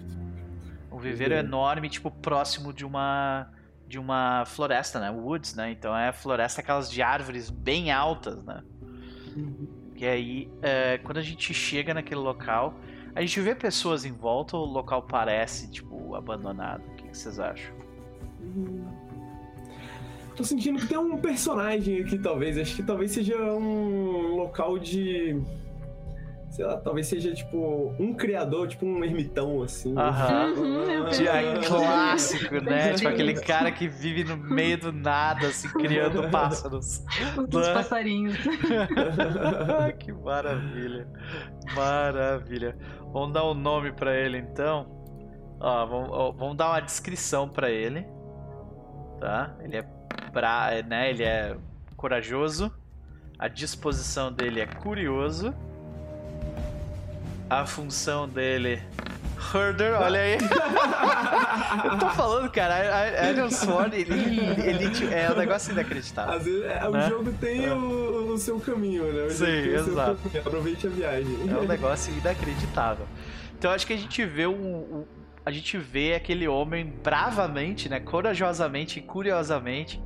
Um 0.91 0.99
viveiro 0.99 1.33
é. 1.33 1.39
enorme, 1.39 1.89
tipo, 1.89 2.11
próximo 2.11 2.71
de 2.71 2.85
uma 2.85 3.49
de 3.87 3.99
uma 3.99 4.45
floresta, 4.45 4.99
né? 4.99 5.11
Woods, 5.11 5.53
né? 5.53 5.71
Então 5.71 5.95
é 5.95 6.11
floresta 6.11 6.61
aquelas 6.61 6.89
de 6.89 7.01
árvores 7.01 7.49
bem 7.49 7.91
altas, 7.91 8.43
né? 8.43 8.63
Uhum. 9.35 9.67
E 9.95 10.05
aí, 10.05 10.51
é, 10.61 10.97
quando 10.99 11.17
a 11.17 11.21
gente 11.21 11.53
chega 11.53 11.93
naquele 11.93 12.19
local, 12.19 12.73
a 13.15 13.21
gente 13.21 13.39
vê 13.41 13.53
pessoas 13.55 14.03
em 14.03 14.11
volta 14.11 14.57
ou 14.57 14.67
o 14.67 14.71
local 14.71 15.03
parece, 15.03 15.71
tipo, 15.71 16.15
abandonado? 16.15 16.83
O 16.83 16.95
que, 16.95 17.07
que 17.07 17.17
vocês 17.17 17.39
acham? 17.39 17.73
Uhum. 18.41 19.04
Tô 20.35 20.43
sentindo 20.43 20.79
que 20.79 20.87
tem 20.87 20.97
um 20.97 21.17
personagem 21.17 22.01
aqui, 22.01 22.17
talvez. 22.19 22.57
Acho 22.57 22.75
que 22.75 22.83
talvez 22.83 23.11
seja 23.11 23.37
um 23.37 24.35
local 24.35 24.77
de. 24.77 25.41
Sei 26.49 26.65
lá, 26.65 26.77
talvez 26.77 27.07
seja 27.07 27.33
tipo 27.33 27.93
um 27.99 28.13
criador, 28.13 28.67
tipo 28.67 28.85
um 28.85 29.03
ermitão, 29.03 29.61
assim. 29.61 29.93
Aham. 29.97 30.53
Uhum, 30.57 31.61
clássico, 31.67 32.61
né? 32.61 32.93
tipo 32.93 33.09
aquele 33.09 33.33
cara 33.33 33.71
que 33.71 33.89
vive 33.89 34.23
no 34.23 34.37
meio 34.37 34.77
do 34.77 34.91
nada, 34.91 35.47
assim, 35.47 35.67
criando 35.69 36.27
pássaros. 36.31 37.03
Os 37.37 37.69
passarinhos. 37.69 38.37
que 39.99 40.13
maravilha. 40.13 41.07
Maravilha. 41.73 42.77
Vamos 43.11 43.33
dar 43.33 43.45
um 43.49 43.53
nome 43.53 43.91
para 43.91 44.17
ele 44.17 44.37
então. 44.37 44.95
Ó, 45.59 45.85
vamos, 45.85 46.09
ó, 46.11 46.31
vamos 46.31 46.57
dar 46.57 46.69
uma 46.69 46.79
descrição 46.79 47.49
para 47.49 47.69
ele. 47.69 48.05
Tá? 49.19 49.55
Ele 49.61 49.77
é 49.77 49.94
bra... 50.35 50.69
né? 50.85 51.09
Ele 51.09 51.23
é 51.23 51.55
corajoso. 51.95 52.71
A 53.39 53.47
disposição 53.47 54.31
dele 54.31 54.59
é 54.59 54.65
curioso. 54.65 55.55
A 57.49 57.65
função 57.65 58.27
dele. 58.27 58.81
Herder, 59.53 60.01
olha 60.01 60.19
aí. 60.19 60.37
eu 61.91 61.97
tô 61.99 62.09
falando, 62.09 62.49
cara, 62.49 63.29
Iron 63.29 63.51
Sword, 63.51 63.95
ele, 63.95 64.39
ele, 64.61 65.13
é 65.13 65.31
um 65.31 65.35
negócio 65.35 65.71
inacreditável. 65.71 66.33
Às 66.33 66.45
vezes, 66.45 66.63
é, 66.63 66.79
né? 66.79 66.87
o 66.87 67.09
jogo 67.09 67.33
tem 67.33 67.65
é. 67.65 67.73
o, 67.73 68.33
o, 68.33 68.37
seu 68.37 68.59
caminho, 68.59 69.03
né? 69.11 69.25
O 69.25 69.29
Sim, 69.29 69.45
exato. 69.45 70.19
Aproveite 70.39 70.87
a 70.87 70.89
viagem. 70.89 71.49
É 71.49 71.57
um 71.57 71.67
negócio 71.67 72.13
inacreditável. 72.17 73.05
Então 73.57 73.71
acho 73.71 73.85
que 73.85 73.93
a 73.93 73.97
gente 73.97 74.25
vê 74.25 74.47
um, 74.47 74.53
um 74.53 75.05
a 75.45 75.51
gente 75.51 75.77
vê 75.77 76.15
aquele 76.15 76.47
homem 76.47 76.91
bravamente, 77.03 77.87
né, 77.87 77.99
corajosamente 77.99 78.97
e 78.97 79.01
curiosamente, 79.03 80.01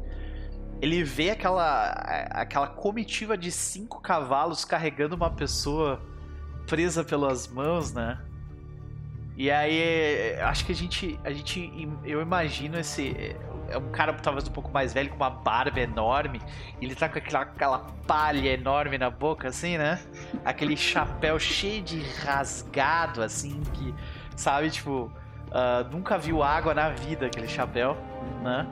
ele 0.82 1.04
vê 1.04 1.32
aquela 1.32 1.92
aquela 2.32 2.68
comitiva 2.68 3.38
de 3.38 3.52
cinco 3.52 4.02
cavalos 4.02 4.64
carregando 4.66 5.16
uma 5.16 5.30
pessoa 5.30 6.02
presa 6.68 7.04
pelas 7.04 7.48
mãos, 7.48 7.94
né? 7.94 8.20
E 9.36 9.50
aí, 9.50 10.36
acho 10.42 10.66
que 10.66 10.74
a 10.74 10.76
gente, 10.76 11.18
a 11.24 11.32
gente, 11.32 11.90
eu 12.04 12.22
imagino 12.22 12.78
esse 12.78 13.36
é 13.70 13.78
um 13.78 13.90
cara 13.90 14.14
talvez 14.14 14.48
um 14.48 14.52
pouco 14.52 14.72
mais 14.72 14.94
velho 14.94 15.10
com 15.10 15.16
uma 15.16 15.30
barba 15.30 15.80
enorme, 15.80 16.42
ele 16.82 16.96
tá 16.96 17.08
com 17.08 17.20
aquela, 17.20 17.44
aquela 17.44 17.80
palha 18.06 18.54
enorme 18.54 18.98
na 18.98 19.10
boca, 19.10 19.48
assim, 19.48 19.78
né? 19.78 20.02
Aquele 20.44 20.76
chapéu 20.76 21.40
cheio 21.40 21.82
de 21.82 22.02
rasgado, 22.02 23.22
assim, 23.22 23.62
que, 23.74 23.94
sabe, 24.36 24.70
tipo, 24.72 25.12
Uh, 25.50 25.82
nunca 25.92 26.16
viu 26.16 26.44
água 26.44 26.76
na 26.76 26.90
vida, 26.90 27.26
aquele 27.26 27.48
chapéu, 27.48 27.98
né? 28.44 28.68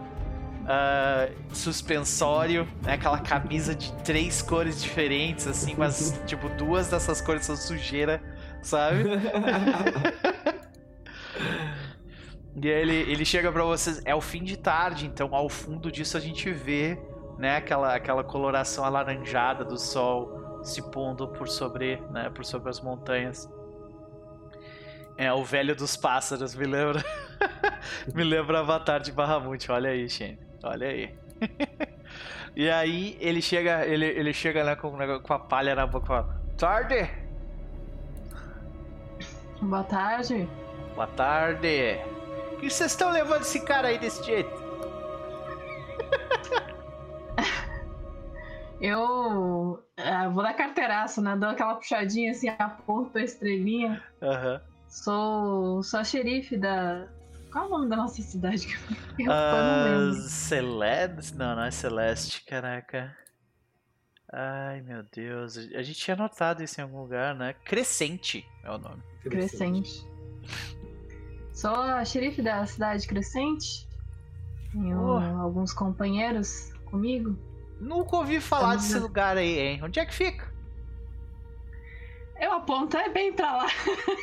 Uh, 0.68 1.32
suspensório, 1.56 2.68
né? 2.84 2.96
aquela 2.96 3.20
camisa 3.20 3.74
de 3.74 3.90
três 4.04 4.42
cores 4.42 4.84
diferentes, 4.84 5.48
assim, 5.48 5.74
mas 5.78 6.20
tipo, 6.28 6.50
duas 6.50 6.90
dessas 6.90 7.22
cores 7.22 7.46
são 7.46 7.56
sujeira, 7.56 8.22
sabe? 8.62 9.06
e 12.62 12.68
ele, 12.68 12.96
ele 13.10 13.24
chega 13.24 13.50
para 13.50 13.64
vocês, 13.64 14.02
é 14.04 14.14
o 14.14 14.20
fim 14.20 14.44
de 14.44 14.58
tarde, 14.58 15.06
então 15.06 15.34
ao 15.34 15.48
fundo 15.48 15.90
disso 15.90 16.18
a 16.18 16.20
gente 16.20 16.52
vê, 16.52 17.00
né, 17.38 17.56
aquela, 17.56 17.96
aquela 17.96 18.26
coloração 18.26 18.84
alaranjada 18.84 19.64
do 19.64 19.78
sol 19.78 20.60
se 20.66 20.82
pondo 20.92 21.30
por 21.30 21.48
sobre, 21.48 21.96
né, 22.12 22.30
por 22.30 22.44
sobre 22.44 22.70
as 22.70 22.82
montanhas. 22.82 23.50
É, 25.18 25.32
o 25.32 25.44
velho 25.44 25.76
dos 25.76 25.96
pássaros, 25.96 26.54
me 26.54 26.66
lembra. 26.66 27.04
me 28.14 28.24
lembra 28.24 28.60
Avatar 28.60 29.00
de 29.00 29.12
Bahamut, 29.12 29.72
olha 29.72 29.90
aí, 29.90 30.08
Shane. 30.10 30.47
Olha 30.68 30.88
aí. 30.90 31.16
e 32.54 32.70
aí 32.70 33.18
ele 33.22 33.42
chega, 33.42 33.86
ele, 33.86 34.06
ele 34.06 34.34
chega 34.34 34.64
lá 34.64 34.76
com, 34.76 34.92
com 35.22 35.34
a 35.34 35.40
palha 35.40 35.74
na 35.74 35.88
boca 35.88 36.04
e 36.04 36.08
fala: 36.08 36.42
Tarde! 36.58 37.10
Boa 39.62 39.84
tarde. 39.86 40.48
Boa 40.94 41.08
tarde. 41.08 42.00
O 42.52 42.58
que 42.58 42.70
vocês 42.70 42.92
estão 42.92 43.12
levando 43.12 43.42
esse 43.42 43.64
cara 43.64 43.88
aí 43.88 43.98
desse 43.98 44.22
jeito? 44.26 44.52
Eu 48.82 49.02
uh, 49.02 50.32
vou 50.34 50.44
dar 50.44 50.54
carteiraço, 50.54 51.22
né? 51.22 51.36
Dou 51.36 51.50
aquela 51.50 51.76
puxadinha 51.76 52.32
assim, 52.32 52.50
aponto 52.60 53.18
a 53.18 53.24
estrelinha. 53.24 54.04
Uhum. 54.22 54.60
Sou, 54.90 55.82
sou 55.82 56.00
a 56.02 56.04
xerife 56.04 56.58
da, 56.58 57.08
Qual 57.58 57.66
é 57.66 57.68
o 57.70 57.72
nome 57.72 57.90
da 57.90 57.96
nossa 57.96 58.22
cidade? 58.22 58.78
Eu 59.18 59.32
uh, 59.32 60.14
Celeste? 60.14 61.36
Não, 61.36 61.56
não 61.56 61.64
é 61.64 61.72
Celeste, 61.72 62.46
caraca. 62.46 63.18
Ai, 64.32 64.82
meu 64.82 65.02
Deus. 65.12 65.58
A 65.58 65.82
gente 65.82 65.96
tinha 65.96 66.16
notado 66.16 66.62
isso 66.62 66.80
em 66.80 66.84
algum 66.84 67.02
lugar, 67.02 67.34
né? 67.34 67.56
Crescente 67.66 68.48
é 68.64 68.70
o 68.70 68.78
nome. 68.78 69.02
Crescente. 69.24 70.06
Sou 71.52 71.74
a 71.74 72.06
xerife 72.06 72.44
da 72.44 72.64
cidade 72.68 73.08
Crescente. 73.08 73.88
Tenho 74.72 75.02
oh. 75.02 75.42
alguns 75.42 75.74
companheiros 75.74 76.72
comigo. 76.86 77.36
Nunca 77.82 78.18
ouvi 78.18 78.40
falar 78.40 78.76
Vamos 78.76 78.84
desse 78.84 79.00
lugar 79.00 79.36
aí, 79.36 79.58
hein? 79.58 79.80
Onde 79.84 80.00
é 80.00 80.06
que 80.06 80.14
fica? 80.14 80.47
Eu 82.40 82.54
aponto, 82.54 82.96
é 82.98 83.10
bem 83.10 83.34
pra 83.34 83.58
lá. 83.58 83.66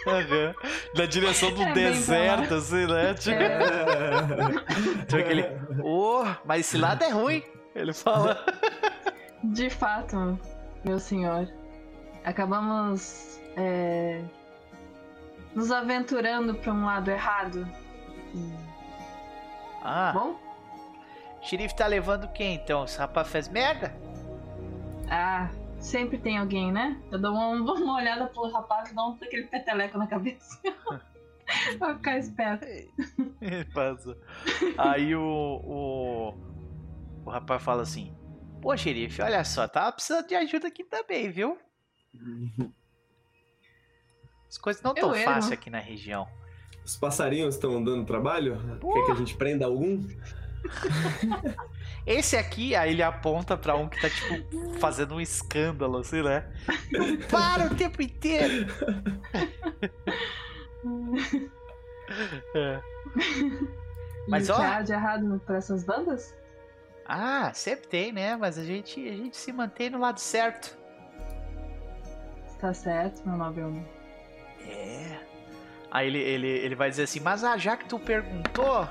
Uhum. 0.07 0.55
Na 0.95 1.07
direção 1.07 1.53
do 1.53 1.63
é 1.63 1.73
deserto, 1.73 2.55
assim, 2.55 2.87
né? 2.87 3.15
Tipo, 3.15 3.43
é. 3.43 3.59
tipo 5.07 5.17
aquele. 5.17 5.45
Oh, 5.83 6.25
mas 6.45 6.61
esse 6.61 6.79
lado 6.79 7.03
é 7.03 7.11
ruim. 7.11 7.43
Ele 7.75 7.93
fala. 7.93 8.45
De 9.43 9.69
fato, 9.69 10.39
meu 10.85 11.01
senhor. 11.01 11.49
Acabamos 12.25 13.41
é, 13.57 14.23
nos 15.55 15.71
aventurando 15.71 16.55
para 16.55 16.73
um 16.73 16.85
lado 16.85 17.11
errado. 17.11 17.69
Ah. 19.83 20.13
Bom? 20.15 20.41
O 21.41 21.47
xerife 21.47 21.77
tá 21.77 21.87
levando 21.87 22.29
quem 22.29 22.55
então? 22.55 22.85
Esse 22.85 22.99
rapaz 22.99 23.29
fez 23.29 23.49
merda? 23.49 23.95
Ah, 25.11 25.51
sempre 25.85 26.19
tem 26.19 26.39
alguém, 26.39 26.73
né? 26.73 27.01
Eu 27.13 27.19
dou 27.19 27.33
uma, 27.33 27.51
uma 27.75 27.97
olhada 27.97 28.27
pro 28.27 28.51
rapaz 28.51 28.91
e 28.91 28.95
dou 28.95 29.11
um 29.11 29.15
aquele 29.15 29.45
peteleco 29.45 29.99
na 29.99 30.07
cabeça. 30.07 30.61
pra 31.79 31.95
ficar 31.95 32.19
esperto. 32.19 32.67
Passa. 33.73 34.17
Aí 34.79 35.15
o, 35.15 35.23
o. 35.23 36.35
O 37.25 37.31
rapaz 37.31 37.63
fala 37.63 37.83
assim: 37.83 38.17
Pô, 38.61 38.77
xerife, 38.77 39.21
olha 39.23 39.45
só, 39.45 39.69
tava 39.69 39.93
precisando 39.93 40.27
de 40.27 40.35
ajuda 40.35 40.69
aqui 40.69 40.85
também, 40.85 41.31
viu? 41.31 41.59
As 44.49 44.59
coisas 44.59 44.83
não 44.83 44.95
tão 44.95 45.15
fáceis 45.15 45.53
aqui 45.53 45.69
na 45.69 45.81
região. 45.81 46.27
Os 46.85 46.97
passarinhos 46.97 47.55
estão 47.55 47.83
dando 47.83 48.05
trabalho? 48.05 48.59
Pô. 48.81 48.93
Quer 48.93 49.07
que 49.07 49.13
a 49.13 49.15
gente 49.15 49.37
prenda 49.37 49.65
algum? 49.65 50.07
Esse 52.07 52.37
aqui, 52.37 52.77
aí 52.77 52.93
ele 52.93 53.03
aponta 53.03 53.57
pra 53.57 53.75
um 53.77 53.89
que 53.89 53.99
tá, 54.01 54.11
tipo, 54.11 54.79
fazendo 54.79 55.15
um 55.15 55.21
escândalo, 55.21 55.99
assim, 55.99 56.23
né? 56.23 56.47
Não 56.93 57.17
para 57.29 57.67
o 57.67 57.75
tempo 57.75 58.03
inteiro! 58.03 58.67
é. 62.55 62.81
Mas, 64.29 64.49
e 64.49 64.53
ó... 64.53 64.57
há 64.57 64.83
de 64.83 64.93
errado 64.93 65.41
pra 65.47 65.57
essas 65.57 65.83
bandas? 65.85 66.35
Ah, 67.07 67.53
sempre 67.55 67.87
tem, 67.89 68.13
né? 68.13 68.37
Mas 68.37 68.59
a 68.59 68.65
gente, 68.65 69.01
a 69.09 69.17
gente 69.17 69.37
se 69.37 69.53
mantém 69.53 69.91
no 69.91 69.99
lado 69.99 70.21
certo. 70.21 70.77
Está 72.49 72.73
certo, 72.73 73.27
meu 73.27 73.37
nobre 73.37 73.63
homem. 73.63 73.87
É. 74.61 75.19
Aí 75.91 76.07
ele, 76.07 76.19
ele, 76.19 76.49
ele 76.49 76.75
vai 76.75 76.91
dizer 76.91 77.05
assim, 77.05 77.21
mas 77.21 77.45
ah, 77.45 77.57
já 77.57 77.77
que 77.77 77.87
tu 77.87 77.99
perguntou. 77.99 78.89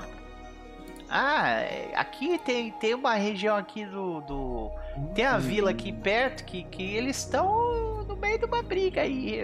Ah, 1.16 1.60
aqui 1.94 2.40
tem, 2.40 2.72
tem 2.72 2.92
uma 2.92 3.14
região 3.14 3.56
aqui 3.56 3.86
do. 3.86 4.20
do 4.22 4.70
tem 5.14 5.24
a 5.24 5.38
vila 5.38 5.70
aqui 5.70 5.92
perto 5.92 6.44
que, 6.44 6.64
que 6.64 6.82
eles 6.82 7.18
estão 7.18 8.02
no 8.02 8.16
meio 8.16 8.36
de 8.36 8.46
uma 8.46 8.64
briga 8.64 9.02
aí. 9.02 9.38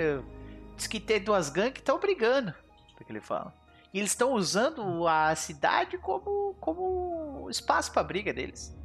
Diz 0.77 0.89
que 0.89 0.99
tem 0.99 1.23
duas 1.23 1.49
gangues 1.49 1.75
que 1.75 1.79
estão 1.79 2.01
brigando. 2.01 2.53
É 3.01 3.05
que 3.05 3.13
ele 3.13 3.21
fala. 3.21 3.55
E 3.95 4.01
eles 4.01 4.11
estão 4.11 4.33
usando 4.33 5.07
a 5.07 5.33
cidade 5.37 5.97
como, 5.97 6.55
como 6.55 7.49
espaço 7.49 7.93
para 7.93 8.03
briga 8.03 8.33
deles. 8.33 8.77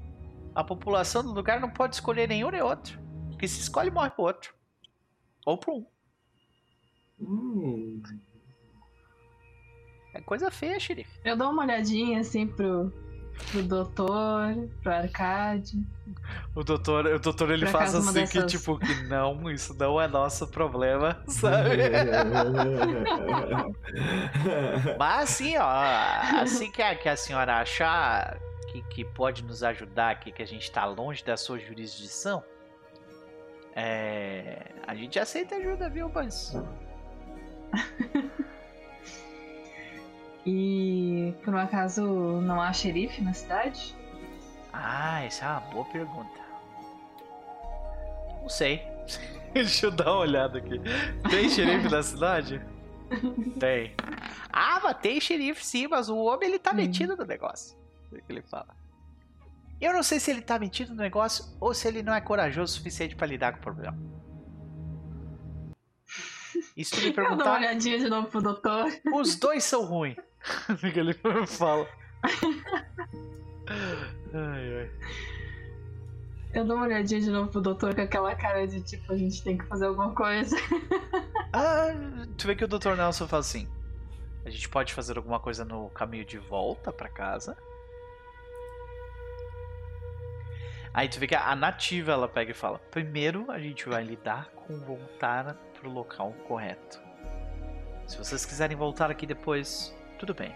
A 0.53 0.63
população 0.63 1.23
do 1.23 1.33
lugar 1.33 1.59
não 1.59 1.71
pode 1.71 1.95
escolher 1.95 2.29
nenhum 2.29 2.51
nem 2.51 2.61
outro. 2.61 2.99
Porque 3.29 3.47
se 3.47 3.61
escolhe, 3.61 3.89
morre 3.89 4.11
pro 4.11 4.25
outro. 4.25 4.53
Ou 5.43 5.57
pro 5.57 5.73
um. 5.73 5.85
Hum. 7.19 8.03
É 10.15 10.21
coisa 10.21 10.49
feia, 10.49 10.79
xerife. 10.79 11.19
Eu 11.25 11.35
dou 11.35 11.51
uma 11.51 11.63
olhadinha 11.63 12.21
assim 12.21 12.47
pro, 12.47 12.89
pro 13.51 13.61
doutor, 13.61 14.69
pro 14.81 14.93
Arcade. 14.93 15.77
O 16.55 16.63
doutor, 16.63 17.05
o 17.05 17.19
doutor 17.19 17.51
ele 17.51 17.65
faz 17.65 17.93
assim 17.93 18.13
dessas... 18.13 18.31
que 18.31 18.47
tipo 18.47 18.79
que 18.79 19.03
não, 19.03 19.51
isso 19.51 19.75
não 19.77 19.99
é 19.99 20.07
nosso 20.07 20.47
problema, 20.47 21.21
sabe? 21.27 21.77
Mas 24.97 25.23
assim, 25.23 25.57
ó, 25.57 25.69
assim 26.41 26.71
que 26.71 26.81
a, 26.81 26.95
que 26.95 27.09
a 27.09 27.17
senhora 27.17 27.57
achar 27.57 28.39
que, 28.71 28.81
que 28.83 29.03
pode 29.03 29.43
nos 29.43 29.63
ajudar 29.63 30.11
aqui, 30.11 30.31
que 30.31 30.41
a 30.41 30.47
gente 30.47 30.71
tá 30.71 30.85
longe 30.85 31.25
da 31.25 31.35
sua 31.35 31.59
jurisdição, 31.59 32.41
é, 33.75 34.71
a 34.87 34.95
gente 34.95 35.19
aceita 35.19 35.55
ajuda, 35.55 35.89
viu, 35.89 36.09
mas 36.13 36.55
e 40.45 41.33
por 41.43 41.53
um 41.53 41.57
acaso 41.57 42.03
não 42.41 42.61
há 42.61 42.71
xerife 42.71 43.21
na 43.21 43.33
cidade? 43.33 43.95
Ah, 44.71 45.23
essa 45.23 45.45
é 45.45 45.49
uma 45.49 45.59
boa 45.61 45.85
pergunta. 45.85 46.39
Não 48.41 48.49
sei. 48.49 48.81
Deixa 49.53 49.87
eu 49.87 49.91
dar 49.91 50.11
uma 50.11 50.19
olhada 50.19 50.59
aqui. 50.59 50.79
Tem 51.29 51.49
xerife 51.49 51.89
na 51.89 52.03
cidade? 52.03 52.61
Tem. 53.59 53.95
Ah, 54.51 54.79
mas 54.83 54.97
tem 54.97 55.19
xerife 55.19 55.65
sim, 55.65 55.87
mas 55.87 56.09
o 56.09 56.17
homem 56.17 56.49
ele 56.49 56.59
tá 56.59 56.71
hum. 56.71 56.75
metido 56.75 57.15
no 57.15 57.25
negócio. 57.25 57.77
É 58.11 58.17
o 58.17 58.21
que 58.21 58.31
ele 58.31 58.41
fala. 58.41 58.75
Eu 59.79 59.93
não 59.93 60.03
sei 60.03 60.19
se 60.19 60.31
ele 60.31 60.41
tá 60.41 60.57
metido 60.57 60.89
no 60.89 61.01
negócio 61.01 61.45
ou 61.59 61.73
se 61.73 61.87
ele 61.87 62.01
não 62.01 62.13
é 62.13 62.21
corajoso 62.21 62.73
o 62.73 62.77
suficiente 62.77 63.15
para 63.15 63.27
lidar 63.27 63.53
com 63.53 63.59
o 63.59 63.61
problema. 63.61 63.97
Tu 66.75 67.01
me 67.01 67.13
perguntar. 67.13 67.31
Eu 67.31 67.37
dou 67.37 67.47
uma 67.47 67.57
olhadinha 67.57 67.97
de 67.97 68.09
novo 68.09 68.27
pro 68.27 68.41
doutor. 68.41 68.91
Os 69.13 69.35
dois 69.35 69.63
são 69.63 69.85
ruins. 69.85 70.15
Que 70.91 70.99
ele 70.99 71.13
fala. 71.47 71.87
ai, 74.33 74.77
ai. 74.79 74.91
Eu 76.53 76.63
dou 76.63 76.77
uma 76.77 76.85
olhadinha 76.85 77.19
de 77.19 77.29
novo 77.29 77.51
pro 77.51 77.59
doutor 77.59 77.93
com 77.93 78.01
aquela 78.01 78.33
cara 78.33 78.65
de 78.65 78.81
tipo, 78.81 79.11
a 79.11 79.17
gente 79.17 79.43
tem 79.43 79.57
que 79.57 79.65
fazer 79.65 79.87
alguma 79.87 80.15
coisa. 80.15 80.55
ah, 81.51 81.89
tu 82.37 82.47
vê 82.47 82.55
que 82.55 82.63
o 82.63 82.67
doutor 82.67 82.95
Nelson 82.95 83.27
fala 83.27 83.41
assim: 83.41 83.67
a 84.45 84.49
gente 84.49 84.69
pode 84.69 84.93
fazer 84.93 85.17
alguma 85.17 85.39
coisa 85.39 85.65
no 85.65 85.89
caminho 85.89 86.23
de 86.23 86.37
volta 86.37 86.93
para 86.93 87.09
casa. 87.09 87.57
Aí 90.93 91.09
tu 91.09 91.19
vê 91.19 91.27
que 91.27 91.35
a 91.35 91.53
nativa 91.57 92.13
ela 92.13 92.27
pega 92.29 92.51
e 92.51 92.53
fala: 92.53 92.79
primeiro 92.89 93.51
a 93.51 93.59
gente 93.59 93.89
vai 93.89 94.01
lidar 94.01 94.49
com 94.51 94.79
voltar 94.79 95.55
pro 95.73 95.89
local 95.89 96.31
correto. 96.47 97.01
Se 98.07 98.17
vocês 98.17 98.45
quiserem 98.45 98.77
voltar 98.77 99.11
aqui 99.11 99.25
depois, 99.25 99.93
tudo 100.17 100.33
bem, 100.33 100.53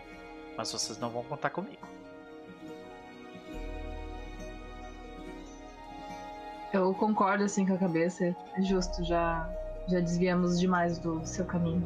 mas 0.57 0.71
vocês 0.71 0.97
não 0.99 1.09
vão 1.09 1.23
contar 1.23 1.49
comigo. 1.49 1.87
Eu 6.71 6.93
concordo 6.93 7.43
assim 7.43 7.65
com 7.65 7.73
a 7.73 7.77
cabeça, 7.77 8.35
é 8.55 8.61
justo, 8.61 9.03
já, 9.03 9.49
já 9.87 9.99
desviamos 9.99 10.59
demais 10.59 10.99
do 10.99 11.25
seu 11.25 11.45
caminho. 11.45 11.83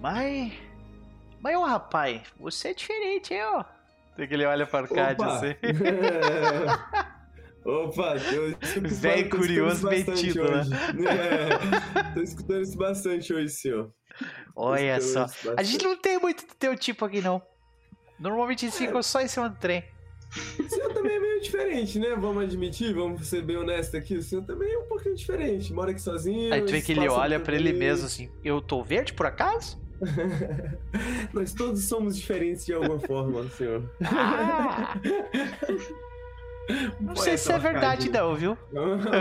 Mas. 0.00 0.52
Mas, 1.40 1.56
ô 1.56 1.64
rapaz, 1.64 2.22
você 2.38 2.68
é 2.68 2.74
diferente, 2.74 3.34
hein, 3.34 3.42
ó. 3.44 3.64
Tem 4.16 4.26
que 4.26 4.34
ele 4.34 4.44
olha 4.44 4.66
para 4.66 4.82
o 4.82 4.84
Arcade 4.84 5.24
assim. 5.24 5.54
Opa, 7.64 8.16
eu 8.16 8.56
Velho 8.88 9.30
curioso 9.30 9.88
metido, 9.88 10.42
né? 10.50 10.62
É, 11.08 12.14
tô 12.14 12.20
escutando 12.20 12.62
isso 12.62 12.76
bastante 12.76 13.32
hoje, 13.32 13.50
senhor. 13.50 13.92
Olha 14.54 15.00
só. 15.00 15.26
A 15.56 15.62
gente 15.62 15.84
não 15.84 15.96
tem 15.96 16.18
muito 16.18 16.46
do 16.46 16.54
teu 16.54 16.76
tipo 16.76 17.04
aqui, 17.04 17.20
não. 17.20 17.42
Normalmente 18.18 18.66
eles 18.66 18.74
é. 18.80 18.86
ficam 18.86 19.02
só 19.02 19.20
em 19.20 19.28
cima 19.28 19.48
do 19.48 19.56
trem. 19.56 19.84
O 20.58 20.68
senhor 20.68 20.94
também 20.94 21.16
é 21.16 21.20
meio 21.20 21.40
diferente, 21.42 21.98
né? 21.98 22.14
Vamos 22.16 22.44
admitir, 22.44 22.94
vamos 22.94 23.26
ser 23.26 23.42
bem 23.42 23.56
honestos 23.56 23.94
aqui. 23.94 24.16
O 24.16 24.22
senhor 24.22 24.42
também 24.44 24.72
é 24.72 24.78
um 24.78 24.86
pouquinho 24.86 25.14
diferente. 25.14 25.72
Mora 25.72 25.90
aqui 25.90 26.00
sozinho. 26.00 26.52
Aí 26.52 26.62
tu 26.62 26.72
vê 26.72 26.80
que 26.80 26.92
ele 26.92 27.08
olha 27.08 27.38
para 27.38 27.54
ele 27.54 27.72
mesmo 27.72 28.06
assim: 28.06 28.30
Eu 28.42 28.62
tô 28.62 28.82
verde 28.82 29.12
por 29.12 29.26
acaso? 29.26 29.80
Nós 31.32 31.52
todos 31.52 31.84
somos 31.84 32.16
diferentes 32.16 32.64
de 32.64 32.72
alguma 32.72 32.98
forma, 32.98 33.48
senhor. 33.50 33.82
Ah. 34.04 34.96
Não 37.00 37.16
sei 37.16 37.36
se 37.36 37.52
é 37.52 37.58
verdade, 37.58 38.08
não, 38.08 38.34
viu? 38.36 38.56
Não, 38.72 38.96
não, 38.96 39.02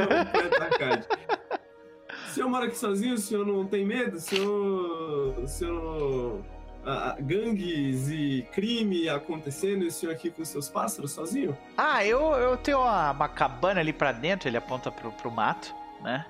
o 2.31 2.33
senhor 2.33 2.49
mora 2.49 2.65
aqui 2.65 2.77
sozinho? 2.77 3.15
O 3.15 3.17
senhor 3.17 3.45
não 3.45 3.65
tem 3.65 3.85
medo? 3.85 4.17
O 4.17 4.19
senhor. 4.19 5.39
O 5.39 5.47
senhor. 5.47 6.41
Ah, 6.83 7.15
gangues 7.19 8.09
e 8.09 8.47
crime 8.51 9.07
acontecendo 9.07 9.83
e 9.83 9.87
o 9.87 9.91
senhor 9.91 10.13
aqui 10.13 10.31
com 10.31 10.43
seus 10.43 10.67
pássaros 10.67 11.11
sozinho? 11.11 11.55
Ah, 11.77 12.03
eu, 12.03 12.19
eu 12.33 12.57
tenho 12.57 12.79
uma, 12.79 13.11
uma 13.11 13.29
cabana 13.29 13.79
ali 13.79 13.93
para 13.93 14.11
dentro, 14.11 14.49
ele 14.49 14.57
aponta 14.57 14.91
pro, 14.91 15.11
pro 15.11 15.29
mato, 15.29 15.75
né? 16.01 16.25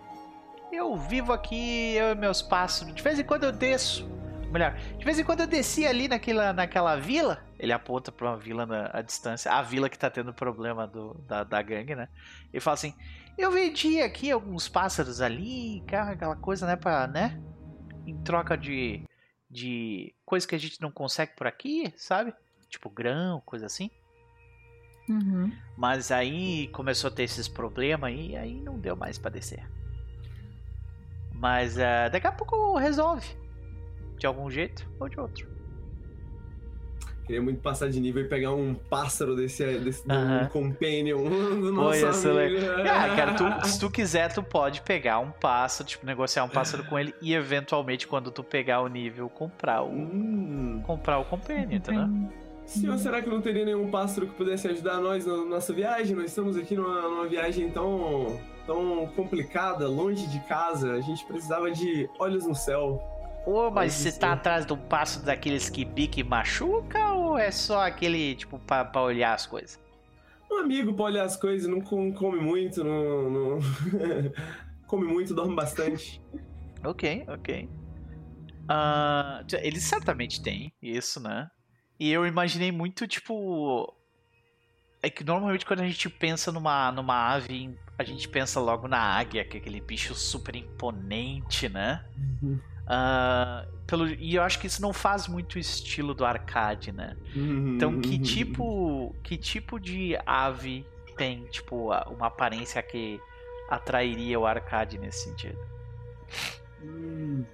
Eu 0.69 0.97
vivo 0.97 1.31
aqui, 1.31 1.95
eu 1.95 2.11
e 2.11 2.15
meus 2.15 2.41
pássaros. 2.41 2.93
De 2.93 3.01
vez 3.01 3.17
em 3.17 3.23
quando 3.23 3.45
eu 3.45 3.51
desço 3.51 4.09
melhor. 4.51 4.75
De 4.97 5.05
vez 5.05 5.17
em 5.17 5.23
quando 5.23 5.41
eu 5.41 5.47
descia 5.47 5.89
ali 5.89 6.07
naquela, 6.07 6.51
naquela 6.51 6.95
vila. 6.97 7.43
Ele 7.57 7.71
aponta 7.71 8.11
pra 8.11 8.29
uma 8.31 8.37
vila 8.37 8.65
na 8.65 8.89
à 8.91 9.01
distância. 9.01 9.51
A 9.51 9.61
vila 9.61 9.89
que 9.89 9.97
tá 9.97 10.09
tendo 10.09 10.33
problema 10.33 10.85
do, 10.85 11.13
da, 11.27 11.43
da 11.43 11.61
gangue, 11.61 11.95
né? 11.95 12.09
Ele 12.51 12.59
fala 12.59 12.73
assim: 12.73 12.93
Eu 13.37 13.51
vendi 13.51 14.01
aqui 14.01 14.29
alguns 14.29 14.67
pássaros 14.67 15.21
ali, 15.21 15.83
aquela 15.87 16.35
coisa, 16.35 16.65
né? 16.65 16.75
Pra, 16.75 17.07
né? 17.07 17.41
Em 18.05 18.17
troca 18.23 18.57
de, 18.57 19.03
de 19.49 20.13
coisa 20.25 20.47
que 20.47 20.55
a 20.55 20.59
gente 20.59 20.81
não 20.81 20.91
consegue 20.91 21.33
por 21.35 21.47
aqui, 21.47 21.93
sabe? 21.97 22.33
Tipo 22.69 22.89
grão, 22.89 23.41
coisa 23.45 23.65
assim. 23.65 23.89
Uhum. 25.09 25.51
Mas 25.77 26.11
aí 26.11 26.67
começou 26.69 27.09
a 27.09 27.11
ter 27.11 27.23
esses 27.23 27.47
problemas 27.47 28.13
e 28.15 28.35
aí 28.35 28.61
não 28.61 28.79
deu 28.79 28.95
mais 28.95 29.17
para 29.17 29.31
descer. 29.31 29.67
Mas 31.33 31.75
uh, 31.75 32.09
daqui 32.11 32.27
a 32.27 32.31
pouco 32.31 32.77
resolve. 32.77 33.27
De 34.17 34.27
algum 34.27 34.49
jeito 34.49 34.87
ou 34.99 35.09
de 35.09 35.19
outro. 35.19 35.50
Queria 37.26 37.41
muito 37.41 37.61
passar 37.61 37.89
de 37.89 37.99
nível 37.99 38.23
e 38.23 38.27
pegar 38.27 38.53
um 38.53 38.73
pássaro 38.73 39.35
desse, 39.35 39.64
desse 39.80 40.03
um 40.06 40.48
companion 40.48 41.23
do 41.61 41.72
nosso 41.72 42.06
amigo. 42.06 42.57
Ah, 42.80 43.15
cara, 43.15 43.34
tu, 43.34 43.45
se 43.68 43.80
tu 43.80 43.89
quiser, 43.89 44.34
tu 44.34 44.43
pode 44.43 44.81
pegar 44.81 45.19
um 45.19 45.31
pássaro, 45.31 45.88
tipo, 45.88 46.06
negociar 46.06 46.43
um 46.43 46.49
pássaro 46.49 46.84
com 46.84 46.98
ele 46.98 47.14
e 47.22 47.34
eventualmente, 47.34 48.07
quando 48.07 48.31
tu 48.31 48.43
pegar 48.43 48.81
o 48.81 48.88
nível, 48.88 49.30
comprar 49.30 49.84
o. 49.84 49.89
Hum. 49.89 50.81
Comprar 50.85 51.19
o 51.19 51.26
companion, 51.26 51.72
entendeu? 51.72 52.10
Senhor, 52.65 52.98
será 52.98 53.22
que 53.22 53.30
não 53.30 53.41
teria 53.41 53.65
nenhum 53.65 53.89
pássaro 53.91 54.27
que 54.27 54.34
pudesse 54.34 54.68
ajudar 54.68 54.98
nós 55.02 55.26
na 55.26 55.38
nossa 55.43 55.73
viagem? 55.73 56.15
Nós 56.15 56.27
estamos 56.27 56.56
aqui 56.56 56.76
numa, 56.76 57.02
numa 57.02 57.27
viagem 57.27 57.69
tão, 57.69 58.39
tão 58.65 59.07
complicada, 59.15 59.88
longe 59.88 60.26
de 60.27 60.39
casa. 60.48 60.93
A 60.93 61.02
gente 61.02 61.26
precisava 61.26 61.69
de 61.69 62.10
olhos 62.18 62.48
no 62.48 62.56
céu. 62.56 63.02
Ô, 63.45 63.72
mas 63.72 63.93
você 63.93 64.11
tá 64.11 64.34
atrás 64.34 64.65
de 64.65 64.73
um 64.73 64.77
pássaro 64.77 65.26
daqueles 65.26 65.69
que 65.69 65.84
bique 65.84 66.23
machuca 66.23 67.13
ou 67.13 67.38
é 67.38 67.49
só 67.51 67.85
aquele, 67.88 68.35
tipo, 68.35 68.59
pra, 68.59 68.85
pra 68.85 69.01
olhar 69.01 69.34
as 69.34 69.45
coisas? 69.45 69.80
Um 70.51 70.59
amigo 70.59 70.93
pra 70.93 71.05
olhar 71.05 71.23
as 71.23 71.35
coisas, 71.35 71.68
não 71.68 71.81
come 71.81 72.39
muito, 72.39 72.84
não. 72.84 73.30
não... 73.30 73.59
come 74.85 75.07
muito, 75.07 75.34
dorme 75.34 75.55
bastante. 75.55 76.22
ok, 76.84 77.26
ok. 77.27 77.69
Uh, 78.63 79.43
eles 79.61 79.84
certamente 79.84 80.41
têm 80.41 80.73
isso, 80.81 81.19
né? 81.19 81.49
E 81.99 82.11
eu 82.11 82.26
imaginei 82.26 82.72
muito, 82.72 83.07
tipo. 83.07 83.95
É 85.03 85.09
que 85.09 85.23
normalmente 85.23 85.65
quando 85.65 85.80
a 85.80 85.88
gente 85.88 86.09
pensa 86.09 86.51
numa, 86.51 86.91
numa 86.91 87.34
ave, 87.34 87.76
a 87.97 88.03
gente 88.03 88.30
pensa 88.30 88.59
logo 88.59 88.88
na 88.88 88.99
águia, 88.99 89.43
que 89.43 89.57
é 89.57 89.59
aquele 89.59 89.81
bicho 89.81 90.13
super 90.13 90.55
imponente, 90.55 91.68
né? 91.68 92.05
Uhum. 92.41 92.59
Uh, 92.91 93.65
pelo, 93.88 94.05
e 94.05 94.35
eu 94.35 94.43
acho 94.43 94.59
que 94.59 94.68
isso 94.68 94.81
não 94.81 94.91
faz 94.91 95.26
muito 95.26 95.55
o 95.55 95.59
estilo 95.59 96.13
do 96.13 96.26
arcade, 96.26 96.91
né? 96.91 97.15
Uhum. 97.34 97.76
Então, 97.76 98.01
que 98.01 98.19
tipo, 98.19 99.15
que 99.23 99.38
tipo 99.38 99.80
de 99.80 100.18
ave 100.26 100.85
tem, 101.15 101.45
tipo, 101.45 101.93
uma 102.09 102.27
aparência 102.27 102.84
que 102.84 103.18
atrairia 103.69 104.38
o 104.38 104.45
arcade 104.45 104.97
nesse 104.97 105.30
sentido? 105.30 105.59
Hum. 106.84 107.45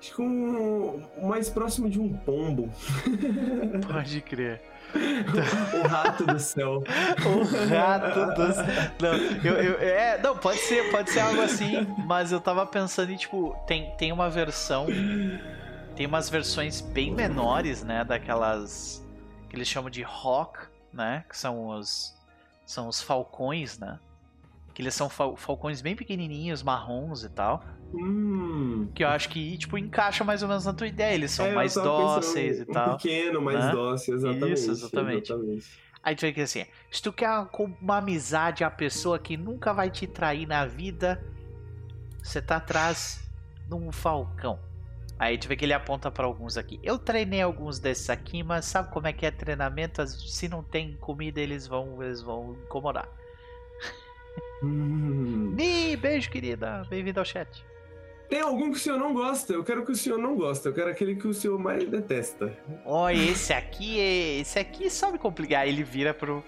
Acho 0.00 0.14
que 0.16 0.22
um, 0.22 1.06
mais 1.22 1.48
próximo 1.48 1.88
de 1.88 2.00
um 2.00 2.12
pombo. 2.16 2.68
Pode 3.92 4.20
crer. 4.22 4.60
O 4.94 5.86
rato 5.86 6.26
do 6.26 6.38
céu. 6.38 6.82
O 7.26 7.68
rato 7.68 8.34
do 8.34 8.52
céu. 8.52 8.64
Não, 9.00 9.14
eu, 9.44 9.54
eu, 9.54 9.78
é, 9.80 10.20
não, 10.20 10.36
pode 10.36 10.58
ser, 10.60 10.90
pode 10.90 11.10
ser 11.10 11.20
algo 11.20 11.40
assim, 11.40 11.86
mas 12.06 12.32
eu 12.32 12.40
tava 12.40 12.64
pensando 12.66 13.10
em, 13.10 13.16
tipo, 13.16 13.56
tem, 13.66 13.94
tem 13.96 14.12
uma 14.12 14.30
versão. 14.30 14.86
Tem 15.94 16.06
umas 16.06 16.30
versões 16.30 16.80
bem 16.80 17.12
menores, 17.12 17.82
né? 17.82 18.04
Daquelas. 18.04 19.04
que 19.48 19.56
eles 19.56 19.66
chamam 19.66 19.90
de 19.90 20.04
Hawk, 20.04 20.58
né? 20.92 21.24
Que 21.28 21.36
são 21.36 21.68
os. 21.68 22.16
São 22.64 22.86
os 22.86 23.02
falcões, 23.02 23.78
né? 23.78 23.98
Que 24.74 24.82
eles 24.82 24.94
são 24.94 25.08
fal 25.08 25.36
falcões 25.36 25.80
bem 25.80 25.96
pequenininhos, 25.96 26.62
marrons 26.62 27.24
e 27.24 27.28
tal. 27.28 27.64
Hum. 27.94 28.88
Que 28.94 29.02
eu 29.02 29.08
acho 29.08 29.28
que, 29.28 29.56
tipo, 29.56 29.78
encaixa 29.78 30.24
mais 30.24 30.42
ou 30.42 30.48
menos 30.48 30.64
na 30.64 30.72
tua 30.72 30.86
ideia. 30.86 31.14
Eles 31.14 31.30
são 31.30 31.46
é, 31.46 31.52
mais 31.52 31.74
dóceis 31.74 32.60
e 32.60 32.66
tal. 32.66 32.96
pequeno, 32.96 33.40
mais 33.40 33.64
né? 33.64 33.72
dócil, 33.72 34.14
exatamente. 34.14 34.52
Isso, 34.52 34.70
exatamente. 34.70 35.32
exatamente. 35.32 35.88
Aí 36.02 36.14
tu 36.14 36.22
vê 36.22 36.32
que 36.32 36.40
assim, 36.40 36.64
se 36.90 37.02
tu 37.02 37.12
quer 37.12 37.28
uma 37.82 37.98
amizade, 37.98 38.62
a 38.64 38.70
pessoa 38.70 39.18
que 39.18 39.36
nunca 39.36 39.72
vai 39.72 39.90
te 39.90 40.06
trair 40.06 40.46
na 40.46 40.64
vida, 40.64 41.22
você 42.22 42.40
tá 42.40 42.56
atrás 42.56 43.28
de 43.66 43.74
um 43.74 43.90
falcão. 43.90 44.58
Aí 45.18 45.36
tu 45.36 45.48
vê 45.48 45.56
que 45.56 45.64
ele 45.64 45.72
aponta 45.72 46.10
para 46.10 46.24
alguns 46.24 46.56
aqui. 46.56 46.78
Eu 46.82 46.96
treinei 46.96 47.42
alguns 47.42 47.80
desses 47.80 48.08
aqui, 48.08 48.42
mas 48.42 48.66
sabe 48.66 48.92
como 48.92 49.08
é 49.08 49.12
que 49.12 49.26
é 49.26 49.30
treinamento? 49.30 50.06
Se 50.06 50.48
não 50.48 50.62
tem 50.62 50.96
comida, 50.96 51.40
eles 51.40 51.66
vão, 51.66 52.00
eles 52.02 52.22
vão 52.22 52.56
incomodar. 52.64 53.08
Hum. 54.62 55.52
Ni, 55.58 55.96
beijo, 55.96 56.30
querida. 56.30 56.86
Bem-vindo 56.88 57.18
ao 57.18 57.26
chat. 57.26 57.66
Tem 58.28 58.40
algum 58.40 58.70
que 58.70 58.76
o 58.76 58.80
senhor 58.80 58.98
não 58.98 59.14
gosta? 59.14 59.54
Eu 59.54 59.64
quero 59.64 59.84
que 59.84 59.92
o 59.92 59.96
senhor 59.96 60.18
não 60.18 60.36
gosta. 60.36 60.68
Eu 60.68 60.74
quero 60.74 60.90
aquele 60.90 61.16
que 61.16 61.26
o 61.26 61.32
senhor 61.32 61.58
mais 61.58 61.88
detesta. 61.88 62.52
Olha, 62.84 63.16
esse 63.16 63.52
aqui 63.52 63.98
é. 63.98 64.40
Esse 64.40 64.58
aqui 64.58 64.90
só 64.90 65.10
me 65.10 65.18
complicar. 65.18 65.66
Ele 65.66 65.82
vira 65.82 66.12
pro, 66.12 66.44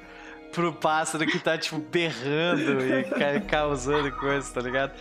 pro 0.52 0.74
pássaro 0.74 1.26
que 1.26 1.38
tá, 1.38 1.56
tipo, 1.56 1.78
berrando 1.78 2.84
e 2.84 3.40
causando 3.48 4.12
coisa, 4.12 4.52
tá 4.52 4.60
ligado? 4.60 4.92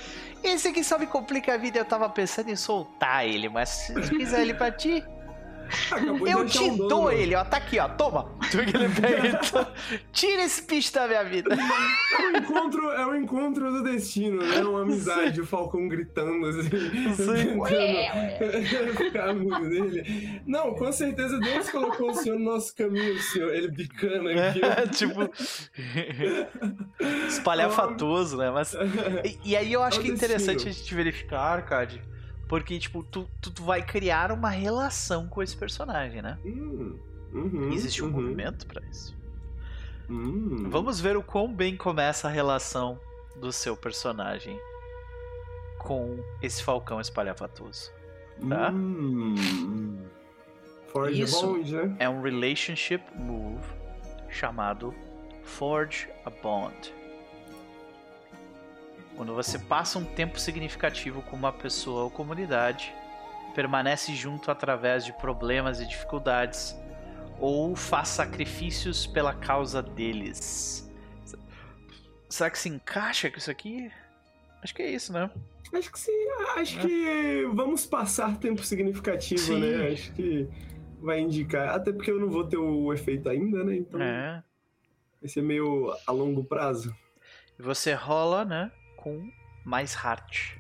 Esse 0.42 0.70
aqui 0.70 0.84
só 0.84 0.98
me 0.98 1.06
complica 1.06 1.54
a 1.54 1.58
vida. 1.58 1.80
Eu 1.80 1.86
tava 1.86 2.08
pensando 2.10 2.50
em 2.50 2.56
soltar 2.56 3.28
ele, 3.28 3.50
mas 3.50 3.70
se 3.70 3.94
quiser 4.10 4.42
ele 4.42 4.54
pra 4.54 4.72
ti. 4.72 5.04
Eu 6.28 6.46
te 6.46 6.60
um 6.60 6.88
dou 6.88 7.12
ele, 7.12 7.36
ó. 7.36 7.44
Tá 7.44 7.58
aqui, 7.58 7.80
ó. 7.80 7.88
Toma. 7.88 8.32
Tu 8.52 8.58
que 8.66 8.78
ele 8.78 8.90
pega 8.90 9.28
então, 9.46 9.68
Tira 10.12 10.44
esse 10.44 10.62
bicho 10.66 10.94
da 10.94 11.08
minha 11.08 11.24
vida. 11.24 11.54
É 11.54 12.28
o 12.28 12.38
encontro, 12.38 12.92
é 12.92 13.06
o 13.06 13.16
encontro 13.16 13.72
do 13.72 13.84
destino, 13.84 14.44
né? 14.44 14.62
Uma 14.62 14.82
amizade, 14.82 15.42
o 15.42 15.46
Falcão 15.46 15.88
gritando 15.88 16.46
assim. 16.48 16.70
tentando 19.10 19.60
dele. 19.70 20.42
Não, 20.46 20.74
com 20.74 20.92
certeza 20.92 21.40
Deus 21.40 21.70
colocou 21.70 22.12
o 22.12 22.16
senhor 22.16 22.40
no 22.40 22.46
nosso 22.46 22.76
caminho, 22.76 23.18
senhor. 23.20 23.54
Ele 23.54 23.70
bicando 23.70 24.30
aqui. 24.30 24.62
É, 24.64 24.88
tipo. 24.90 25.30
espalhafatoso, 27.28 28.38
né? 28.38 28.50
Mas. 28.52 28.74
E, 29.24 29.52
e 29.52 29.56
aí 29.56 29.72
eu 29.72 29.84
acho 29.84 30.00
é 30.00 30.04
que 30.04 30.10
é 30.10 30.14
interessante 30.14 30.68
a 30.68 30.72
gente 30.72 30.96
verificar, 30.96 31.40
Arcade 31.40 32.02
porque, 32.50 32.80
tipo, 32.80 33.04
tu, 33.04 33.30
tu, 33.40 33.52
tu, 33.52 33.64
vai 33.64 33.86
criar 33.86 34.32
uma 34.32 34.50
relação 34.50 35.28
com 35.28 35.44
esse 35.44 35.56
personagem, 35.56 36.20
né? 36.20 36.40
Hum, 36.44 36.98
uhum, 37.32 37.72
Existe 37.72 38.04
um 38.04 38.08
uhum. 38.08 38.12
movimento 38.14 38.66
para 38.66 38.82
isso. 38.88 39.16
Hum. 40.10 40.68
Vamos 40.68 41.00
ver 41.00 41.16
o 41.16 41.22
quão 41.22 41.54
bem 41.54 41.78
começa 41.78 42.28
a 42.28 42.32
relação 42.32 43.00
do 43.40 43.54
seu 43.54 43.78
personagem 43.78 44.60
com 45.78 46.18
esse 46.42 46.64
falcão 46.64 47.00
espalhafatoso. 47.00 47.92
Tá? 48.50 48.72
Hum. 48.72 50.08
Forge 50.88 51.22
Isso 51.22 51.46
bond, 51.46 51.72
né? 51.72 51.96
é 52.00 52.10
um 52.10 52.22
relationship 52.24 53.04
move 53.16 53.64
chamado 54.28 54.92
Forge 55.44 56.10
a 56.26 56.32
Bond. 56.32 56.99
Quando 59.20 59.36
você 59.36 59.60
passa 59.60 60.00
um 60.00 60.06
tempo 60.06 60.40
significativo 60.40 61.22
com 61.24 61.36
uma 61.36 61.52
pessoa 61.52 62.04
ou 62.04 62.10
comunidade, 62.10 62.96
permanece 63.54 64.16
junto 64.16 64.50
através 64.50 65.04
de 65.04 65.12
problemas 65.12 65.82
e 65.82 65.86
dificuldades, 65.86 66.74
ou 67.38 67.76
faz 67.76 68.08
sacrifícios 68.08 69.06
pela 69.06 69.34
causa 69.34 69.84
deles. 69.84 70.90
Será 72.30 72.50
que 72.50 72.58
se 72.58 72.70
encaixa 72.70 73.30
com 73.30 73.38
isso 73.38 73.52
aqui? 73.52 73.92
Acho 74.64 74.74
que 74.74 74.84
é 74.84 74.90
isso, 74.90 75.12
né? 75.12 75.30
Acho 75.74 75.92
que 75.92 76.00
sim. 76.00 76.30
Acho 76.56 76.80
é. 76.80 76.82
que 76.82 77.46
vamos 77.54 77.86
passar 77.86 78.38
tempo 78.38 78.64
significativo, 78.64 79.42
sim. 79.42 79.60
né? 79.60 79.92
Acho 79.92 80.14
que 80.14 80.48
vai 81.02 81.20
indicar. 81.20 81.76
Até 81.76 81.92
porque 81.92 82.10
eu 82.10 82.22
não 82.22 82.30
vou 82.30 82.46
ter 82.46 82.56
o 82.56 82.94
efeito 82.94 83.28
ainda, 83.28 83.66
né? 83.66 83.76
Então. 83.76 84.02
É. 84.02 84.42
Vai 85.22 85.28
ser 85.28 85.42
meio 85.42 85.94
a 86.08 86.12
longo 86.14 86.42
prazo. 86.42 86.96
Você 87.60 87.94
rola, 87.94 88.46
né? 88.46 88.72
Com 89.00 89.32
mais 89.64 89.96
heart. 89.96 90.58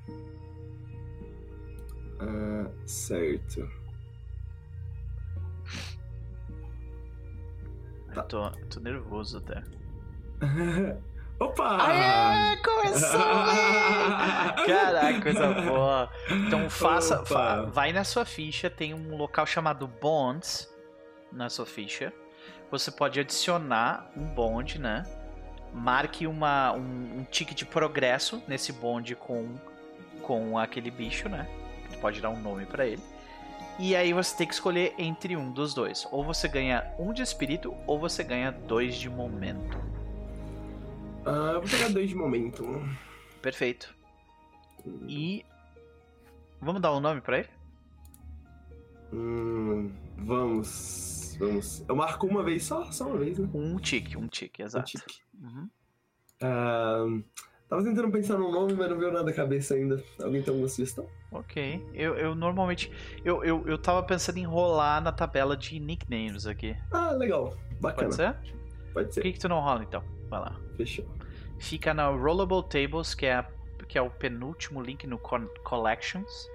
Uh, 2.21 2.71
certo. 2.87 3.69
Tá. 8.13 8.23
Tô, 8.23 8.49
tô 8.69 8.79
nervoso 8.79 9.39
até. 9.39 9.61
Opa! 11.39 11.77
Aê, 11.85 12.57
começou! 12.57 13.19
Caraca, 14.65 15.21
coisa 15.21 15.53
boa. 15.53 16.09
Então 16.29 16.69
faça, 16.69 17.25
fa, 17.25 17.63
vai 17.63 17.93
na 17.93 18.03
sua 18.03 18.25
ficha, 18.25 18.69
tem 18.69 18.93
um 18.93 19.15
local 19.15 19.45
chamado 19.45 19.87
Bonds 19.87 20.73
na 21.31 21.49
sua 21.49 21.65
ficha. 21.65 22.13
Você 22.71 22.91
pode 22.91 23.19
adicionar 23.19 24.11
um 24.15 24.25
bond, 24.25 24.79
né? 24.79 25.03
Marque 25.73 26.27
uma, 26.27 26.73
um, 26.73 27.19
um 27.19 27.23
tique 27.29 27.53
de 27.53 27.65
progresso 27.65 28.41
nesse 28.47 28.71
bonde 28.71 29.15
com, 29.15 29.55
com 30.21 30.57
aquele 30.57 30.91
bicho, 30.91 31.27
né? 31.29 31.47
pode 31.99 32.21
dar 32.21 32.29
um 32.29 32.39
nome 32.39 32.65
para 32.65 32.85
ele. 32.85 33.01
E 33.77 33.95
aí 33.95 34.11
você 34.11 34.35
tem 34.35 34.47
que 34.47 34.53
escolher 34.53 34.93
entre 34.97 35.37
um 35.37 35.51
dos 35.51 35.73
dois. 35.73 36.07
Ou 36.11 36.23
você 36.23 36.47
ganha 36.47 36.93
um 36.99 37.13
de 37.13 37.21
espírito, 37.21 37.73
ou 37.87 37.99
você 37.99 38.23
ganha 38.23 38.51
dois 38.51 38.95
de 38.95 39.09
momento. 39.09 39.77
Ah, 41.25 41.51
eu 41.53 41.61
vou 41.61 41.69
pegar 41.69 41.89
dois 41.89 42.09
de 42.09 42.15
momento. 42.15 42.65
Perfeito. 43.41 43.95
E. 45.07 45.45
Vamos 46.61 46.81
dar 46.81 46.93
um 46.93 46.99
nome 46.99 47.21
para 47.21 47.39
ele? 47.39 47.49
Hum, 49.13 49.91
vamos. 50.17 51.18
Vamos. 51.39 51.83
Eu 51.87 51.95
marco 51.95 52.27
uma 52.27 52.43
vez 52.43 52.63
só? 52.65 52.91
Só 52.91 53.07
uma 53.07 53.17
vez, 53.17 53.39
né? 53.39 53.49
Um 53.53 53.77
tique, 53.77 54.17
um 54.17 54.27
tique, 54.27 54.61
exato. 54.61 54.91
Um 54.97 54.99
tique. 54.99 55.21
Uhum. 55.41 55.69
Uh, 56.41 57.23
tava 57.67 57.83
tentando 57.83 58.11
pensar 58.11 58.37
num 58.37 58.51
nome, 58.51 58.73
mas 58.73 58.89
não 58.89 58.97
veio 58.97 59.11
nada 59.11 59.25
na 59.25 59.33
cabeça 59.33 59.73
ainda. 59.73 60.03
Alguém 60.21 60.41
tem 60.41 60.51
alguma 60.51 60.67
sugestão? 60.67 61.07
Ok. 61.31 61.81
Eu, 61.93 62.15
eu 62.15 62.35
normalmente. 62.35 62.91
Eu, 63.23 63.43
eu, 63.43 63.65
eu 63.67 63.77
tava 63.77 64.03
pensando 64.03 64.37
em 64.37 64.45
rolar 64.45 65.01
na 65.01 65.11
tabela 65.11 65.55
de 65.55 65.79
nicknames 65.79 66.45
aqui. 66.45 66.75
Ah, 66.91 67.11
legal. 67.11 67.57
Bacana. 67.79 68.09
Pode 68.09 68.15
ser? 68.15 68.35
Pode 68.93 69.13
ser. 69.13 69.21
Por 69.21 69.27
que, 69.27 69.33
que 69.33 69.39
tu 69.39 69.47
não 69.47 69.61
rola 69.61 69.83
então? 69.83 70.03
Vai 70.29 70.41
lá. 70.41 70.59
Fechou. 70.75 71.05
Fica 71.57 71.93
na 71.93 72.07
Rollable 72.09 72.63
Tables, 72.63 73.13
que 73.13 73.25
é, 73.25 73.45
que 73.87 73.97
é 73.97 74.01
o 74.01 74.09
penúltimo 74.09 74.81
link 74.81 75.05
no 75.07 75.17
Collections. 75.17 76.49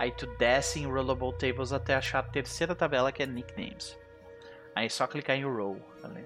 Aí 0.00 0.10
tu 0.10 0.26
desce 0.38 0.80
em 0.80 0.86
Rollable 0.86 1.34
Tables 1.34 1.74
até 1.74 1.94
achar 1.94 2.20
a 2.20 2.22
terceira 2.22 2.74
tabela 2.74 3.12
que 3.12 3.22
é 3.22 3.26
Nicknames. 3.26 3.98
Aí 4.74 4.86
é 4.86 4.88
só 4.88 5.06
clicar 5.06 5.36
em 5.36 5.44
Roll 5.44 5.76
ali. 6.02 6.24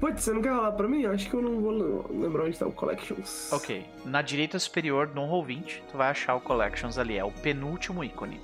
Putz, 0.00 0.24
você 0.24 0.32
não 0.32 0.42
quer 0.42 0.50
rolar 0.50 0.72
pra 0.72 0.88
mim? 0.88 1.06
Acho 1.06 1.30
que 1.30 1.36
eu 1.36 1.40
não 1.40 1.60
vou 1.60 1.70
lembrar 2.10 2.42
onde 2.42 2.58
tá 2.58 2.66
o 2.66 2.72
Collections. 2.72 3.52
Ok. 3.52 3.86
Na 4.04 4.22
direita 4.22 4.58
superior, 4.58 5.06
no 5.14 5.22
Roll20, 5.22 5.82
tu 5.88 5.96
vai 5.96 6.10
achar 6.10 6.34
o 6.34 6.40
Collections 6.40 6.98
ali. 6.98 7.16
É 7.16 7.24
o 7.24 7.30
penúltimo 7.30 8.02
ícone. 8.02 8.40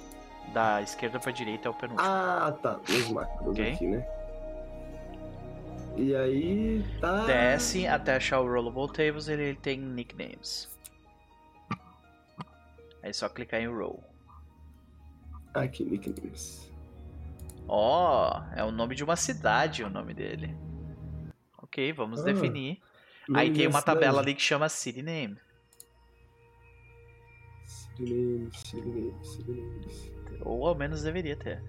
Da 0.54 0.80
esquerda 0.80 1.18
pra 1.18 1.32
direita 1.32 1.66
é 1.66 1.70
o 1.72 1.74
penúltimo. 1.74 2.08
Ah, 2.08 2.56
tá. 2.62 2.78
Os 2.88 3.10
macros 3.10 3.48
okay. 3.48 3.72
aqui, 3.72 3.86
né? 3.88 4.06
E 5.96 6.14
aí 6.14 6.84
tá. 7.00 7.26
Desce 7.26 7.88
até 7.88 8.14
achar 8.14 8.38
o 8.38 8.48
Rollable 8.48 8.86
Tables 8.92 9.26
e 9.26 9.32
ele 9.32 9.54
tem 9.56 9.76
nicknames. 9.76 10.70
Aí 13.02 13.10
é 13.10 13.12
só 13.12 13.28
clicar 13.28 13.60
em 13.60 13.68
Roll. 13.68 14.02
Aqui, 15.54 15.84
nicknames. 15.84 16.70
Ó, 17.66 18.30
oh, 18.30 18.58
é 18.58 18.64
o 18.64 18.70
nome 18.70 18.94
de 18.94 19.04
uma 19.04 19.16
cidade 19.16 19.84
o 19.84 19.90
nome 19.90 20.12
dele. 20.12 20.56
Ok, 21.58 21.92
vamos 21.92 22.20
ah, 22.20 22.24
definir. 22.24 22.80
Aí 23.34 23.52
tem 23.52 23.66
uma 23.66 23.82
tabela 23.82 24.20
ali 24.20 24.34
que 24.34 24.42
chama 24.42 24.68
City 24.68 25.02
Name. 25.02 25.36
City 27.64 28.12
Name, 28.12 28.50
City 28.52 28.80
Name, 28.80 29.24
City 29.24 29.50
Name. 29.50 30.42
Ou 30.42 30.66
ao 30.66 30.74
menos 30.74 31.02
deveria 31.02 31.36
ter. 31.36 31.62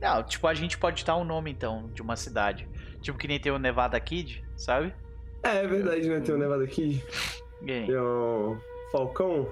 Não, 0.00 0.22
tipo, 0.22 0.46
a 0.46 0.54
gente 0.54 0.76
pode 0.76 1.04
dar 1.04 1.16
um 1.16 1.24
nome 1.24 1.50
então 1.50 1.90
de 1.94 2.02
uma 2.02 2.16
cidade. 2.16 2.68
Tipo 3.00 3.18
que 3.18 3.28
nem 3.28 3.40
tem 3.40 3.52
o 3.52 3.58
Nevada 3.58 3.98
Kid, 4.00 4.44
sabe? 4.56 4.92
É, 5.42 5.58
é 5.58 5.66
verdade, 5.66 6.08
né? 6.08 6.20
Tem 6.20 6.34
o 6.34 6.38
Nevada 6.38 6.66
Kid. 6.66 7.04
Quem? 7.64 7.86
Tem 7.86 7.96
o 7.96 8.56
Falcão. 8.92 9.48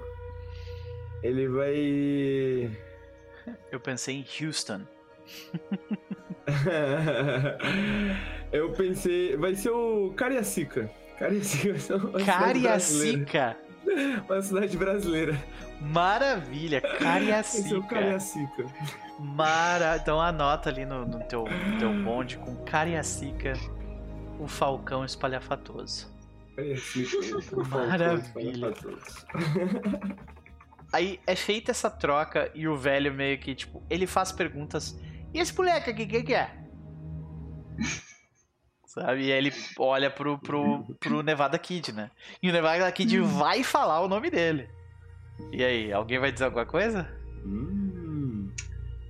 Ele 1.23 1.47
vai. 1.47 2.71
Eu 3.71 3.79
pensei 3.79 4.15
em 4.15 4.45
Houston. 4.45 4.81
Eu 8.51 8.71
pensei. 8.73 9.35
Vai 9.37 9.55
ser 9.55 9.71
o 9.71 10.13
Cariacica. 10.15 10.89
Cariacica 11.17 11.71
vai 11.71 11.79
ser 11.79 11.93
uma 11.93 12.23
Cariacica? 12.23 13.57
Uma 14.27 14.41
cidade 14.41 14.77
brasileira. 14.77 15.37
Maravilha, 15.81 16.81
Cariacica. 16.81 17.65
Esse 17.65 17.73
é 17.73 17.77
o 17.77 17.83
Cariacica. 17.83 18.65
Mara... 19.19 19.97
Então 19.97 20.19
anota 20.19 20.69
ali 20.69 20.85
no, 20.85 21.05
no 21.05 21.19
teu, 21.25 21.45
teu 21.79 21.93
bonde 22.03 22.37
com 22.37 22.55
Cariacica, 22.65 23.53
o 24.39 24.47
Falcão 24.47 25.05
espalhafatoso. 25.05 26.13
Maravilha. 27.69 28.73
Aí 30.93 31.19
é 31.27 31.35
feita 31.35 31.71
essa 31.71 31.89
troca 31.89 32.49
e 32.55 32.67
o 32.67 32.77
velho 32.77 33.13
meio 33.13 33.37
que, 33.37 33.53
tipo, 33.53 33.83
ele 33.89 34.07
faz 34.07 34.31
perguntas. 34.31 34.97
E 35.33 35.39
esse 35.39 35.55
moleque 35.55 35.89
aqui, 35.89 36.05
quem 36.05 36.23
que 36.23 36.33
é? 36.33 36.49
Sabe? 38.87 39.25
E 39.25 39.31
aí 39.31 39.37
ele 39.37 39.53
olha 39.77 40.09
pro, 40.09 40.39
pro, 40.39 40.85
pro 40.99 41.21
Nevada 41.21 41.59
Kid, 41.59 41.91
né? 41.91 42.09
E 42.41 42.49
o 42.49 42.53
Nevada 42.53 42.89
Kid 42.93 43.19
hum. 43.19 43.25
vai 43.25 43.61
falar 43.61 43.99
o 43.99 44.07
nome 44.07 44.29
dele. 44.29 44.69
E 45.51 45.61
aí, 45.63 45.91
alguém 45.91 46.17
vai 46.17 46.31
dizer 46.31 46.45
alguma 46.45 46.65
coisa? 46.65 47.05
Hum. 47.45 48.49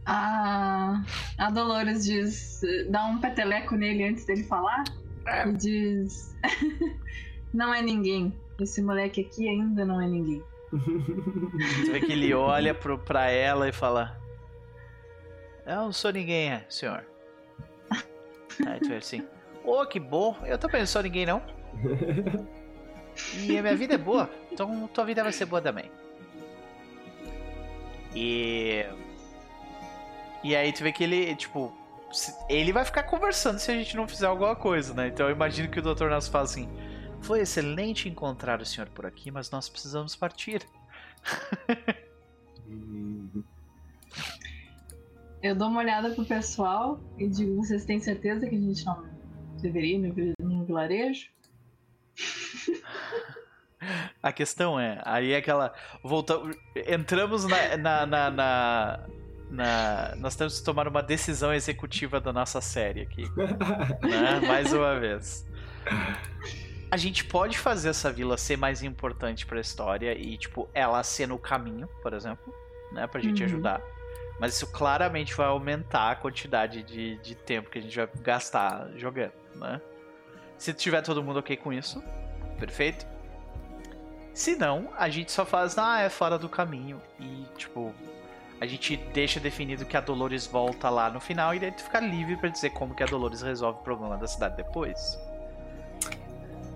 A, 0.08 1.04
a 1.38 1.52
Dolores 1.52 2.06
diz. 2.06 2.62
dá 2.90 3.06
um 3.06 3.20
peteleco 3.20 3.76
nele 3.76 4.06
antes 4.06 4.26
dele 4.26 4.44
falar. 4.44 4.84
É. 5.28 5.48
E 5.48 5.54
diz. 5.54 6.36
não 7.56 7.73
é 7.73 7.82
ninguém. 7.82 8.34
Esse 8.60 8.82
moleque 8.82 9.22
aqui 9.22 9.48
ainda 9.48 9.86
não 9.86 10.02
é 10.02 10.07
ninguém. 10.07 10.44
Você 10.72 11.91
vê 11.91 11.99
que 12.02 12.11
ele 12.11 12.34
olha 12.34 12.73
pro, 12.73 12.98
pra 12.99 13.30
ela 13.30 13.68
e 13.68 13.72
fala: 13.72 14.19
Eu 15.65 15.76
não 15.76 15.91
sou 15.91 16.11
ninguém, 16.11 16.52
é, 16.52 16.65
senhor. 16.69 17.06
Aí 18.68 18.80
tu 18.80 18.90
vê 18.90 18.98
assim: 18.98 19.26
oh, 19.64 19.86
que 19.86 19.99
bom, 19.99 20.38
eu 20.45 20.57
também 20.57 20.82
não 20.82 20.88
sou 20.88 21.02
ninguém, 21.02 21.26
não. 21.26 21.41
E 23.34 23.57
a 23.57 23.61
minha 23.61 23.76
vida 23.76 23.95
é 23.95 23.98
boa, 23.98 24.30
então 24.52 24.90
tua 24.94 25.06
vida 25.06 25.23
vai 25.23 25.32
ser 25.32 25.45
boa 25.45 25.61
também. 25.61 25.90
E. 28.14 28.86
E 30.44 30.56
aí 30.56 30.72
tu 30.72 30.84
vê 30.84 30.91
que 30.91 31.03
ele, 31.03 31.36
tipo, 31.36 31.73
ele 32.49 32.72
vai 32.72 32.86
ficar 32.86 33.03
conversando 33.03 33.57
se 33.57 33.72
a 33.72 33.73
gente 33.73 33.95
não 33.95 34.07
fizer 34.07 34.27
alguma 34.27 34.56
coisa, 34.56 34.94
né? 34.94 35.07
Então 35.07 35.27
eu 35.27 35.36
imagino 35.36 35.69
que 35.69 35.80
o 35.80 35.82
Dr. 35.82 36.06
Nas 36.06 36.27
fala 36.27 36.44
assim: 36.44 36.69
Foi 37.26 37.42
excelente 37.42 38.08
encontrar 38.08 38.62
o 38.62 38.66
senhor 38.66 38.88
por 38.90 39.04
aqui, 39.04 39.32
mas 39.32 39.50
nós 39.50 39.68
precisamos 39.68 40.16
partir. 40.16 40.62
eu 45.42 45.56
dou 45.56 45.70
uma 45.70 45.80
olhada 45.80 46.12
pro 46.12 46.24
pessoal 46.24 47.00
e 47.18 47.28
digo: 47.28 47.56
Vocês 47.56 47.84
têm 47.84 48.00
certeza 48.00 48.48
que 48.48 48.56
a 48.56 48.60
gente 48.60 48.86
não 48.86 49.04
deveria 49.60 49.98
ir 49.98 50.36
no 50.40 50.66
vilarejo? 50.66 51.32
A 54.22 54.32
questão 54.32 54.80
é, 54.80 55.02
aí 55.04 55.32
é 55.32 55.38
aquela. 55.38 55.74
Volta, 56.04 56.40
entramos 56.88 57.44
na, 57.46 57.76
na, 57.76 58.06
na, 58.06 58.32
na, 58.32 59.08
na, 59.50 60.16
Nós 60.18 60.36
temos 60.36 60.60
que 60.60 60.66
tomar 60.66 60.88
uma 60.88 61.02
decisão 61.02 61.52
executiva 61.52 62.22
da 62.22 62.32
nossa 62.32 62.62
série 62.62 63.02
aqui. 63.02 63.24
né? 64.08 64.42
Mais 64.48 64.72
uma 64.72 65.00
vez. 65.00 65.44
A 66.91 66.98
gente 66.98 67.26
pode 67.26 67.57
fazer 67.57 67.90
essa 67.90 68.12
vila 68.12 68.38
ser 68.38 68.57
mais 68.57 68.84
importante 68.84 69.45
para 69.45 69.57
a 69.57 69.62
história 69.62 70.18
e, 70.18 70.38
tipo, 70.38 70.70
ela 70.74 71.02
ser 71.03 71.28
no 71.28 71.38
caminho, 71.38 71.88
por 72.02 72.14
exemplo, 72.14 72.53
né? 72.91 73.07
Pra 73.07 73.20
gente 73.20 73.41
uhum. 73.41 73.45
ajudar. 73.45 73.82
Mas 74.40 74.53
isso 74.53 74.68
claramente 74.68 75.34
vai 75.34 75.48
aumentar 75.48 76.12
a 76.12 76.16
quantidade 76.16 76.84
de, 76.84 77.18
de 77.18 77.36
tempo 77.36 77.70
que 77.70 77.80
a 77.80 77.82
gente 77.82 77.95
vai 77.95 78.10
gastar 78.22 78.90
jogando, 78.95 79.34
né? 79.56 79.82
Se 80.57 80.74
tiver 80.74 81.02
todo 81.02 81.24
mundo 81.24 81.40
ok 81.40 81.57
com 81.57 81.74
isso, 81.74 82.03
perfeito. 82.60 83.06
Se 84.34 84.56
não, 84.56 84.90
a 84.98 85.10
gente 85.10 85.32
só 85.32 85.45
faz, 85.45 85.78
ah, 85.78 86.02
é 86.02 86.10
fora 86.10 86.38
do 86.38 86.49
caminho. 86.49 87.02
E, 87.20 87.45
tipo, 87.57 87.94
a 88.60 88.66
gente 88.66 88.98
deixa 89.14 89.40
definido 89.40 89.86
que 89.86 89.95
a 89.95 90.02
Dolores 90.02 90.45
volta 90.45 90.90
lá 90.90 91.10
no 91.10 91.20
final 91.20 91.53
e 91.53 91.60
daí 91.60 91.72
tu 91.72 91.84
fica 91.84 91.99
livre 91.99 92.38
para 92.38 92.49
dizer 92.49 92.72
como 92.72 92.94
que 92.94 93.03
a 93.03 93.06
Dolores 93.06 93.41
resolve 93.41 93.80
o 93.80 93.84
problema 93.84 94.18
da 94.18 94.28
cidade 94.28 94.57
depois. 94.57 95.18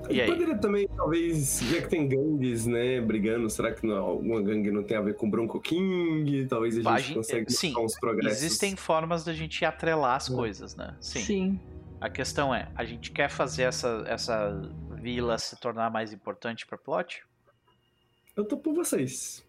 E 0.09 0.21
aí? 0.21 0.27
Poderia 0.27 0.57
também, 0.57 0.87
talvez, 0.87 1.61
já 1.61 1.81
que 1.81 1.87
tem 1.87 2.07
gangues, 2.07 2.65
né, 2.65 2.99
brigando, 2.99 3.49
será 3.49 3.71
que 3.71 3.85
não, 3.85 3.97
alguma 3.97 4.41
gangue 4.41 4.71
não 4.71 4.83
tem 4.83 4.97
a 4.97 5.01
ver 5.01 5.15
com 5.15 5.29
Bronco 5.29 5.59
King? 5.59 6.47
Talvez 6.47 6.85
a 6.85 6.97
gente, 6.97 7.13
consiga 7.13 7.49
sim, 7.49 7.73
uns 7.77 7.97
progressos. 7.99 8.43
Existem 8.43 8.75
formas 8.75 9.23
da 9.23 9.33
gente 9.33 9.63
atrelar 9.63 10.15
as 10.15 10.29
é. 10.29 10.33
coisas, 10.33 10.75
né? 10.75 10.95
Sim. 10.99 11.19
sim. 11.19 11.59
A 12.01 12.09
questão 12.09 12.55
é, 12.55 12.69
a 12.75 12.85
gente 12.85 13.11
quer 13.11 13.29
fazer 13.29 13.63
essa, 13.63 14.03
essa 14.07 14.51
vila 15.01 15.37
se 15.37 15.59
tornar 15.59 15.91
mais 15.91 16.13
importante 16.13 16.65
para 16.65 16.77
plot? 16.77 17.23
Eu 18.35 18.45
tô 18.45 18.57
por 18.57 18.73
vocês. 18.73 19.45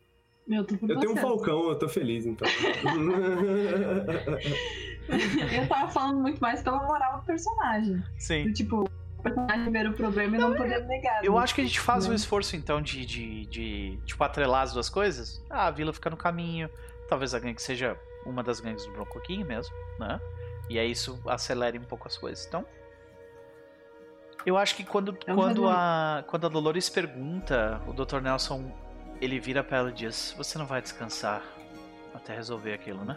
Eu, 0.49 0.65
tô 0.65 0.77
por 0.77 0.91
eu 0.91 0.99
tenho 0.99 1.13
um 1.13 1.17
falcão, 1.17 1.69
eu 1.69 1.79
tô 1.79 1.89
feliz, 1.89 2.27
então. 2.27 2.49
eu 5.53 5.69
tava 5.69 5.93
falando 5.93 6.21
muito 6.21 6.41
mais 6.41 6.61
pela 6.63 6.83
moral 6.85 7.21
do 7.21 7.27
personagem. 7.27 8.03
Sim. 8.19 8.45
Do, 8.45 8.53
tipo, 8.53 8.85
personagem 9.21 9.71
ver 9.71 9.89
o 9.89 9.93
problema 9.93 10.37
e 10.37 10.41
não, 10.41 10.51
não 10.51 10.57
poder 10.57 10.85
negar. 10.87 11.25
Eu 11.25 11.35
né? 11.35 11.41
acho 11.41 11.55
que 11.55 11.61
a 11.61 11.65
gente 11.65 11.81
faz 11.81 12.07
né? 12.07 12.13
um 12.13 12.15
esforço, 12.15 12.57
então, 12.57 12.81
de, 12.81 13.05
de, 13.05 13.47
de, 13.47 13.99
tipo, 14.05 14.23
atrelar 14.23 14.63
as 14.63 14.73
duas 14.73 14.89
coisas. 14.89 15.43
Ah, 15.49 15.67
a 15.67 15.71
vila 15.71 15.93
fica 15.93 16.11
no 16.11 16.17
caminho. 16.17 16.69
Talvez 17.09 17.35
a 17.35 17.39
gangue 17.39 17.61
seja 17.61 17.99
uma 18.25 18.43
das 18.43 18.61
gangues 18.61 18.85
do 18.87 18.93
Bronco 18.93 19.21
King 19.21 19.45
mesmo, 19.45 19.75
né? 19.99 20.21
E 20.69 20.79
aí 20.79 20.91
isso 20.91 21.21
acelere 21.27 21.79
um 21.79 21.85
pouco 21.85 22.07
as 22.07 22.17
coisas. 22.17 22.47
Então, 22.47 22.65
Eu 24.47 24.57
acho 24.57 24.77
que 24.77 24.85
quando, 24.85 25.17
é 25.27 25.35
quando, 25.35 25.69
a, 25.69 26.25
quando 26.27 26.47
a 26.47 26.49
Dolores 26.49 26.89
pergunta, 26.89 27.81
o 27.87 27.93
Dr. 27.93 28.21
Nelson 28.21 28.73
ele 29.21 29.39
vira 29.39 29.63
pra 29.63 29.79
ela 29.79 29.91
e 29.91 29.93
diz: 29.93 30.35
Você 30.39 30.57
não 30.59 30.67
vai 30.67 30.81
descansar 30.81 31.43
até 32.15 32.35
resolver 32.35 32.73
aquilo, 32.73 33.05
né? 33.05 33.17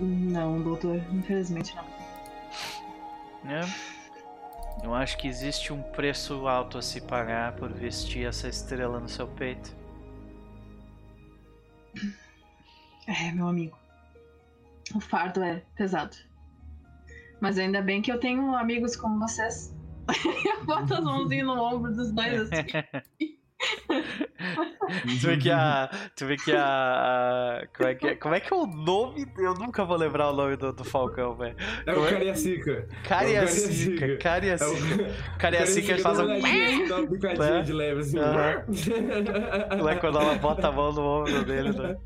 Não, 0.00 0.60
doutor, 0.60 0.96
infelizmente 1.12 1.74
não. 1.74 1.84
É. 3.50 3.95
Eu 4.82 4.94
acho 4.94 5.16
que 5.18 5.26
existe 5.26 5.72
um 5.72 5.82
preço 5.82 6.46
alto 6.46 6.78
a 6.78 6.82
se 6.82 7.00
pagar 7.00 7.52
por 7.56 7.72
vestir 7.72 8.26
essa 8.26 8.48
estrela 8.48 9.00
no 9.00 9.08
seu 9.08 9.26
peito. 9.26 9.74
É, 13.06 13.32
meu 13.32 13.48
amigo. 13.48 13.76
O 14.94 15.00
fardo 15.00 15.42
é 15.42 15.62
pesado. 15.74 16.16
Mas 17.40 17.58
ainda 17.58 17.82
bem 17.82 18.02
que 18.02 18.10
eu 18.10 18.20
tenho 18.20 18.54
amigos 18.54 18.96
como 18.96 19.18
vocês. 19.18 19.74
eu 20.44 20.64
boto 20.64 20.94
as 20.94 21.04
mãozinhas 21.04 21.46
no 21.46 21.60
ombro 21.60 21.92
dos 21.92 22.12
dois 22.12 22.40
assim. 22.42 22.66
tu 25.20 25.26
vê 25.26 25.36
que 25.38 25.50
a. 25.50 25.90
Tu 26.14 26.26
vê 26.26 26.36
que 26.36 26.52
a. 26.52 27.62
a 27.62 27.66
como, 27.76 27.88
é 27.88 27.94
que 27.94 28.06
é, 28.06 28.14
como 28.14 28.34
é 28.34 28.40
que 28.40 28.52
é 28.52 28.56
o 28.56 28.66
nome? 28.66 29.26
Eu 29.38 29.54
nunca 29.54 29.84
vou 29.84 29.96
lembrar 29.96 30.30
o 30.30 30.34
nome 30.34 30.56
do, 30.56 30.72
do 30.72 30.84
Falcão, 30.84 31.34
velho. 31.34 31.56
É 31.86 31.92
o 31.92 32.06
Cariacica. 32.06 32.86
Cariacica. 33.04 34.16
Cariacica. 34.18 35.14
Cariacica 35.38 35.98
faz 35.98 36.18
um. 36.20 36.26
Do 36.26 37.62
de 37.64 37.72
leve, 37.72 38.00
assim. 38.00 38.18
Uhum. 38.18 39.88
É 39.88 39.96
quando 40.00 40.20
ela 40.20 40.34
bota 40.34 40.68
a 40.68 40.72
mão 40.72 40.92
no 40.92 41.02
ombro 41.02 41.44
dele, 41.44 41.72
né? 41.72 41.96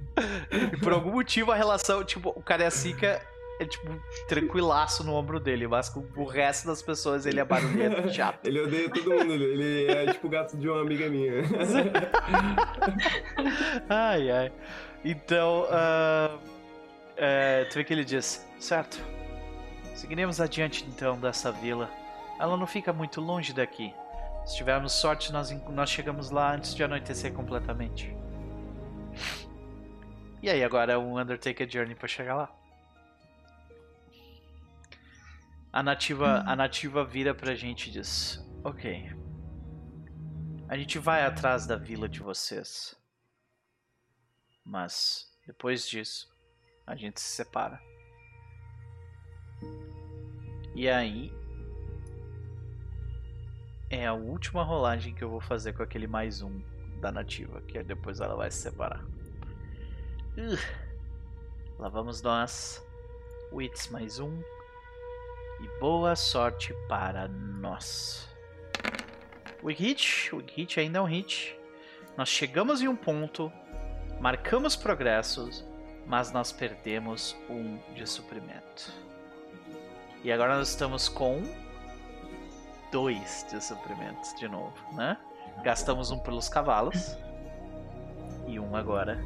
E 0.72 0.76
por 0.76 0.92
algum 0.92 1.12
motivo 1.12 1.50
a 1.50 1.56
relação, 1.56 2.04
tipo, 2.04 2.30
o 2.30 2.42
Cariacica 2.42 3.20
é 3.60 3.66
tipo 3.66 3.94
tranquilaço 4.26 5.04
no 5.04 5.14
ombro 5.14 5.38
dele, 5.38 5.68
mas 5.68 5.90
com 5.90 6.02
o 6.16 6.24
resto 6.24 6.66
das 6.66 6.80
pessoas 6.80 7.26
ele 7.26 7.38
é 7.38 7.44
barulhento, 7.44 8.08
chato. 8.10 8.46
ele 8.46 8.58
odeia 8.58 8.88
todo 8.88 9.10
mundo, 9.10 9.34
ele 9.34 9.86
é 9.86 10.10
tipo 10.12 10.26
o 10.26 10.30
gato 10.30 10.56
de 10.56 10.66
uma 10.66 10.80
amiga 10.80 11.10
minha. 11.10 11.32
ai, 13.86 14.30
ai. 14.30 14.52
Então, 15.04 15.64
uh, 15.64 16.36
uh, 16.36 17.68
tu 17.70 17.74
vê 17.74 17.84
que 17.84 17.92
ele 17.92 18.04
diz: 18.04 18.48
Certo, 18.58 18.98
seguiremos 19.94 20.40
adiante 20.40 20.86
então 20.88 21.20
dessa 21.20 21.52
vila. 21.52 21.90
Ela 22.38 22.56
não 22.56 22.66
fica 22.66 22.94
muito 22.94 23.20
longe 23.20 23.52
daqui. 23.52 23.92
Se 24.46 24.56
tivermos 24.56 24.94
sorte, 24.94 25.30
nós, 25.30 25.50
nós 25.68 25.90
chegamos 25.90 26.30
lá 26.30 26.54
antes 26.54 26.74
de 26.74 26.82
anoitecer 26.82 27.30
completamente. 27.34 28.16
E 30.42 30.48
aí, 30.48 30.64
agora 30.64 30.94
é 30.94 30.96
um 30.96 31.20
Undertaker 31.20 31.70
Journey 31.70 31.94
para 31.94 32.08
chegar 32.08 32.34
lá. 32.34 32.59
A 35.72 35.84
nativa, 35.84 36.42
a 36.46 36.56
nativa 36.56 37.04
vira 37.04 37.32
pra 37.32 37.54
gente 37.54 37.88
e 37.88 37.92
diz: 37.92 38.44
Ok. 38.64 39.08
A 40.68 40.76
gente 40.76 40.98
vai 40.98 41.24
atrás 41.24 41.66
da 41.66 41.76
vila 41.76 42.08
de 42.08 42.20
vocês. 42.20 42.96
Mas 44.64 45.30
depois 45.46 45.88
disso, 45.88 46.28
a 46.86 46.96
gente 46.96 47.20
se 47.20 47.36
separa. 47.36 47.80
E 50.74 50.88
aí 50.88 51.32
é 53.90 54.06
a 54.06 54.12
última 54.12 54.62
rolagem 54.62 55.14
que 55.14 55.22
eu 55.22 55.30
vou 55.30 55.40
fazer 55.40 55.72
com 55.72 55.82
aquele 55.82 56.06
mais 56.06 56.42
um 56.42 56.60
da 57.00 57.10
nativa, 57.10 57.60
que 57.62 57.82
depois 57.82 58.20
ela 58.20 58.36
vai 58.36 58.50
se 58.50 58.58
separar. 58.58 59.04
Uh, 60.36 60.58
lá 61.78 61.88
vamos 61.88 62.22
nós. 62.22 62.84
Wits 63.52 63.88
mais 63.88 64.20
um. 64.20 64.40
E 65.60 65.68
boa 65.78 66.16
sorte 66.16 66.74
para 66.88 67.28
nós. 67.28 68.26
Weak 69.62 69.82
hit, 69.82 70.34
weak 70.34 70.54
hit 70.56 70.80
ainda 70.80 70.98
é 70.98 71.02
um 71.02 71.04
hit. 71.04 71.54
Nós 72.16 72.30
chegamos 72.30 72.80
em 72.80 72.88
um 72.88 72.96
ponto, 72.96 73.52
marcamos 74.18 74.74
progressos, 74.74 75.62
mas 76.06 76.32
nós 76.32 76.50
perdemos 76.50 77.36
um 77.48 77.78
de 77.94 78.06
suprimento. 78.06 78.90
E 80.24 80.32
agora 80.32 80.56
nós 80.56 80.70
estamos 80.70 81.10
com 81.10 81.42
dois 82.90 83.46
de 83.50 83.62
suprimentos 83.62 84.34
de 84.36 84.48
novo, 84.48 84.74
né? 84.94 85.18
Gastamos 85.62 86.10
um 86.10 86.18
pelos 86.18 86.48
cavalos 86.48 87.16
e 88.46 88.58
um 88.58 88.74
agora 88.74 89.20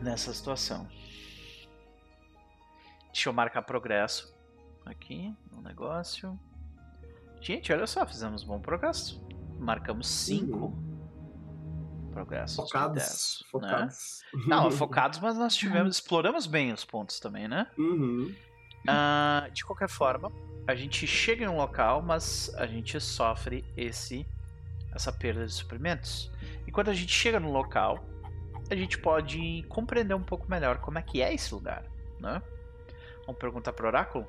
nessa 0.00 0.32
situação. 0.32 0.88
Deixa 3.18 3.30
eu 3.30 3.32
marcar 3.32 3.62
progresso 3.62 4.32
aqui 4.86 5.34
no 5.50 5.60
negócio. 5.60 6.38
Gente, 7.40 7.72
olha 7.72 7.84
só, 7.84 8.06
fizemos 8.06 8.44
bom 8.44 8.60
progresso. 8.60 9.20
Marcamos 9.58 10.06
5 10.06 10.56
uhum. 10.56 12.10
progressos. 12.12 12.54
Focados. 12.54 13.44
focados. 13.50 14.22
Né? 14.32 14.44
Não, 14.46 14.70
focados, 14.70 15.18
mas 15.18 15.36
nós 15.36 15.56
tivemos, 15.56 15.96
exploramos 15.96 16.46
bem 16.46 16.72
os 16.72 16.84
pontos 16.84 17.18
também, 17.18 17.48
né? 17.48 17.66
Uhum. 17.76 18.32
Uh, 18.86 19.50
de 19.50 19.64
qualquer 19.64 19.88
forma, 19.88 20.30
a 20.68 20.76
gente 20.76 21.04
chega 21.04 21.44
em 21.44 21.48
um 21.48 21.56
local, 21.56 22.00
mas 22.00 22.54
a 22.54 22.68
gente 22.68 23.00
sofre 23.00 23.64
esse 23.76 24.24
essa 24.94 25.12
perda 25.12 25.44
de 25.44 25.52
suprimentos. 25.52 26.30
E 26.68 26.70
quando 26.70 26.90
a 26.90 26.94
gente 26.94 27.12
chega 27.12 27.40
no 27.40 27.50
local, 27.50 27.98
a 28.70 28.76
gente 28.76 28.96
pode 28.96 29.64
compreender 29.68 30.14
um 30.14 30.22
pouco 30.22 30.48
melhor 30.48 30.78
como 30.78 31.00
é 31.00 31.02
que 31.02 31.20
é 31.20 31.34
esse 31.34 31.52
lugar, 31.52 31.84
né? 32.20 32.40
Vamos 33.28 33.40
perguntar 33.40 33.74
pro 33.74 33.86
oráculo? 33.86 34.26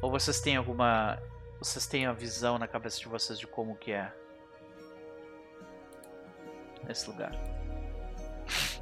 Ou 0.00 0.10
vocês 0.10 0.40
têm 0.40 0.56
alguma. 0.56 1.22
Vocês 1.58 1.86
têm 1.86 2.06
a 2.06 2.12
visão 2.12 2.58
na 2.58 2.66
cabeça 2.66 2.98
de 2.98 3.06
vocês 3.06 3.38
de 3.38 3.46
como 3.46 3.76
que 3.76 3.92
é 3.92 4.10
esse 6.88 7.06
lugar? 7.10 7.32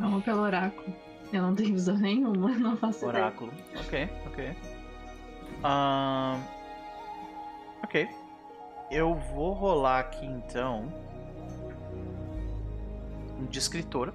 Vamos 0.00 0.24
pelo 0.24 0.40
oráculo. 0.40 0.96
Eu 1.30 1.42
não 1.42 1.54
tenho 1.54 1.74
visão 1.74 1.98
nenhuma, 1.98 2.52
não 2.56 2.74
faço 2.78 3.04
Oráculo. 3.04 3.52
Ideia. 3.52 3.80
Ok, 3.84 4.08
ok. 4.28 4.56
Um... 5.58 6.42
Ok. 7.84 8.08
Eu 8.90 9.14
vou 9.14 9.52
rolar 9.52 9.98
aqui 9.98 10.24
então 10.24 10.90
um 13.38 13.44
de 13.44 13.58
escritor 13.58 14.14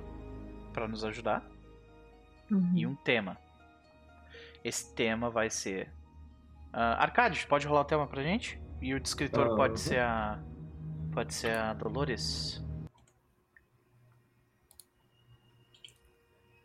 para 0.74 0.88
nos 0.88 1.06
ajudar 1.06 1.53
uhum. 2.54 2.72
e 2.76 2.86
um 2.86 2.96
tema. 2.96 3.38
Esse 4.64 4.94
tema 4.94 5.30
vai 5.30 5.50
ser. 5.50 5.90
Uh, 6.74 6.98
Arcade, 6.98 7.46
pode 7.48 7.68
rolar 7.68 7.82
o 7.82 7.86
tema 7.86 8.08
pra 8.08 8.24
gente? 8.24 8.60
E 8.82 8.94
o 8.94 9.00
descritor 9.00 9.48
uhum. 9.48 9.56
pode 9.56 9.80
ser 9.80 10.00
a. 10.00 10.42
Pode 11.12 11.34
ser 11.34 11.56
a 11.56 11.74
Dolores. 11.74 12.64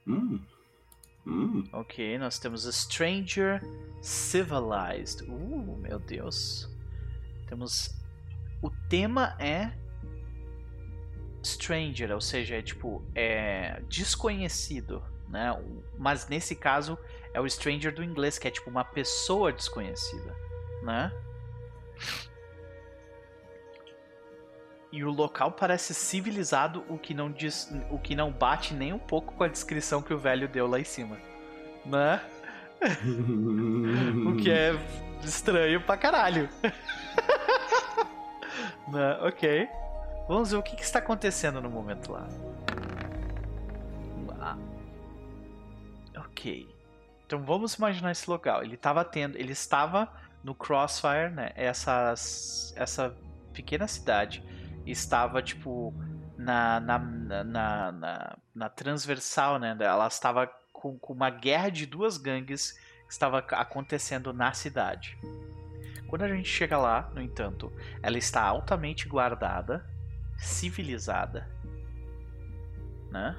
Hum. 0.07 0.41
Hum. 1.27 1.65
Ok, 1.73 2.19
nós 2.19 2.39
temos 2.39 2.67
a 2.67 2.73
Stranger 2.73 3.61
Civilized. 4.01 5.29
Uh, 5.29 5.77
meu 5.77 5.99
Deus. 5.99 6.69
Temos. 7.47 7.95
O 8.63 8.71
tema 8.89 9.37
é 9.39 9.73
Stranger, 11.45 12.13
ou 12.13 12.21
seja, 12.21 12.57
é 12.57 12.63
tipo. 12.63 13.05
É 13.15 13.83
desconhecido 13.89 15.03
né? 15.29 15.57
Mas 15.97 16.29
nesse 16.29 16.55
caso 16.55 16.99
é 17.33 17.41
o 17.41 17.49
stranger 17.49 17.95
do 17.95 18.03
inglês, 18.03 18.39
que 18.39 18.49
é 18.49 18.51
tipo 18.51 18.71
uma 18.71 18.85
pessoa 18.85 19.53
desconhecida, 19.53 20.35
né? 20.83 21.13
E 24.91 25.05
o 25.05 25.11
local 25.11 25.53
parece 25.53 25.93
civilizado, 25.93 26.83
o 26.89 26.99
que 26.99 27.13
não 27.13 27.31
diz, 27.31 27.71
o 27.91 27.99
que 27.99 28.15
não 28.15 28.33
bate 28.33 28.73
nem 28.73 28.93
um 28.93 28.99
pouco 28.99 29.35
com 29.35 29.45
a 29.45 29.49
descrição 29.49 30.01
que 30.01 30.15
o 30.15 30.19
velho 30.19 30.49
deu 30.49 30.67
lá 30.67 30.81
em 30.81 30.85
cima, 30.85 31.19
né? 31.85 32.23
o 34.27 34.37
que 34.37 34.51
é 34.51 34.73
estranho 35.23 35.81
pra 35.83 35.97
caralho. 35.97 36.49
né? 38.89 39.19
Ok. 39.21 39.69
Vamos 40.27 40.51
ver 40.51 40.57
o 40.57 40.63
que, 40.63 40.77
que 40.77 40.83
está 40.83 40.99
acontecendo 40.99 41.61
no 41.61 41.71
momento 41.71 42.13
lá. 42.13 42.27
Ok. 46.39 46.69
Então 47.27 47.43
vamos 47.43 47.75
imaginar 47.75 48.13
esse 48.13 48.31
local. 48.31 48.63
Ele 48.63 48.77
estava 48.77 49.05
tendo, 49.05 49.37
ele 49.37 49.53
estava 49.53 50.09
no 50.45 50.55
Crossfire, 50.55 51.31
né? 51.31 51.51
Essa, 51.57 52.15
essa 52.77 53.17
pequena 53.53 53.89
cidade 53.89 54.43
estava 54.87 55.43
tipo 55.43 55.93
na, 56.37 56.79
na, 56.79 56.99
na, 56.99 57.93
na, 57.93 58.39
na 58.55 58.69
transversal, 58.69 59.59
né? 59.59 59.77
Ela 59.81 60.07
estava 60.07 60.47
com, 60.73 60.97
com 60.97 61.13
uma 61.13 61.29
guerra 61.29 61.71
de 61.71 61.87
duas 61.87 62.17
gangues 62.17 62.73
que 63.05 63.13
estava 63.13 63.39
acontecendo 63.39 64.33
na 64.33 64.53
cidade. 64.53 65.19
Quando 66.07 66.23
a 66.23 66.29
gente 66.29 66.49
chega 66.49 66.79
lá, 66.79 67.11
no 67.13 67.21
entanto, 67.21 67.73
ela 68.01 68.17
está 68.17 68.43
altamente 68.43 69.09
guardada, 69.09 69.85
civilizada, 70.39 71.51
né? 73.11 73.37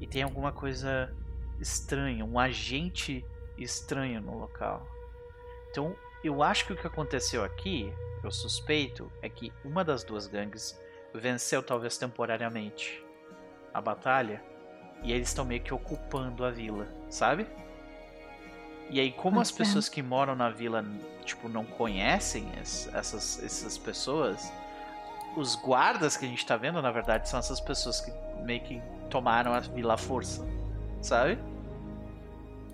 E 0.00 0.06
tem 0.06 0.22
alguma 0.22 0.52
coisa 0.52 1.12
estranho, 1.60 2.26
um 2.26 2.38
agente 2.38 3.24
estranho 3.56 4.20
no 4.20 4.38
local. 4.38 4.86
Então, 5.70 5.96
eu 6.22 6.42
acho 6.42 6.66
que 6.66 6.72
o 6.72 6.76
que 6.76 6.86
aconteceu 6.86 7.44
aqui, 7.44 7.92
eu 8.22 8.30
suspeito, 8.30 9.10
é 9.22 9.28
que 9.28 9.52
uma 9.64 9.84
das 9.84 10.02
duas 10.02 10.26
gangues 10.26 10.78
venceu 11.14 11.62
talvez 11.62 11.96
temporariamente 11.96 13.04
a 13.72 13.80
batalha 13.80 14.42
e 15.02 15.12
eles 15.12 15.28
estão 15.28 15.44
meio 15.44 15.60
que 15.60 15.72
ocupando 15.72 16.44
a 16.44 16.50
vila, 16.50 16.88
sabe? 17.08 17.46
E 18.88 19.00
aí, 19.00 19.12
como 19.12 19.40
as 19.40 19.50
pessoas 19.50 19.88
que 19.88 20.00
moram 20.00 20.36
na 20.36 20.48
vila, 20.48 20.84
tipo, 21.24 21.48
não 21.48 21.64
conhecem 21.64 22.48
essas, 22.56 23.42
essas 23.42 23.76
pessoas, 23.76 24.50
os 25.36 25.56
guardas 25.56 26.16
que 26.16 26.24
a 26.24 26.28
gente 26.28 26.46
tá 26.46 26.56
vendo, 26.56 26.80
na 26.80 26.90
verdade, 26.90 27.28
são 27.28 27.38
essas 27.38 27.60
pessoas 27.60 28.00
que 28.00 28.12
meio 28.42 28.60
que 28.60 28.80
tomaram 29.10 29.52
a 29.52 29.60
vila 29.60 29.94
à 29.94 29.96
força, 29.96 30.46
sabe? 31.02 31.38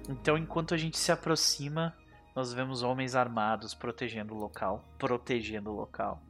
Então, 0.09 0.36
enquanto 0.36 0.74
a 0.74 0.77
gente 0.77 0.99
se 0.99 1.12
aproxima, 1.12 1.94
nós 2.35 2.53
vemos 2.53 2.82
homens 2.82 3.15
armados 3.15 3.74
protegendo 3.74 4.35
o 4.35 4.39
local, 4.39 4.85
protegendo 4.99 5.70
o 5.70 5.74
local. 5.74 6.23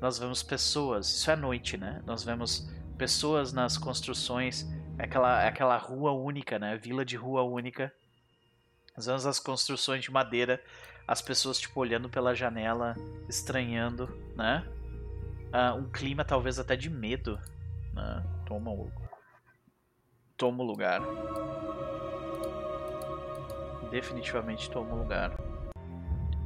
Nós 0.00 0.18
vemos 0.18 0.42
pessoas, 0.42 1.08
isso 1.08 1.30
é 1.30 1.36
noite, 1.36 1.76
né? 1.76 2.02
Nós 2.06 2.24
vemos 2.24 2.70
pessoas 2.96 3.52
nas 3.52 3.76
construções, 3.76 4.66
é 4.98 5.04
aquela, 5.04 5.42
é 5.42 5.48
aquela 5.48 5.76
rua 5.76 6.12
única, 6.12 6.58
né? 6.58 6.76
Vila 6.76 7.04
de 7.04 7.16
rua 7.16 7.42
única. 7.42 7.92
Nós 8.96 9.06
vemos 9.06 9.26
as 9.26 9.38
construções 9.38 10.02
de 10.02 10.10
madeira, 10.10 10.62
as 11.06 11.20
pessoas 11.20 11.58
tipo 11.58 11.78
olhando 11.80 12.08
pela 12.08 12.34
janela, 12.34 12.94
estranhando, 13.28 14.08
né? 14.36 14.66
Uh, 15.52 15.76
um 15.78 15.90
clima 15.90 16.24
talvez 16.24 16.58
até 16.58 16.76
de 16.76 16.88
medo, 16.88 17.38
né? 17.92 18.24
Toma 18.46 18.70
o 18.70 18.90
toma 20.40 20.64
o 20.64 20.66
lugar. 20.66 21.02
Definitivamente 23.90 24.70
toma 24.70 24.94
o 24.94 24.98
lugar. 25.00 25.36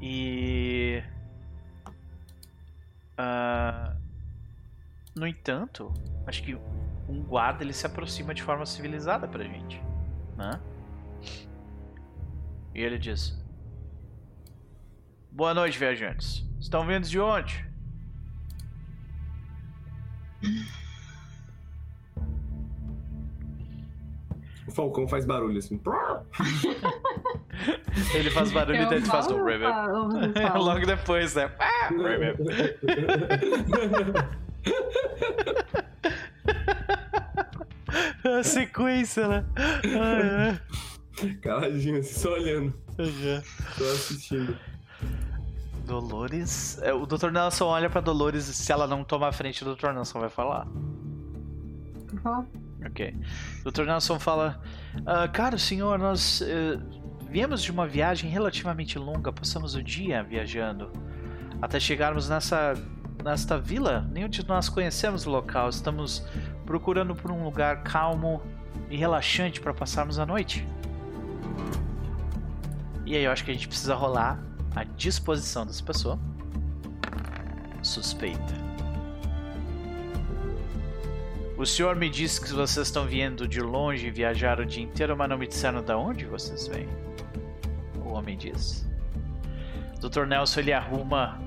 E 0.03 1.01
uh, 3.13 3.97
no 5.15 5.29
entanto, 5.29 5.95
acho 6.27 6.43
que 6.43 6.57
um 7.09 7.23
guarda 7.23 7.63
ele 7.63 7.73
se 7.73 7.87
aproxima 7.87 8.35
de 8.35 8.43
forma 8.43 8.67
civilizada 8.67 9.29
pra 9.29 9.45
gente, 9.45 9.81
né? 10.37 10.61
E 12.75 12.83
ele 12.83 12.99
diz: 12.99 13.41
Boa 15.31 15.55
noite, 15.55 15.79
viajantes. 15.79 16.45
Estão 16.59 16.85
vindo 16.85 17.07
de 17.07 17.21
onde? 17.21 17.65
O 24.67 24.73
Falcão 24.73 25.07
faz 25.07 25.27
barulho 25.27 25.59
assim. 25.59 25.79
ele 28.15 28.31
faz 28.31 28.51
barulho 28.51 28.77
e 28.77 28.95
ele 28.95 29.05
faz 29.05 29.31
um 29.31 29.37
Logo 30.59 30.87
depois, 30.87 31.35
né? 31.35 31.51
A 38.25 38.43
sequência, 38.43 39.29
né? 39.29 39.45
Caladinho, 41.43 42.01
assim, 42.01 42.15
só 42.15 42.33
olhando. 42.33 42.75
Só 43.77 43.85
assistindo. 43.85 44.57
Dolores. 45.87 46.81
É, 46.83 46.93
o 46.93 47.07
Dr. 47.07 47.31
Nelson 47.31 47.67
olha 47.67 47.91
pra 47.91 48.01
Dolores 48.01 48.45
se 48.45 48.73
ela 48.73 48.87
não 48.87 49.05
tomar 49.05 49.29
a 49.29 49.33
frente, 49.33 49.63
o 49.63 49.75
Dr. 49.75 49.93
Nelson 49.93 50.21
vai 50.21 50.31
falar. 50.31 50.67
Uhum. 50.67 52.47
Ok. 52.87 53.17
Dr. 53.65 53.85
Nelson 53.85 54.19
fala: 54.19 54.61
ah, 55.07 55.29
Caro 55.29 55.59
senhor, 55.59 55.99
nós 55.99 56.41
uh, 56.41 57.25
viemos 57.31 57.63
de 57.63 57.71
uma 57.71 57.87
viagem 57.87 58.31
relativamente 58.31 58.99
longa, 58.99 59.33
passamos 59.33 59.75
o 59.75 59.83
dia 59.83 60.23
viajando 60.23 60.93
até 61.61 61.81
chegarmos 61.81 62.29
nessa 62.29 62.75
nesta 63.25 63.59
vila. 63.59 64.07
Nenhum 64.13 64.29
de 64.29 64.47
nós 64.47 64.69
conhecemos 64.69 65.27
o 65.27 65.31
local. 65.31 65.71
Estamos 65.71 66.25
procurando 66.67 67.15
por 67.15 67.31
um 67.31 67.43
lugar 67.43 67.83
calmo 67.83 68.43
e 68.91 68.97
relaxante 68.97 69.61
para 69.61 69.73
passarmos 69.73 70.19
a 70.19 70.27
noite. 70.27 70.67
E 73.07 73.17
aí 73.17 73.25
eu 73.25 73.33
acho 73.33 73.45
que 73.45 73.51
a 73.51 73.55
gente 73.55 73.67
precisa 73.67 73.95
rolar 73.95 74.43
a 74.77 74.85
disposição 74.85 75.65
dessa 75.67 75.83
pessoa. 75.83 76.19
Suspeita. 77.83 78.64
O 81.57 81.65
senhor 81.65 81.95
me 81.95 82.11
disse 82.11 82.41
que 82.41 82.53
vocês 82.53 82.89
estão 82.89 83.07
vindo 83.07 83.47
de 83.47 83.61
longe 83.61 84.09
e 84.09 84.11
viajaram 84.11 84.65
o 84.65 84.67
dia 84.67 84.83
inteiro, 84.83 85.17
mas 85.17 85.29
não 85.29 85.39
me 85.39 85.47
disseram 85.47 85.83
de 85.83 85.93
onde 85.93 86.25
vocês 86.25 86.67
vêm. 86.67 86.89
O 88.05 88.13
homem 88.13 88.37
diz. 88.37 88.89
Dr. 90.01 90.27
Nelson 90.27 90.61
ele 90.61 90.73
arruma 90.73 91.41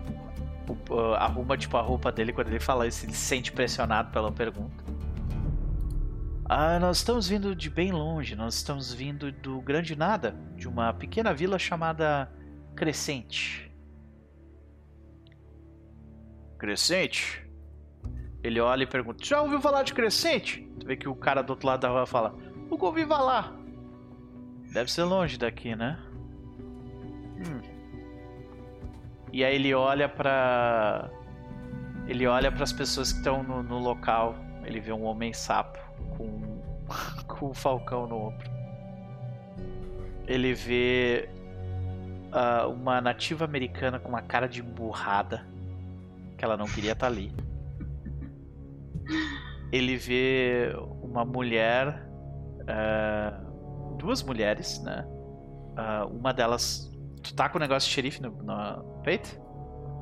arruma 1.17 1.57
tipo 1.57 1.77
a 1.77 1.81
roupa 1.81 2.11
dele 2.11 2.33
quando 2.33 2.47
ele 2.47 2.59
fala 2.59 2.87
isso, 2.87 3.05
ele 3.05 3.13
se 3.13 3.25
sente 3.25 3.51
pressionado 3.51 4.11
pela 4.11 4.31
pergunta. 4.31 4.83
Ah, 6.43 6.79
nós 6.79 6.97
estamos 6.97 7.27
vindo 7.27 7.55
de 7.55 7.69
bem 7.69 7.91
longe, 7.91 8.35
nós 8.35 8.55
estamos 8.55 8.93
vindo 8.93 9.31
do 9.31 9.61
Grande 9.61 9.95
Nada, 9.95 10.35
de 10.55 10.67
uma 10.67 10.93
pequena 10.93 11.33
vila 11.33 11.59
chamada 11.59 12.31
Crescente. 12.75 13.71
Crescente? 16.57 17.46
Ele 18.43 18.59
olha 18.59 18.83
e 18.83 18.87
pergunta: 18.87 19.23
Já 19.23 19.41
ouviu 19.41 19.59
falar 19.61 19.83
de 19.83 19.93
Crescente? 19.93 20.61
Tu 20.79 20.85
vê 20.85 20.95
que 20.95 21.09
o 21.09 21.15
cara 21.15 21.41
do 21.41 21.51
outro 21.51 21.67
lado 21.67 21.81
da 21.81 21.89
rua 21.89 22.05
fala: 22.05 22.35
Nunca 22.69 22.85
ouvi 22.85 23.05
falar. 23.05 23.53
Deve 24.73 24.91
ser 24.91 25.03
longe 25.03 25.37
daqui, 25.37 25.75
né? 25.75 25.97
Hum. 27.37 27.61
E 29.31 29.43
aí 29.43 29.55
ele 29.55 29.73
olha 29.73 30.07
para 30.07 31.09
ele 32.07 32.25
olha 32.25 32.51
para 32.51 32.63
as 32.63 32.71
pessoas 32.71 33.11
que 33.11 33.19
estão 33.19 33.43
no, 33.43 33.61
no, 33.61 33.79
local. 33.79 34.35
Ele 34.63 34.79
vê 34.79 34.91
um 34.91 35.03
homem 35.03 35.33
sapo 35.33 35.79
com 36.15 36.61
com 37.27 37.49
um 37.49 37.53
falcão 37.53 38.07
no 38.07 38.27
ombro. 38.27 38.49
Ele 40.25 40.53
vê 40.53 41.29
uh, 42.27 42.69
uma 42.69 42.99
nativa 43.01 43.45
americana 43.45 43.99
com 43.99 44.09
uma 44.09 44.21
cara 44.21 44.47
de 44.47 44.61
emburrada 44.61 45.47
que 46.37 46.45
ela 46.45 46.57
não 46.57 46.65
queria 46.65 46.91
estar 46.91 47.07
tá 47.07 47.11
ali. 47.11 47.33
Ele 49.71 49.97
vê 49.97 50.73
uma 51.01 51.25
mulher, 51.25 52.07
uh, 52.61 53.97
duas 53.97 54.23
mulheres, 54.23 54.81
né? 54.83 55.05
Uh, 55.07 56.17
uma 56.17 56.33
delas 56.33 56.89
Tu 57.27 57.33
tá 57.33 57.49
com 57.49 57.57
o 57.57 57.61
negócio 57.61 57.89
de 57.89 57.93
xerife 57.93 58.21
no, 58.21 58.31
no 58.31 59.01
peito? 59.03 59.37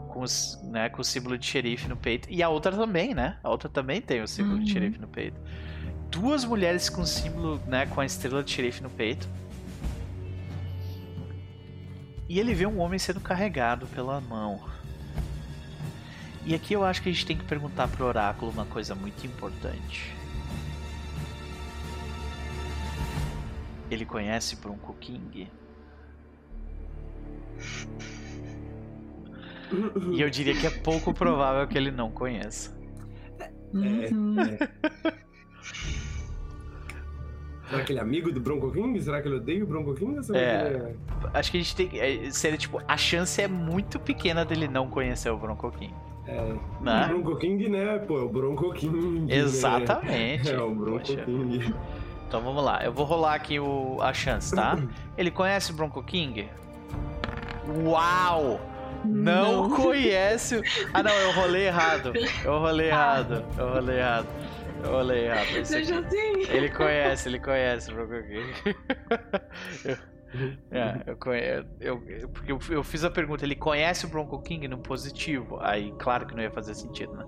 Com, 0.09 0.21
os, 0.21 0.61
né, 0.63 0.89
com 0.89 1.01
o 1.01 1.03
símbolo 1.03 1.37
de 1.37 1.45
xerife 1.45 1.87
no 1.87 1.97
peito. 1.97 2.29
E 2.31 2.43
a 2.43 2.49
outra 2.49 2.71
também, 2.71 3.15
né? 3.15 3.39
A 3.43 3.49
outra 3.49 3.67
também 3.67 3.99
tem 3.99 4.21
o 4.21 4.27
símbolo 4.27 4.57
uhum. 4.57 4.63
de 4.63 4.71
xerife 4.71 4.99
no 4.99 5.07
peito. 5.07 5.41
Duas 6.11 6.45
mulheres 6.45 6.87
com 6.87 7.01
o 7.01 7.05
símbolo, 7.05 7.59
né, 7.65 7.87
com 7.87 7.99
a 7.99 8.05
estrela 8.05 8.43
de 8.43 8.51
xerife 8.51 8.81
no 8.83 8.91
peito. 8.91 9.27
E 12.29 12.39
ele 12.39 12.53
vê 12.53 12.65
um 12.65 12.79
homem 12.79 12.99
sendo 12.99 13.19
carregado 13.19 13.87
pela 13.87 14.21
mão. 14.21 14.63
E 16.45 16.53
aqui 16.53 16.73
eu 16.73 16.83
acho 16.83 17.01
que 17.01 17.09
a 17.09 17.11
gente 17.11 17.25
tem 17.25 17.35
que 17.35 17.43
perguntar 17.43 17.87
pro 17.87 18.05
oráculo 18.05 18.51
uma 18.51 18.65
coisa 18.65 18.93
muito 18.93 19.25
importante. 19.25 20.13
Ele 23.89 24.05
conhece 24.05 24.55
Bronco 24.55 24.93
King? 24.93 25.49
E 30.11 30.21
eu 30.21 30.29
diria 30.29 30.55
que 30.55 30.67
é 30.67 30.69
pouco 30.69 31.13
provável 31.13 31.67
que 31.67 31.75
ele 31.77 31.89
não 31.89 32.11
conheça. 32.11 32.77
É. 33.39 34.09
Será 37.67 37.83
que 37.83 37.91
ele 37.91 37.99
é 37.99 38.01
amigo 38.01 38.31
do 38.31 38.39
Bronco 38.39 38.71
King? 38.71 39.01
Será 39.01 39.21
que 39.21 39.27
ele 39.27 39.37
odeia 39.37 39.63
o 39.63 39.67
Bronco 39.67 39.95
King? 39.95 40.19
É... 40.33 40.37
é... 40.37 40.95
Acho 41.33 41.51
que 41.51 41.57
a 41.57 41.61
gente 41.61 41.75
tem 41.75 41.87
que. 41.87 41.99
É, 41.99 42.29
seria 42.29 42.57
tipo, 42.57 42.79
a 42.87 42.95
chance 42.95 43.41
é 43.41 43.47
muito 43.47 43.99
pequena 43.99 44.45
dele 44.45 44.67
não 44.67 44.87
conhecer 44.87 45.31
o 45.31 45.37
Bronco 45.37 45.71
King. 45.71 45.93
É. 46.27 46.55
Né? 46.81 47.05
O 47.05 47.07
Bronco 47.07 47.35
King, 47.37 47.69
né? 47.69 47.99
Pô, 47.99 48.17
é 48.17 48.21
o 48.21 48.29
Bronco 48.29 48.73
King. 48.73 49.21
Né? 49.21 49.35
Exatamente. 49.35 50.49
É, 50.55 50.59
o 50.59 50.73
Bronco 50.73 50.99
Poxa. 50.99 51.23
King. 51.23 51.73
Então 52.27 52.41
vamos 52.41 52.63
lá, 52.63 52.83
eu 52.83 52.91
vou 52.91 53.05
rolar 53.05 53.35
aqui 53.35 53.59
o, 53.59 54.01
a 54.01 54.13
chance, 54.13 54.53
tá? 54.55 54.77
Ele 55.17 55.29
conhece 55.31 55.71
o 55.71 55.75
Bronco 55.75 56.01
King? 56.03 56.49
Uau! 57.83 58.59
Não, 59.03 59.69
não, 59.69 59.75
conhece. 59.75 60.61
Ah, 60.91 61.03
não, 61.03 61.11
eu 61.11 61.31
rolei 61.33 61.67
errado. 61.67 62.11
Eu 62.43 62.59
rolei 62.59 62.89
ah. 62.89 62.95
errado. 62.95 63.45
Eu 63.55 63.69
rolei 63.73 63.97
errado. 63.99 64.27
Eu 64.83 64.91
rolei 64.91 65.25
errado. 65.25 65.47
Deixa 65.53 65.99
assim. 65.99 66.41
Ele 66.49 66.69
conhece, 66.69 67.29
ele 67.29 67.39
conhece 67.39 67.91
o 67.91 67.95
Bronco 67.95 68.13
King. 68.23 68.75
É, 70.71 71.03
eu 71.05 71.17
conheço. 71.17 71.67
Eu, 71.79 72.03
eu, 72.07 72.29
porque 72.29 72.51
eu, 72.51 72.59
eu, 72.69 72.83
fiz 72.83 73.03
a 73.03 73.09
pergunta, 73.09 73.45
ele 73.45 73.55
conhece 73.55 74.05
o 74.05 74.09
Bronco 74.09 74.41
King 74.41 74.67
no 74.67 74.77
positivo? 74.77 75.57
Aí, 75.61 75.93
claro 75.97 76.25
que 76.25 76.35
não 76.35 76.43
ia 76.43 76.51
fazer 76.51 76.73
sentido, 76.75 77.13
né? 77.13 77.25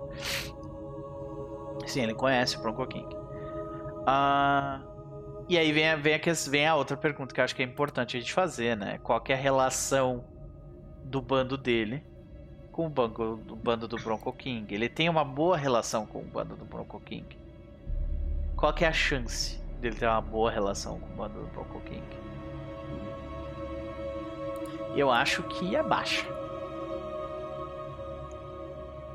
Sim, 1.86 2.02
ele 2.02 2.14
conhece 2.14 2.56
o 2.56 2.60
Bronco 2.60 2.86
King. 2.86 3.08
Ah. 4.06 4.82
E 5.48 5.56
aí 5.56 5.72
vem 5.72 5.88
a, 5.88 5.96
vem, 5.96 6.14
a, 6.14 6.20
vem 6.50 6.66
a 6.66 6.74
outra 6.74 6.96
pergunta 6.96 7.34
que 7.34 7.40
eu 7.40 7.44
acho 7.44 7.56
que 7.56 7.62
é 7.62 7.64
importante 7.64 8.16
a 8.16 8.20
gente 8.20 8.32
fazer, 8.34 8.76
né? 8.76 8.98
Qual 8.98 9.22
é 9.26 9.32
a 9.32 9.36
relação 9.36 10.24
do 11.04 11.22
bando 11.22 11.56
dele 11.56 12.04
com 12.70 12.86
o, 12.86 12.90
banco, 12.90 13.22
o 13.22 13.56
bando 13.56 13.88
do 13.88 13.96
Bronco 13.96 14.30
King? 14.34 14.74
Ele 14.74 14.90
tem 14.90 15.08
uma 15.08 15.24
boa 15.24 15.56
relação 15.56 16.04
com 16.04 16.18
o 16.18 16.24
bando 16.24 16.54
do 16.54 16.66
Bronco 16.66 17.00
King. 17.00 17.38
Qual 18.54 18.74
é 18.78 18.84
a 18.84 18.92
chance 18.92 19.58
dele 19.80 19.96
ter 19.96 20.06
uma 20.06 20.20
boa 20.20 20.50
relação 20.50 21.00
com 21.00 21.06
o 21.06 21.16
bando 21.16 21.40
do 21.40 21.46
Bronco 21.46 21.80
King? 21.80 22.17
Eu 24.94 25.10
acho 25.10 25.42
que 25.44 25.76
é 25.76 25.82
baixa. 25.82 26.26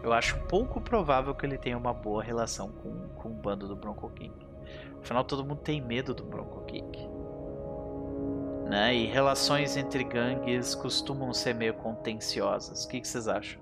Eu 0.03 0.11
acho 0.11 0.37
pouco 0.47 0.81
provável 0.81 1.33
que 1.33 1.45
ele 1.45 1.57
tenha 1.57 1.77
uma 1.77 1.93
boa 1.93 2.21
relação 2.21 2.69
com, 2.69 3.07
com 3.15 3.29
o 3.29 3.33
bando 3.33 3.67
do 3.67 3.75
Bronco 3.75 4.09
King. 4.09 4.35
Afinal, 5.01 5.23
todo 5.23 5.45
mundo 5.45 5.61
tem 5.61 5.81
medo 5.81 6.13
do 6.13 6.25
Bronco 6.25 6.65
King. 6.65 7.09
Né? 8.69 8.95
E 8.95 9.05
relações 9.05 9.77
entre 9.77 10.03
gangues 10.03 10.75
costumam 10.75 11.33
ser 11.33 11.53
meio 11.53 11.73
contenciosas. 11.75 12.83
O 12.83 12.89
que, 12.89 12.99
que 12.99 13.07
vocês 13.07 13.27
acham? 13.27 13.61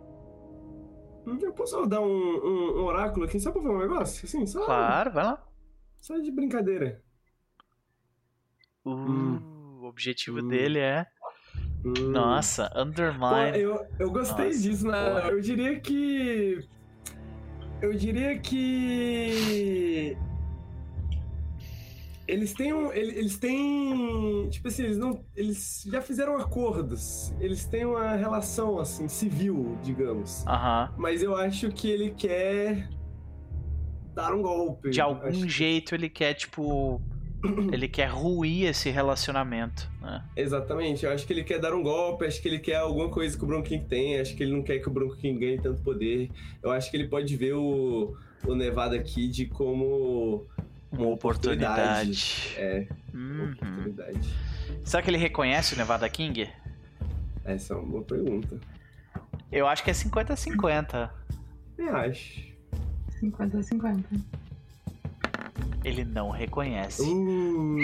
Eu 1.25 1.53
posso 1.53 1.85
dar 1.85 2.01
um, 2.01 2.07
um, 2.07 2.79
um, 2.79 2.83
oráculo 2.85 3.25
aqui 3.25 3.39
só 3.39 3.51
pra 3.51 3.61
falar 3.61 3.75
um 3.75 3.79
negócio? 3.81 4.25
Assim, 4.25 4.45
só... 4.47 4.65
Claro, 4.65 5.11
vai 5.11 5.23
lá. 5.23 5.47
Só 5.99 6.17
de 6.17 6.31
brincadeira. 6.31 7.03
Uh, 8.83 8.89
hum. 8.89 9.79
O 9.81 9.85
objetivo 9.85 10.39
hum. 10.39 10.47
dele 10.47 10.79
é. 10.79 11.05
Hum. 11.83 12.11
Nossa, 12.11 12.71
Undermine. 12.75 13.51
Pô, 13.51 13.57
eu, 13.57 13.87
eu 13.99 14.11
gostei 14.11 14.47
Nossa, 14.47 14.59
disso, 14.59 14.87
né? 14.87 15.29
Eu 15.29 15.41
diria 15.41 15.79
que. 15.79 16.67
Eu 17.81 17.93
diria 17.93 18.37
que 18.37 20.15
eles 22.31 22.53
têm 22.53 22.71
um, 22.71 22.93
eles 22.93 23.37
têm 23.37 24.47
tipo 24.49 24.67
assim 24.69 24.83
eles 24.83 24.97
não 24.97 25.23
eles 25.35 25.83
já 25.91 26.01
fizeram 26.01 26.37
acordos 26.37 27.33
eles 27.41 27.65
têm 27.65 27.85
uma 27.85 28.15
relação 28.15 28.79
assim 28.79 29.07
civil 29.09 29.77
digamos 29.83 30.45
Aham. 30.47 30.93
mas 30.97 31.21
eu 31.21 31.35
acho 31.35 31.69
que 31.71 31.89
ele 31.89 32.11
quer 32.11 32.89
dar 34.13 34.33
um 34.33 34.41
golpe 34.41 34.91
de 34.91 35.01
algum 35.01 35.27
acho... 35.27 35.49
jeito 35.49 35.93
ele 35.93 36.09
quer 36.09 36.33
tipo 36.33 37.01
ele 37.72 37.88
quer 37.88 38.09
ruir 38.09 38.68
esse 38.68 38.89
relacionamento 38.89 39.89
né? 40.01 40.23
exatamente 40.35 41.05
eu 41.05 41.11
acho 41.11 41.26
que 41.26 41.34
ele 41.34 41.43
quer 41.43 41.59
dar 41.59 41.73
um 41.73 41.81
golpe 41.81 42.26
acho 42.26 42.41
que 42.41 42.47
ele 42.47 42.59
quer 42.59 42.76
alguma 42.76 43.09
coisa 43.09 43.38
que 43.38 43.43
o 43.43 43.47
Bronco 43.47 43.68
King 43.68 43.85
tem 43.85 44.19
acho 44.19 44.35
que 44.35 44.43
ele 44.43 44.53
não 44.53 44.61
quer 44.61 44.80
que 44.80 44.88
o 44.88 44.91
Bronco 44.91 45.15
King 45.18 45.39
ganhe 45.39 45.59
tanto 45.59 45.81
poder 45.81 46.30
eu 46.61 46.72
acho 46.72 46.89
que 46.91 46.97
ele 46.97 47.07
pode 47.07 47.35
ver 47.35 47.53
o 47.53 48.15
o 48.45 48.55
Nevada 48.55 48.97
Kid 49.01 49.47
como 49.47 50.47
uma 50.91 51.07
oportunidade. 51.07 52.53
É, 52.57 52.88
uhum. 53.13 53.43
uma 53.43 53.51
oportunidade. 53.53 54.35
Será 54.84 55.01
que 55.01 55.09
ele 55.09 55.18
reconhece 55.18 55.73
o 55.73 55.77
Nevada 55.77 56.09
King? 56.09 56.49
Essa 57.45 57.73
é 57.73 57.77
uma 57.77 57.88
boa 57.88 58.03
pergunta. 58.03 58.59
Eu 59.51 59.68
acho 59.68 59.84
que 59.84 59.89
é 59.89 59.93
50-50. 59.93 61.09
Eu 61.77 61.95
acho. 61.95 62.41
50-50. 63.22 64.05
Ele 65.83 66.05
não 66.05 66.29
reconhece. 66.29 67.01
Uh. 67.01 67.77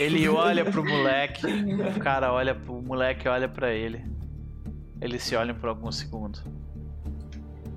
Ele 0.00 0.28
olha 0.28 0.64
pro 0.64 0.84
moleque. 0.84 1.46
O 1.96 2.00
cara 2.00 2.32
olha 2.32 2.54
pro 2.54 2.80
moleque 2.80 3.28
olha 3.28 3.48
para 3.48 3.72
ele. 3.72 4.04
Eles 5.00 5.22
se 5.22 5.36
olham 5.36 5.54
por 5.54 5.68
alguns 5.68 5.98
segundos. 5.98 6.42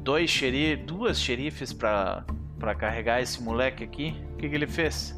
Dois 0.01 0.29
xerifes, 0.29 0.85
duas 0.85 1.19
xerifes 1.19 1.73
para 1.73 2.25
para 2.57 2.75
carregar 2.75 3.21
esse 3.21 3.41
moleque 3.41 3.83
aqui. 3.83 4.15
O 4.33 4.37
que, 4.37 4.49
que 4.49 4.55
ele 4.55 4.67
fez? 4.67 5.15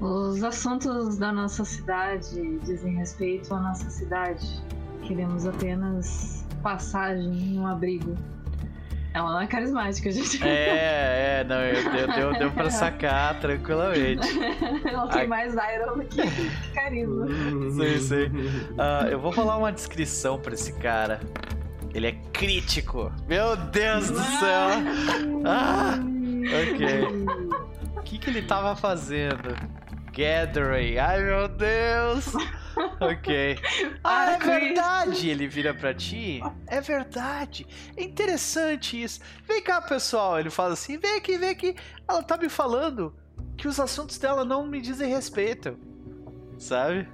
Os 0.00 0.42
assuntos 0.42 1.16
da 1.16 1.32
nossa 1.32 1.64
cidade 1.64 2.58
dizem 2.64 2.96
respeito 2.96 3.54
à 3.54 3.60
nossa 3.60 3.88
cidade. 3.88 4.46
Queremos 5.02 5.46
apenas 5.46 6.44
passagem 6.62 7.54
em 7.54 7.58
um 7.58 7.66
abrigo. 7.66 8.14
Ela 9.14 9.32
não 9.32 9.40
é 9.40 9.46
carismática, 9.46 10.10
gente. 10.10 10.42
É, 10.42 11.40
é, 11.40 11.44
não, 11.44 11.92
deu, 11.92 12.06
deu, 12.14 12.38
deu 12.38 12.50
pra 12.50 12.70
sacar 12.70 13.38
tranquilamente. 13.40 14.26
Ela 14.88 15.06
tem 15.08 15.26
mais 15.26 15.52
Iron 15.52 15.98
do 15.98 16.04
que 16.04 16.22
carisma. 16.72 17.26
Sim, 17.72 17.98
sim. 17.98 18.24
Uh, 18.72 19.08
eu 19.10 19.20
vou 19.20 19.32
falar 19.32 19.56
uma 19.58 19.70
descrição 19.70 20.38
pra 20.38 20.54
esse 20.54 20.72
cara. 20.74 21.20
Ele 21.94 22.06
é 22.06 22.12
crítico. 22.32 23.12
Meu 23.28 23.54
Deus 23.56 24.10
do 24.10 24.20
céu. 24.20 24.68
Ah, 25.44 25.98
ok. 26.44 27.26
O 27.96 28.02
que, 28.02 28.16
que 28.16 28.30
ele 28.30 28.42
tava 28.42 28.76
fazendo? 28.76 29.56
Gathering. 30.12 30.96
Ai, 30.98 31.20
meu 31.20 31.48
Deus. 31.48 32.32
Ok. 33.00 33.58
Ah, 34.02 34.32
é 34.32 34.38
verdade. 34.38 35.28
Ele 35.28 35.46
vira 35.46 35.74
pra 35.74 35.92
ti. 35.92 36.40
É 36.66 36.80
verdade. 36.80 37.66
É 37.96 38.02
interessante 38.02 39.02
isso. 39.02 39.20
Vem 39.46 39.62
cá, 39.62 39.80
pessoal. 39.80 40.38
Ele 40.38 40.50
fala 40.50 40.74
assim: 40.74 40.98
vem 40.98 41.16
aqui, 41.16 41.36
vem 41.36 41.50
aqui. 41.50 41.76
Ela 42.08 42.22
tá 42.22 42.36
me 42.36 42.48
falando 42.48 43.14
que 43.56 43.68
os 43.68 43.78
assuntos 43.78 44.18
dela 44.18 44.44
não 44.44 44.66
me 44.66 44.80
dizem 44.80 45.08
respeito. 45.08 45.76
Sabe? 46.58 47.08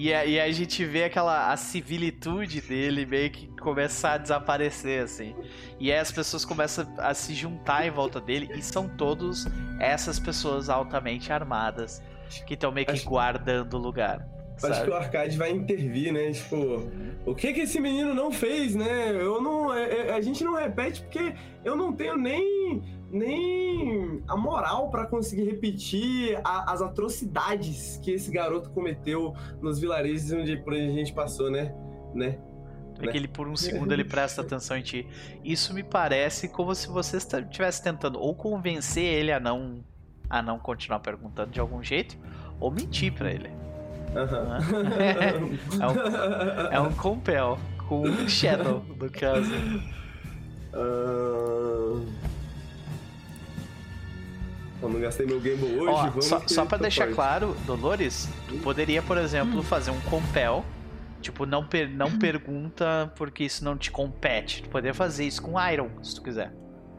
E, 0.00 0.14
aí 0.14 0.38
a 0.38 0.52
gente 0.52 0.84
vê 0.84 1.04
aquela 1.04 1.50
a 1.50 1.56
civilitude 1.56 2.60
dele 2.60 3.04
meio 3.04 3.32
que 3.32 3.48
começar 3.60 4.12
a 4.12 4.18
desaparecer, 4.18 5.02
assim. 5.02 5.34
E 5.80 5.90
aí 5.90 5.98
as 5.98 6.12
pessoas 6.12 6.44
começam 6.44 6.86
a 6.98 7.12
se 7.14 7.34
juntar 7.34 7.84
em 7.84 7.90
volta 7.90 8.20
dele 8.20 8.48
e 8.54 8.62
são 8.62 8.88
todos 8.88 9.46
essas 9.80 10.20
pessoas 10.20 10.68
altamente 10.68 11.32
armadas 11.32 12.00
que 12.46 12.54
estão 12.54 12.70
meio 12.70 12.86
que 12.86 12.92
acho, 12.92 13.08
guardando 13.08 13.74
o 13.74 13.78
lugar. 13.78 14.24
Sabe? 14.58 14.74
Acho 14.74 14.84
que 14.84 14.90
o 14.90 14.94
Arcade 14.94 15.38
vai 15.38 15.50
intervir, 15.50 16.12
né? 16.12 16.32
Tipo, 16.32 16.90
o 17.24 17.34
que 17.34 17.52
que 17.52 17.60
esse 17.60 17.80
menino 17.80 18.14
não 18.14 18.32
fez, 18.32 18.74
né? 18.74 19.10
Eu 19.10 19.40
não. 19.40 19.70
A, 19.70 19.80
é, 19.80 20.08
é, 20.08 20.14
a 20.14 20.20
gente 20.20 20.42
não 20.42 20.54
repete 20.54 21.02
porque 21.02 21.34
eu 21.64 21.76
não 21.76 21.92
tenho 21.92 22.16
nem 22.16 22.82
nem 23.10 24.22
a 24.28 24.36
moral 24.36 24.90
para 24.90 25.06
conseguir 25.06 25.44
repetir 25.44 26.38
a, 26.44 26.72
as 26.72 26.82
atrocidades 26.82 27.98
que 28.02 28.10
esse 28.10 28.30
garoto 28.30 28.68
cometeu 28.70 29.34
nos 29.62 29.78
vilarejos 29.78 30.30
onde, 30.32 30.56
por 30.58 30.74
onde 30.74 30.88
a 30.88 30.92
gente 30.92 31.12
passou, 31.14 31.50
né? 31.50 31.74
né? 32.14 32.38
É 33.00 33.06
que 33.06 33.16
ele, 33.16 33.28
por 33.28 33.46
um 33.46 33.56
segundo, 33.56 33.92
ele 33.92 34.04
presta 34.04 34.42
atenção 34.42 34.76
em 34.76 34.82
ti. 34.82 35.06
Isso 35.44 35.72
me 35.72 35.84
parece 35.84 36.48
como 36.48 36.74
se 36.74 36.88
você 36.88 37.16
estivesse 37.16 37.82
tentando 37.82 38.18
ou 38.18 38.34
convencer 38.34 39.04
ele 39.04 39.30
a 39.30 39.38
não, 39.38 39.84
a 40.28 40.42
não 40.42 40.58
continuar 40.58 40.98
perguntando 40.98 41.52
de 41.52 41.60
algum 41.60 41.82
jeito, 41.82 42.18
ou 42.58 42.70
mentir 42.70 43.12
para 43.12 43.30
ele. 43.30 43.50
Uhum. 44.14 45.80
É, 45.80 45.86
um, 45.86 46.72
é 46.72 46.80
um 46.80 46.92
compel, 46.92 47.58
com 47.86 48.02
um 48.02 48.28
shadow, 48.28 48.84
no 48.96 49.10
caso. 49.10 49.52
Uh... 50.74 52.06
Eu 54.80 54.88
não 54.88 55.00
gastei 55.00 55.26
meu 55.26 55.40
Game 55.40 55.62
hoje, 55.62 55.88
Ó, 55.88 56.06
vamos 56.06 56.24
Só, 56.24 56.40
só 56.46 56.64
pra 56.64 56.78
deixar 56.78 57.12
claro, 57.12 57.56
Dolores, 57.66 58.28
tu 58.46 58.56
poderia, 58.58 59.02
por 59.02 59.18
exemplo, 59.18 59.58
hum. 59.58 59.62
fazer 59.62 59.90
um 59.90 60.00
compel. 60.02 60.64
Tipo, 61.20 61.44
não, 61.44 61.66
per 61.66 61.90
não 61.90 62.06
hum. 62.06 62.18
pergunta 62.18 63.12
porque 63.16 63.42
isso 63.42 63.64
não 63.64 63.76
te 63.76 63.90
compete. 63.90 64.62
Tu 64.62 64.68
poderia 64.68 64.94
fazer 64.94 65.26
isso 65.26 65.42
com 65.42 65.60
Iron, 65.68 65.90
se 66.00 66.14
tu 66.14 66.22
quiser. 66.22 66.52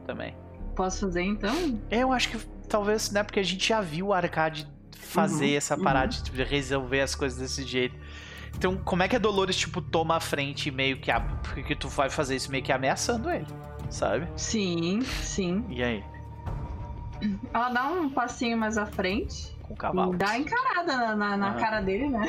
Também. 0.05 0.35
Posso 0.75 1.05
fazer 1.05 1.21
então? 1.21 1.79
Eu 1.89 2.11
acho 2.11 2.29
que 2.29 2.37
talvez, 2.67 3.11
né? 3.11 3.23
Porque 3.23 3.39
a 3.39 3.43
gente 3.43 3.65
já 3.65 3.79
viu 3.79 4.07
o 4.07 4.13
Arcade 4.13 4.67
fazer 4.99 5.51
uhum, 5.51 5.57
essa 5.57 5.77
parada 5.77 6.15
uhum. 6.15 6.33
de 6.33 6.43
resolver 6.43 7.01
as 7.01 7.15
coisas 7.15 7.39
desse 7.39 7.63
jeito. 7.63 7.95
Então, 8.55 8.77
como 8.77 9.03
é 9.03 9.07
que 9.07 9.15
a 9.15 9.19
Dolores, 9.19 9.55
tipo, 9.55 9.81
toma 9.81 10.17
a 10.17 10.19
frente 10.19 10.69
meio 10.69 10.99
que. 10.99 11.09
A... 11.11 11.19
Porque 11.19 11.75
tu 11.75 11.87
vai 11.87 12.09
fazer 12.09 12.35
isso 12.35 12.51
meio 12.51 12.63
que 12.63 12.71
ameaçando 12.71 13.29
ele, 13.29 13.47
sabe? 13.89 14.27
Sim, 14.35 15.01
sim. 15.01 15.65
E 15.69 15.83
aí? 15.83 16.03
Ela 17.53 17.69
dá 17.69 17.87
um 17.87 18.09
passinho 18.09 18.57
mais 18.57 18.77
à 18.77 18.85
frente. 18.85 19.57
Com 19.63 19.73
o 19.73 19.77
cavalo. 19.77 20.15
Dá 20.15 20.37
encarada 20.37 20.97
na, 20.97 21.15
na, 21.15 21.37
na 21.37 21.53
cara 21.53 21.81
dele, 21.81 22.09
né? 22.09 22.27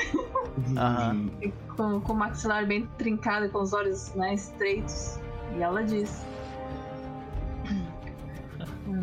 Aham. 0.76 1.30
com, 1.76 2.00
com 2.00 2.12
o 2.12 2.16
maxilar 2.16 2.66
bem 2.66 2.86
trincado, 2.98 3.48
com 3.50 3.60
os 3.60 3.72
olhos 3.72 4.14
né, 4.14 4.34
estreitos. 4.34 5.18
E 5.56 5.62
ela 5.62 5.82
diz: 5.82 6.24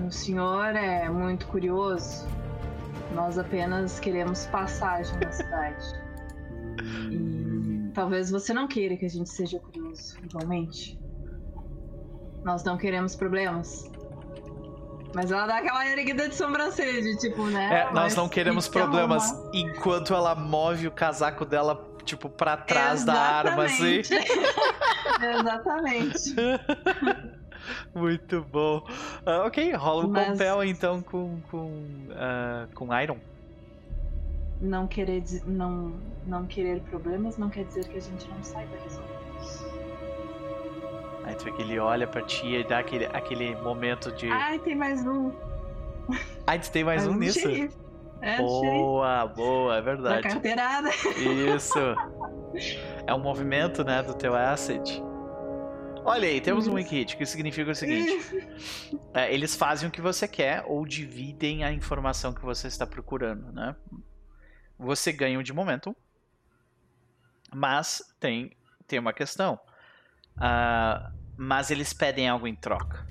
O 0.06 0.12
senhor 0.12 0.76
é 0.76 1.10
muito 1.10 1.48
curioso. 1.48 2.28
Nós 3.14 3.38
apenas 3.38 4.00
queremos 4.00 4.46
passagem 4.48 5.16
na 5.24 5.32
cidade. 5.32 5.86
E 7.12 7.92
talvez 7.94 8.30
você 8.30 8.54
não 8.54 8.68
queira 8.68 8.96
que 8.96 9.06
a 9.06 9.10
gente 9.10 9.30
seja 9.30 9.60
curioso, 9.60 10.18
igualmente. 10.24 11.00
Nós 12.44 12.64
não 12.64 12.78
queremos 12.78 13.16
problemas. 13.16 13.90
Mas 15.16 15.32
ela 15.32 15.48
dá 15.48 15.58
aquela 15.58 15.88
erguida 15.88 16.28
de 16.30 16.36
sobrancelha, 16.36 17.02
de 17.02 17.18
tipo, 17.18 17.46
né? 17.46 17.88
É, 17.90 17.94
nós 17.94 18.16
não 18.16 18.30
queremos 18.30 18.68
problemas 18.68 19.32
arruma. 19.32 19.52
enquanto 19.54 20.14
ela 20.14 20.36
move 20.36 20.88
o 20.88 20.92
casaco 20.92 21.46
dela, 21.46 21.90
tipo, 22.04 22.30
pra 22.30 22.58
trás 22.58 23.02
Exatamente. 23.02 23.06
da 23.06 23.50
arma, 23.52 23.64
assim. 23.66 24.02
Exatamente. 25.40 26.36
Muito 27.94 28.42
bom. 28.52 28.78
Uh, 29.26 29.46
ok, 29.46 29.74
rola 29.74 30.06
um 30.06 30.10
Mas... 30.10 30.30
compel 30.30 30.64
então 30.64 31.02
com, 31.02 31.40
com, 31.50 31.66
uh, 31.66 32.74
com 32.74 32.94
Iron. 33.00 33.18
Não 34.60 34.88
querer, 34.88 35.24
não, 35.46 35.94
não 36.26 36.46
querer 36.46 36.82
problemas 36.82 37.38
não 37.38 37.50
quer 37.50 37.66
dizer 37.66 37.88
que 37.88 37.98
a 37.98 38.02
gente 38.02 38.28
não 38.30 38.44
saiba 38.44 38.76
resolver. 38.84 39.18
Aí 41.24 41.36
tu 41.36 41.44
vê 41.44 41.52
que 41.52 41.62
ele 41.62 41.78
olha 41.78 42.08
pra 42.08 42.22
ti 42.22 42.56
e 42.56 42.64
dá 42.64 42.80
aquele, 42.80 43.06
aquele 43.08 43.56
momento 43.58 44.12
de. 44.14 44.30
Ai, 44.30 44.58
tem 44.60 44.76
mais 44.76 45.06
um. 45.06 45.32
Ai, 46.48 46.58
tu 46.58 46.72
tem 46.72 46.84
mais 46.84 47.06
um 47.06 47.14
nisso? 47.14 47.48
É, 48.22 48.38
boa, 48.38 49.28
boa, 49.28 49.78
é 49.78 49.82
verdade. 49.82 50.26
Uma 50.26 50.34
carteirada. 50.34 50.90
Isso. 51.56 51.80
É 53.06 53.14
um 53.14 53.20
movimento, 53.20 53.84
né, 53.84 54.02
do 54.02 54.14
teu 54.14 54.36
asset. 54.36 55.04
Olha 56.10 56.26
aí, 56.26 56.40
temos 56.40 56.68
um 56.68 56.76
wiki 56.76 57.04
que 57.18 57.26
significa 57.26 57.70
o 57.70 57.76
seguinte: 57.76 58.34
é, 59.14 59.34
eles 59.34 59.58
fazem 59.58 59.90
o 59.90 59.92
que 59.92 60.00
você 60.00 60.26
quer 60.26 60.64
ou 60.66 60.86
dividem 60.86 61.66
a 61.66 61.74
informação 61.74 62.34
que 62.34 62.42
você 62.42 62.68
está 62.68 62.88
procurando, 62.88 63.52
né? 63.52 63.76
Você 64.80 65.12
ganha 65.12 65.38
um 65.38 65.44
de 65.44 65.52
momento, 65.52 65.94
mas 67.54 68.02
tem, 68.22 68.56
tem 68.88 69.00
uma 69.00 69.12
questão. 69.12 69.60
Uh, 70.38 71.12
mas 71.36 71.72
eles 71.72 71.92
pedem 71.92 72.30
algo 72.30 72.48
em 72.48 72.56
troca. 72.56 73.06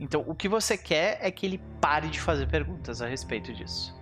Então, 0.00 0.24
o 0.26 0.34
que 0.34 0.48
você 0.48 0.78
quer 0.78 1.18
é 1.20 1.30
que 1.30 1.44
ele 1.44 1.58
pare 1.82 2.08
de 2.08 2.18
fazer 2.18 2.48
perguntas 2.48 3.02
a 3.02 3.06
respeito 3.06 3.52
disso. 3.52 3.97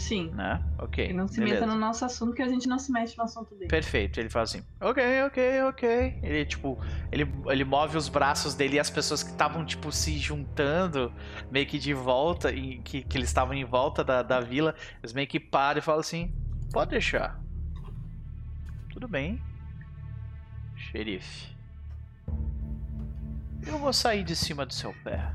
Sim. 0.00 0.30
Né? 0.30 0.64
Ok. 0.78 1.10
E 1.10 1.12
não 1.12 1.28
se 1.28 1.38
beleza. 1.38 1.60
meta 1.60 1.66
no 1.66 1.78
nosso 1.78 2.06
assunto, 2.06 2.32
que 2.32 2.40
a 2.40 2.48
gente 2.48 2.66
não 2.66 2.78
se 2.78 2.90
mete 2.90 3.16
no 3.18 3.24
assunto 3.24 3.54
dele. 3.54 3.68
Perfeito. 3.68 4.18
Ele 4.18 4.30
fala 4.30 4.44
assim: 4.44 4.64
ok, 4.80 5.22
ok, 5.24 5.62
ok. 5.64 6.18
Ele, 6.22 6.44
tipo, 6.46 6.78
ele, 7.12 7.30
ele 7.46 7.64
move 7.64 7.98
os 7.98 8.08
braços 8.08 8.54
dele 8.54 8.76
e 8.76 8.80
as 8.80 8.88
pessoas 8.88 9.22
que 9.22 9.30
estavam, 9.30 9.62
tipo, 9.64 9.92
se 9.92 10.16
juntando, 10.16 11.12
meio 11.50 11.66
que 11.66 11.78
de 11.78 11.92
volta, 11.92 12.50
e 12.50 12.78
que, 12.78 13.02
que 13.02 13.18
eles 13.18 13.28
estavam 13.28 13.52
em 13.52 13.64
volta 13.64 14.02
da, 14.02 14.22
da 14.22 14.40
vila, 14.40 14.74
eles 15.02 15.12
meio 15.12 15.28
que 15.28 15.38
param 15.38 15.80
e 15.80 15.82
falam 15.82 16.00
assim: 16.00 16.34
pode 16.72 16.92
deixar. 16.92 17.38
Tudo 18.90 19.06
bem. 19.06 19.40
Xerife. 20.76 21.54
Eu 23.66 23.76
vou 23.76 23.92
sair 23.92 24.24
de 24.24 24.34
cima 24.34 24.64
do 24.64 24.72
seu 24.72 24.94
pé. 25.04 25.30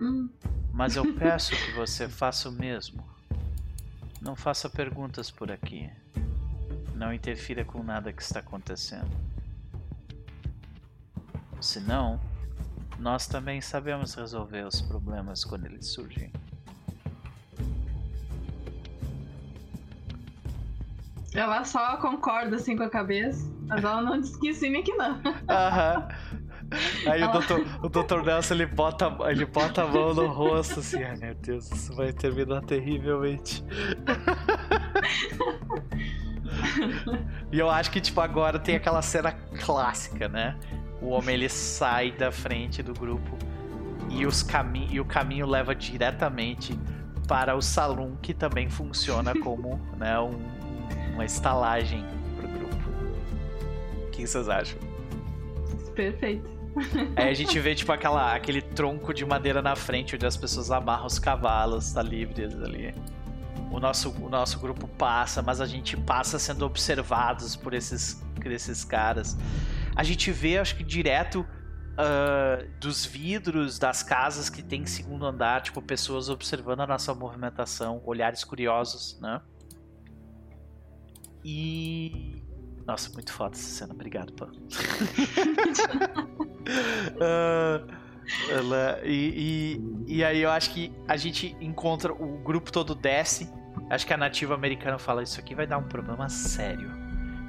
Hum. 0.00 0.28
Mas 0.72 0.96
eu 0.96 1.14
peço 1.14 1.52
que 1.52 1.72
você 1.72 2.08
faça 2.08 2.48
o 2.48 2.52
mesmo. 2.52 3.04
Não 4.20 4.36
faça 4.36 4.68
perguntas 4.68 5.30
por 5.30 5.50
aqui. 5.50 5.90
Não 6.94 7.12
interfira 7.12 7.64
com 7.64 7.82
nada 7.82 8.12
que 8.12 8.22
está 8.22 8.40
acontecendo. 8.40 9.10
Senão, 11.60 12.20
nós 12.98 13.26
também 13.26 13.60
sabemos 13.60 14.14
resolver 14.14 14.66
os 14.66 14.80
problemas 14.80 15.44
quando 15.44 15.66
eles 15.66 15.86
surgem. 15.86 16.32
Ela 21.34 21.64
só 21.64 21.98
concorda 21.98 22.56
assim 22.56 22.76
com 22.76 22.82
a 22.84 22.88
cabeça, 22.88 23.46
mas 23.66 23.84
ela 23.84 24.00
não 24.00 24.18
diz 24.18 24.34
que 24.36 24.54
sim 24.54 24.70
nem 24.70 24.82
que 24.82 24.94
não. 24.94 25.20
Aham. 25.48 26.08
Aí 27.06 27.20
ela... 27.20 27.30
o, 27.30 27.32
doutor, 27.32 27.66
o 27.82 27.88
doutor 27.88 28.24
Nelson 28.24 28.54
ele 28.54 28.66
bota, 28.66 29.16
ele 29.28 29.46
bota 29.46 29.82
a 29.82 29.86
mão 29.86 30.12
no 30.14 30.26
rosto 30.26 30.80
assim, 30.80 31.02
ai 31.02 31.16
meu 31.16 31.34
Deus, 31.34 31.70
isso 31.70 31.94
vai 31.94 32.12
terminar 32.12 32.62
terrivelmente. 32.62 33.64
e 37.52 37.58
eu 37.58 37.70
acho 37.70 37.90
que 37.90 38.00
tipo 38.00 38.20
agora 38.20 38.58
tem 38.58 38.76
aquela 38.76 39.02
cena 39.02 39.32
clássica, 39.64 40.28
né? 40.28 40.58
O 41.00 41.10
homem 41.10 41.34
ele 41.34 41.48
sai 41.48 42.10
da 42.10 42.32
frente 42.32 42.82
do 42.82 42.92
grupo 42.92 43.38
e, 44.10 44.26
os 44.26 44.42
cami 44.42 44.88
e 44.90 45.00
o 45.00 45.04
caminho 45.04 45.46
leva 45.46 45.74
diretamente 45.74 46.78
para 47.28 47.54
o 47.54 47.62
salão 47.62 48.16
que 48.22 48.32
também 48.32 48.70
funciona 48.70 49.34
como 49.40 49.80
né, 49.96 50.18
um, 50.18 50.38
uma 51.12 51.24
estalagem 51.24 52.04
pro 52.36 52.48
grupo. 52.48 52.76
O 54.06 54.10
que 54.10 54.26
vocês 54.26 54.48
acham? 54.48 54.78
Perfeito. 55.94 56.55
Aí 57.16 57.30
a 57.30 57.34
gente 57.34 57.58
vê, 57.58 57.74
tipo, 57.74 57.90
aquela, 57.92 58.34
aquele 58.34 58.60
tronco 58.60 59.12
de 59.14 59.24
madeira 59.24 59.62
na 59.62 59.74
frente 59.74 60.14
onde 60.14 60.26
as 60.26 60.36
pessoas 60.36 60.70
amarram 60.70 61.06
os 61.06 61.18
cavalos, 61.18 61.92
tá 61.92 62.02
livres 62.02 62.54
ali. 62.62 62.94
O 63.70 63.80
nosso, 63.80 64.10
o 64.22 64.28
nosso 64.28 64.58
grupo 64.60 64.86
passa, 64.86 65.42
mas 65.42 65.60
a 65.60 65.66
gente 65.66 65.96
passa 65.96 66.38
sendo 66.38 66.64
observados 66.64 67.56
por 67.56 67.74
esses, 67.74 68.22
por 68.34 68.52
esses 68.52 68.84
caras. 68.84 69.36
A 69.94 70.02
gente 70.02 70.30
vê, 70.30 70.58
acho 70.58 70.76
que 70.76 70.84
direto 70.84 71.40
uh, 71.40 72.68
dos 72.78 73.04
vidros 73.04 73.78
das 73.78 74.02
casas 74.02 74.48
que 74.48 74.62
tem 74.62 74.84
segundo 74.86 75.26
andar, 75.26 75.62
tipo, 75.62 75.80
pessoas 75.82 76.28
observando 76.28 76.80
a 76.80 76.86
nossa 76.86 77.14
movimentação, 77.14 78.02
olhares 78.04 78.44
curiosos, 78.44 79.18
né? 79.20 79.40
E. 81.44 82.42
Nossa, 82.86 83.10
muito 83.12 83.32
foda 83.32 83.56
essa 83.56 83.68
cena, 83.68 83.92
obrigado, 83.92 84.32
pô. 84.32 84.44
uh, 84.44 84.48
ela, 88.50 89.00
e, 89.04 89.80
e, 90.06 90.16
e, 90.18 90.24
aí 90.24 90.40
eu 90.40 90.50
acho 90.50 90.70
que 90.70 90.92
a 91.08 91.16
gente 91.16 91.56
encontra, 91.60 92.12
o 92.12 92.38
grupo 92.38 92.70
todo 92.70 92.94
desce. 92.94 93.50
Acho 93.90 94.06
que 94.06 94.14
a 94.14 94.16
nativa 94.16 94.54
americana 94.54 94.98
fala: 94.98 95.22
Isso 95.22 95.40
aqui 95.40 95.54
vai 95.54 95.66
dar 95.66 95.78
um 95.78 95.88
problema 95.88 96.28
sério. 96.28 96.90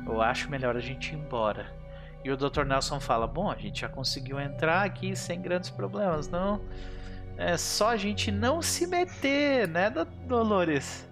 Eu 0.05 0.21
acho 0.21 0.49
melhor 0.49 0.75
a 0.75 0.79
gente 0.79 1.13
ir 1.13 1.17
embora. 1.17 1.71
E 2.23 2.31
o 2.31 2.37
Dr. 2.37 2.63
Nelson 2.63 2.99
fala: 2.99 3.27
Bom, 3.27 3.51
a 3.51 3.55
gente 3.55 3.81
já 3.81 3.89
conseguiu 3.89 4.39
entrar 4.39 4.83
aqui 4.85 5.15
sem 5.15 5.41
grandes 5.41 5.69
problemas, 5.69 6.27
não? 6.29 6.61
É 7.37 7.55
só 7.57 7.89
a 7.89 7.97
gente 7.97 8.31
não 8.31 8.61
se 8.61 8.87
meter, 8.87 9.67
né, 9.67 9.91
Dolores? 10.27 11.07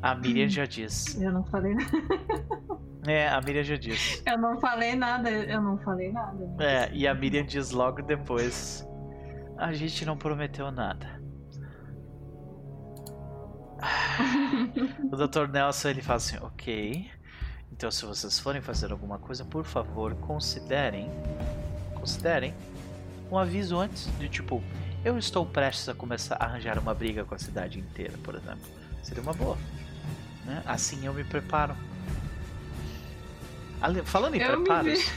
A 0.00 0.14
Miriam 0.14 0.48
já 0.48 0.64
disse. 0.64 1.22
Eu 1.22 1.32
não 1.32 1.44
falei 1.44 1.74
nada. 1.74 1.90
É, 3.06 3.28
a 3.28 3.40
Miriam 3.40 3.62
já 3.62 3.76
disse. 3.76 4.22
Eu 4.26 4.38
não 4.38 4.58
falei 4.58 4.96
nada, 4.96 5.30
eu 5.30 5.60
não 5.60 5.76
falei 5.78 6.10
nada. 6.10 6.56
É, 6.58 6.90
e 6.92 7.06
a 7.06 7.14
Miriam 7.14 7.44
diz 7.44 7.70
logo 7.70 8.02
depois. 8.02 8.86
A 9.58 9.72
gente 9.72 10.04
não 10.04 10.16
prometeu 10.16 10.70
nada. 10.70 11.22
o 15.12 15.16
Dr. 15.16 15.48
Nelson 15.52 15.88
ele 15.90 16.02
fala 16.02 16.16
assim, 16.16 16.38
ok. 16.38 17.10
Então 17.70 17.90
se 17.90 18.06
vocês 18.06 18.38
forem 18.38 18.62
fazer 18.62 18.90
alguma 18.92 19.18
coisa, 19.18 19.44
por 19.44 19.64
favor, 19.64 20.14
considerem. 20.16 21.10
Considerem 21.94 22.54
um 23.30 23.38
aviso 23.38 23.78
antes 23.78 24.06
de 24.18 24.28
tipo, 24.28 24.62
eu 25.04 25.18
estou 25.18 25.44
prestes 25.44 25.88
a 25.88 25.94
começar 25.94 26.36
a 26.36 26.44
arranjar 26.44 26.78
uma 26.78 26.94
briga 26.94 27.24
com 27.24 27.34
a 27.34 27.38
cidade 27.38 27.78
inteira, 27.78 28.14
por 28.22 28.34
exemplo. 28.34 28.66
Seria 29.02 29.22
uma 29.22 29.34
boa. 29.34 29.58
Né? 30.44 30.62
Assim 30.66 31.04
eu 31.04 31.12
me 31.12 31.24
preparo. 31.24 31.76
Falando 34.04 34.34
em 34.34 34.40
eu 34.40 34.62
preparos. 34.62 35.10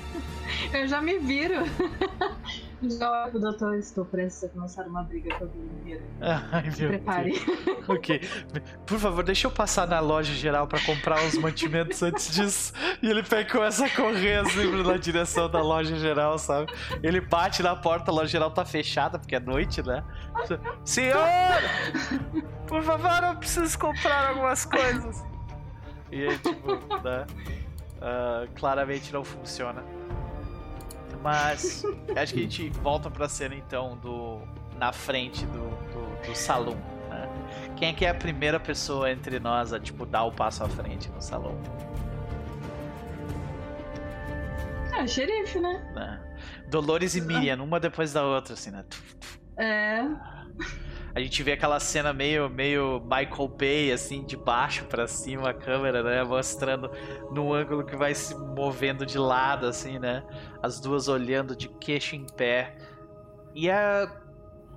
eu 0.72 0.86
já 0.88 1.00
me 1.00 1.18
viro. 1.18 1.64
Já 2.90 3.28
o 3.28 3.38
doutor, 3.38 3.78
estou 3.78 4.04
prestes 4.04 4.44
a 4.44 4.48
começar 4.48 4.86
uma 4.86 5.02
briga 5.02 5.34
com 5.36 5.44
a 5.44 5.46
vida 5.46 5.64
inteira. 5.80 6.02
Ai, 6.20 6.70
prepare. 6.70 7.30
Deus. 7.32 7.88
ok. 7.88 8.20
Por 8.86 8.98
favor, 8.98 9.24
deixa 9.24 9.46
eu 9.46 9.50
passar 9.50 9.86
na 9.86 10.00
loja 10.00 10.34
geral 10.34 10.66
para 10.66 10.80
comprar 10.80 11.22
uns 11.22 11.38
mantimentos 11.38 12.02
antes 12.02 12.34
disso. 12.34 12.72
E 13.02 13.08
ele 13.08 13.22
pega, 13.22 13.50
começa 13.50 13.86
a 13.86 13.90
correr 13.90 14.40
assim 14.40 14.82
na 14.82 14.96
direção 14.96 15.48
da 15.48 15.62
loja 15.62 15.96
geral, 15.96 16.38
sabe? 16.38 16.72
Ele 17.02 17.20
bate 17.20 17.62
na 17.62 17.74
porta, 17.74 18.10
a 18.10 18.14
loja 18.14 18.28
geral 18.28 18.50
tá 18.50 18.64
fechada, 18.64 19.18
porque 19.18 19.36
é 19.36 19.40
noite, 19.40 19.82
né? 19.82 20.04
Senhor! 20.84 21.16
Por 22.66 22.82
favor, 22.82 23.22
eu 23.24 23.36
preciso 23.36 23.78
comprar 23.78 24.28
algumas 24.30 24.64
coisas. 24.64 25.24
E 26.12 26.28
aí, 26.28 26.38
tipo, 26.38 26.74
né? 27.02 27.26
Uh, 28.04 28.46
claramente 28.54 29.10
não 29.14 29.24
funciona. 29.24 29.82
Mas 31.22 31.82
acho 32.14 32.34
que 32.34 32.40
a 32.40 32.42
gente 32.42 32.68
volta 32.68 33.10
pra 33.10 33.28
cena 33.30 33.54
então 33.54 33.96
do. 33.96 34.42
na 34.76 34.92
frente 34.92 35.46
do, 35.46 35.70
do, 35.70 36.26
do 36.26 36.34
salão. 36.36 36.76
Né? 37.08 37.26
Quem 37.76 37.88
é 37.88 37.92
que 37.94 38.04
é 38.04 38.10
a 38.10 38.14
primeira 38.14 38.60
pessoa 38.60 39.10
entre 39.10 39.40
nós 39.40 39.72
a 39.72 39.80
tipo 39.80 40.04
dar 40.04 40.24
o 40.24 40.32
passo 40.32 40.62
à 40.62 40.68
frente 40.68 41.08
no 41.08 41.22
salão? 41.22 41.58
É, 44.92 45.02
o 45.02 45.08
xerife, 45.08 45.58
né? 45.58 45.82
É. 45.96 46.68
Dolores 46.68 47.14
e 47.14 47.22
Miriam, 47.22 47.62
uma 47.62 47.80
depois 47.80 48.12
da 48.12 48.22
outra, 48.22 48.52
assim, 48.52 48.70
né? 48.70 48.84
É 49.56 50.02
a 51.14 51.20
gente 51.20 51.42
vê 51.44 51.52
aquela 51.52 51.78
cena 51.78 52.12
meio, 52.12 52.50
meio 52.50 53.00
Michael 53.00 53.48
Bay, 53.48 53.92
assim, 53.92 54.24
de 54.24 54.36
baixo 54.36 54.84
para 54.86 55.06
cima 55.06 55.50
a 55.50 55.54
câmera, 55.54 56.02
né? 56.02 56.24
Mostrando 56.24 56.90
no 57.30 57.54
ângulo 57.54 57.84
que 57.84 57.94
vai 57.94 58.12
se 58.14 58.34
movendo 58.34 59.06
de 59.06 59.16
lado, 59.16 59.66
assim, 59.66 59.98
né? 60.00 60.24
As 60.60 60.80
duas 60.80 61.06
olhando 61.06 61.54
de 61.54 61.68
queixo 61.68 62.16
em 62.16 62.26
pé. 62.26 62.76
E 63.54 63.70
a. 63.70 64.10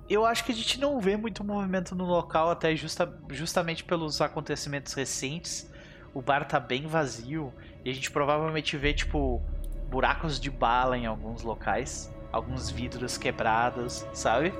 Eu 0.08 0.24
acho 0.24 0.44
que 0.44 0.52
a 0.52 0.54
gente 0.54 0.80
não 0.80 1.00
vê 1.00 1.16
muito 1.16 1.42
movimento 1.42 1.94
no 1.94 2.04
local, 2.04 2.50
até 2.50 2.74
justa, 2.74 3.12
justamente 3.30 3.82
pelos 3.82 4.20
acontecimentos 4.20 4.94
recentes. 4.94 5.68
O 6.14 6.22
bar 6.22 6.46
tá 6.46 6.60
bem 6.60 6.86
vazio. 6.86 7.52
E 7.84 7.90
a 7.90 7.92
gente 7.92 8.12
provavelmente 8.12 8.76
vê, 8.76 8.94
tipo, 8.94 9.42
buracos 9.90 10.38
de 10.38 10.50
bala 10.50 10.96
em 10.96 11.04
alguns 11.04 11.42
locais, 11.42 12.14
alguns 12.30 12.70
vidros 12.70 13.18
quebrados, 13.18 14.06
sabe? 14.14 14.54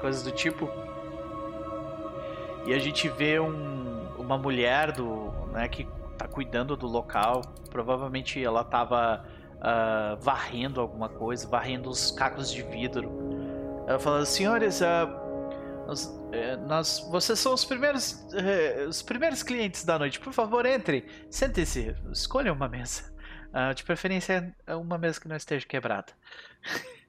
Coisas 0.00 0.24
do 0.24 0.32
tipo. 0.32 0.68
E 2.66 2.74
a 2.74 2.78
gente 2.78 3.08
vê 3.08 3.40
um, 3.40 4.14
uma 4.18 4.36
mulher 4.36 4.92
do, 4.92 5.30
né, 5.52 5.68
que 5.68 5.88
tá 6.16 6.28
cuidando 6.28 6.76
do 6.76 6.86
local. 6.86 7.42
Provavelmente 7.70 8.42
ela 8.42 8.62
tava 8.62 9.24
uh, 9.56 10.20
varrendo 10.20 10.80
alguma 10.80 11.08
coisa, 11.08 11.48
varrendo 11.48 11.88
os 11.88 12.10
cacos 12.10 12.50
de 12.52 12.62
vidro. 12.62 13.10
Ela 13.86 13.98
fala: 13.98 14.24
Senhores, 14.26 14.80
uh, 14.80 14.86
nós, 15.86 16.20
eh, 16.32 16.56
nós, 16.56 17.00
vocês 17.10 17.38
são 17.38 17.52
os 17.52 17.64
primeiros, 17.64 18.12
uh, 18.12 18.88
os 18.88 19.02
primeiros 19.02 19.42
clientes 19.42 19.84
da 19.84 19.98
noite. 19.98 20.20
Por 20.20 20.32
favor, 20.32 20.64
entre, 20.66 21.06
sente-se, 21.30 21.96
escolha 22.12 22.52
uma 22.52 22.68
mesa. 22.68 23.10
Uh, 23.48 23.74
de 23.74 23.82
preferência, 23.82 24.54
uma 24.68 24.96
mesa 24.96 25.20
que 25.20 25.26
não 25.26 25.34
esteja 25.34 25.66
quebrada. 25.66 26.12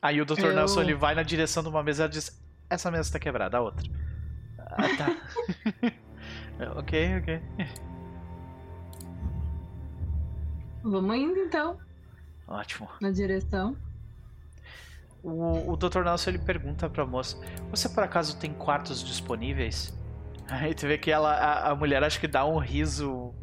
Aí 0.00 0.20
o 0.20 0.24
Dr. 0.24 0.44
Eu... 0.44 0.54
Nelson 0.54 0.82
ele 0.82 0.94
vai 0.94 1.14
na 1.14 1.24
direção 1.24 1.62
de 1.62 1.68
uma 1.68 1.82
mesa 1.82 2.04
e 2.04 2.08
diz: 2.08 2.40
Essa 2.70 2.90
mesa 2.90 3.02
está 3.08 3.18
quebrada, 3.18 3.58
a 3.58 3.60
outra. 3.60 3.90
Ah, 4.58 4.96
tá. 4.96 5.92
ok, 6.78 7.18
ok. 7.18 7.42
Vamos 10.84 11.16
indo 11.16 11.38
então. 11.40 11.78
Ótimo. 12.46 12.88
Na 13.00 13.10
direção. 13.10 13.76
O, 15.22 15.72
o 15.72 15.76
Dr. 15.76 16.02
Nelson 16.04 16.30
ele 16.30 16.38
pergunta 16.38 16.88
pra 16.88 17.04
moça: 17.04 17.36
Você 17.70 17.88
por 17.88 18.04
acaso 18.04 18.38
tem 18.38 18.54
quartos 18.54 19.02
disponíveis? 19.04 19.92
Aí 20.48 20.74
tu 20.74 20.86
vê 20.86 20.96
que 20.96 21.10
ela, 21.10 21.32
a, 21.32 21.70
a 21.70 21.74
mulher 21.74 22.02
acho 22.02 22.20
que 22.20 22.28
dá 22.28 22.44
um 22.46 22.58
riso. 22.58 23.34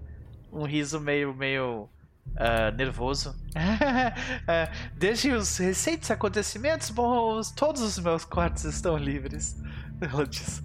Um 0.51 0.63
riso 0.63 0.99
meio, 0.99 1.33
meio 1.35 1.89
uh, 2.35 2.75
nervoso. 2.75 3.31
uh, 3.31 4.73
desde 4.95 5.31
os 5.31 5.57
recentes 5.57 6.11
acontecimentos, 6.11 6.89
bom, 6.89 7.41
todos 7.55 7.81
os 7.81 7.99
meus 7.99 8.25
quartos 8.25 8.63
estão 8.63 8.97
livres. 8.97 9.61
Ela 10.01 10.25
diz. 10.27 10.63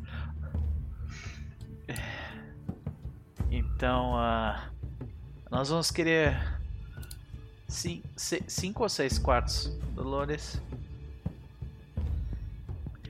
Então, 3.51 4.14
uh, 4.14 4.72
nós 5.51 5.68
vamos 5.68 5.90
querer 5.90 6.40
cinco, 7.68 8.09
cinco 8.16 8.82
ou 8.82 8.89
seis 8.89 9.18
quartos, 9.18 9.66
Dolores. 9.94 10.60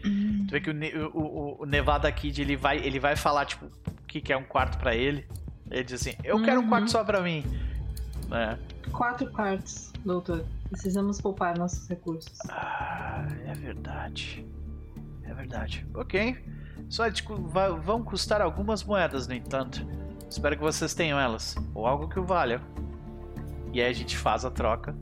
Tu 0.02 0.50
vê 0.50 0.60
que 0.60 0.70
o, 0.70 1.10
o, 1.14 1.62
o, 1.62 1.66
Nevada 1.66 2.10
Kid 2.10 2.42
ele 2.42 2.56
vai, 2.56 2.78
ele 2.78 2.98
vai 2.98 3.14
falar, 3.14 3.46
tipo, 3.46 3.66
o 3.66 4.06
que, 4.08 4.20
que 4.20 4.32
é 4.32 4.36
um 4.36 4.42
quarto 4.42 4.76
para 4.78 4.96
ele. 4.96 5.24
Ele 5.70 5.84
diz 5.84 6.00
assim: 6.00 6.16
Eu 6.24 6.36
uhum. 6.36 6.42
quero 6.42 6.60
um 6.60 6.68
quarto 6.68 6.82
uhum. 6.82 6.88
só 6.88 7.04
pra 7.04 7.22
mim. 7.22 7.44
É. 8.32 8.58
Quatro 8.90 9.30
quartos, 9.30 9.92
doutor. 10.04 10.44
Precisamos 10.70 11.20
poupar 11.20 11.58
nossos 11.58 11.88
recursos. 11.88 12.38
Ah, 12.48 13.26
é 13.46 13.54
verdade. 13.54 14.46
É 15.24 15.34
verdade. 15.34 15.86
Ok. 15.94 16.36
Só 16.88 17.10
tipo, 17.10 17.36
vão 17.36 18.02
custar 18.02 18.40
algumas 18.40 18.82
moedas, 18.84 19.26
no 19.26 19.34
entanto. 19.34 19.86
Espero 20.28 20.56
que 20.56 20.62
vocês 20.62 20.94
tenham 20.94 21.18
elas. 21.18 21.54
Ou 21.74 21.86
algo 21.86 22.08
que 22.08 22.18
o 22.18 22.24
valha. 22.24 22.60
E 23.72 23.80
aí 23.80 23.90
a 23.90 23.92
gente 23.92 24.16
faz 24.16 24.44
a 24.44 24.50
troca 24.50 24.94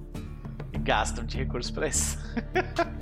e 0.72 0.78
gastam 0.78 1.24
de 1.24 1.38
recursos 1.38 1.70
pra 1.70 1.88
isso. 1.88 2.18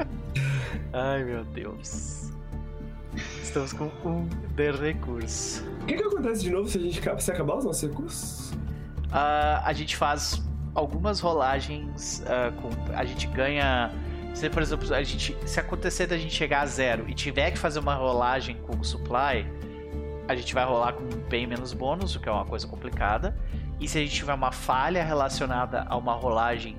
Ai 0.93 1.25
meu 1.25 1.45
Deus. 1.45 2.33
Estamos 3.43 3.73
com 3.73 3.91
um 4.05 4.29
de 4.55 4.71
recurso. 4.73 5.65
O 5.83 5.87
que, 5.87 5.97
que 5.97 6.03
acontece 6.03 6.43
de 6.43 6.51
novo 6.51 6.69
se 6.69 6.79
a 6.79 6.81
gente 6.81 7.01
se 7.23 7.31
acabar 7.31 7.57
os 7.57 7.65
nossos 7.65 7.89
recursos? 7.89 8.38
Uh, 9.09 9.63
a 9.65 9.73
gente 9.73 9.97
faz 9.97 10.43
algumas 10.75 11.21
rolagens. 11.21 12.23
Uh, 12.23 12.53
com, 12.61 12.69
a 12.95 13.05
gente 13.05 13.27
ganha. 13.27 13.91
Se, 14.35 14.49
por 14.49 14.63
exemplo, 14.63 14.95
a 14.95 15.03
gente, 15.03 15.37
se 15.47 15.59
acontecer 15.59 16.07
da 16.07 16.17
gente 16.17 16.35
chegar 16.35 16.61
a 16.61 16.67
zero 16.67 17.09
e 17.09 17.15
tiver 17.15 17.51
que 17.51 17.59
fazer 17.59 17.81
uma 17.81 17.95
rolagem 17.95 18.57
com 18.57 18.77
o 18.77 18.85
supply, 18.85 19.45
a 20.29 20.37
gente 20.37 20.55
vai 20.55 20.65
rolar 20.65 20.93
com 20.93 21.05
bem 21.29 21.47
menos 21.47 21.73
bônus, 21.73 22.15
o 22.15 22.21
que 22.21 22.29
é 22.29 22.33
uma 22.33 22.45
coisa 22.45 22.67
complicada. 22.67 23.37
E 23.81 23.89
se 23.89 23.99
a 23.99 24.01
gente 24.01 24.15
tiver 24.15 24.35
uma 24.35 24.53
falha 24.53 25.03
relacionada 25.03 25.85
a 25.89 25.97
uma 25.97 26.13
rolagem 26.13 26.77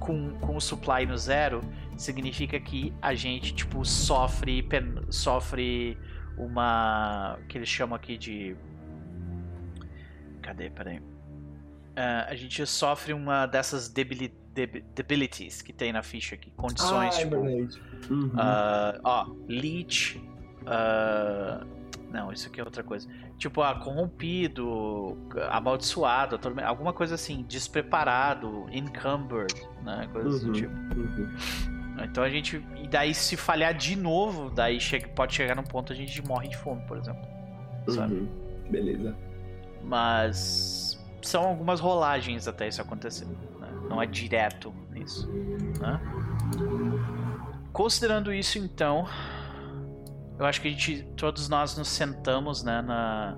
com, 0.00 0.32
com 0.40 0.56
o 0.56 0.60
supply 0.60 1.06
no 1.06 1.16
zero, 1.16 1.62
significa 1.96 2.58
que 2.58 2.92
a 3.00 3.14
gente, 3.14 3.54
tipo, 3.54 3.84
sofre, 3.84 4.62
pen, 4.62 4.96
sofre 5.10 5.96
uma. 6.36 7.38
que 7.48 7.56
eles 7.56 7.68
chamam 7.68 7.96
aqui 7.96 8.18
de. 8.18 8.56
Cadê? 10.42 10.68
Peraí. 10.70 11.00
Uh, 11.98 12.30
a 12.30 12.34
gente 12.36 12.64
sofre 12.64 13.12
uma 13.12 13.44
dessas 13.44 13.88
debili 13.88 14.28
deb 14.54 14.84
debilities 14.94 15.60
que 15.60 15.72
tem 15.72 15.92
na 15.92 16.00
ficha 16.00 16.36
aqui. 16.36 16.48
Condições, 16.52 17.16
ah, 17.16 17.20
é 17.20 17.24
tipo. 17.24 17.36
Uhum. 17.36 18.28
uh, 18.28 19.00
ó, 19.02 19.26
leech. 19.48 20.16
Uh, 20.62 21.66
não, 22.12 22.32
isso 22.32 22.46
aqui 22.46 22.60
é 22.60 22.64
outra 22.64 22.84
coisa. 22.84 23.08
Tipo, 23.36 23.62
ah, 23.62 23.74
corrompido, 23.74 25.18
amaldiçoado, 25.50 26.38
alguma 26.64 26.92
coisa 26.92 27.16
assim, 27.16 27.42
despreparado, 27.42 28.66
encumbered, 28.70 29.60
né? 29.82 30.08
Coisas 30.12 30.44
uhum, 30.44 30.52
do 30.52 30.52
tipo. 30.52 30.72
Uhum. 30.72 31.34
Então 32.04 32.22
a 32.22 32.30
gente. 32.30 32.64
E 32.76 32.86
daí, 32.86 33.12
se 33.12 33.36
falhar 33.36 33.74
de 33.74 33.96
novo, 33.96 34.50
daí 34.50 34.78
chega, 34.78 35.08
pode 35.08 35.34
chegar 35.34 35.56
num 35.56 35.64
ponto 35.64 35.92
a 35.92 35.96
gente 35.96 36.24
morre 36.24 36.46
de 36.46 36.56
fome, 36.56 36.80
por 36.86 36.96
exemplo. 36.96 37.26
Sabe? 37.88 38.14
Uhum. 38.14 38.28
Beleza. 38.70 39.16
Mas. 39.82 40.87
São 41.28 41.46
algumas 41.46 41.78
rolagens 41.78 42.48
até 42.48 42.68
isso 42.68 42.80
acontecer. 42.80 43.26
Né? 43.26 43.68
Não 43.86 44.00
é 44.00 44.06
direto 44.06 44.74
nisso. 44.90 45.30
Né? 45.78 46.00
Considerando 47.70 48.32
isso, 48.32 48.56
então, 48.56 49.06
eu 50.38 50.46
acho 50.46 50.58
que 50.62 50.68
a 50.68 50.70
gente, 50.70 51.02
todos 51.18 51.46
nós 51.46 51.76
nos 51.76 51.88
sentamos, 51.88 52.62
né, 52.62 52.80
na, 52.80 53.36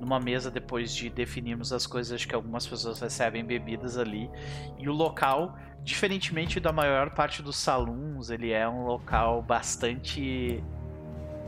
numa 0.00 0.18
mesa 0.18 0.50
depois 0.50 0.92
de 0.92 1.08
definirmos 1.10 1.72
as 1.72 1.86
coisas. 1.86 2.12
Acho 2.12 2.26
que 2.26 2.34
algumas 2.34 2.66
pessoas 2.66 2.98
recebem 2.98 3.44
bebidas 3.44 3.96
ali. 3.96 4.28
E 4.76 4.88
o 4.88 4.92
local, 4.92 5.56
diferentemente 5.84 6.58
da 6.58 6.72
maior 6.72 7.10
parte 7.10 7.40
dos 7.40 7.56
salões, 7.56 8.30
ele 8.30 8.50
é 8.50 8.68
um 8.68 8.84
local 8.84 9.42
bastante 9.42 10.60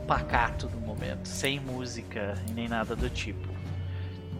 pacato 0.07 0.69
no 0.69 0.79
momento, 0.79 1.27
sem 1.27 1.59
música 1.59 2.33
e 2.49 2.53
nem 2.53 2.69
nada 2.69 2.95
do 2.95 3.09
tipo. 3.09 3.50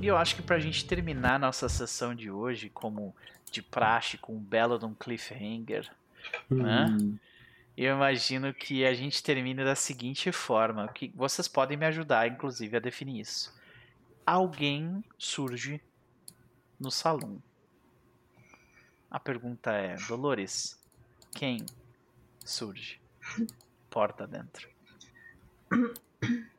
E 0.02 0.08
eu 0.08 0.18
acho 0.18 0.36
que 0.36 0.42
pra 0.42 0.58
gente 0.58 0.84
terminar 0.86 1.40
nossa 1.40 1.70
sessão 1.70 2.16
de 2.16 2.32
hoje, 2.32 2.70
como 2.70 3.16
de 3.52 3.62
praxe, 3.62 4.18
com 4.18 4.36
um 4.36 4.40
belo 4.40 4.80
de 4.80 4.86
um 4.86 4.96
cliffhanger, 4.96 5.88
né? 6.50 6.88
Hum. 6.88 7.18
Eu 7.78 7.96
imagino 7.96 8.52
que 8.52 8.84
a 8.84 8.94
gente 8.96 9.22
termine 9.22 9.64
da 9.64 9.76
seguinte 9.76 10.32
forma, 10.32 10.88
que 10.88 11.12
vocês 11.16 11.48
podem 11.48 11.78
me 11.78 11.86
ajudar, 11.86 12.28
inclusive, 12.28 12.78
a 12.78 12.80
definir 12.80 13.22
isso. 13.22 13.54
Alguém 14.26 15.04
surge 15.20 15.80
no 16.80 16.90
salão. 16.90 17.42
A 19.10 19.20
pergunta 19.20 19.72
é, 19.72 19.96
Dolores, 20.08 20.80
quem 21.32 21.64
surge? 22.44 23.00
Porta 23.90 24.26
dentro. 24.26 24.68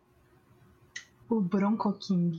O 1.32 1.40
Bronco 1.40 1.94
King. 1.94 2.38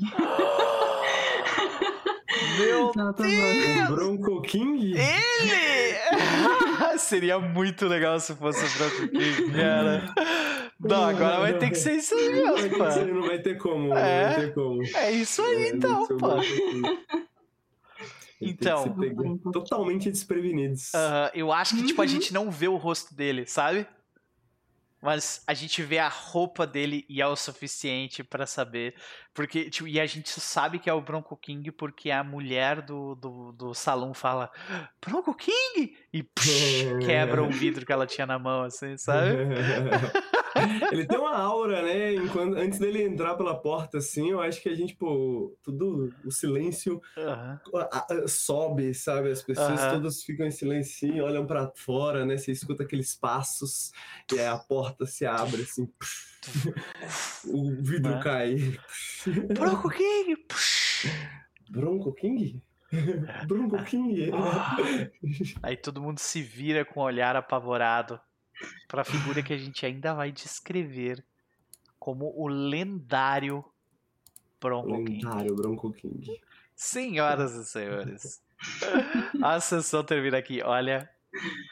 Meu 2.60 2.92
Não, 2.96 3.12
Deus! 3.12 3.90
O 3.90 3.96
Bronco 3.96 4.42
King? 4.44 4.94
Ele! 4.96 5.98
Seria 7.00 7.40
muito 7.40 7.88
legal 7.88 8.20
se 8.20 8.36
fosse 8.36 8.64
o 8.64 8.78
Bronco 8.78 9.08
King, 9.08 9.52
cara. 9.52 10.14
Não, 10.80 11.06
agora 11.06 11.40
vai 11.40 11.58
ter 11.58 11.72
que 11.72 11.76
ser 11.76 11.94
isso 11.94 12.14
aí 12.14 12.34
mesmo, 12.34 12.78
pá. 12.78 12.96
Não 12.98 13.24
vai 13.24 13.40
ter 13.40 13.58
como, 13.58 13.98
é, 13.98 14.28
vai 14.28 14.46
ter 14.46 14.54
como. 14.54 14.84
É 14.96 15.12
isso 15.12 15.42
aí, 15.42 15.64
é, 15.64 15.70
então, 15.70 16.08
pá. 16.20 16.36
Então. 18.40 18.96
Totalmente 19.52 20.12
desprevenidos. 20.12 20.92
Uh, 20.94 21.32
eu 21.34 21.52
acho 21.52 21.76
que, 21.76 21.84
tipo, 21.84 22.00
a 22.00 22.06
gente 22.06 22.32
não 22.32 22.52
vê 22.52 22.68
o 22.68 22.76
rosto 22.76 23.16
dele, 23.16 23.48
sabe? 23.48 23.88
Mas 25.04 25.44
a 25.46 25.54
gente 25.54 25.84
vê 25.84 26.00
a 26.00 26.08
roupa 26.08 26.66
dele 26.66 27.06
e 27.10 27.22
é 27.22 27.28
o 27.28 27.36
suficiente 27.36 28.24
para 28.24 28.46
saber. 28.46 28.96
Porque, 29.34 29.70
tipo, 29.70 29.86
e 29.86 30.00
a 30.00 30.06
gente 30.06 30.30
sabe 30.40 30.80
que 30.80 30.90
é 30.90 30.94
o 30.94 31.02
Bronco 31.02 31.36
King 31.36 31.70
porque 31.74 32.10
a 32.10 32.24
mulher 32.24 32.82
do, 32.82 33.14
do, 33.16 33.52
do 33.52 33.74
salão 33.74 34.14
fala 34.14 34.50
Bronco 35.06 35.36
King! 35.36 35.98
E 36.14 36.24
psh, 36.24 37.06
quebra 37.06 37.44
o 37.44 37.50
vidro 37.50 37.86
que 37.86 37.92
ela 37.92 38.08
tinha 38.08 38.26
na 38.26 38.40
mão, 38.40 38.64
assim, 38.64 38.96
sabe? 38.98 39.36
ele 40.92 41.06
tem 41.06 41.18
uma 41.18 41.36
aura, 41.36 41.82
né? 41.82 42.14
Enquanto, 42.14 42.56
antes 42.56 42.80
dele 42.80 43.04
entrar 43.04 43.36
pela 43.36 43.56
porta, 43.56 43.98
assim, 43.98 44.32
eu 44.32 44.42
acho 44.42 44.62
que 44.62 44.70
a 44.70 44.76
gente, 44.76 44.96
pô, 44.96 45.56
tudo, 45.64 46.14
o 46.24 46.32
silêncio 46.32 47.02
uhum. 47.18 48.28
sobe, 48.28 48.94
sabe? 48.94 49.32
As 49.32 49.42
pessoas 49.42 49.82
todas 49.92 50.24
ficam 50.24 50.46
em 50.46 50.52
silêncio, 50.52 51.24
olham 51.24 51.46
para 51.46 51.72
fora, 51.76 52.26
né? 52.26 52.38
Você 52.38 52.52
escuta 52.52 52.84
aqueles 52.84 53.16
passos 53.16 53.92
e 54.32 54.40
aí 54.40 54.48
a 54.48 54.58
porta 54.58 55.06
se 55.06 55.26
abre, 55.26 55.64
assim. 55.64 55.92
o 57.48 57.76
vidro 57.82 58.20
cai. 58.22 58.78
Bronco 59.54 59.90
King! 59.90 60.46
Bronco 61.70 62.14
King? 62.14 62.62
Bronco 63.48 63.84
King. 63.84 64.32
Aí 65.64 65.76
todo 65.76 66.02
mundo 66.02 66.20
se 66.20 66.42
vira 66.42 66.86
com 66.86 67.00
um 67.00 67.04
olhar 67.04 67.36
apavorado 67.36 68.20
para 68.88 69.02
a 69.02 69.06
figura 69.06 69.42
que 69.42 69.54
a 69.54 69.58
gente 69.58 69.86
ainda 69.86 70.14
vai 70.14 70.32
descrever 70.32 71.24
como 72.00 72.34
o 72.36 72.48
lendário 72.48 73.64
Bronco 74.60 75.04
King. 75.04 75.26
Lendário 75.26 75.56
Bronco 75.56 75.92
King. 75.94 76.42
Senhoras 76.76 77.54
e 77.54 77.66
senhores, 77.66 78.42
a 79.42 79.60
sessão 79.60 80.04
termina 80.04 80.38
aqui. 80.38 80.62
Olha, 80.64 81.10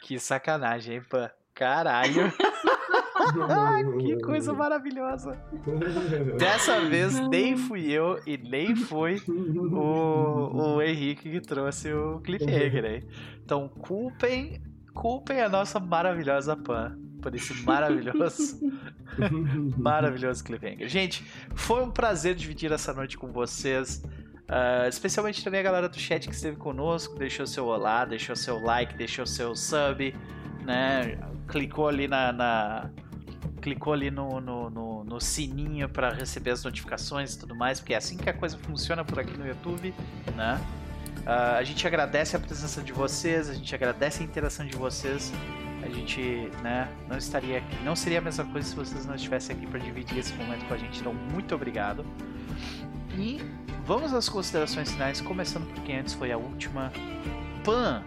que 0.02 0.18
sacanagem, 0.18 0.96
hein, 0.96 1.02
pã? 1.08 1.30
Caralho. 1.54 2.32
que 4.00 4.20
coisa 4.20 4.52
maravilhosa. 4.52 5.38
Dessa 6.38 6.80
vez 6.80 7.18
nem 7.28 7.56
fui 7.56 7.90
eu 7.90 8.20
e 8.26 8.36
nem 8.36 8.74
foi 8.74 9.20
o, 9.28 10.74
o 10.76 10.82
Henrique 10.82 11.30
que 11.30 11.40
trouxe 11.40 11.92
o 11.92 12.20
cliffhanger 12.20 12.84
aí. 12.84 13.06
Então 13.44 13.68
culpem, 13.68 14.60
culpem 14.94 15.40
a 15.40 15.48
nossa 15.48 15.80
maravilhosa 15.80 16.56
Pan 16.56 16.96
por 17.22 17.34
esse 17.34 17.54
maravilhoso, 17.62 18.60
maravilhoso 19.78 20.42
cliffhanger. 20.42 20.88
Gente, 20.88 21.24
foi 21.54 21.82
um 21.82 21.90
prazer 21.90 22.34
dividir 22.34 22.72
essa 22.72 22.92
noite 22.92 23.16
com 23.16 23.30
vocês. 23.32 24.02
Uh, 24.42 24.88
especialmente 24.88 25.42
também 25.42 25.60
a 25.60 25.62
galera 25.62 25.88
do 25.88 25.98
chat 25.98 26.28
que 26.28 26.34
esteve 26.34 26.56
conosco, 26.56 27.14
deixou 27.14 27.46
seu 27.46 27.66
olá, 27.66 28.04
deixou 28.04 28.36
seu 28.36 28.60
like, 28.60 28.94
deixou 28.96 29.24
seu 29.24 29.54
sub, 29.54 30.14
né? 30.64 31.16
Clicou 31.46 31.88
ali 31.88 32.08
na, 32.08 32.32
na 32.32 32.90
clicou 33.62 33.92
ali 33.92 34.10
no, 34.10 34.40
no, 34.40 34.68
no, 34.68 35.04
no 35.04 35.20
sininho 35.20 35.88
para 35.88 36.12
receber 36.12 36.50
as 36.50 36.64
notificações 36.64 37.34
e 37.34 37.38
tudo 37.38 37.54
mais, 37.54 37.78
porque 37.78 37.94
é 37.94 37.96
assim 37.96 38.16
que 38.16 38.28
a 38.28 38.34
coisa 38.34 38.58
funciona 38.58 39.04
por 39.04 39.20
aqui 39.20 39.38
no 39.38 39.46
YouTube, 39.46 39.94
né? 40.34 40.60
Uh, 41.22 41.56
a 41.58 41.62
gente 41.62 41.86
agradece 41.86 42.36
a 42.36 42.38
presença 42.38 42.82
de 42.82 42.92
vocês, 42.92 43.48
a 43.48 43.54
gente 43.54 43.74
agradece 43.74 44.22
a 44.22 44.24
interação 44.24 44.66
de 44.66 44.76
vocês. 44.76 45.32
A 45.82 45.88
gente, 45.88 46.48
né, 46.62 46.88
não 47.08 47.18
estaria 47.18 47.58
aqui, 47.58 47.76
não 47.84 47.96
seria 47.96 48.18
a 48.18 48.20
mesma 48.20 48.44
coisa 48.44 48.68
se 48.68 48.74
vocês 48.76 49.04
não 49.04 49.16
estivessem 49.16 49.56
aqui 49.56 49.66
para 49.66 49.80
dividir 49.80 50.18
esse 50.18 50.32
momento 50.34 50.64
com 50.66 50.74
a 50.74 50.76
gente. 50.76 51.00
Então, 51.00 51.12
muito 51.12 51.54
obrigado. 51.54 52.04
E 53.18 53.40
vamos 53.84 54.14
às 54.14 54.28
considerações 54.28 54.92
finais, 54.92 55.20
começando 55.20 55.66
porque 55.74 55.92
antes 55.92 56.14
foi 56.14 56.30
a 56.30 56.38
última. 56.38 56.92
Pan, 57.64 58.02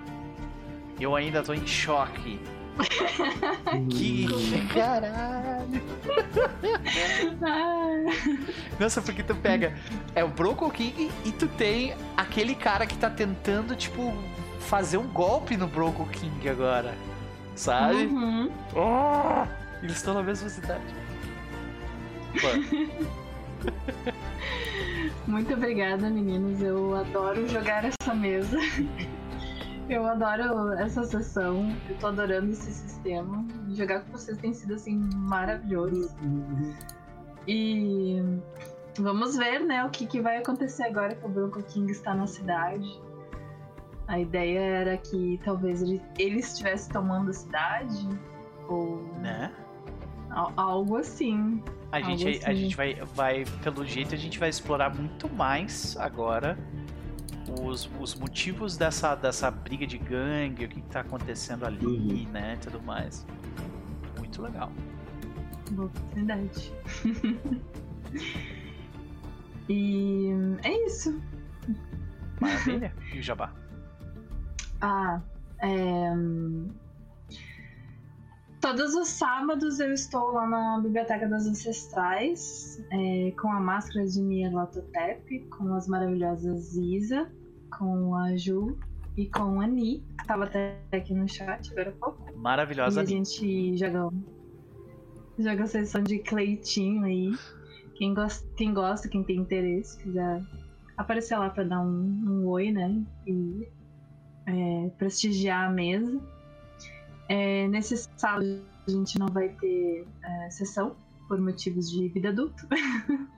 eu 0.99 1.15
ainda 1.15 1.43
tô 1.43 1.53
em 1.53 1.67
choque 1.67 2.39
que 3.89 4.27
caralho! 4.73 5.54
Nossa, 8.79 9.01
porque 9.01 9.23
tu 9.23 9.35
pega. 9.35 9.73
É 10.13 10.23
o 10.23 10.27
Bronco 10.27 10.69
King 10.71 11.11
e 11.23 11.31
tu 11.31 11.47
tem 11.47 11.95
aquele 12.15 12.53
cara 12.55 12.85
que 12.85 12.97
tá 12.97 13.09
tentando, 13.09 13.75
tipo, 13.75 14.13
fazer 14.61 14.97
um 14.97 15.07
golpe 15.07 15.57
no 15.57 15.67
Bronco 15.67 16.05
King 16.07 16.49
agora. 16.49 16.95
Sabe? 17.55 18.05
Uhum. 18.05 18.51
Oh, 18.75 19.47
eles 19.81 19.97
estão 19.97 20.13
na 20.13 20.23
mesma 20.23 20.49
cidade. 20.49 20.83
Muito 25.25 25.53
obrigada, 25.53 26.09
meninos. 26.09 26.61
Eu 26.61 26.95
adoro 26.95 27.47
jogar 27.47 27.85
essa 27.85 28.13
mesa. 28.13 28.59
Eu 29.87 30.05
adoro 30.07 30.73
essa 30.73 31.03
sessão, 31.03 31.75
eu 31.87 31.95
tô 31.97 32.07
adorando 32.07 32.51
esse 32.51 32.71
sistema. 32.71 33.45
Jogar 33.69 34.01
com 34.01 34.11
vocês 34.13 34.37
tem 34.37 34.51
sido 34.51 34.73
assim 34.73 34.97
maravilhoso. 35.13 36.15
E 37.47 38.19
vamos 38.97 39.37
ver, 39.37 39.59
né, 39.59 39.85
o 39.85 39.89
que, 39.89 40.07
que 40.07 40.19
vai 40.19 40.37
acontecer 40.37 40.83
agora 40.83 41.13
que 41.13 41.23
o 41.25 41.29
Bronco 41.29 41.61
King 41.61 41.91
está 41.91 42.15
na 42.15 42.25
cidade. 42.25 42.99
A 44.07 44.19
ideia 44.19 44.59
era 44.59 44.97
que 44.97 45.39
talvez 45.43 45.83
ele, 45.83 46.01
ele 46.17 46.39
estivesse 46.39 46.89
tomando 46.89 47.29
a 47.29 47.33
cidade. 47.33 48.09
Ou. 48.67 49.03
Né? 49.19 49.51
Algo 50.57 50.97
assim. 50.97 51.63
A 51.91 52.01
gente, 52.01 52.27
assim. 52.27 52.45
a 52.45 52.53
gente 52.53 52.75
vai, 52.75 52.95
vai, 53.13 53.45
pelo 53.63 53.85
jeito, 53.85 54.15
a 54.15 54.17
gente 54.17 54.39
vai 54.39 54.49
explorar 54.49 54.93
muito 54.93 55.29
mais 55.29 55.95
agora 55.97 56.57
os, 57.61 57.89
os 57.99 58.15
motivos 58.15 58.77
dessa, 58.77 59.15
dessa 59.15 59.51
briga 59.51 59.85
de 59.85 59.97
gangue, 59.97 60.65
o 60.65 60.69
que, 60.69 60.79
está 60.79 61.01
acontecendo 61.01 61.65
ali, 61.65 61.85
uhum. 61.85 62.31
né? 62.31 62.57
Tudo 62.61 62.81
mais. 62.81 63.25
Muito 64.17 64.41
legal. 64.41 64.71
Boa 65.71 65.87
oportunidade. 65.87 66.73
e 69.69 70.29
é 70.63 70.85
isso. 70.85 71.21
Maravilha. 72.39 72.93
E 73.13 73.19
o 73.19 73.23
Jabá? 73.23 73.53
Ah, 74.81 75.21
é... 75.59 76.11
Todos 78.65 78.95
os 78.95 79.09
sábados 79.09 79.79
eu 79.79 79.93
estou 79.93 80.31
lá 80.31 80.47
na 80.47 80.79
Biblioteca 80.79 81.27
das 81.27 81.45
Ancestrais 81.45 82.83
é, 82.89 83.31
com 83.39 83.51
a 83.51 83.59
máscara 83.59 84.07
de 84.07 84.19
Nyarlathotep, 84.19 85.39
com 85.55 85.71
as 85.75 85.87
maravilhosas 85.87 86.75
Isa, 86.75 87.31
com 87.77 88.15
a 88.15 88.35
Ju 88.35 88.75
e 89.15 89.29
com 89.29 89.61
a 89.61 89.67
Ni, 89.67 89.99
que 89.99 90.23
estava 90.23 90.45
até 90.45 90.79
aqui 90.91 91.13
no 91.13 91.29
chat 91.29 91.71
agora 91.73 91.91
há 91.91 91.93
pouco. 91.93 92.37
Maravilhosa 92.39 93.01
E 93.01 93.03
a 93.03 93.05
gente 93.05 93.77
joga, 93.77 94.09
joga 95.37 95.63
a 95.63 95.67
sessão 95.67 96.01
de 96.01 96.17
Cleitinho 96.17 97.03
aí. 97.03 97.35
Quem 97.93 98.15
gosta, 98.15 98.49
quem 98.57 98.73
gosta, 98.73 99.07
quem 99.07 99.23
tem 99.23 99.41
interesse, 99.41 99.95
quiser 100.01 100.41
aparecer 100.97 101.37
lá 101.37 101.51
para 101.51 101.65
dar 101.65 101.81
um, 101.81 102.23
um, 102.27 102.47
oi, 102.47 102.71
né? 102.71 102.99
E 103.27 103.69
é, 104.47 104.89
prestigiar 104.97 105.69
a 105.69 105.71
mesa. 105.71 106.19
É, 107.27 107.67
nesse 107.67 107.97
sábado 108.17 108.61
a 108.87 108.91
gente 108.91 109.17
não 109.17 109.27
vai 109.27 109.49
ter 109.49 110.07
é, 110.23 110.49
sessão 110.49 110.95
por 111.27 111.39
motivos 111.41 111.89
de 111.89 112.07
vida 112.09 112.29
adulta. 112.29 112.67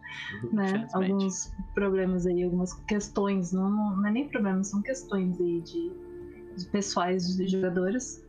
né? 0.51 0.87
Alguns 0.93 1.51
problemas 1.73 2.25
aí, 2.25 2.43
algumas 2.43 2.73
questões, 2.85 3.51
não, 3.51 3.69
não, 3.69 4.05
é 4.05 4.11
nem 4.11 4.27
problemas, 4.27 4.67
são 4.67 4.81
questões 4.81 5.39
aí 5.39 5.61
de, 5.61 5.91
de 6.57 6.65
pessoais 6.69 7.35
de 7.35 7.47
jogadores. 7.47 8.25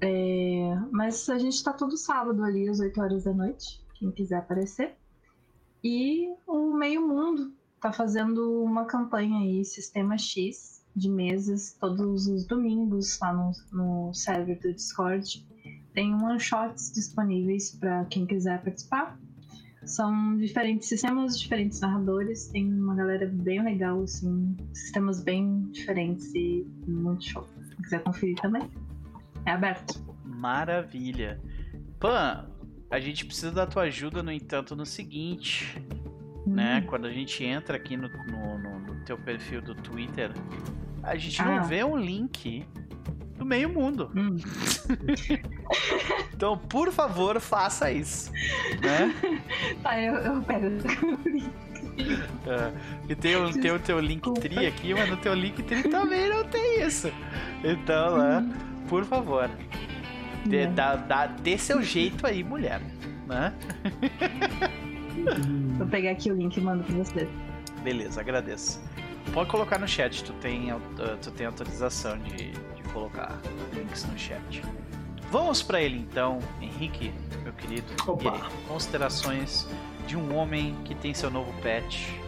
É, 0.00 0.76
mas 0.90 1.28
a 1.28 1.38
gente 1.38 1.62
tá 1.62 1.72
todo 1.72 1.96
sábado 1.96 2.44
ali 2.44 2.68
às 2.68 2.80
8 2.80 3.00
horas 3.00 3.24
da 3.24 3.32
noite, 3.32 3.84
quem 3.94 4.10
quiser 4.10 4.38
aparecer. 4.38 4.96
E 5.82 6.28
o 6.46 6.74
Meio 6.74 7.06
Mundo 7.06 7.52
tá 7.80 7.92
fazendo 7.92 8.62
uma 8.62 8.84
campanha 8.84 9.38
aí, 9.38 9.64
Sistema 9.64 10.18
X, 10.18 10.75
de 10.96 11.10
mesas 11.10 11.76
todos 11.78 12.26
os 12.26 12.46
domingos 12.46 13.18
lá 13.20 13.32
no, 13.32 13.52
no 13.70 14.14
server 14.14 14.58
do 14.60 14.72
Discord. 14.72 15.46
Tem 15.92 16.14
one-shots 16.14 16.90
disponíveis 16.92 17.70
para 17.72 18.06
quem 18.06 18.26
quiser 18.26 18.62
participar. 18.62 19.18
São 19.84 20.36
diferentes 20.36 20.88
sistemas, 20.88 21.38
diferentes 21.38 21.80
narradores. 21.80 22.48
Tem 22.48 22.66
uma 22.66 22.94
galera 22.94 23.26
bem 23.26 23.62
legal, 23.62 24.02
assim, 24.02 24.56
sistemas 24.72 25.22
bem 25.22 25.68
diferentes 25.70 26.34
e 26.34 26.66
muito 26.88 27.24
show. 27.24 27.46
Se 27.68 27.76
quiser 27.76 28.02
conferir 28.02 28.36
também, 28.40 28.68
é 29.44 29.52
aberto. 29.52 30.02
Maravilha. 30.24 31.40
Pan, 32.00 32.50
a 32.90 32.98
gente 32.98 33.24
precisa 33.24 33.52
da 33.52 33.66
tua 33.66 33.84
ajuda, 33.84 34.22
no 34.22 34.32
entanto, 34.32 34.74
no 34.74 34.84
seguinte. 34.84 35.80
Né? 36.46 36.52
Hum. 36.52 36.54
Né? 36.54 36.84
Quando 36.86 37.06
a 37.06 37.12
gente 37.12 37.44
entra 37.44 37.76
aqui 37.76 37.96
no, 37.96 38.08
no, 38.08 38.58
no, 38.58 38.78
no 38.80 38.94
teu 39.04 39.18
perfil 39.18 39.60
do 39.60 39.74
Twitter, 39.74 40.32
a 41.02 41.16
gente 41.16 41.40
ah. 41.42 41.44
não 41.44 41.64
vê 41.64 41.84
um 41.84 41.96
link 41.96 42.64
do 43.36 43.44
meio 43.44 43.68
mundo. 43.68 44.10
Hum. 44.14 44.36
então, 46.32 46.56
por 46.56 46.92
favor, 46.92 47.40
faça 47.40 47.90
isso. 47.90 48.32
Né? 48.80 49.14
Tá, 49.82 50.00
eu, 50.00 50.14
eu 50.14 50.42
pego 50.42 50.66
o 50.66 51.28
link. 51.28 51.50
É, 52.46 52.72
e 53.08 53.14
tem 53.14 53.36
o, 53.36 53.52
tem 53.52 53.70
o 53.70 53.78
teu 53.78 53.98
Linktree 54.00 54.66
aqui, 54.66 54.94
mas 54.94 55.08
no 55.08 55.16
teu 55.16 55.34
Linktree 55.34 55.84
também 55.84 56.28
não 56.28 56.44
tem 56.44 56.82
isso. 56.82 57.10
Então, 57.64 58.18
né, 58.18 58.56
por 58.88 59.04
favor, 59.04 59.50
dê, 60.44 60.66
dá, 60.66 60.96
dá, 60.96 61.26
dê 61.26 61.56
seu 61.56 61.82
jeito 61.82 62.26
aí, 62.26 62.44
mulher. 62.44 62.80
Né? 63.26 63.52
Vou 65.78 65.86
pegar 65.86 66.10
aqui 66.10 66.30
o 66.30 66.34
link 66.34 66.56
e 66.56 66.60
mando 66.60 66.84
pra 66.84 66.94
você. 66.96 67.28
Beleza, 67.82 68.20
agradeço. 68.20 68.80
Pode 69.32 69.50
colocar 69.50 69.78
no 69.78 69.88
chat, 69.88 70.24
tu 70.24 70.32
tem, 70.34 70.72
uh, 70.72 70.80
tu 71.20 71.30
tem 71.30 71.46
autorização 71.46 72.18
de, 72.18 72.50
de 72.50 72.82
colocar 72.92 73.38
links 73.74 74.04
no 74.04 74.18
chat. 74.18 74.62
Vamos 75.30 75.62
para 75.62 75.82
ele 75.82 75.98
então, 75.98 76.38
Henrique, 76.60 77.12
meu 77.42 77.52
querido. 77.52 77.86
Opa. 78.06 78.34
Ele, 78.36 78.44
considerações 78.68 79.68
de 80.06 80.16
um 80.16 80.34
homem 80.36 80.76
que 80.84 80.94
tem 80.94 81.12
seu 81.12 81.30
novo 81.30 81.52
pet. 81.60 82.18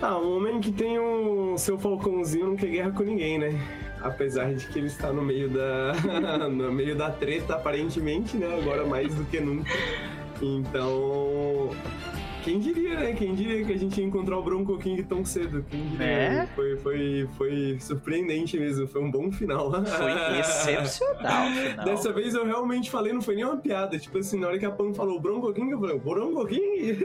Ah, 0.00 0.18
um 0.18 0.36
homem 0.36 0.60
que 0.60 0.72
tem 0.72 0.98
o 0.98 1.56
seu 1.58 1.78
falcãozinho 1.78 2.48
não 2.48 2.56
quer 2.56 2.70
guerra 2.70 2.90
com 2.90 3.02
ninguém, 3.04 3.38
né? 3.38 3.60
Apesar 4.00 4.52
de 4.52 4.66
que 4.66 4.78
ele 4.78 4.88
está 4.88 5.12
no 5.12 5.22
meio 5.22 5.48
da 5.48 5.92
no 6.50 6.72
meio 6.72 6.96
da 6.96 7.10
treta 7.10 7.54
aparentemente, 7.54 8.36
né? 8.36 8.58
Agora 8.58 8.84
mais 8.84 9.14
do 9.14 9.24
que 9.26 9.38
nunca. 9.38 9.70
Então, 10.42 11.70
Quem 12.42 12.58
diria, 12.58 12.98
né? 12.98 13.12
Quem 13.12 13.34
diria 13.34 13.64
que 13.64 13.72
a 13.72 13.78
gente 13.78 14.00
ia 14.00 14.06
encontrar 14.06 14.36
o 14.36 14.42
Bronco 14.42 14.76
King 14.78 15.02
tão 15.04 15.24
cedo? 15.24 15.64
Quem 15.70 15.88
diria? 15.90 16.06
É? 16.06 16.46
Foi, 16.54 16.76
foi, 16.78 17.28
foi 17.36 17.76
surpreendente 17.80 18.58
mesmo, 18.58 18.86
foi 18.86 19.00
um 19.00 19.10
bom 19.10 19.30
final. 19.30 19.70
Foi 19.70 20.38
excepcional 20.40 21.48
o 21.48 21.52
final. 21.70 21.84
Dessa 21.84 22.12
vez 22.12 22.34
eu 22.34 22.44
realmente 22.44 22.90
falei, 22.90 23.12
não 23.12 23.22
foi 23.22 23.36
nem 23.36 23.44
uma 23.44 23.56
piada. 23.56 23.98
Tipo 23.98 24.18
assim, 24.18 24.40
na 24.40 24.48
hora 24.48 24.58
que 24.58 24.66
a 24.66 24.70
Pan 24.70 24.92
falou 24.92 25.20
Bronco 25.20 25.52
King, 25.52 25.70
eu 25.70 25.80
falei, 25.80 25.98
Bronco 25.98 26.46
King? 26.46 26.98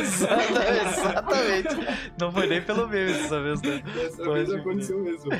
Exatamente. 0.00 1.76
Não 2.18 2.32
foi 2.32 2.46
nem 2.46 2.60
pelo 2.60 2.88
meme 2.88 3.12
dessa 3.12 3.40
vez, 3.40 3.62
né? 3.62 3.82
Dessa 3.94 4.24
Pode 4.24 4.44
vez 4.44 4.52
aconteceu 4.52 4.98
mesmo. 5.00 5.30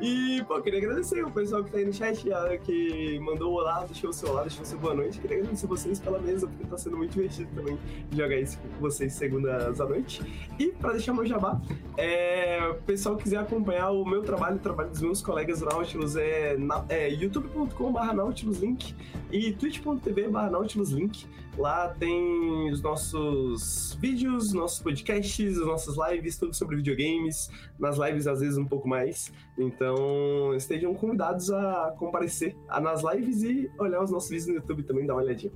E, 0.00 0.42
pô, 0.48 0.60
queria 0.60 0.80
agradecer 0.80 1.24
o 1.24 1.30
pessoal 1.30 1.62
que 1.62 1.70
tá 1.70 1.78
aí 1.78 1.84
no 1.84 1.92
chat, 1.92 2.24
que 2.64 3.18
mandou 3.20 3.52
o 3.52 3.54
olá, 3.56 3.84
deixou 3.84 4.10
o 4.10 4.12
seu 4.12 4.30
olá, 4.30 4.42
deixou 4.42 4.62
o 4.62 4.66
seu 4.66 4.78
boa 4.78 4.94
noite. 4.94 5.20
Queria 5.20 5.38
agradecer 5.38 5.66
vocês 5.66 6.00
pela 6.00 6.18
mesa, 6.18 6.48
porque 6.48 6.64
tá 6.64 6.76
sendo 6.76 6.96
muito 6.96 7.12
divertido 7.12 7.48
também 7.54 7.78
jogar 8.12 8.36
isso 8.36 8.58
com 8.80 8.88
vocês 8.88 9.12
segundas 9.12 9.80
à 9.80 9.86
noite. 9.86 10.22
E 10.58 10.68
para 10.68 10.92
deixar 10.92 11.12
meu 11.12 11.26
jabá, 11.26 11.60
é, 11.96 12.68
o 12.70 12.82
pessoal 12.82 13.16
quiser 13.16 13.36
acompanhar 13.36 13.90
o 13.90 14.04
meu 14.04 14.22
trabalho, 14.22 14.56
o 14.56 14.58
trabalho 14.58 14.90
dos 14.90 15.02
meus 15.02 15.20
colegas 15.20 15.60
Nautilus, 15.60 16.16
é, 16.16 16.56
é 16.88 17.10
youtube.com.br 17.10 18.12
nautiluslink 18.14 18.94
e 19.30 19.52
twitch.tv 19.52 20.28
nautiluslink. 20.28 21.26
Lá 21.58 21.88
tem 21.88 22.70
os 22.70 22.80
nossos 22.80 23.98
vídeos, 24.00 24.52
nossos 24.52 24.80
podcasts, 24.80 25.58
as 25.58 25.66
nossas 25.66 25.96
lives, 26.08 26.38
tudo 26.38 26.54
sobre 26.54 26.76
videogames. 26.76 27.50
Nas 27.78 27.98
lives, 27.98 28.26
às 28.26 28.40
vezes, 28.40 28.56
um 28.56 28.64
pouco 28.64 28.88
mais. 28.88 29.32
Então, 29.58 30.54
estejam 30.54 30.94
convidados 30.94 31.50
a 31.50 31.94
comparecer 31.98 32.56
nas 32.80 33.02
lives 33.02 33.42
e 33.42 33.70
olhar 33.78 34.02
os 34.02 34.10
nossos 34.10 34.30
vídeos 34.30 34.46
no 34.46 34.54
YouTube 34.54 34.84
também, 34.84 35.04
dar 35.04 35.14
uma 35.14 35.22
olhadinha. 35.22 35.52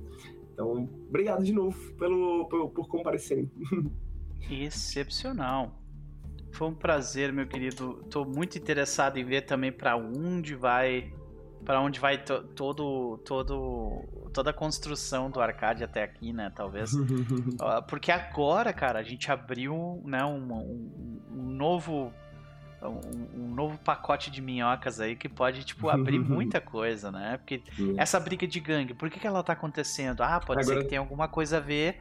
Então, 0.55 0.89
obrigado 1.09 1.43
de 1.43 1.51
novo 1.51 1.77
pelo, 1.95 2.47
por, 2.47 2.69
por 2.69 2.87
comparecerem. 2.87 3.51
Excepcional. 4.49 5.77
Foi 6.53 6.69
um 6.69 6.73
prazer, 6.73 7.33
meu 7.33 7.45
querido. 7.45 7.99
Estou 8.05 8.25
muito 8.25 8.57
interessado 8.57 9.17
em 9.17 9.25
ver 9.25 9.41
também 9.41 9.69
para 9.69 9.97
onde 9.97 10.55
vai, 10.55 11.13
para 11.65 11.81
onde 11.81 11.99
vai 11.99 12.23
to, 12.23 12.41
todo, 12.55 13.17
todo, 13.25 14.29
toda 14.31 14.51
a 14.51 14.53
construção 14.53 15.29
do 15.29 15.41
arcade 15.41 15.83
até 15.83 16.03
aqui, 16.03 16.31
né? 16.31 16.49
Talvez, 16.55 16.91
porque 17.89 18.09
agora, 18.09 18.71
cara, 18.71 18.99
a 18.99 19.03
gente 19.03 19.29
abriu, 19.29 20.01
né, 20.05 20.23
um, 20.23 20.53
um, 20.53 21.21
um 21.31 21.49
novo 21.49 22.13
um, 22.87 23.27
um, 23.35 23.53
novo 23.53 23.77
pacote 23.77 24.29
de 24.29 24.41
minhocas 24.41 24.99
aí 24.99 25.15
que 25.15 25.29
pode, 25.29 25.63
tipo, 25.63 25.89
abrir 25.89 26.19
muita 26.19 26.59
coisa, 26.61 27.11
né? 27.11 27.37
Porque 27.37 27.61
essa 27.97 28.19
briga 28.19 28.47
de 28.47 28.59
gangue, 28.59 28.93
por 28.93 29.09
que, 29.09 29.19
que 29.19 29.27
ela 29.27 29.43
tá 29.43 29.53
acontecendo? 29.53 30.21
Ah, 30.21 30.39
pode 30.39 30.61
Agora... 30.61 30.77
ser 30.77 30.83
que 30.83 30.89
tenha 30.89 31.01
alguma 31.01 31.27
coisa 31.27 31.57
a 31.57 31.59
ver, 31.59 31.99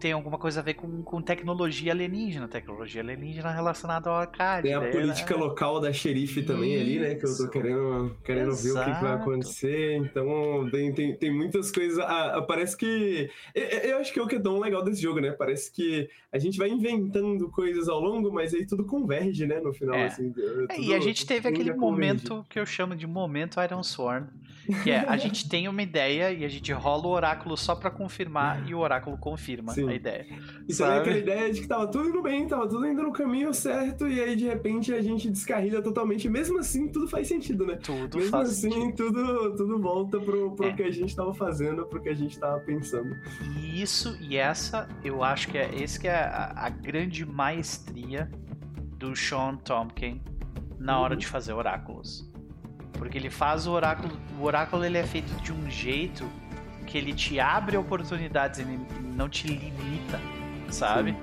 tem 0.00 0.12
alguma 0.12 0.38
coisa 0.38 0.60
a 0.60 0.62
ver 0.62 0.74
com, 0.74 1.02
com 1.02 1.20
tecnologia 1.20 1.92
alienígena, 1.92 2.48
tecnologia 2.48 3.02
alienígena 3.02 3.50
relacionada 3.50 4.08
ao 4.08 4.16
arcade. 4.16 4.62
Tem 4.62 4.74
a 4.74 4.80
né? 4.80 4.90
política 4.90 5.36
local 5.36 5.80
da 5.80 5.92
xerife 5.92 6.42
também 6.42 6.74
Isso. 6.74 6.82
ali, 6.82 6.98
né? 7.00 7.14
Que 7.14 7.26
eu 7.26 7.36
tô 7.36 7.48
querendo, 7.48 8.16
querendo 8.24 8.54
ver 8.54 8.70
o 8.70 8.84
que, 8.84 9.02
vai 9.02 9.12
acontecer. 9.14 9.96
Então, 9.96 10.68
tem, 10.70 10.92
tem, 10.92 11.16
tem 11.16 11.34
muitas 11.34 11.70
coisas. 11.70 11.98
Ah, 11.98 12.42
parece 12.46 12.76
que. 12.76 13.30
Eu, 13.54 13.62
eu 13.62 13.98
acho 13.98 14.12
que 14.12 14.18
é 14.18 14.22
o 14.22 14.26
que 14.26 14.36
é 14.36 14.40
tão 14.40 14.58
legal 14.58 14.82
desse 14.82 15.02
jogo, 15.02 15.20
né? 15.20 15.32
Parece 15.32 15.72
que 15.72 16.08
a 16.32 16.38
gente 16.38 16.58
vai 16.58 16.68
inventando 16.68 17.50
coisas 17.50 17.88
ao 17.88 18.00
longo, 18.00 18.32
mas 18.32 18.54
aí 18.54 18.66
tudo 18.66 18.84
converge, 18.84 19.46
né? 19.46 19.60
No 19.60 19.72
final. 19.72 19.96
É. 19.96 20.06
Assim, 20.06 20.32
é, 20.68 20.80
e 20.80 20.94
a 20.94 21.00
gente 21.00 21.26
teve 21.26 21.48
aquele 21.48 21.72
momento 21.72 22.44
que 22.48 22.58
eu 22.58 22.66
chamo 22.66 22.94
de 22.94 23.06
momento 23.06 23.60
Iron 23.60 23.82
Sworn, 23.82 24.28
que 24.82 24.90
é 24.90 25.00
a 25.06 25.16
gente 25.16 25.48
tem 25.48 25.68
uma 25.68 25.82
ideia 25.82 26.32
e 26.32 26.44
a 26.44 26.48
gente 26.48 26.72
rola 26.72 27.06
o 27.06 27.10
oráculo 27.10 27.56
só 27.56 27.74
para 27.74 27.90
confirmar 27.90 28.68
e 28.68 28.74
o 28.74 28.78
oráculo 28.78 29.16
confirma 29.18 29.72
Sim. 29.72 29.88
a 29.88 29.94
ideia. 29.94 30.26
Isso 30.66 30.84
é 30.84 30.98
aquela 30.98 31.18
ideia 31.18 31.52
de 31.52 31.60
que 31.60 31.68
tava 31.68 31.86
tudo 31.86 32.08
indo 32.08 32.22
bem, 32.22 32.46
tava 32.46 32.68
tudo 32.68 32.86
indo 32.86 33.02
no 33.02 33.12
caminho 33.12 33.52
certo 33.52 34.08
e 34.08 34.20
aí 34.20 34.36
de 34.36 34.44
repente 34.44 34.92
a 34.92 35.02
gente 35.02 35.30
descarrilha 35.30 35.82
totalmente. 35.82 36.28
Mesmo 36.28 36.58
assim, 36.58 36.88
tudo 36.88 37.08
faz 37.08 37.28
sentido, 37.28 37.66
né? 37.66 37.76
Tudo 37.76 38.18
Mesmo 38.18 38.30
faz 38.30 38.50
assim, 38.50 38.70
sentido. 38.70 39.12
tudo, 39.12 39.56
tudo 39.56 39.78
volta 39.78 40.18
pro, 40.18 40.54
pro 40.54 40.66
é. 40.66 40.72
que 40.72 40.82
a 40.82 40.90
gente 40.90 41.14
tava 41.14 41.34
fazendo, 41.34 41.84
pro 41.86 42.00
que 42.00 42.08
a 42.08 42.14
gente 42.14 42.38
tava 42.38 42.60
pensando. 42.60 43.14
E 43.60 43.82
isso 43.82 44.16
e 44.20 44.36
essa, 44.36 44.88
eu 45.04 45.22
acho 45.22 45.48
que 45.48 45.58
é 45.58 45.70
esse 45.74 46.00
que 46.00 46.08
é 46.08 46.14
a, 46.14 46.52
a 46.56 46.68
grande 46.68 47.26
maestria 47.26 48.30
do 48.96 49.14
Sean 49.14 49.56
Tompkin 49.56 50.22
na 50.78 50.98
hora 50.98 51.16
de 51.16 51.26
fazer 51.26 51.52
oráculos. 51.52 52.30
Porque 52.98 53.18
ele 53.18 53.30
faz 53.30 53.66
o 53.66 53.72
oráculo, 53.72 54.16
o 54.38 54.44
oráculo 54.44 54.84
ele 54.84 54.98
é 54.98 55.04
feito 55.04 55.32
de 55.42 55.52
um 55.52 55.70
jeito 55.70 56.24
que 56.86 56.96
ele 56.96 57.12
te 57.12 57.40
abre 57.40 57.76
oportunidades, 57.76 58.60
ele 58.60 58.78
não 59.14 59.28
te 59.28 59.48
limita, 59.48 60.20
sabe? 60.70 61.12
Sim. 61.12 61.16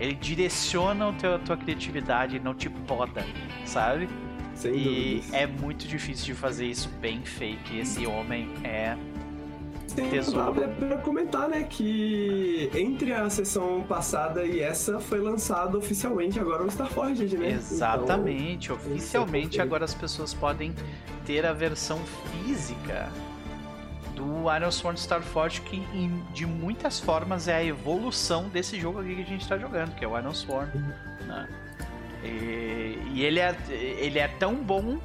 Ele 0.00 0.14
direciona 0.14 1.08
a 1.08 1.38
tua 1.38 1.56
criatividade, 1.56 2.38
não 2.38 2.54
te 2.54 2.70
poda, 2.70 3.24
sabe? 3.66 4.08
Sem 4.54 4.74
e 4.74 4.84
dúvidas. 4.84 5.32
é 5.34 5.46
muito 5.46 5.86
difícil 5.86 6.26
de 6.26 6.34
fazer 6.34 6.66
isso 6.66 6.88
bem 7.00 7.22
feito. 7.24 7.72
E 7.72 7.80
esse 7.80 8.06
homem 8.06 8.48
é 8.64 8.96
tem 9.94 10.10
tesouro. 10.10 10.62
É 10.62 10.66
pra 10.66 10.98
comentar, 10.98 11.48
né, 11.48 11.64
que 11.64 12.70
entre 12.74 13.12
a 13.12 13.28
sessão 13.30 13.82
passada 13.82 14.44
e 14.44 14.60
essa 14.60 15.00
foi 15.00 15.20
lançado 15.20 15.78
oficialmente 15.78 16.38
agora 16.38 16.64
o 16.64 16.66
Starforged, 16.66 17.36
né? 17.36 17.52
Exatamente, 17.52 18.72
então, 18.72 18.76
oficialmente 18.76 19.60
agora 19.60 19.84
as 19.84 19.94
pessoas 19.94 20.34
podem 20.34 20.74
ter 21.28 21.44
a 21.44 21.52
versão 21.52 22.00
física 22.32 23.12
do 24.14 24.50
Iron 24.50 24.70
Sword 24.70 24.98
Starforged, 24.98 25.60
que 25.60 25.76
em, 25.76 26.24
de 26.32 26.46
muitas 26.46 26.98
formas 26.98 27.48
é 27.48 27.56
a 27.56 27.62
evolução 27.62 28.48
desse 28.48 28.80
jogo 28.80 29.00
aqui 29.00 29.14
que 29.14 29.20
a 29.20 29.26
gente 29.26 29.42
está 29.42 29.58
jogando, 29.58 29.94
que 29.94 30.02
é 30.02 30.08
o 30.08 30.18
Iron 30.18 30.32
Sword. 30.32 30.72
Né? 31.26 31.48
E, 32.24 32.98
e, 33.12 33.22
ele, 33.22 33.40
é, 33.40 33.54
ele 33.68 34.18
é 34.18 34.26
tão 34.26 34.54
bom 34.54 34.98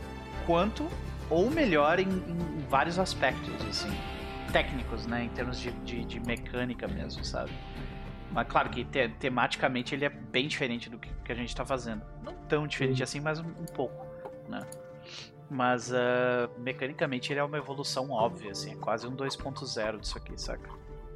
quanto 0.45 0.87
ou 1.29 1.51
melhor 1.51 1.99
em, 1.99 2.07
em 2.07 2.65
vários 2.69 2.97
aspectos, 2.97 3.53
assim 3.69 3.93
técnicos, 4.53 5.05
né? 5.07 5.25
Em 5.25 5.29
termos 5.29 5.59
de, 5.59 5.71
de, 5.71 6.05
de 6.05 6.19
mecânica 6.21 6.87
mesmo, 6.87 7.25
sabe? 7.25 7.51
Mas 8.31 8.47
claro 8.47 8.69
que 8.69 8.85
te, 8.85 9.09
tematicamente 9.19 9.93
ele 9.93 10.05
é 10.05 10.09
bem 10.09 10.47
diferente 10.47 10.89
do 10.89 10.99
que, 10.99 11.09
que 11.25 11.31
a 11.31 11.35
gente 11.35 11.49
está 11.49 11.65
fazendo. 11.65 12.01
Não 12.23 12.33
tão 12.47 12.65
diferente 12.65 13.03
assim, 13.03 13.19
mas 13.19 13.39
um, 13.39 13.47
um 13.47 13.65
pouco, 13.73 14.05
né? 14.47 14.61
Mas 15.53 15.91
uh, 15.91 16.49
mecanicamente 16.57 17.31
ele 17.31 17.39
é 17.39 17.43
uma 17.43 17.57
evolução 17.57 18.09
óbvia, 18.09 18.51
assim, 18.51 18.71
é 18.71 18.75
quase 18.75 19.05
um 19.05 19.15
2.0 19.15 19.99
disso 19.99 20.17
aqui, 20.17 20.33
saca? 20.35 20.67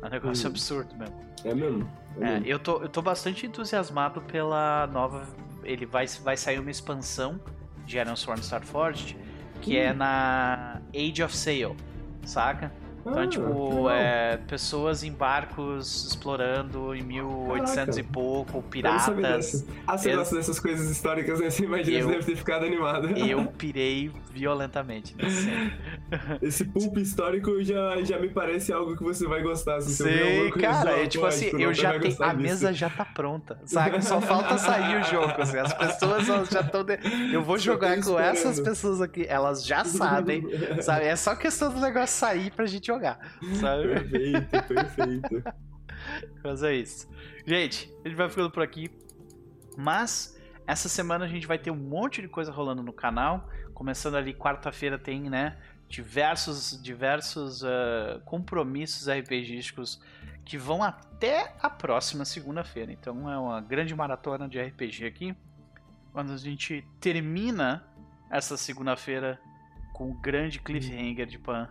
É 0.02 0.06
um 0.06 0.10
negócio 0.10 0.48
hum. 0.48 0.52
absurdo 0.52 0.96
mesmo. 0.96 1.16
É 1.44 1.56
mesmo. 1.56 1.92
É 2.22 2.34
é, 2.36 2.42
eu, 2.46 2.60
tô, 2.60 2.82
eu 2.82 2.88
tô 2.88 3.02
bastante 3.02 3.48
entusiasmado 3.48 4.22
pela 4.22 4.88
nova. 4.88 5.28
Ele 5.64 5.88
vai, 5.88 6.06
vai 6.24 6.38
sair 6.38 6.60
uma 6.60 6.70
expansão 6.70 7.40
de 7.86 7.98
Iron 7.98 8.16
Sworn 8.16 8.42
Starforged 8.42 9.18
que 9.62 9.76
hum. 9.76 9.82
é 9.82 9.94
na 9.94 10.82
Age 10.96 11.24
of 11.24 11.36
Sail, 11.36 11.76
saca? 12.24 12.72
Então, 13.10 13.24
ah, 13.24 13.28
tipo, 13.28 13.90
é, 13.90 14.38
pessoas 14.48 15.02
em 15.02 15.12
barcos 15.12 16.08
explorando 16.08 16.94
em 16.94 17.02
1800 17.02 17.74
Caraca. 17.74 18.00
e 18.00 18.04
pouco, 18.04 18.62
piratas. 18.64 19.66
Ah, 19.86 19.98
você 19.98 20.14
gosta 20.14 20.36
dessas 20.36 20.60
coisas 20.60 20.90
históricas, 20.90 21.40
né? 21.40 21.50
Você 21.50 21.64
imagina, 21.64 22.00
eu, 22.00 22.08
você 22.08 22.14
deve 22.16 22.26
ter 22.26 22.36
ficado 22.36 22.66
animado. 22.66 23.08
Eu 23.18 23.46
pirei 23.58 24.12
violentamente 24.32 25.16
nesse 25.18 25.50
Esse 26.42 26.66
pulp 26.66 26.98
histórico 26.98 27.64
já, 27.64 28.02
já 28.04 28.20
me 28.20 28.30
parece 28.30 28.72
algo 28.72 28.96
que 28.96 29.04
você 29.04 29.26
vai 29.26 29.42
gostar. 29.42 29.82
Se 29.82 29.96
Sei, 29.96 30.52
cara, 30.52 31.00
é, 31.00 31.08
tipo 31.08 31.26
assim, 31.26 31.48
eu 31.60 31.74
já 31.74 31.98
tenho. 32.00 32.16
A 32.22 32.34
disso. 32.34 32.42
mesa 32.42 32.74
já 32.74 32.90
tá 32.90 33.06
pronta, 33.06 33.60
sabe? 33.66 34.04
Só 34.04 34.22
falta 34.22 34.58
sair 34.58 35.02
o 35.02 35.04
jogo. 35.04 35.42
Assim, 35.42 35.58
as 35.58 35.74
pessoas 35.74 36.26
já 36.50 36.62
estão. 36.62 36.84
De... 36.84 37.00
Eu 37.32 37.44
vou 37.44 37.58
jogar 37.58 38.02
com 38.02 38.20
essas 38.20 38.60
pessoas 38.60 39.02
aqui, 39.02 39.26
elas 39.28 39.66
já 39.66 39.84
sabem, 39.84 40.44
sabe? 40.82 41.06
É 41.06 41.16
só 41.16 41.36
questão 41.36 41.74
do 41.74 41.80
negócio 41.80 42.18
sair 42.18 42.52
pra 42.52 42.66
gente 42.66 42.92
jogar, 42.98 43.20
sabe? 43.60 43.88
Perfeito, 43.88 44.64
perfeito. 44.68 45.44
Mas 46.44 46.64
é 46.64 46.74
isso. 46.74 47.08
Gente, 47.46 47.94
a 48.04 48.08
gente 48.08 48.18
vai 48.18 48.30
ficando 48.30 48.52
por 48.52 48.64
aqui. 48.64 48.92
Mas 49.78 50.38
essa 50.66 50.90
semana 50.90 51.26
a 51.26 51.28
gente 51.28 51.48
vai 51.48 51.58
ter 51.58 51.72
um 51.72 51.76
monte 51.76 52.22
de 52.22 52.28
coisa 52.28 52.52
rolando 52.52 52.82
no 52.82 52.94
canal. 52.94 53.50
Começando 53.74 54.16
ali 54.16 54.34
quarta-feira 54.34 54.98
tem, 54.98 55.30
né? 55.30 55.58
Diversos, 55.88 56.82
diversos 56.82 57.64
uh, 57.64 58.20
compromissos 58.26 59.08
RPGísticos 59.08 60.02
que 60.44 60.58
vão 60.58 60.84
até 60.84 61.56
a 61.62 61.70
próxima 61.70 62.26
segunda-feira. 62.26 62.92
Então 62.92 63.30
é 63.32 63.38
uma 63.38 63.62
grande 63.62 63.96
maratona 63.96 64.50
de 64.50 64.60
RPG 64.60 65.06
aqui. 65.06 65.36
Quando 66.12 66.34
a 66.34 66.38
gente 66.38 66.86
termina 67.00 67.86
essa 68.30 68.58
segunda-feira 68.58 69.40
com 69.94 70.10
o 70.10 70.14
grande 70.14 70.60
cliffhanger 70.60 71.26
de 71.26 71.40
Pan, 71.40 71.70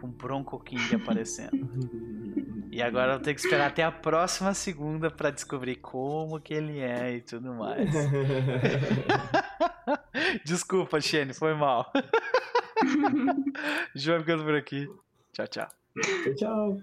com 0.00 0.08
Bronco 0.08 0.58
King 0.60 0.94
aparecendo. 0.94 1.68
E 2.70 2.82
agora 2.82 3.14
eu 3.14 3.20
tenho 3.20 3.34
que 3.34 3.40
esperar 3.40 3.68
até 3.68 3.82
a 3.82 3.90
próxima 3.90 4.54
segunda 4.54 5.10
para 5.10 5.30
descobrir 5.30 5.76
como 5.76 6.38
que 6.38 6.54
ele 6.54 6.78
é 6.78 7.16
e 7.16 7.20
tudo 7.20 7.52
mais. 7.54 7.90
Desculpa, 10.44 11.00
Shane, 11.00 11.32
foi 11.32 11.54
mal. 11.54 11.90
João 13.96 14.20
ficando 14.20 14.44
por 14.44 14.54
aqui. 14.54 14.86
Tchau, 15.32 15.46
tchau. 15.48 15.68
Tchau, 16.24 16.34
tchau. 16.36 16.82